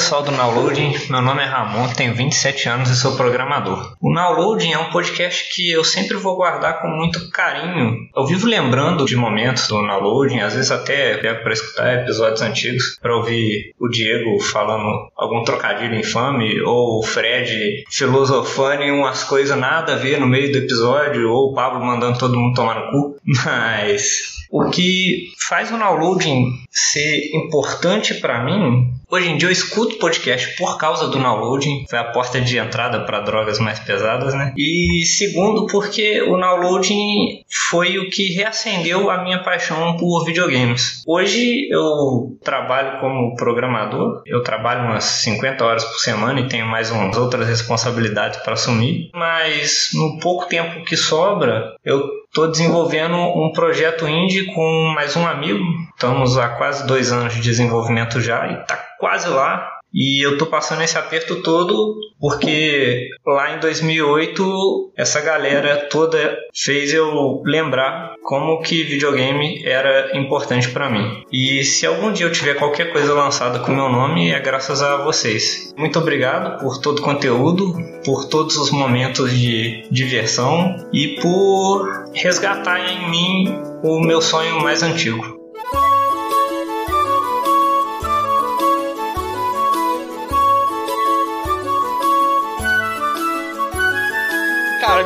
[0.00, 0.94] Pessoal do Nowloading.
[1.10, 3.94] Meu nome é Ramon, tenho 27 anos e sou programador.
[4.00, 8.08] O Nowloading é um podcast que eu sempre vou guardar com muito carinho.
[8.16, 12.98] Eu vivo lembrando de momentos do Nowloading, às vezes até pego para escutar episódios antigos,
[13.02, 19.58] para ouvir o Diego falando algum trocadilho infame, ou o Fred filosofando em umas coisas
[19.58, 22.90] nada a ver no meio do episódio, ou o Pablo mandando todo mundo tomar no
[22.90, 23.16] cu.
[23.44, 29.96] Mas o que faz o downloading ser importante para mim, hoje em dia eu escuto
[29.98, 34.52] podcast por causa do downloading, foi a porta de entrada para drogas mais pesadas, né?
[34.56, 41.02] E segundo, porque o downloading foi o que reacendeu a minha paixão por videogames.
[41.06, 46.90] Hoje eu trabalho como programador, eu trabalho umas 50 horas por semana e tenho mais
[46.90, 53.50] umas outras responsabilidades para assumir, mas no pouco tempo que sobra, eu Estou desenvolvendo um
[53.52, 55.64] projeto indie com mais um amigo.
[55.90, 59.79] Estamos há quase dois anos de desenvolvimento já e está quase lá.
[59.92, 66.92] E eu tô passando esse aperto todo porque lá em 2008 essa galera toda fez
[66.92, 71.24] eu lembrar como que videogame era importante para mim.
[71.32, 74.98] E se algum dia eu tiver qualquer coisa lançada com meu nome é graças a
[74.98, 75.72] vocês.
[75.76, 82.80] Muito obrigado por todo o conteúdo, por todos os momentos de diversão e por resgatar
[82.80, 85.40] em mim o meu sonho mais antigo.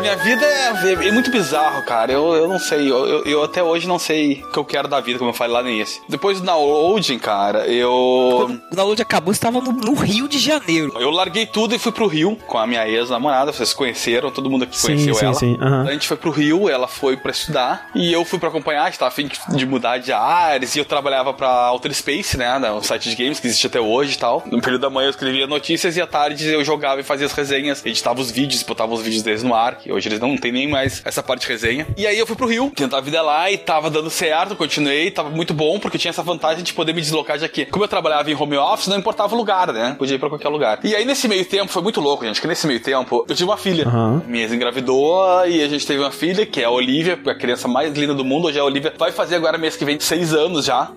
[0.05, 2.13] Minha vida é, é muito bizarro, cara.
[2.13, 2.91] Eu, eu não sei.
[2.91, 5.35] Eu, eu, eu até hoje não sei o que eu quero da vida, como eu
[5.35, 6.01] falei lá nesse.
[6.09, 7.91] Depois do downloading, cara, eu.
[7.91, 10.95] O download acabou, você tava no, no Rio de Janeiro.
[10.99, 13.53] Eu larguei tudo e fui pro Rio com a minha ex-namorada.
[13.53, 15.35] Vocês conheceram, todo mundo aqui Sim, conheceu sim, ela.
[15.35, 15.89] sim, aham.
[15.89, 18.83] A gente foi pro Rio, ela foi pra estudar e eu fui pra acompanhar.
[18.83, 22.37] A gente tava a fim de mudar de áreas e eu trabalhava pra Outer Space,
[22.37, 22.55] né?
[22.71, 24.43] Um site de games que existe até hoje e tal.
[24.47, 27.33] No período da manhã eu escrevia notícias e à tarde eu jogava e fazia as
[27.33, 29.79] resenhas, editava os vídeos, botava os vídeos deles no ar.
[29.95, 31.87] Hoje eles não tem nem mais essa parte de resenha.
[31.97, 35.11] E aí eu fui pro Rio, tentar a vida lá e tava dando certo, continuei,
[35.11, 37.65] tava muito bom, porque eu tinha essa vantagem de poder me deslocar de aqui.
[37.67, 39.95] Como eu trabalhava em home office, não importava o lugar, né?
[39.99, 40.81] Podia ir pra qualquer lugar.
[40.83, 43.49] E aí nesse meio tempo, foi muito louco, gente, que nesse meio tempo eu tive
[43.49, 43.85] uma filha.
[44.27, 47.69] Minha ex engravidou e a gente teve uma filha, que é a Olivia, a criança
[47.69, 48.49] mais linda do mundo.
[48.49, 50.91] Hoje a Olivia vai fazer agora mês que vem seis anos já.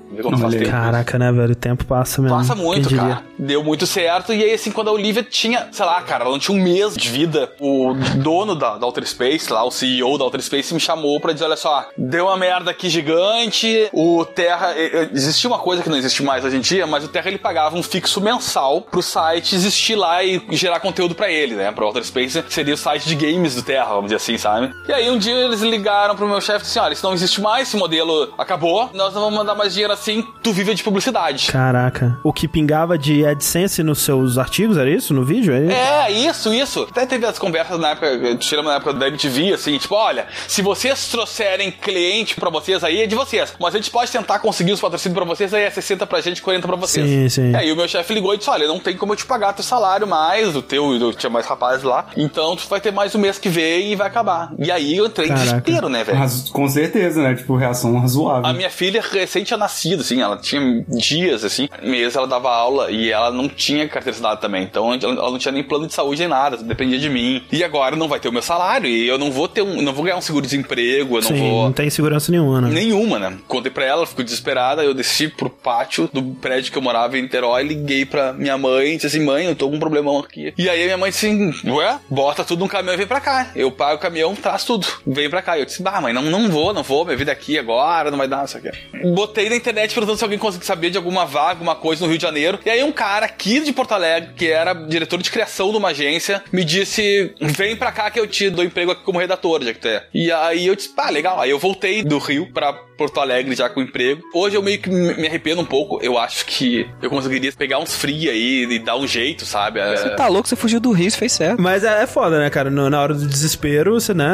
[0.72, 1.51] Caraca, né, velho?
[1.51, 2.38] O tempo passa mesmo.
[2.38, 3.24] Passa muito, cara.
[3.38, 4.34] Deu muito certo.
[4.34, 6.95] E aí, assim, quando a Olivia tinha, sei lá, cara, ela não tinha um mês
[6.95, 10.80] de vida, o dono da, da Outer Space, lá, o CEO da Outer Space, me
[10.80, 14.74] chamou pra dizer: olha só, deu uma merda aqui gigante, o Terra.
[15.14, 17.77] Existia uma coisa que não existe mais hoje em dia, mas o Terra ele pagava
[17.77, 21.72] um fixo mensal pro site existir lá e gerar conteúdo pra ele, né?
[21.72, 24.74] Pro Outer Space seria o site de games do Terra, vamos dizer assim, sabe?
[24.88, 27.41] E aí um dia eles ligaram pro meu chefe e disseram: olha, isso não existe
[27.41, 31.51] mais, esse modelo acabou, nós não vamos mandar mais dinheiro assim, tu vive de publicidade.
[31.51, 32.19] Caraca.
[32.24, 35.14] O que pingava de AdSense nos seus artigos, era isso?
[35.14, 35.53] No vídeo?
[35.53, 35.72] É isso?
[35.72, 36.88] É, isso, isso.
[36.90, 40.61] Até teve as conversas na época, tiramos na época da MTV, assim, tipo, olha, se
[40.61, 43.53] vocês trouxerem cliente pra vocês aí, é de vocês.
[43.59, 46.41] Mas a gente pode tentar conseguir os patrocínios pra vocês, aí é 60 pra gente,
[46.41, 47.07] 40 pra vocês.
[47.07, 47.51] Sim, sim.
[47.51, 49.53] E aí o meu chefe ligou e disse, olha, não tem como eu te pagar
[49.53, 53.13] teu salário mais, o teu, eu tinha mais rapazes lá, então tu vai ter mais
[53.13, 54.53] um mês que vem e vai acabar.
[54.57, 56.19] E aí eu entrei em desespero, né, velho?
[56.51, 57.35] Com certeza, né?
[57.35, 58.45] Tipo, reação razoável.
[58.45, 62.91] A minha filha recém tinha nascido, assim, ela tinha dias, assim, mês ela dava aula
[62.91, 65.93] e ela não tinha carteira assinada também, então ela ela não tinha nem plano de
[65.93, 67.43] saúde nem nada, dependia de mim.
[67.51, 68.57] E agora não vai ter o meu salário
[68.88, 71.64] e eu não vou ter um, não vou ganhar um seguro-desemprego, eu não Sim, vou...
[71.66, 72.69] não tem segurança nenhuma, né?
[72.69, 73.38] Nenhuma, né?
[73.48, 74.84] Contei pra ela, ficou desesperada.
[74.84, 78.95] Eu desci pro pátio do prédio que eu morava em Niterói, liguei pra minha mãe,
[78.95, 80.53] disse assim: mãe, eu tô com um problemão aqui.
[80.58, 83.19] E aí a minha mãe disse assim: ué, bota tudo num caminhão e vem pra
[83.19, 83.52] cá.
[83.56, 85.58] Eu pago o caminhão, traz tudo, vem pra cá.
[85.58, 88.27] Eu disse: bah, mãe, não, não vou, não vou, minha vida aqui agora, não vai
[88.27, 88.69] dar, isso aqui.
[89.14, 92.18] Botei na internet perguntando se alguém conseguia saber de alguma vaga, alguma coisa no Rio
[92.18, 92.60] de Janeiro.
[92.66, 95.90] E aí um cara aqui de Porto Alegre, que era diretor de criação de uma
[95.90, 99.74] agência, me disse: vem pra cá que eu te dou emprego aqui como redator, já
[99.74, 99.88] que tu.
[100.14, 101.40] E aí eu disse: pá, legal.
[101.40, 104.22] Aí eu voltei do Rio pra Porto Alegre já com emprego.
[104.34, 106.00] Hoje eu meio que me arrependo um pouco.
[106.01, 109.80] Eu acho que eu conseguiria pegar uns free aí e dar um jeito, sabe?
[109.80, 111.61] É- Você tá louco, você fugiu do Rio, você fez certo.
[111.61, 112.69] Mas é, é foda, né, cara?
[112.69, 114.27] No- na hora do desespero, você, né?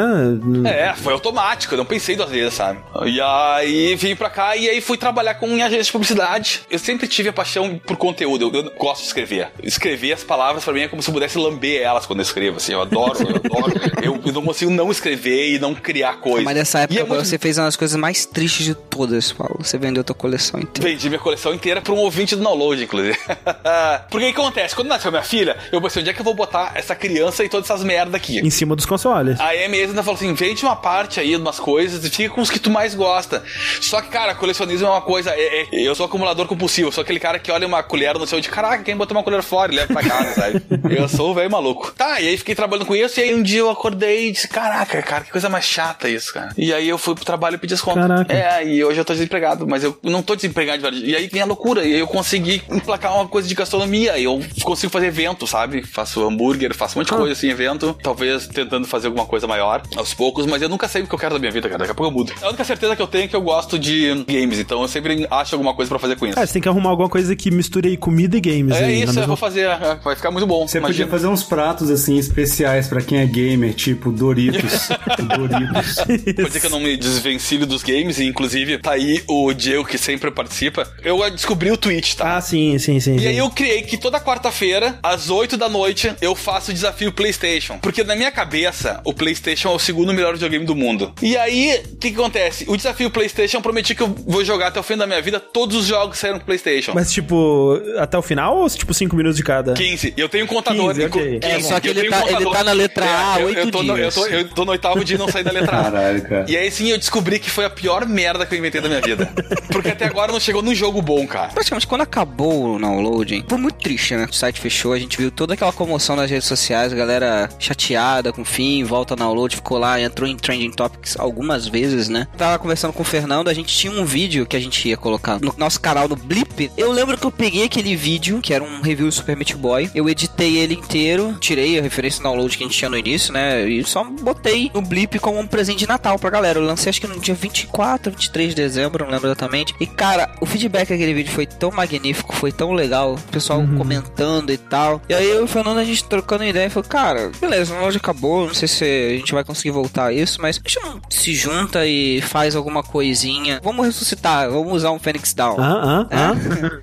[0.64, 2.78] É, foi automático, eu não pensei duas vezes, sabe?
[3.06, 6.62] E aí vim pra cá e aí fui trabalhar com em agência de publicidade.
[6.70, 9.48] Eu sempre tive a paixão por conteúdo, eu, eu gosto de escrever.
[9.62, 12.56] Escrever as palavras pra mim é como se eu pudesse lamber elas quando eu escrevo,
[12.56, 13.72] assim, eu adoro, eu adoro.
[14.02, 16.44] eu, eu não consigo não escrever e não criar coisas.
[16.44, 19.32] Mas nessa época E é muito- você fez uma das coisas mais tristes de todas,
[19.32, 19.56] Paulo.
[19.60, 20.88] Você vendeu tua coleção inteira.
[20.88, 23.18] Vendi minha coleção inteira pra um ouvinte do download, inclusive.
[24.10, 24.74] Porque o que acontece?
[24.74, 27.48] Quando nasceu minha filha, eu pensei, onde é que eu vou botar essa criança e
[27.48, 28.38] todas essas merda aqui?
[28.38, 29.40] Em cima dos consoles.
[29.40, 32.40] A Amy ainda falou assim: vende uma parte aí de umas coisas e fica com
[32.40, 33.42] os que tu mais gosta.
[33.80, 35.30] Só que, cara, colecionismo é uma coisa.
[35.30, 38.40] é- é- eu sou acumulador compulsivo, sou aquele cara que olha uma colher no céu
[38.40, 40.62] de caraca, quem botou uma colher fora e leva pra casa, sabe?
[40.94, 41.92] Eu sou o velho maluco.
[41.96, 44.48] Tá, e aí fiquei trabalhando com isso, e aí um dia eu acordei e disse:
[44.48, 46.50] caraca, cara, que coisa mais chata isso, cara.
[46.56, 47.98] E aí eu fui pro trabalho e pedi desconto.
[47.98, 48.32] Caraca.
[48.32, 51.04] É, e hoje eu tô desempregado, mas eu não tô desempregado de verdade.
[51.06, 54.24] E aí vem a loucura, e aí eu consegui emplacar uma coisa de gastronomia, e
[54.24, 55.82] eu consigo fazer evento, sabe?
[55.86, 57.96] Faço hambúrguer, faço um monte de coisa assim, evento.
[58.02, 61.18] Talvez tentando fazer alguma coisa maior aos poucos, mas eu nunca sei o que eu
[61.18, 61.78] quero da minha vida, cara.
[61.78, 62.32] Daqui a pouco eu mudo.
[62.42, 65.26] A única certeza que eu tenho é que eu gosto de games, então eu sempre
[65.30, 66.38] acho alguma coisa pra fazer com isso.
[66.38, 68.74] É, você tem que arrumar alguma coisa que misture aí comida e games.
[68.76, 70.66] É aí, isso, eu mesma- vou fazer, é, vai ficar muito bom.
[70.66, 74.88] Você podia fazer uns pratos assim especiais pra quem é gamer, tipo Doritos.
[75.36, 75.94] Doritos.
[75.96, 79.84] Pode dizer que eu não me desvencilho dos games, e inclusive tá aí o Diego
[79.84, 80.86] que sempre participa.
[81.04, 82.36] Eu descobri o Twitch, tá?
[82.36, 83.14] Ah, sim, sim, sim.
[83.16, 83.26] E sim.
[83.28, 87.78] aí eu criei que toda quarta-feira, às 8 da noite, eu faço o desafio PlayStation.
[87.78, 91.14] Porque na minha cabeça, o PlayStation é o segundo melhor videogame do mundo.
[91.22, 92.64] E aí, o que, que acontece?
[92.68, 95.38] O desafio PlayStation eu prometi que eu vou jogar até o fim da minha vida
[95.38, 96.92] todos os jogos que saíram pro PlayStation.
[96.94, 99.74] Mas, tipo, até o final ou tipo 5 minutos de cada?
[99.74, 100.12] 15.
[100.16, 100.88] Eu tenho um contador.
[100.94, 101.36] 15, ok.
[101.36, 102.52] inclu- É, só que eu ele tá- ele contador.
[102.52, 104.16] tá na letra A, É, eu- oito eu tô no- dias.
[104.16, 105.84] Eu tô, eu tô no oitavo dia e não saí da letra A.
[105.84, 106.46] Caralho, cara.
[106.48, 109.00] E aí sim eu descobri que foi a pior merda que eu inventei da minha
[109.00, 109.30] vida.
[109.70, 111.48] Porque até agora não chegou num jogo bom, cara.
[111.48, 114.26] Praticamente quando acabou o downloading, foi muito triste, né?
[114.30, 118.32] O site fechou, a gente viu toda aquela comoção nas redes sociais, a galera chateada
[118.32, 122.26] com o fim, volta ao download, ficou lá, entrou em trending topics algumas vezes, né?
[122.36, 125.38] Tava conversando com o Fernando, a gente tinha um vídeo que a gente ia colocar
[125.40, 126.70] no nosso canal no Blip.
[126.76, 129.90] Eu lembro que eu peguei aquele vídeo, que era um review do Super Meat Boy,
[129.94, 133.32] eu editei ele inteiro, tirei a referência do download que a gente tinha no início,
[133.32, 133.68] né?
[133.68, 136.58] E só botei no Blip como um presente de Natal pra galera.
[136.58, 139.74] Eu lancei acho que no dia 24, 23 de dezembro, não lembro exatamente.
[139.80, 143.14] E cara, o feedback daquele vídeo foi tão magnífico, foi tão legal.
[143.14, 143.76] O pessoal Uhum.
[143.78, 145.00] comentando e tal.
[145.08, 147.98] E aí eu e o Fernando, a gente trocando ideia, falou, cara, beleza, a loja
[147.98, 151.00] acabou, não sei se a gente vai conseguir voltar a isso, mas a gente não
[151.10, 153.60] se junta e faz alguma coisinha.
[153.62, 155.56] Vamos ressuscitar, vamos usar um Phoenix Down.
[155.58, 156.34] Ah, ah,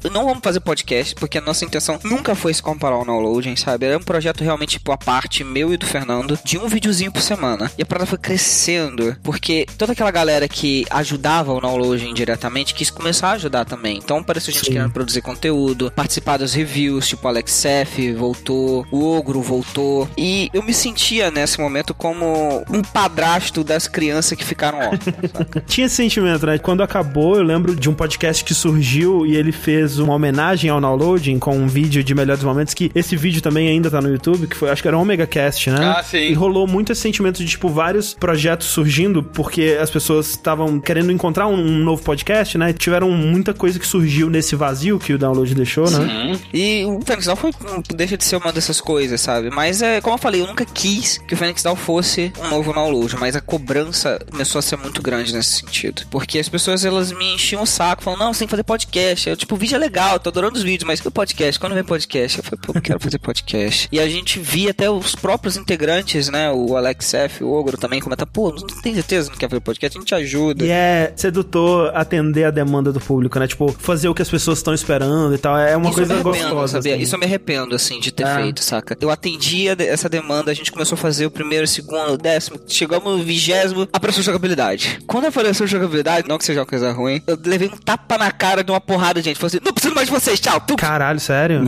[0.04, 0.10] É?
[0.12, 3.86] Não vamos fazer podcast, porque a nossa intenção nunca foi se comparar ao downloading, sabe?
[3.86, 7.22] Era um projeto realmente, tipo, a parte meu e do Fernando, de um videozinho por
[7.22, 7.72] semana.
[7.78, 10.86] E a parada foi crescendo, porque toda aquela galera que
[11.22, 14.00] ajudava o downloading diretamente quis começar a ajudar também.
[14.04, 14.72] Então apareceu gente Sim.
[14.74, 20.10] querendo produzir conteúdo, participar das reviews, tipo, Alex Sef voltou, o Ogro voltou.
[20.18, 25.02] E eu me sentia nesse momento como um padrasto das crianças que ficaram órfãos.
[25.68, 26.58] Tinha esse sentimento, né?
[26.58, 30.82] Quando acabou, eu lembro de um podcast que surgiu e ele fez uma homenagem ao
[30.82, 34.48] downloading com um vídeo de melhores momentos, que esse vídeo também ainda tá no YouTube,
[34.48, 35.94] que foi, acho que era o Omega Cast, né?
[35.98, 36.18] Ah, sim.
[36.18, 41.01] E rolou muito esse sentimento de, tipo, vários projetos surgindo, porque as pessoas estavam querendo
[41.10, 42.74] encontrar um, um novo podcast, né?
[42.74, 46.40] Tiveram muita coisa que surgiu nesse vazio que o download deixou, né?
[46.54, 47.52] E o Phoenix Down foi,
[47.96, 49.50] deixa de ser uma dessas coisas, sabe?
[49.50, 52.74] Mas é, como eu falei, eu nunca quis que o Phoenix Down fosse um novo
[52.74, 56.04] download, mas a cobrança começou a ser muito grande nesse sentido.
[56.10, 59.30] Porque as pessoas, elas me enchiam o saco, falando, não, você tem que fazer podcast.
[59.30, 61.60] Eu, tipo, o vídeo é legal, tô adorando os vídeos, mas e o podcast?
[61.60, 62.38] Quando vem podcast?
[62.38, 63.88] Eu falei, pô, eu quero fazer podcast.
[63.92, 66.52] E a gente via até os próprios integrantes, né?
[66.52, 69.62] O Alex F, o Ogro também comenta, pô, não tem certeza que não quer fazer
[69.62, 69.98] podcast?
[69.98, 70.66] A gente ajuda.
[70.66, 73.48] E é sedutor atender a demanda do público, né?
[73.48, 75.58] Tipo, fazer o que as pessoas estão esperando e tal.
[75.58, 76.74] É uma Isso coisa eu me arrependo, gostosa.
[76.78, 76.94] sabia?
[76.96, 77.04] assim.
[77.04, 78.36] Isso eu me arrependo, assim, de ter É.
[78.36, 78.98] feito, saca?
[79.00, 82.60] Eu atendia essa demanda, a gente começou a fazer o primeiro, o segundo, o décimo,
[82.68, 85.00] chegamos no vigésimo, apareceu jogabilidade.
[85.08, 88.64] Quando apareceu jogabilidade, não que seja uma coisa ruim, eu levei um tapa na cara
[88.64, 89.38] de uma porrada de gente.
[89.38, 90.60] Falei assim, não preciso mais de vocês, tchau.
[90.62, 90.76] Pum.
[90.76, 91.62] Caralho, sério?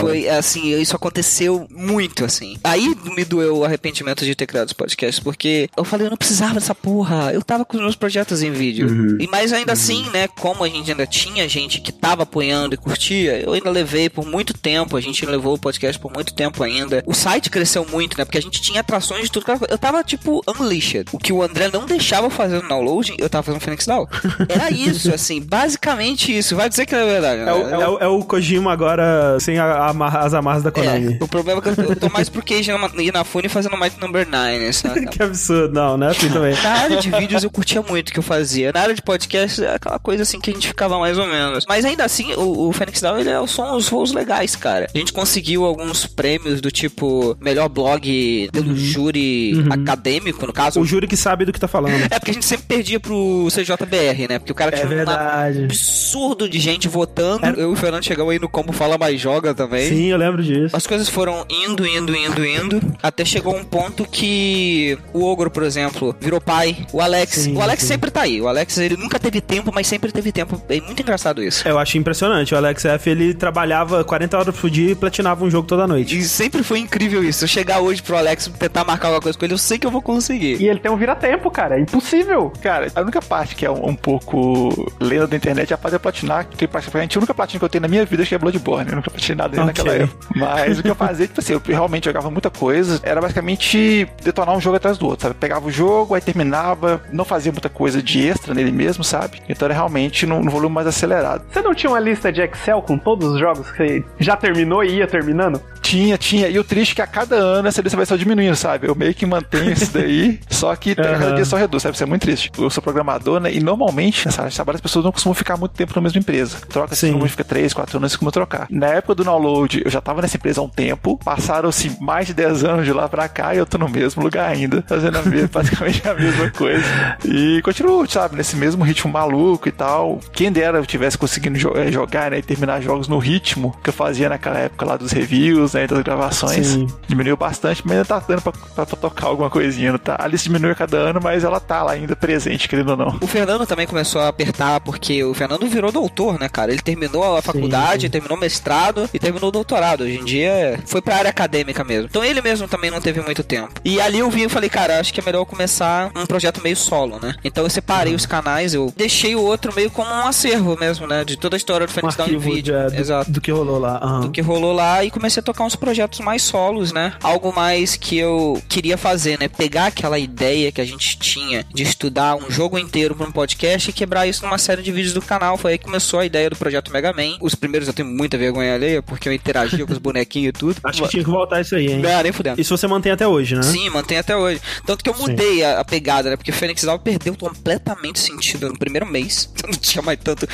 [0.00, 2.56] Foi assim, isso aconteceu muito, assim.
[2.64, 6.16] Aí me doeu o arrependimento de ter criado os podcasts, porque eu falei, eu não
[6.16, 7.32] precisava dessa porra.
[7.32, 8.88] Eu tava com os meus projetos em vídeo.
[8.88, 9.16] Uhum.
[9.18, 12.78] E mais ainda assim, né, como a gente ainda tinha gente que tava apoiando e
[12.78, 16.62] curtia, eu ainda levei por muito tempo, a gente levou o podcast por muito tempo
[16.62, 17.02] ainda.
[17.06, 19.44] O site cresceu muito, né, porque a gente tinha atrações de tudo.
[19.68, 21.06] Eu tava, tipo, unleashed.
[21.12, 24.06] O que o André não deixava fazer no downloading, eu tava fazendo Phoenix Down.
[24.48, 26.54] Era isso, assim, basicamente isso.
[26.56, 27.50] Vai dizer que é verdade, né?
[27.50, 31.18] É o, é o- é o Kojima agora sem a- amarra- as amarras da Konami.
[31.20, 33.76] O problema é que eu, eu tô mais pro Cage na- e na Fune fazendo
[33.76, 35.06] Might Number 9, sabe?
[35.10, 35.72] que absurdo.
[35.74, 36.54] Não, não é assim também.
[36.62, 38.51] Na área de vídeos eu curtia muito o que eu fazia.
[38.74, 41.64] Na área de podcast é aquela coisa assim que a gente ficava mais ou menos.
[41.68, 44.88] Mas ainda assim, o, o Phoenix Down ele é, são os voos legais, cara.
[44.94, 50.80] A gente conseguiu alguns prêmios do tipo melhor blog pelo júri acadêmico, no caso.
[50.80, 52.02] O júri que sabe do que tá falando.
[52.10, 54.38] É porque a gente sempre perdia pro CJBR, né?
[54.38, 55.60] Porque o cara É tinha verdade.
[55.60, 57.46] um absurdo de gente votando.
[57.46, 59.88] Eu e o Fernando chegamos aí no Como Fala Mais Joga também.
[59.88, 60.76] Sim, eu lembro disso.
[60.76, 65.62] As coisas foram indo, indo, indo, indo, até chegou um ponto que o Ogro, por
[65.62, 66.86] exemplo, virou pai.
[66.92, 67.88] O Alex, Sim, o Alex sim.
[67.88, 68.40] sempre tá aí.
[68.42, 70.60] O Alex, ele nunca teve tempo, mas sempre teve tempo.
[70.68, 71.66] É muito engraçado isso.
[71.66, 72.54] Eu acho impressionante.
[72.54, 76.18] O Alex F, ele trabalhava 40 horas por dia e platinava um jogo toda noite.
[76.18, 77.40] E sempre foi incrível isso.
[77.40, 79.86] Se eu chegar hoje pro Alex tentar marcar alguma coisa com ele, eu sei que
[79.86, 80.60] eu vou conseguir.
[80.60, 81.76] E ele tem um vira-tempo, cara.
[81.76, 82.52] É impossível.
[82.62, 85.98] Cara, a única parte que é um, um pouco lenda da internet é a fazer
[85.98, 88.38] platinar, que praticamente a única platina que eu tenho na minha vida é que é
[88.38, 88.90] Bloodborne.
[88.90, 89.64] Eu nunca platinei nada Ok.
[89.66, 90.26] naquela época.
[90.34, 94.56] Mas o que eu fazia, tipo assim, eu realmente jogava muita coisa, era basicamente detonar
[94.56, 95.34] um jogo atrás do outro, sabe?
[95.38, 99.40] Pegava o jogo, aí terminava, não fazia muita coisa de extra nele mesmo, sabe?
[99.48, 101.44] Então era realmente num, num volume mais acelerado.
[101.50, 104.82] Você não tinha uma lista de Excel com todos os jogos que você já terminou
[104.84, 105.60] e ia terminando?
[105.80, 106.48] Tinha, tinha.
[106.48, 108.88] E o triste é que a cada ano essa lista vai só diminuindo, sabe?
[108.88, 111.94] Eu meio que mantenho isso daí, só que a cada dia só reduz, sabe?
[111.94, 112.50] Isso é muito triste.
[112.56, 113.52] Eu sou programador, né?
[113.52, 116.18] E normalmente, nessa área de trabalho, as pessoas não costumam ficar muito tempo na mesma
[116.18, 116.58] empresa.
[116.68, 118.66] Troca, assim, normalmente fica 3, 4 anos, costuma trocar.
[118.70, 122.34] Na época do download, eu já tava nessa empresa há um tempo, passaram-se mais de
[122.34, 125.22] 10 anos de lá pra cá e eu tô no mesmo lugar ainda, fazendo a
[125.22, 126.84] mesma, basicamente a mesma coisa.
[127.24, 128.21] E continuo, sabe?
[128.32, 130.20] Nesse mesmo ritmo maluco e tal.
[130.32, 132.38] Quem dera eu tivesse conseguindo jo- eh, jogar, né?
[132.38, 135.86] E terminar jogos no ritmo que eu fazia naquela época lá dos reviews, né?
[135.86, 136.66] Das gravações.
[136.66, 136.86] Sim.
[137.08, 140.16] Diminuiu bastante, mas ainda tá dando pra, pra- pra tocar alguma coisinha, não tá?
[140.18, 143.18] A lista diminui a cada ano, mas ela tá lá ainda presente, querendo ou não.
[143.20, 146.72] O Fernando também começou a apertar, porque o Fernando virou doutor, né, cara?
[146.72, 150.04] Ele terminou a faculdade, terminou o mestrado e terminou o doutorado.
[150.04, 152.06] Hoje em dia foi pra área acadêmica mesmo.
[152.10, 153.72] Então ele mesmo também não teve muito tempo.
[153.84, 156.62] E ali eu vi e falei, cara, acho que é melhor eu começar um projeto
[156.62, 157.34] meio solo, né?
[157.44, 161.24] Então eu separei os canais, eu deixei o outro meio como um acervo mesmo, né?
[161.24, 162.74] De toda a história do Um Phoenix Down em arquivo vídeo.
[162.74, 163.30] de- é, do, Exato.
[163.30, 163.98] do que rolou lá.
[164.02, 164.20] Aham.
[164.22, 167.14] Do que rolou lá e comecei a tocar uns projetos mais solos, né?
[167.22, 169.48] Algo mais que eu queria fazer, né?
[169.48, 173.90] Pegar aquela ideia que a gente tinha de estudar um jogo inteiro para um podcast
[173.90, 175.56] e quebrar isso numa série de vídeos do canal.
[175.56, 177.36] Foi aí que começou a ideia do projeto Mega Man.
[177.40, 180.76] Os primeiros eu tenho muita vergonha alheia, porque eu interagia com os bonequinhos e tudo.
[180.84, 181.98] Acho que tinha que voltar isso aí, hein?
[181.98, 182.60] Não, nem fudendo.
[182.60, 183.62] Isso você mantém até hoje, né?
[183.62, 184.60] Sim, mantém até hoje.
[184.86, 186.36] Tanto que eu mudei a, a pegada, né?
[186.36, 189.48] Porque Fênix Down perdeu completamente sentido no primeiro mês.
[189.64, 190.46] Não tinha mais tanto.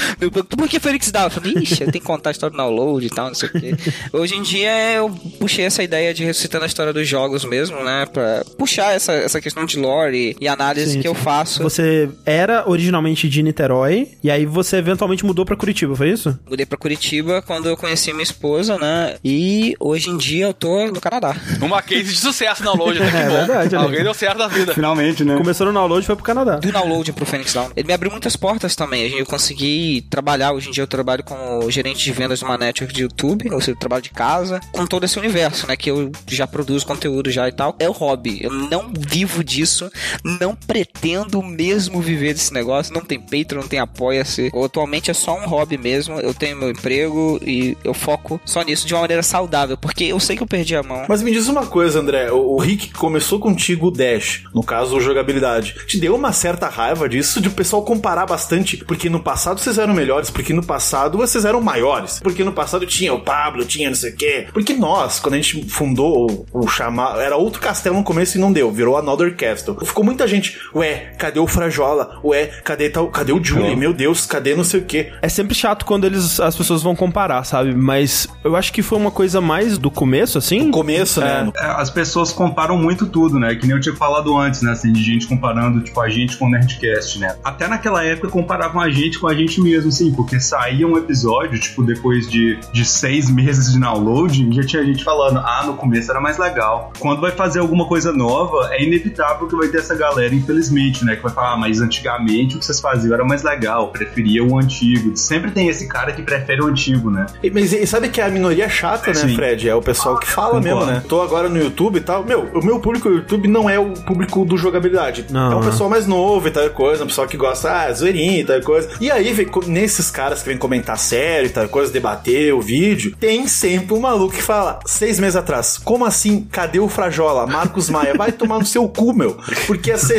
[0.57, 1.25] Por que Fênix Down?
[1.25, 3.49] Eu falei, ixi, eu tenho que contar a história do download e tal, não sei
[3.49, 3.75] o quê.
[4.13, 8.07] Hoje em dia eu puxei essa ideia de ressuscitando a história dos jogos mesmo, né?
[8.13, 11.21] Pra puxar essa, essa questão de lore e, e análise Sim, que eu sim.
[11.23, 11.63] faço.
[11.63, 16.39] Você era originalmente de Niterói, e aí você eventualmente mudou pra Curitiba, foi isso?
[16.49, 19.17] Mudei pra Curitiba quando eu conheci minha esposa, né?
[19.25, 21.35] E hoje em dia eu tô no Canadá.
[21.61, 23.37] Uma case de sucesso na download, até que É bom.
[23.37, 23.83] verdade, aí.
[23.83, 24.75] Alguém deu certo na vida.
[24.75, 25.37] Finalmente, né?
[25.37, 26.57] Começou no download e foi pro Canadá.
[26.57, 27.71] do download pro Phoenix Down.
[27.77, 29.13] Ele me abriu muitas portas também.
[29.13, 32.93] Eu consegui trabalhar, hoje em dia eu trabalho como gerente de vendas de uma network
[32.93, 36.11] de YouTube, ou seja, eu trabalho de casa, com todo esse universo, né, que eu
[36.27, 37.77] já produzo conteúdo já e tal.
[37.79, 38.41] É o hobby.
[38.43, 39.91] Eu não vivo disso,
[40.25, 44.51] não pretendo mesmo viver desse negócio, não tem Patreon, não tem Apoia-se.
[44.65, 46.21] Atualmente é só um hobby mesmo.
[46.21, 50.21] Eu tenho meu emprego e eu foco só nisso de uma maneira saudável, porque eu
[50.21, 51.05] sei que eu perdi a mão.
[51.09, 52.31] Mas me diz uma coisa, André.
[52.31, 55.75] O, Rick começou contigo o Dash, no caso, jogabilidade.
[55.87, 59.79] Te deu uma certa raiva disso, de o pessoal comparar bastante, porque no passado vocês
[59.79, 63.89] eram melhores, porque no passado vocês eram maiores, porque no passado tinha o Pablo, tinha
[63.89, 64.47] não sei o quê.
[64.53, 68.41] Porque nós, quando a gente fundou o, o chamar, era outro castelo no começo e
[68.41, 69.77] não deu, virou Another Castle.
[69.85, 72.21] Ficou muita gente, ué, cadê o Frajola?
[72.25, 73.77] Ué, cadê tal, cadê o Julie?
[73.77, 75.13] Meu Deus, cadê não sei o quê?
[75.21, 77.75] É sempre chato quando eles, as pessoas vão comparar, sabe?
[77.75, 80.65] Mas eu acho que foi uma coisa mais do começo, assim.
[80.65, 81.51] No começo, né?
[81.57, 83.55] É, As pessoas comparam muito tudo, né?
[83.55, 84.73] Que nem eu tinha falado antes, né?
[84.73, 87.37] Assim, de gente comparando, tipo, a gente com o Nerdcast, né?
[87.45, 91.59] Até naquela época comparavam a gente com a gente mesmo, assim, porque saía um episódio,
[91.61, 96.11] tipo, depois de, de seis meses de downloading, já tinha gente falando, ah, no começo
[96.11, 96.93] era mais legal.
[96.99, 101.15] Quando vai fazer alguma coisa nova, é inevitável que vai ter essa galera, infelizmente, né?
[101.17, 104.59] Que vai falar, ah, mas antigamente o que vocês faziam era mais legal, preferia o
[104.59, 105.17] antigo.
[105.17, 107.27] Sempre tem esse cara que prefere o antigo, né?
[107.43, 109.35] E- Mas e sabe que a minoria chata, né, Sim.
[109.35, 109.69] Fred?
[109.69, 110.69] É o pessoal que fala Concordo.
[110.69, 111.03] mesmo, né?
[111.09, 112.25] Tô agora no YouTube e tal.
[112.25, 115.27] Meu, o meu público no YouTube não é o público do jogabilidade.
[115.31, 115.71] Não, é é.
[115.71, 118.89] pessoal mais novo e tal coisa, um pessoal que gosta, ah, zoeirinha e tal coisa.
[119.01, 123.15] E aí, vem, nesses caras que vêm comentar sério e tal coisa, debater o vídeo,
[123.19, 126.47] tem sempre um maluco que fala, seis meses atrás, como assim?
[126.51, 127.47] Cadê o Frajola?
[127.47, 129.37] Marcos Maia, vai tomar no seu cu, meu.
[129.67, 130.15] Porque essa...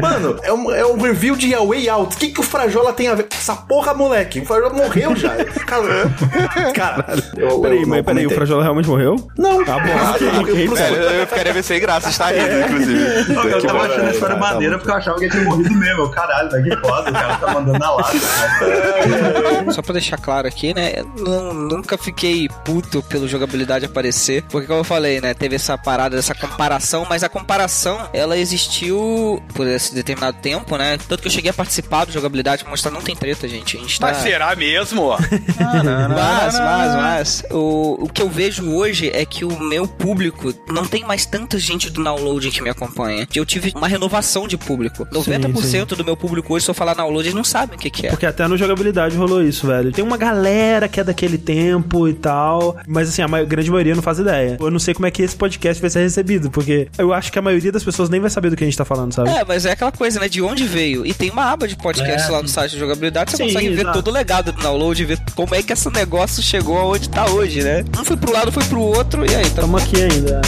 [0.00, 2.16] Mano, é um, é um review de A Way Out.
[2.16, 3.26] O que, que o Frajola tem a ver?
[3.30, 4.40] Essa porra, moleque.
[4.40, 5.30] O Frajola morreu já.
[5.66, 6.10] Cara,
[6.74, 8.30] cara eu, Peraí, eu mas peraí, o.
[8.30, 9.16] Frajola realmente morreu?
[9.38, 9.64] Não.
[9.64, 9.92] Tá bom.
[9.92, 10.40] Ah, ok, tá.
[10.40, 10.96] ok, Eu- pera.
[10.96, 13.32] É, eu ficaria ver sem graça, está rindo, inclusive.
[13.32, 15.44] Não, eu Que tava achando a história tá maneira porque eu achava que ele tinha
[15.44, 16.09] morrido mesmo.
[16.10, 18.12] Eu, Caralho, velho, que foda, o cara tá mandando na lata.
[19.72, 20.92] Só pra deixar claro aqui, né?
[20.96, 24.42] Eu nu- nunca fiquei puto pelo jogabilidade aparecer.
[24.50, 25.34] Porque, como eu falei, né?
[25.34, 30.98] Teve essa parada, essa comparação, mas a comparação, ela existiu por esse determinado tempo, né?
[31.08, 33.76] Tanto que eu cheguei a participar do jogabilidade pra mostrar não tem treta, gente.
[33.76, 34.08] A gente tá.
[34.08, 35.10] Mas será mesmo?
[36.10, 40.84] Mas, mas, mas, o, o que eu vejo hoje é que o meu público não
[40.86, 43.26] tem mais tanta gente do download que me acompanha.
[43.34, 45.06] Eu tive uma renovação de público.
[45.06, 48.06] 90% do meu público hoje, se eu falar download, eles não sabem o que, que
[48.06, 48.10] é.
[48.10, 49.92] Porque até no jogabilidade rolou isso, velho.
[49.92, 53.94] Tem uma galera que é daquele tempo e tal, mas assim, a ma- grande maioria
[53.94, 54.56] não faz ideia.
[54.60, 57.38] Eu não sei como é que esse podcast vai ser recebido, porque eu acho que
[57.38, 59.30] a maioria das pessoas nem vai saber do que a gente tá falando, sabe?
[59.30, 60.28] É, mas é aquela coisa, né?
[60.28, 61.04] De onde veio.
[61.06, 63.68] E tem uma aba de podcast É, lá no site de jogabilidade, você Sim, consegue
[63.70, 63.98] ver exato.
[63.98, 67.62] todo o legado do download, ver como é que esse negócio chegou aonde tá hoje,
[67.62, 67.84] né?
[67.98, 70.40] Um foi pro lado, foi pro outro, e aí, tá Tamo aqui ainda.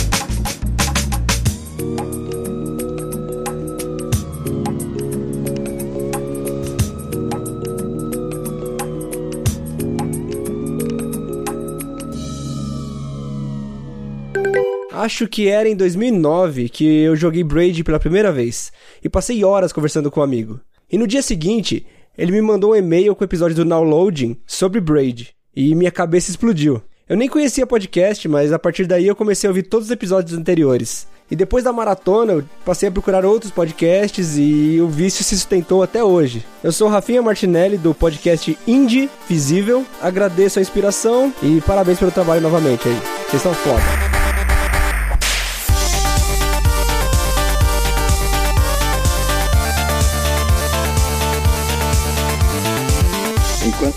[14.93, 18.71] Acho que era em 2009 que eu joguei Braid pela primeira vez
[19.03, 20.61] e passei horas conversando com um amigo.
[20.91, 24.81] E no dia seguinte, ele me mandou um e-mail com o episódio do Downloading sobre
[24.81, 26.83] Braid e minha cabeça explodiu.
[27.09, 30.39] Eu nem conhecia podcast, mas a partir daí eu comecei a ouvir todos os episódios
[30.39, 31.07] anteriores.
[31.31, 35.83] E depois da maratona, eu passei a procurar outros podcasts e o vício se sustentou
[35.83, 36.45] até hoje.
[36.63, 39.87] Eu sou Rafinha Martinelli do podcast Indie Visível.
[40.01, 42.99] Agradeço a inspiração e parabéns pelo trabalho novamente aí.
[43.29, 44.22] Vocês são foda.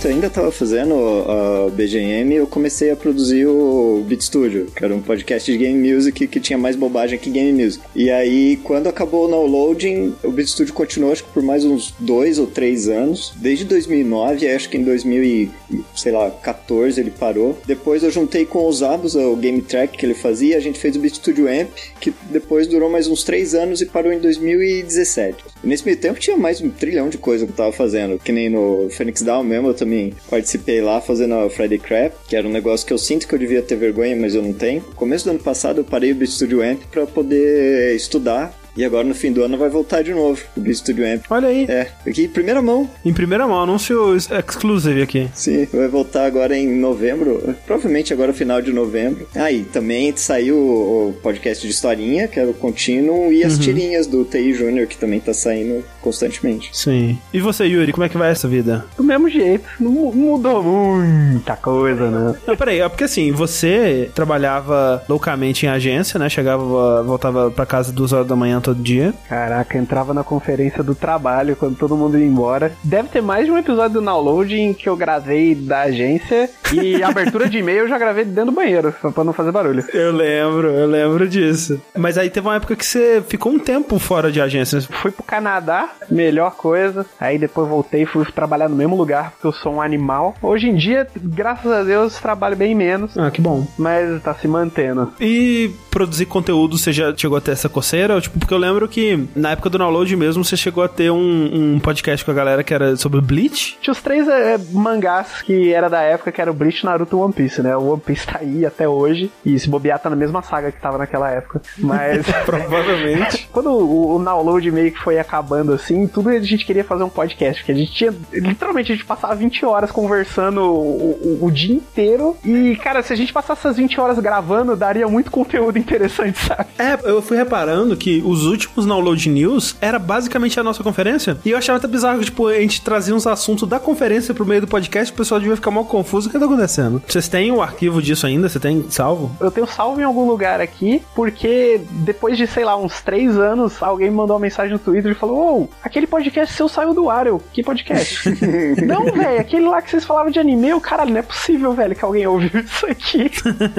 [0.05, 0.93] Enquanto eu ainda tava fazendo
[1.27, 5.93] a BGM, eu comecei a produzir o Beat Studio, que era um podcast de game
[5.93, 7.83] music que tinha mais bobagem que game music.
[7.95, 11.91] E aí, quando acabou o downloading, o Beat Studio continuou, acho que por mais uns
[11.97, 13.33] dois ou três anos.
[13.37, 15.51] Desde 2009, acho que em 2000 e,
[15.95, 17.57] sei lá, 14 ele parou.
[17.65, 20.95] Depois eu juntei com os Abos, o game track que ele fazia, a gente fez
[20.95, 25.43] o Beat Studio Amp, que depois durou mais uns três anos e parou em 2017.
[25.63, 28.31] E nesse meio tempo tinha mais um trilhão de coisa que eu tava fazendo, que
[28.31, 29.94] nem no Phoenix Down mesmo, eu também
[30.29, 33.39] participei lá fazendo a Friday Crap, que era um negócio que eu sinto que eu
[33.39, 34.81] devia ter vergonha, mas eu não tenho.
[34.87, 39.07] No começo do ano passado eu parei o Studio Amp pra poder estudar e agora
[39.07, 41.23] no fim do ano vai voltar de novo o Beat Studio Amp.
[41.29, 41.65] Olha aí.
[41.69, 42.89] É, aqui em primeira mão.
[43.05, 45.29] Em primeira mão, anúncio exclusive aqui.
[45.33, 49.27] Sim, vai voltar agora em novembro, provavelmente agora final de novembro.
[49.33, 53.59] Aí ah, também saiu o podcast de historinha, que era o contínuo, e as Uhum.
[53.61, 56.69] tirinhas do TI Júnior, que também tá saindo constantemente.
[56.71, 57.17] Sim.
[57.33, 58.85] E você, Yuri, como é que vai essa vida?
[58.95, 62.35] Do mesmo jeito, não mu- mudou muita coisa, né?
[62.47, 66.29] Não, peraí, é porque assim, você trabalhava loucamente em agência, né?
[66.29, 69.13] Chegava, voltava pra casa duas horas da manhã todo dia.
[69.27, 72.71] Caraca, entrava na conferência do trabalho quando todo mundo ia embora.
[72.83, 77.49] Deve ter mais de um episódio do downloading que eu gravei da agência e abertura
[77.49, 79.83] de e-mail eu já gravei dentro do banheiro, só pra não fazer barulho.
[79.93, 81.81] Eu lembro, eu lembro disso.
[81.97, 84.81] Mas aí teve uma época que você ficou um tempo fora de agência.
[84.81, 87.05] Fui pro Canadá, melhor coisa.
[87.19, 90.35] Aí depois voltei e fui trabalhar no mesmo lugar, porque eu sou um animal.
[90.41, 93.17] Hoje em dia, graças a Deus, trabalho bem menos.
[93.17, 93.65] Ah, que bom.
[93.77, 95.13] Mas tá se mantendo.
[95.19, 98.19] E produzir conteúdo, você já chegou a ter essa coceira?
[98.19, 101.75] Tipo, porque eu lembro que na época do download mesmo, você chegou a ter um,
[101.75, 103.77] um podcast com a galera que era sobre Bleach.
[103.81, 107.19] Tinha os três é, mangás que era da época, que era o Bleach, Naruto e
[107.19, 107.75] One Piece, né?
[107.75, 109.31] O One Piece tá aí até hoje.
[109.45, 111.61] E se bobear, tá na mesma saga que tava naquela época.
[111.77, 112.25] Mas.
[112.45, 113.47] Provavelmente.
[113.51, 117.09] Quando o, o download meio que foi acabando assim, tudo a gente queria fazer um
[117.09, 117.61] podcast.
[117.61, 118.13] Porque a gente tinha.
[118.31, 122.35] Literalmente, a gente passava 20 horas conversando o, o- o dia inteiro.
[122.43, 126.65] E, cara, se a gente passasse essas 20 horas gravando, daria muito conteúdo interessante, sabe?
[126.77, 131.37] É, eu fui reparando que os últimos download news era basicamente a nossa conferência.
[131.45, 134.45] E eu achava até bizarro que, tipo, a gente trazia uns assuntos da conferência pro
[134.45, 136.27] meio do podcast, o pessoal devia ficar mal confuso.
[136.27, 137.01] O que tá acontecendo?
[137.07, 138.47] Vocês têm o arquivo disso ainda?
[138.49, 139.31] Você tem salvo?
[139.39, 143.81] Eu tenho salvo em algum lugar aqui, porque depois de, sei lá, uns três anos,
[143.81, 147.09] alguém me mandou uma mensagem no Twitter e falou: Ô, aquele podcast seu saiu do
[147.09, 147.27] ar.
[147.27, 148.29] Eu, que podcast?
[148.85, 151.95] não, velho, aquele lá que vocês falavam de anime, eu, caralho, não é possível, velho,
[151.95, 153.31] que alguém ouviu isso aqui.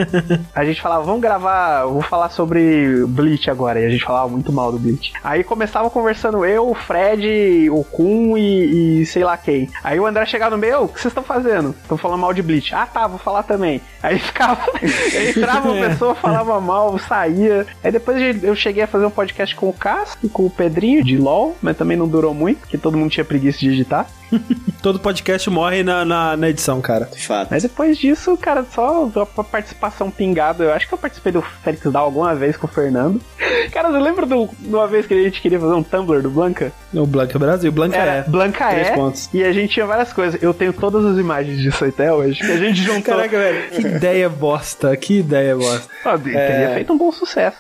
[0.55, 3.81] a gente falava, vamos gravar, vou falar sobre Bleach agora.
[3.81, 5.13] E a gente falava muito mal do Bleach.
[5.23, 9.69] Aí começava conversando eu, o Fred, o Kun e, e sei lá quem.
[9.83, 11.75] Aí o André chegava no meio, "Ô, o que vocês estão fazendo?
[11.83, 12.75] Estão falando mal de Bleach.
[12.75, 13.81] Ah, tá, vou falar também.
[14.03, 14.59] Aí ficava,
[15.37, 17.67] entrava uma pessoa, falava mal, saía.
[17.83, 21.03] Aí depois eu cheguei a fazer um podcast com o Cássio e com o Pedrinho
[21.03, 24.11] de LOL, mas também não durou muito, porque todo mundo tinha preguiça de digitar.
[24.83, 27.09] Todo podcast morre na, na, na edição, cara.
[27.19, 27.49] Fato.
[27.51, 30.65] Mas depois disso, cara, só a participação pingada.
[30.65, 33.21] Eu acho que eu participei do Félix Down alguma vez com o Fernando.
[33.73, 36.31] Cara, você lembra do- de uma vez que a gente queria fazer um Tumblr do
[36.31, 36.73] Blanca?
[36.95, 38.23] O Blanca Brasil, Blanca Era é.
[38.23, 38.95] Blanca Três é.
[38.95, 39.29] pontos.
[39.35, 40.41] E a gente tinha várias coisas.
[40.43, 42.39] Eu tenho todas as imagens disso até hoje.
[42.41, 43.17] Que a gente juntou.
[43.17, 45.89] Caraca, velho, que ideia bosta, que ideia bosta.
[46.05, 46.75] Ah, teria É.
[46.75, 47.57] feito um bom sucesso.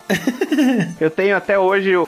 [1.00, 2.06] Eu tenho até hoje o,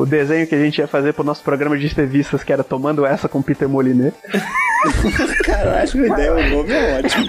[0.00, 3.04] o desenho que a gente ia fazer pro nosso programa de entrevistas, que era Tomando
[3.04, 4.12] Essa com Peter Moliné.
[5.44, 7.26] Caralho, a ideia, o nome é ótimo.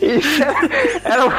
[0.00, 0.58] Isso era,
[1.04, 1.30] era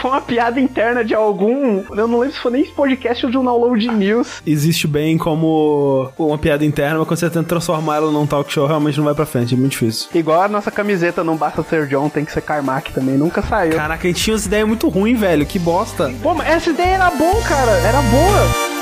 [0.00, 1.82] foi uma piada interna de algum.
[1.90, 4.42] Eu não lembro se foi nem podcast ou de um download news.
[4.46, 8.66] Existe bem como uma piada interna, mas quando você tenta transformar ela num talk show,
[8.66, 10.08] realmente não vai pra frente, é muito difícil.
[10.14, 13.76] Igual a nossa camiseta Não Basta Ser John, tem que ser Carmack também, nunca saiu.
[13.76, 16.12] Caraca, a gente tinha umas ideias muito ruins, velho, que bosta.
[16.22, 18.73] Pô, mas essa ideia era bom, cara, era boa.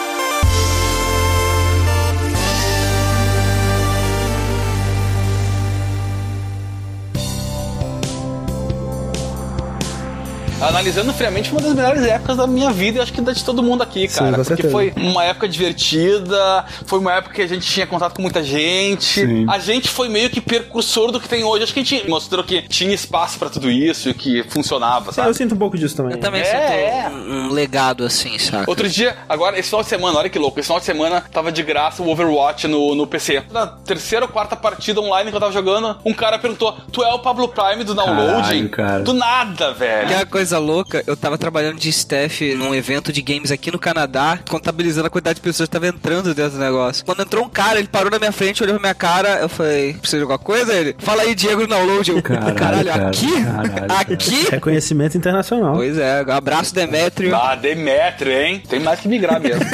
[10.82, 13.44] Analisando friamente, foi uma das melhores épocas da minha vida e acho que da de
[13.44, 14.30] todo mundo aqui, Sim, cara.
[14.30, 14.72] com porque certeza.
[14.72, 19.20] foi uma época divertida, foi uma época que a gente tinha contato com muita gente.
[19.20, 19.46] Sim.
[19.48, 21.62] A gente foi meio que precursor do que tem hoje.
[21.62, 25.16] Acho que a gente mostrou que tinha espaço pra tudo isso e que funcionava, Sim,
[25.16, 25.28] sabe?
[25.28, 26.14] eu sinto um pouco disso também.
[26.14, 27.08] Eu também É, sinto é.
[27.10, 28.68] Um, um legado assim, saca?
[28.68, 31.52] Outro dia, agora, esse final de semana, olha que louco, esse final de semana tava
[31.52, 33.44] de graça o Overwatch no, no PC.
[33.52, 37.14] Na terceira ou quarta partida online que eu tava jogando, um cara perguntou: Tu é
[37.14, 38.32] o Pablo Prime do download?
[38.42, 39.02] Caralho, cara.
[39.04, 40.08] Do nada, velho.
[40.08, 40.71] Que é coisa louca,
[41.06, 45.36] eu tava trabalhando de staff num evento de games aqui no Canadá, contabilizando a quantidade
[45.36, 47.04] de pessoas que tava entrando dentro do negócio.
[47.04, 49.94] Quando entrou um cara, ele parou na minha frente, olhou pra minha cara, eu falei,
[49.94, 50.72] precisa de alguma coisa?
[50.72, 52.10] Ele, fala aí, Diego, no download.
[52.10, 53.44] Eu, caralho, cara, aqui?
[53.44, 53.92] caralho.
[53.92, 54.50] Aqui?
[54.50, 55.74] Reconhecimento internacional.
[55.74, 57.34] Pois é, um abraço, Demetrio.
[57.34, 58.62] Ah, Demetrio, hein?
[58.68, 59.64] Tem mais que migrar mesmo.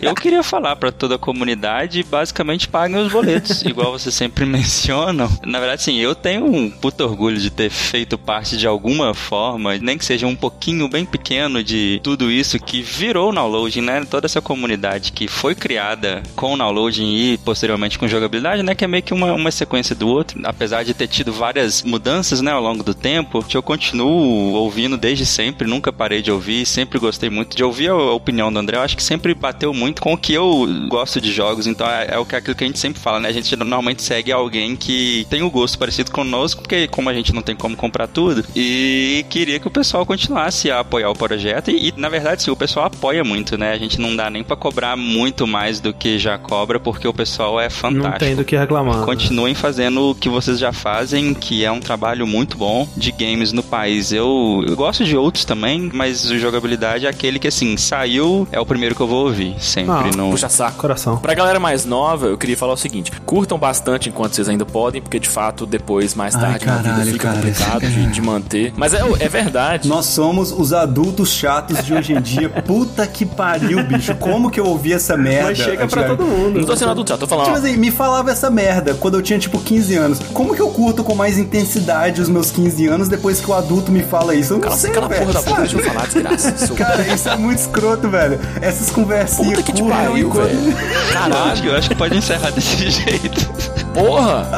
[0.00, 5.28] Eu queria falar pra toda a comunidade, basicamente paguem os boletos, igual vocês sempre mencionam.
[5.44, 9.59] Na verdade, sim, eu tenho um puto orgulho de ter feito parte de alguma forma,
[9.80, 14.04] nem que seja um pouquinho bem pequeno de tudo isso que virou o downloading, né?
[14.04, 18.74] Toda essa comunidade que foi criada com o downloading e posteriormente com jogabilidade, né?
[18.74, 20.40] Que é meio que uma, uma sequência do outro.
[20.44, 25.26] Apesar de ter tido várias mudanças, né, ao longo do tempo, eu continuo ouvindo desde
[25.26, 28.76] sempre, nunca parei de ouvir, sempre gostei muito de ouvir a opinião do André.
[28.76, 32.08] Eu acho que sempre bateu muito com o que eu gosto de jogos, então é,
[32.10, 33.28] é que aquilo que a gente sempre fala, né?
[33.28, 37.34] A gente normalmente segue alguém que tem o gosto parecido conosco, porque como a gente
[37.34, 41.70] não tem como comprar tudo, e queria que o pessoal continuasse a apoiar o projeto.
[41.70, 43.72] E, e, na verdade, sim, o pessoal apoia muito, né?
[43.72, 47.12] A gente não dá nem para cobrar muito mais do que já cobra, porque o
[47.12, 48.10] pessoal é fantástico.
[48.10, 49.04] Não tem do que reclamar.
[49.04, 53.52] Continuem fazendo o que vocês já fazem, que é um trabalho muito bom de games
[53.52, 54.12] no país.
[54.12, 58.60] Eu, eu gosto de outros também, mas o jogabilidade é aquele que, assim, saiu, é
[58.60, 59.54] o primeiro que eu vou ouvir.
[59.58, 59.90] Sempre.
[59.92, 60.30] Ah, no...
[60.30, 60.78] Puxa saco.
[60.78, 61.16] Coração.
[61.18, 65.00] Pra galera mais nova, eu queria falar o seguinte: curtam bastante enquanto vocês ainda podem,
[65.00, 68.06] porque de fato, depois, mais Ai, tarde, na vida caralho, fica cara, complicado isso- de,
[68.12, 68.72] de manter.
[68.76, 69.88] Mas é, é verdade.
[69.88, 72.48] Nós somos os adultos chatos de hoje em dia.
[72.66, 74.14] Puta que pariu, bicho.
[74.16, 75.48] Como que eu ouvi essa merda?
[75.48, 76.58] Mas chega pra todo mundo.
[76.60, 77.46] Não tô sendo adulto, já tô falando.
[77.46, 80.18] Tipo assim, me falava essa merda quando eu tinha tipo 15 anos.
[80.34, 83.90] Como que eu curto com mais intensidade os meus 15 anos depois que o adulto
[83.90, 84.52] me fala isso?
[84.52, 86.74] Eu não Cala, sei, cala velho, porra da boca, deixa eu falar, desgraça.
[86.74, 88.38] Cara, isso é muito escroto, velho.
[88.60, 90.58] Essas conversinhas Puta que te pariu, velho.
[91.60, 93.50] Que- eu acho que pode encerrar desse jeito.
[93.92, 94.48] Porra!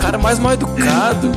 [0.00, 1.30] Cara mais mal educado.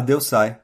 [0.00, 0.56] Adeus, sai.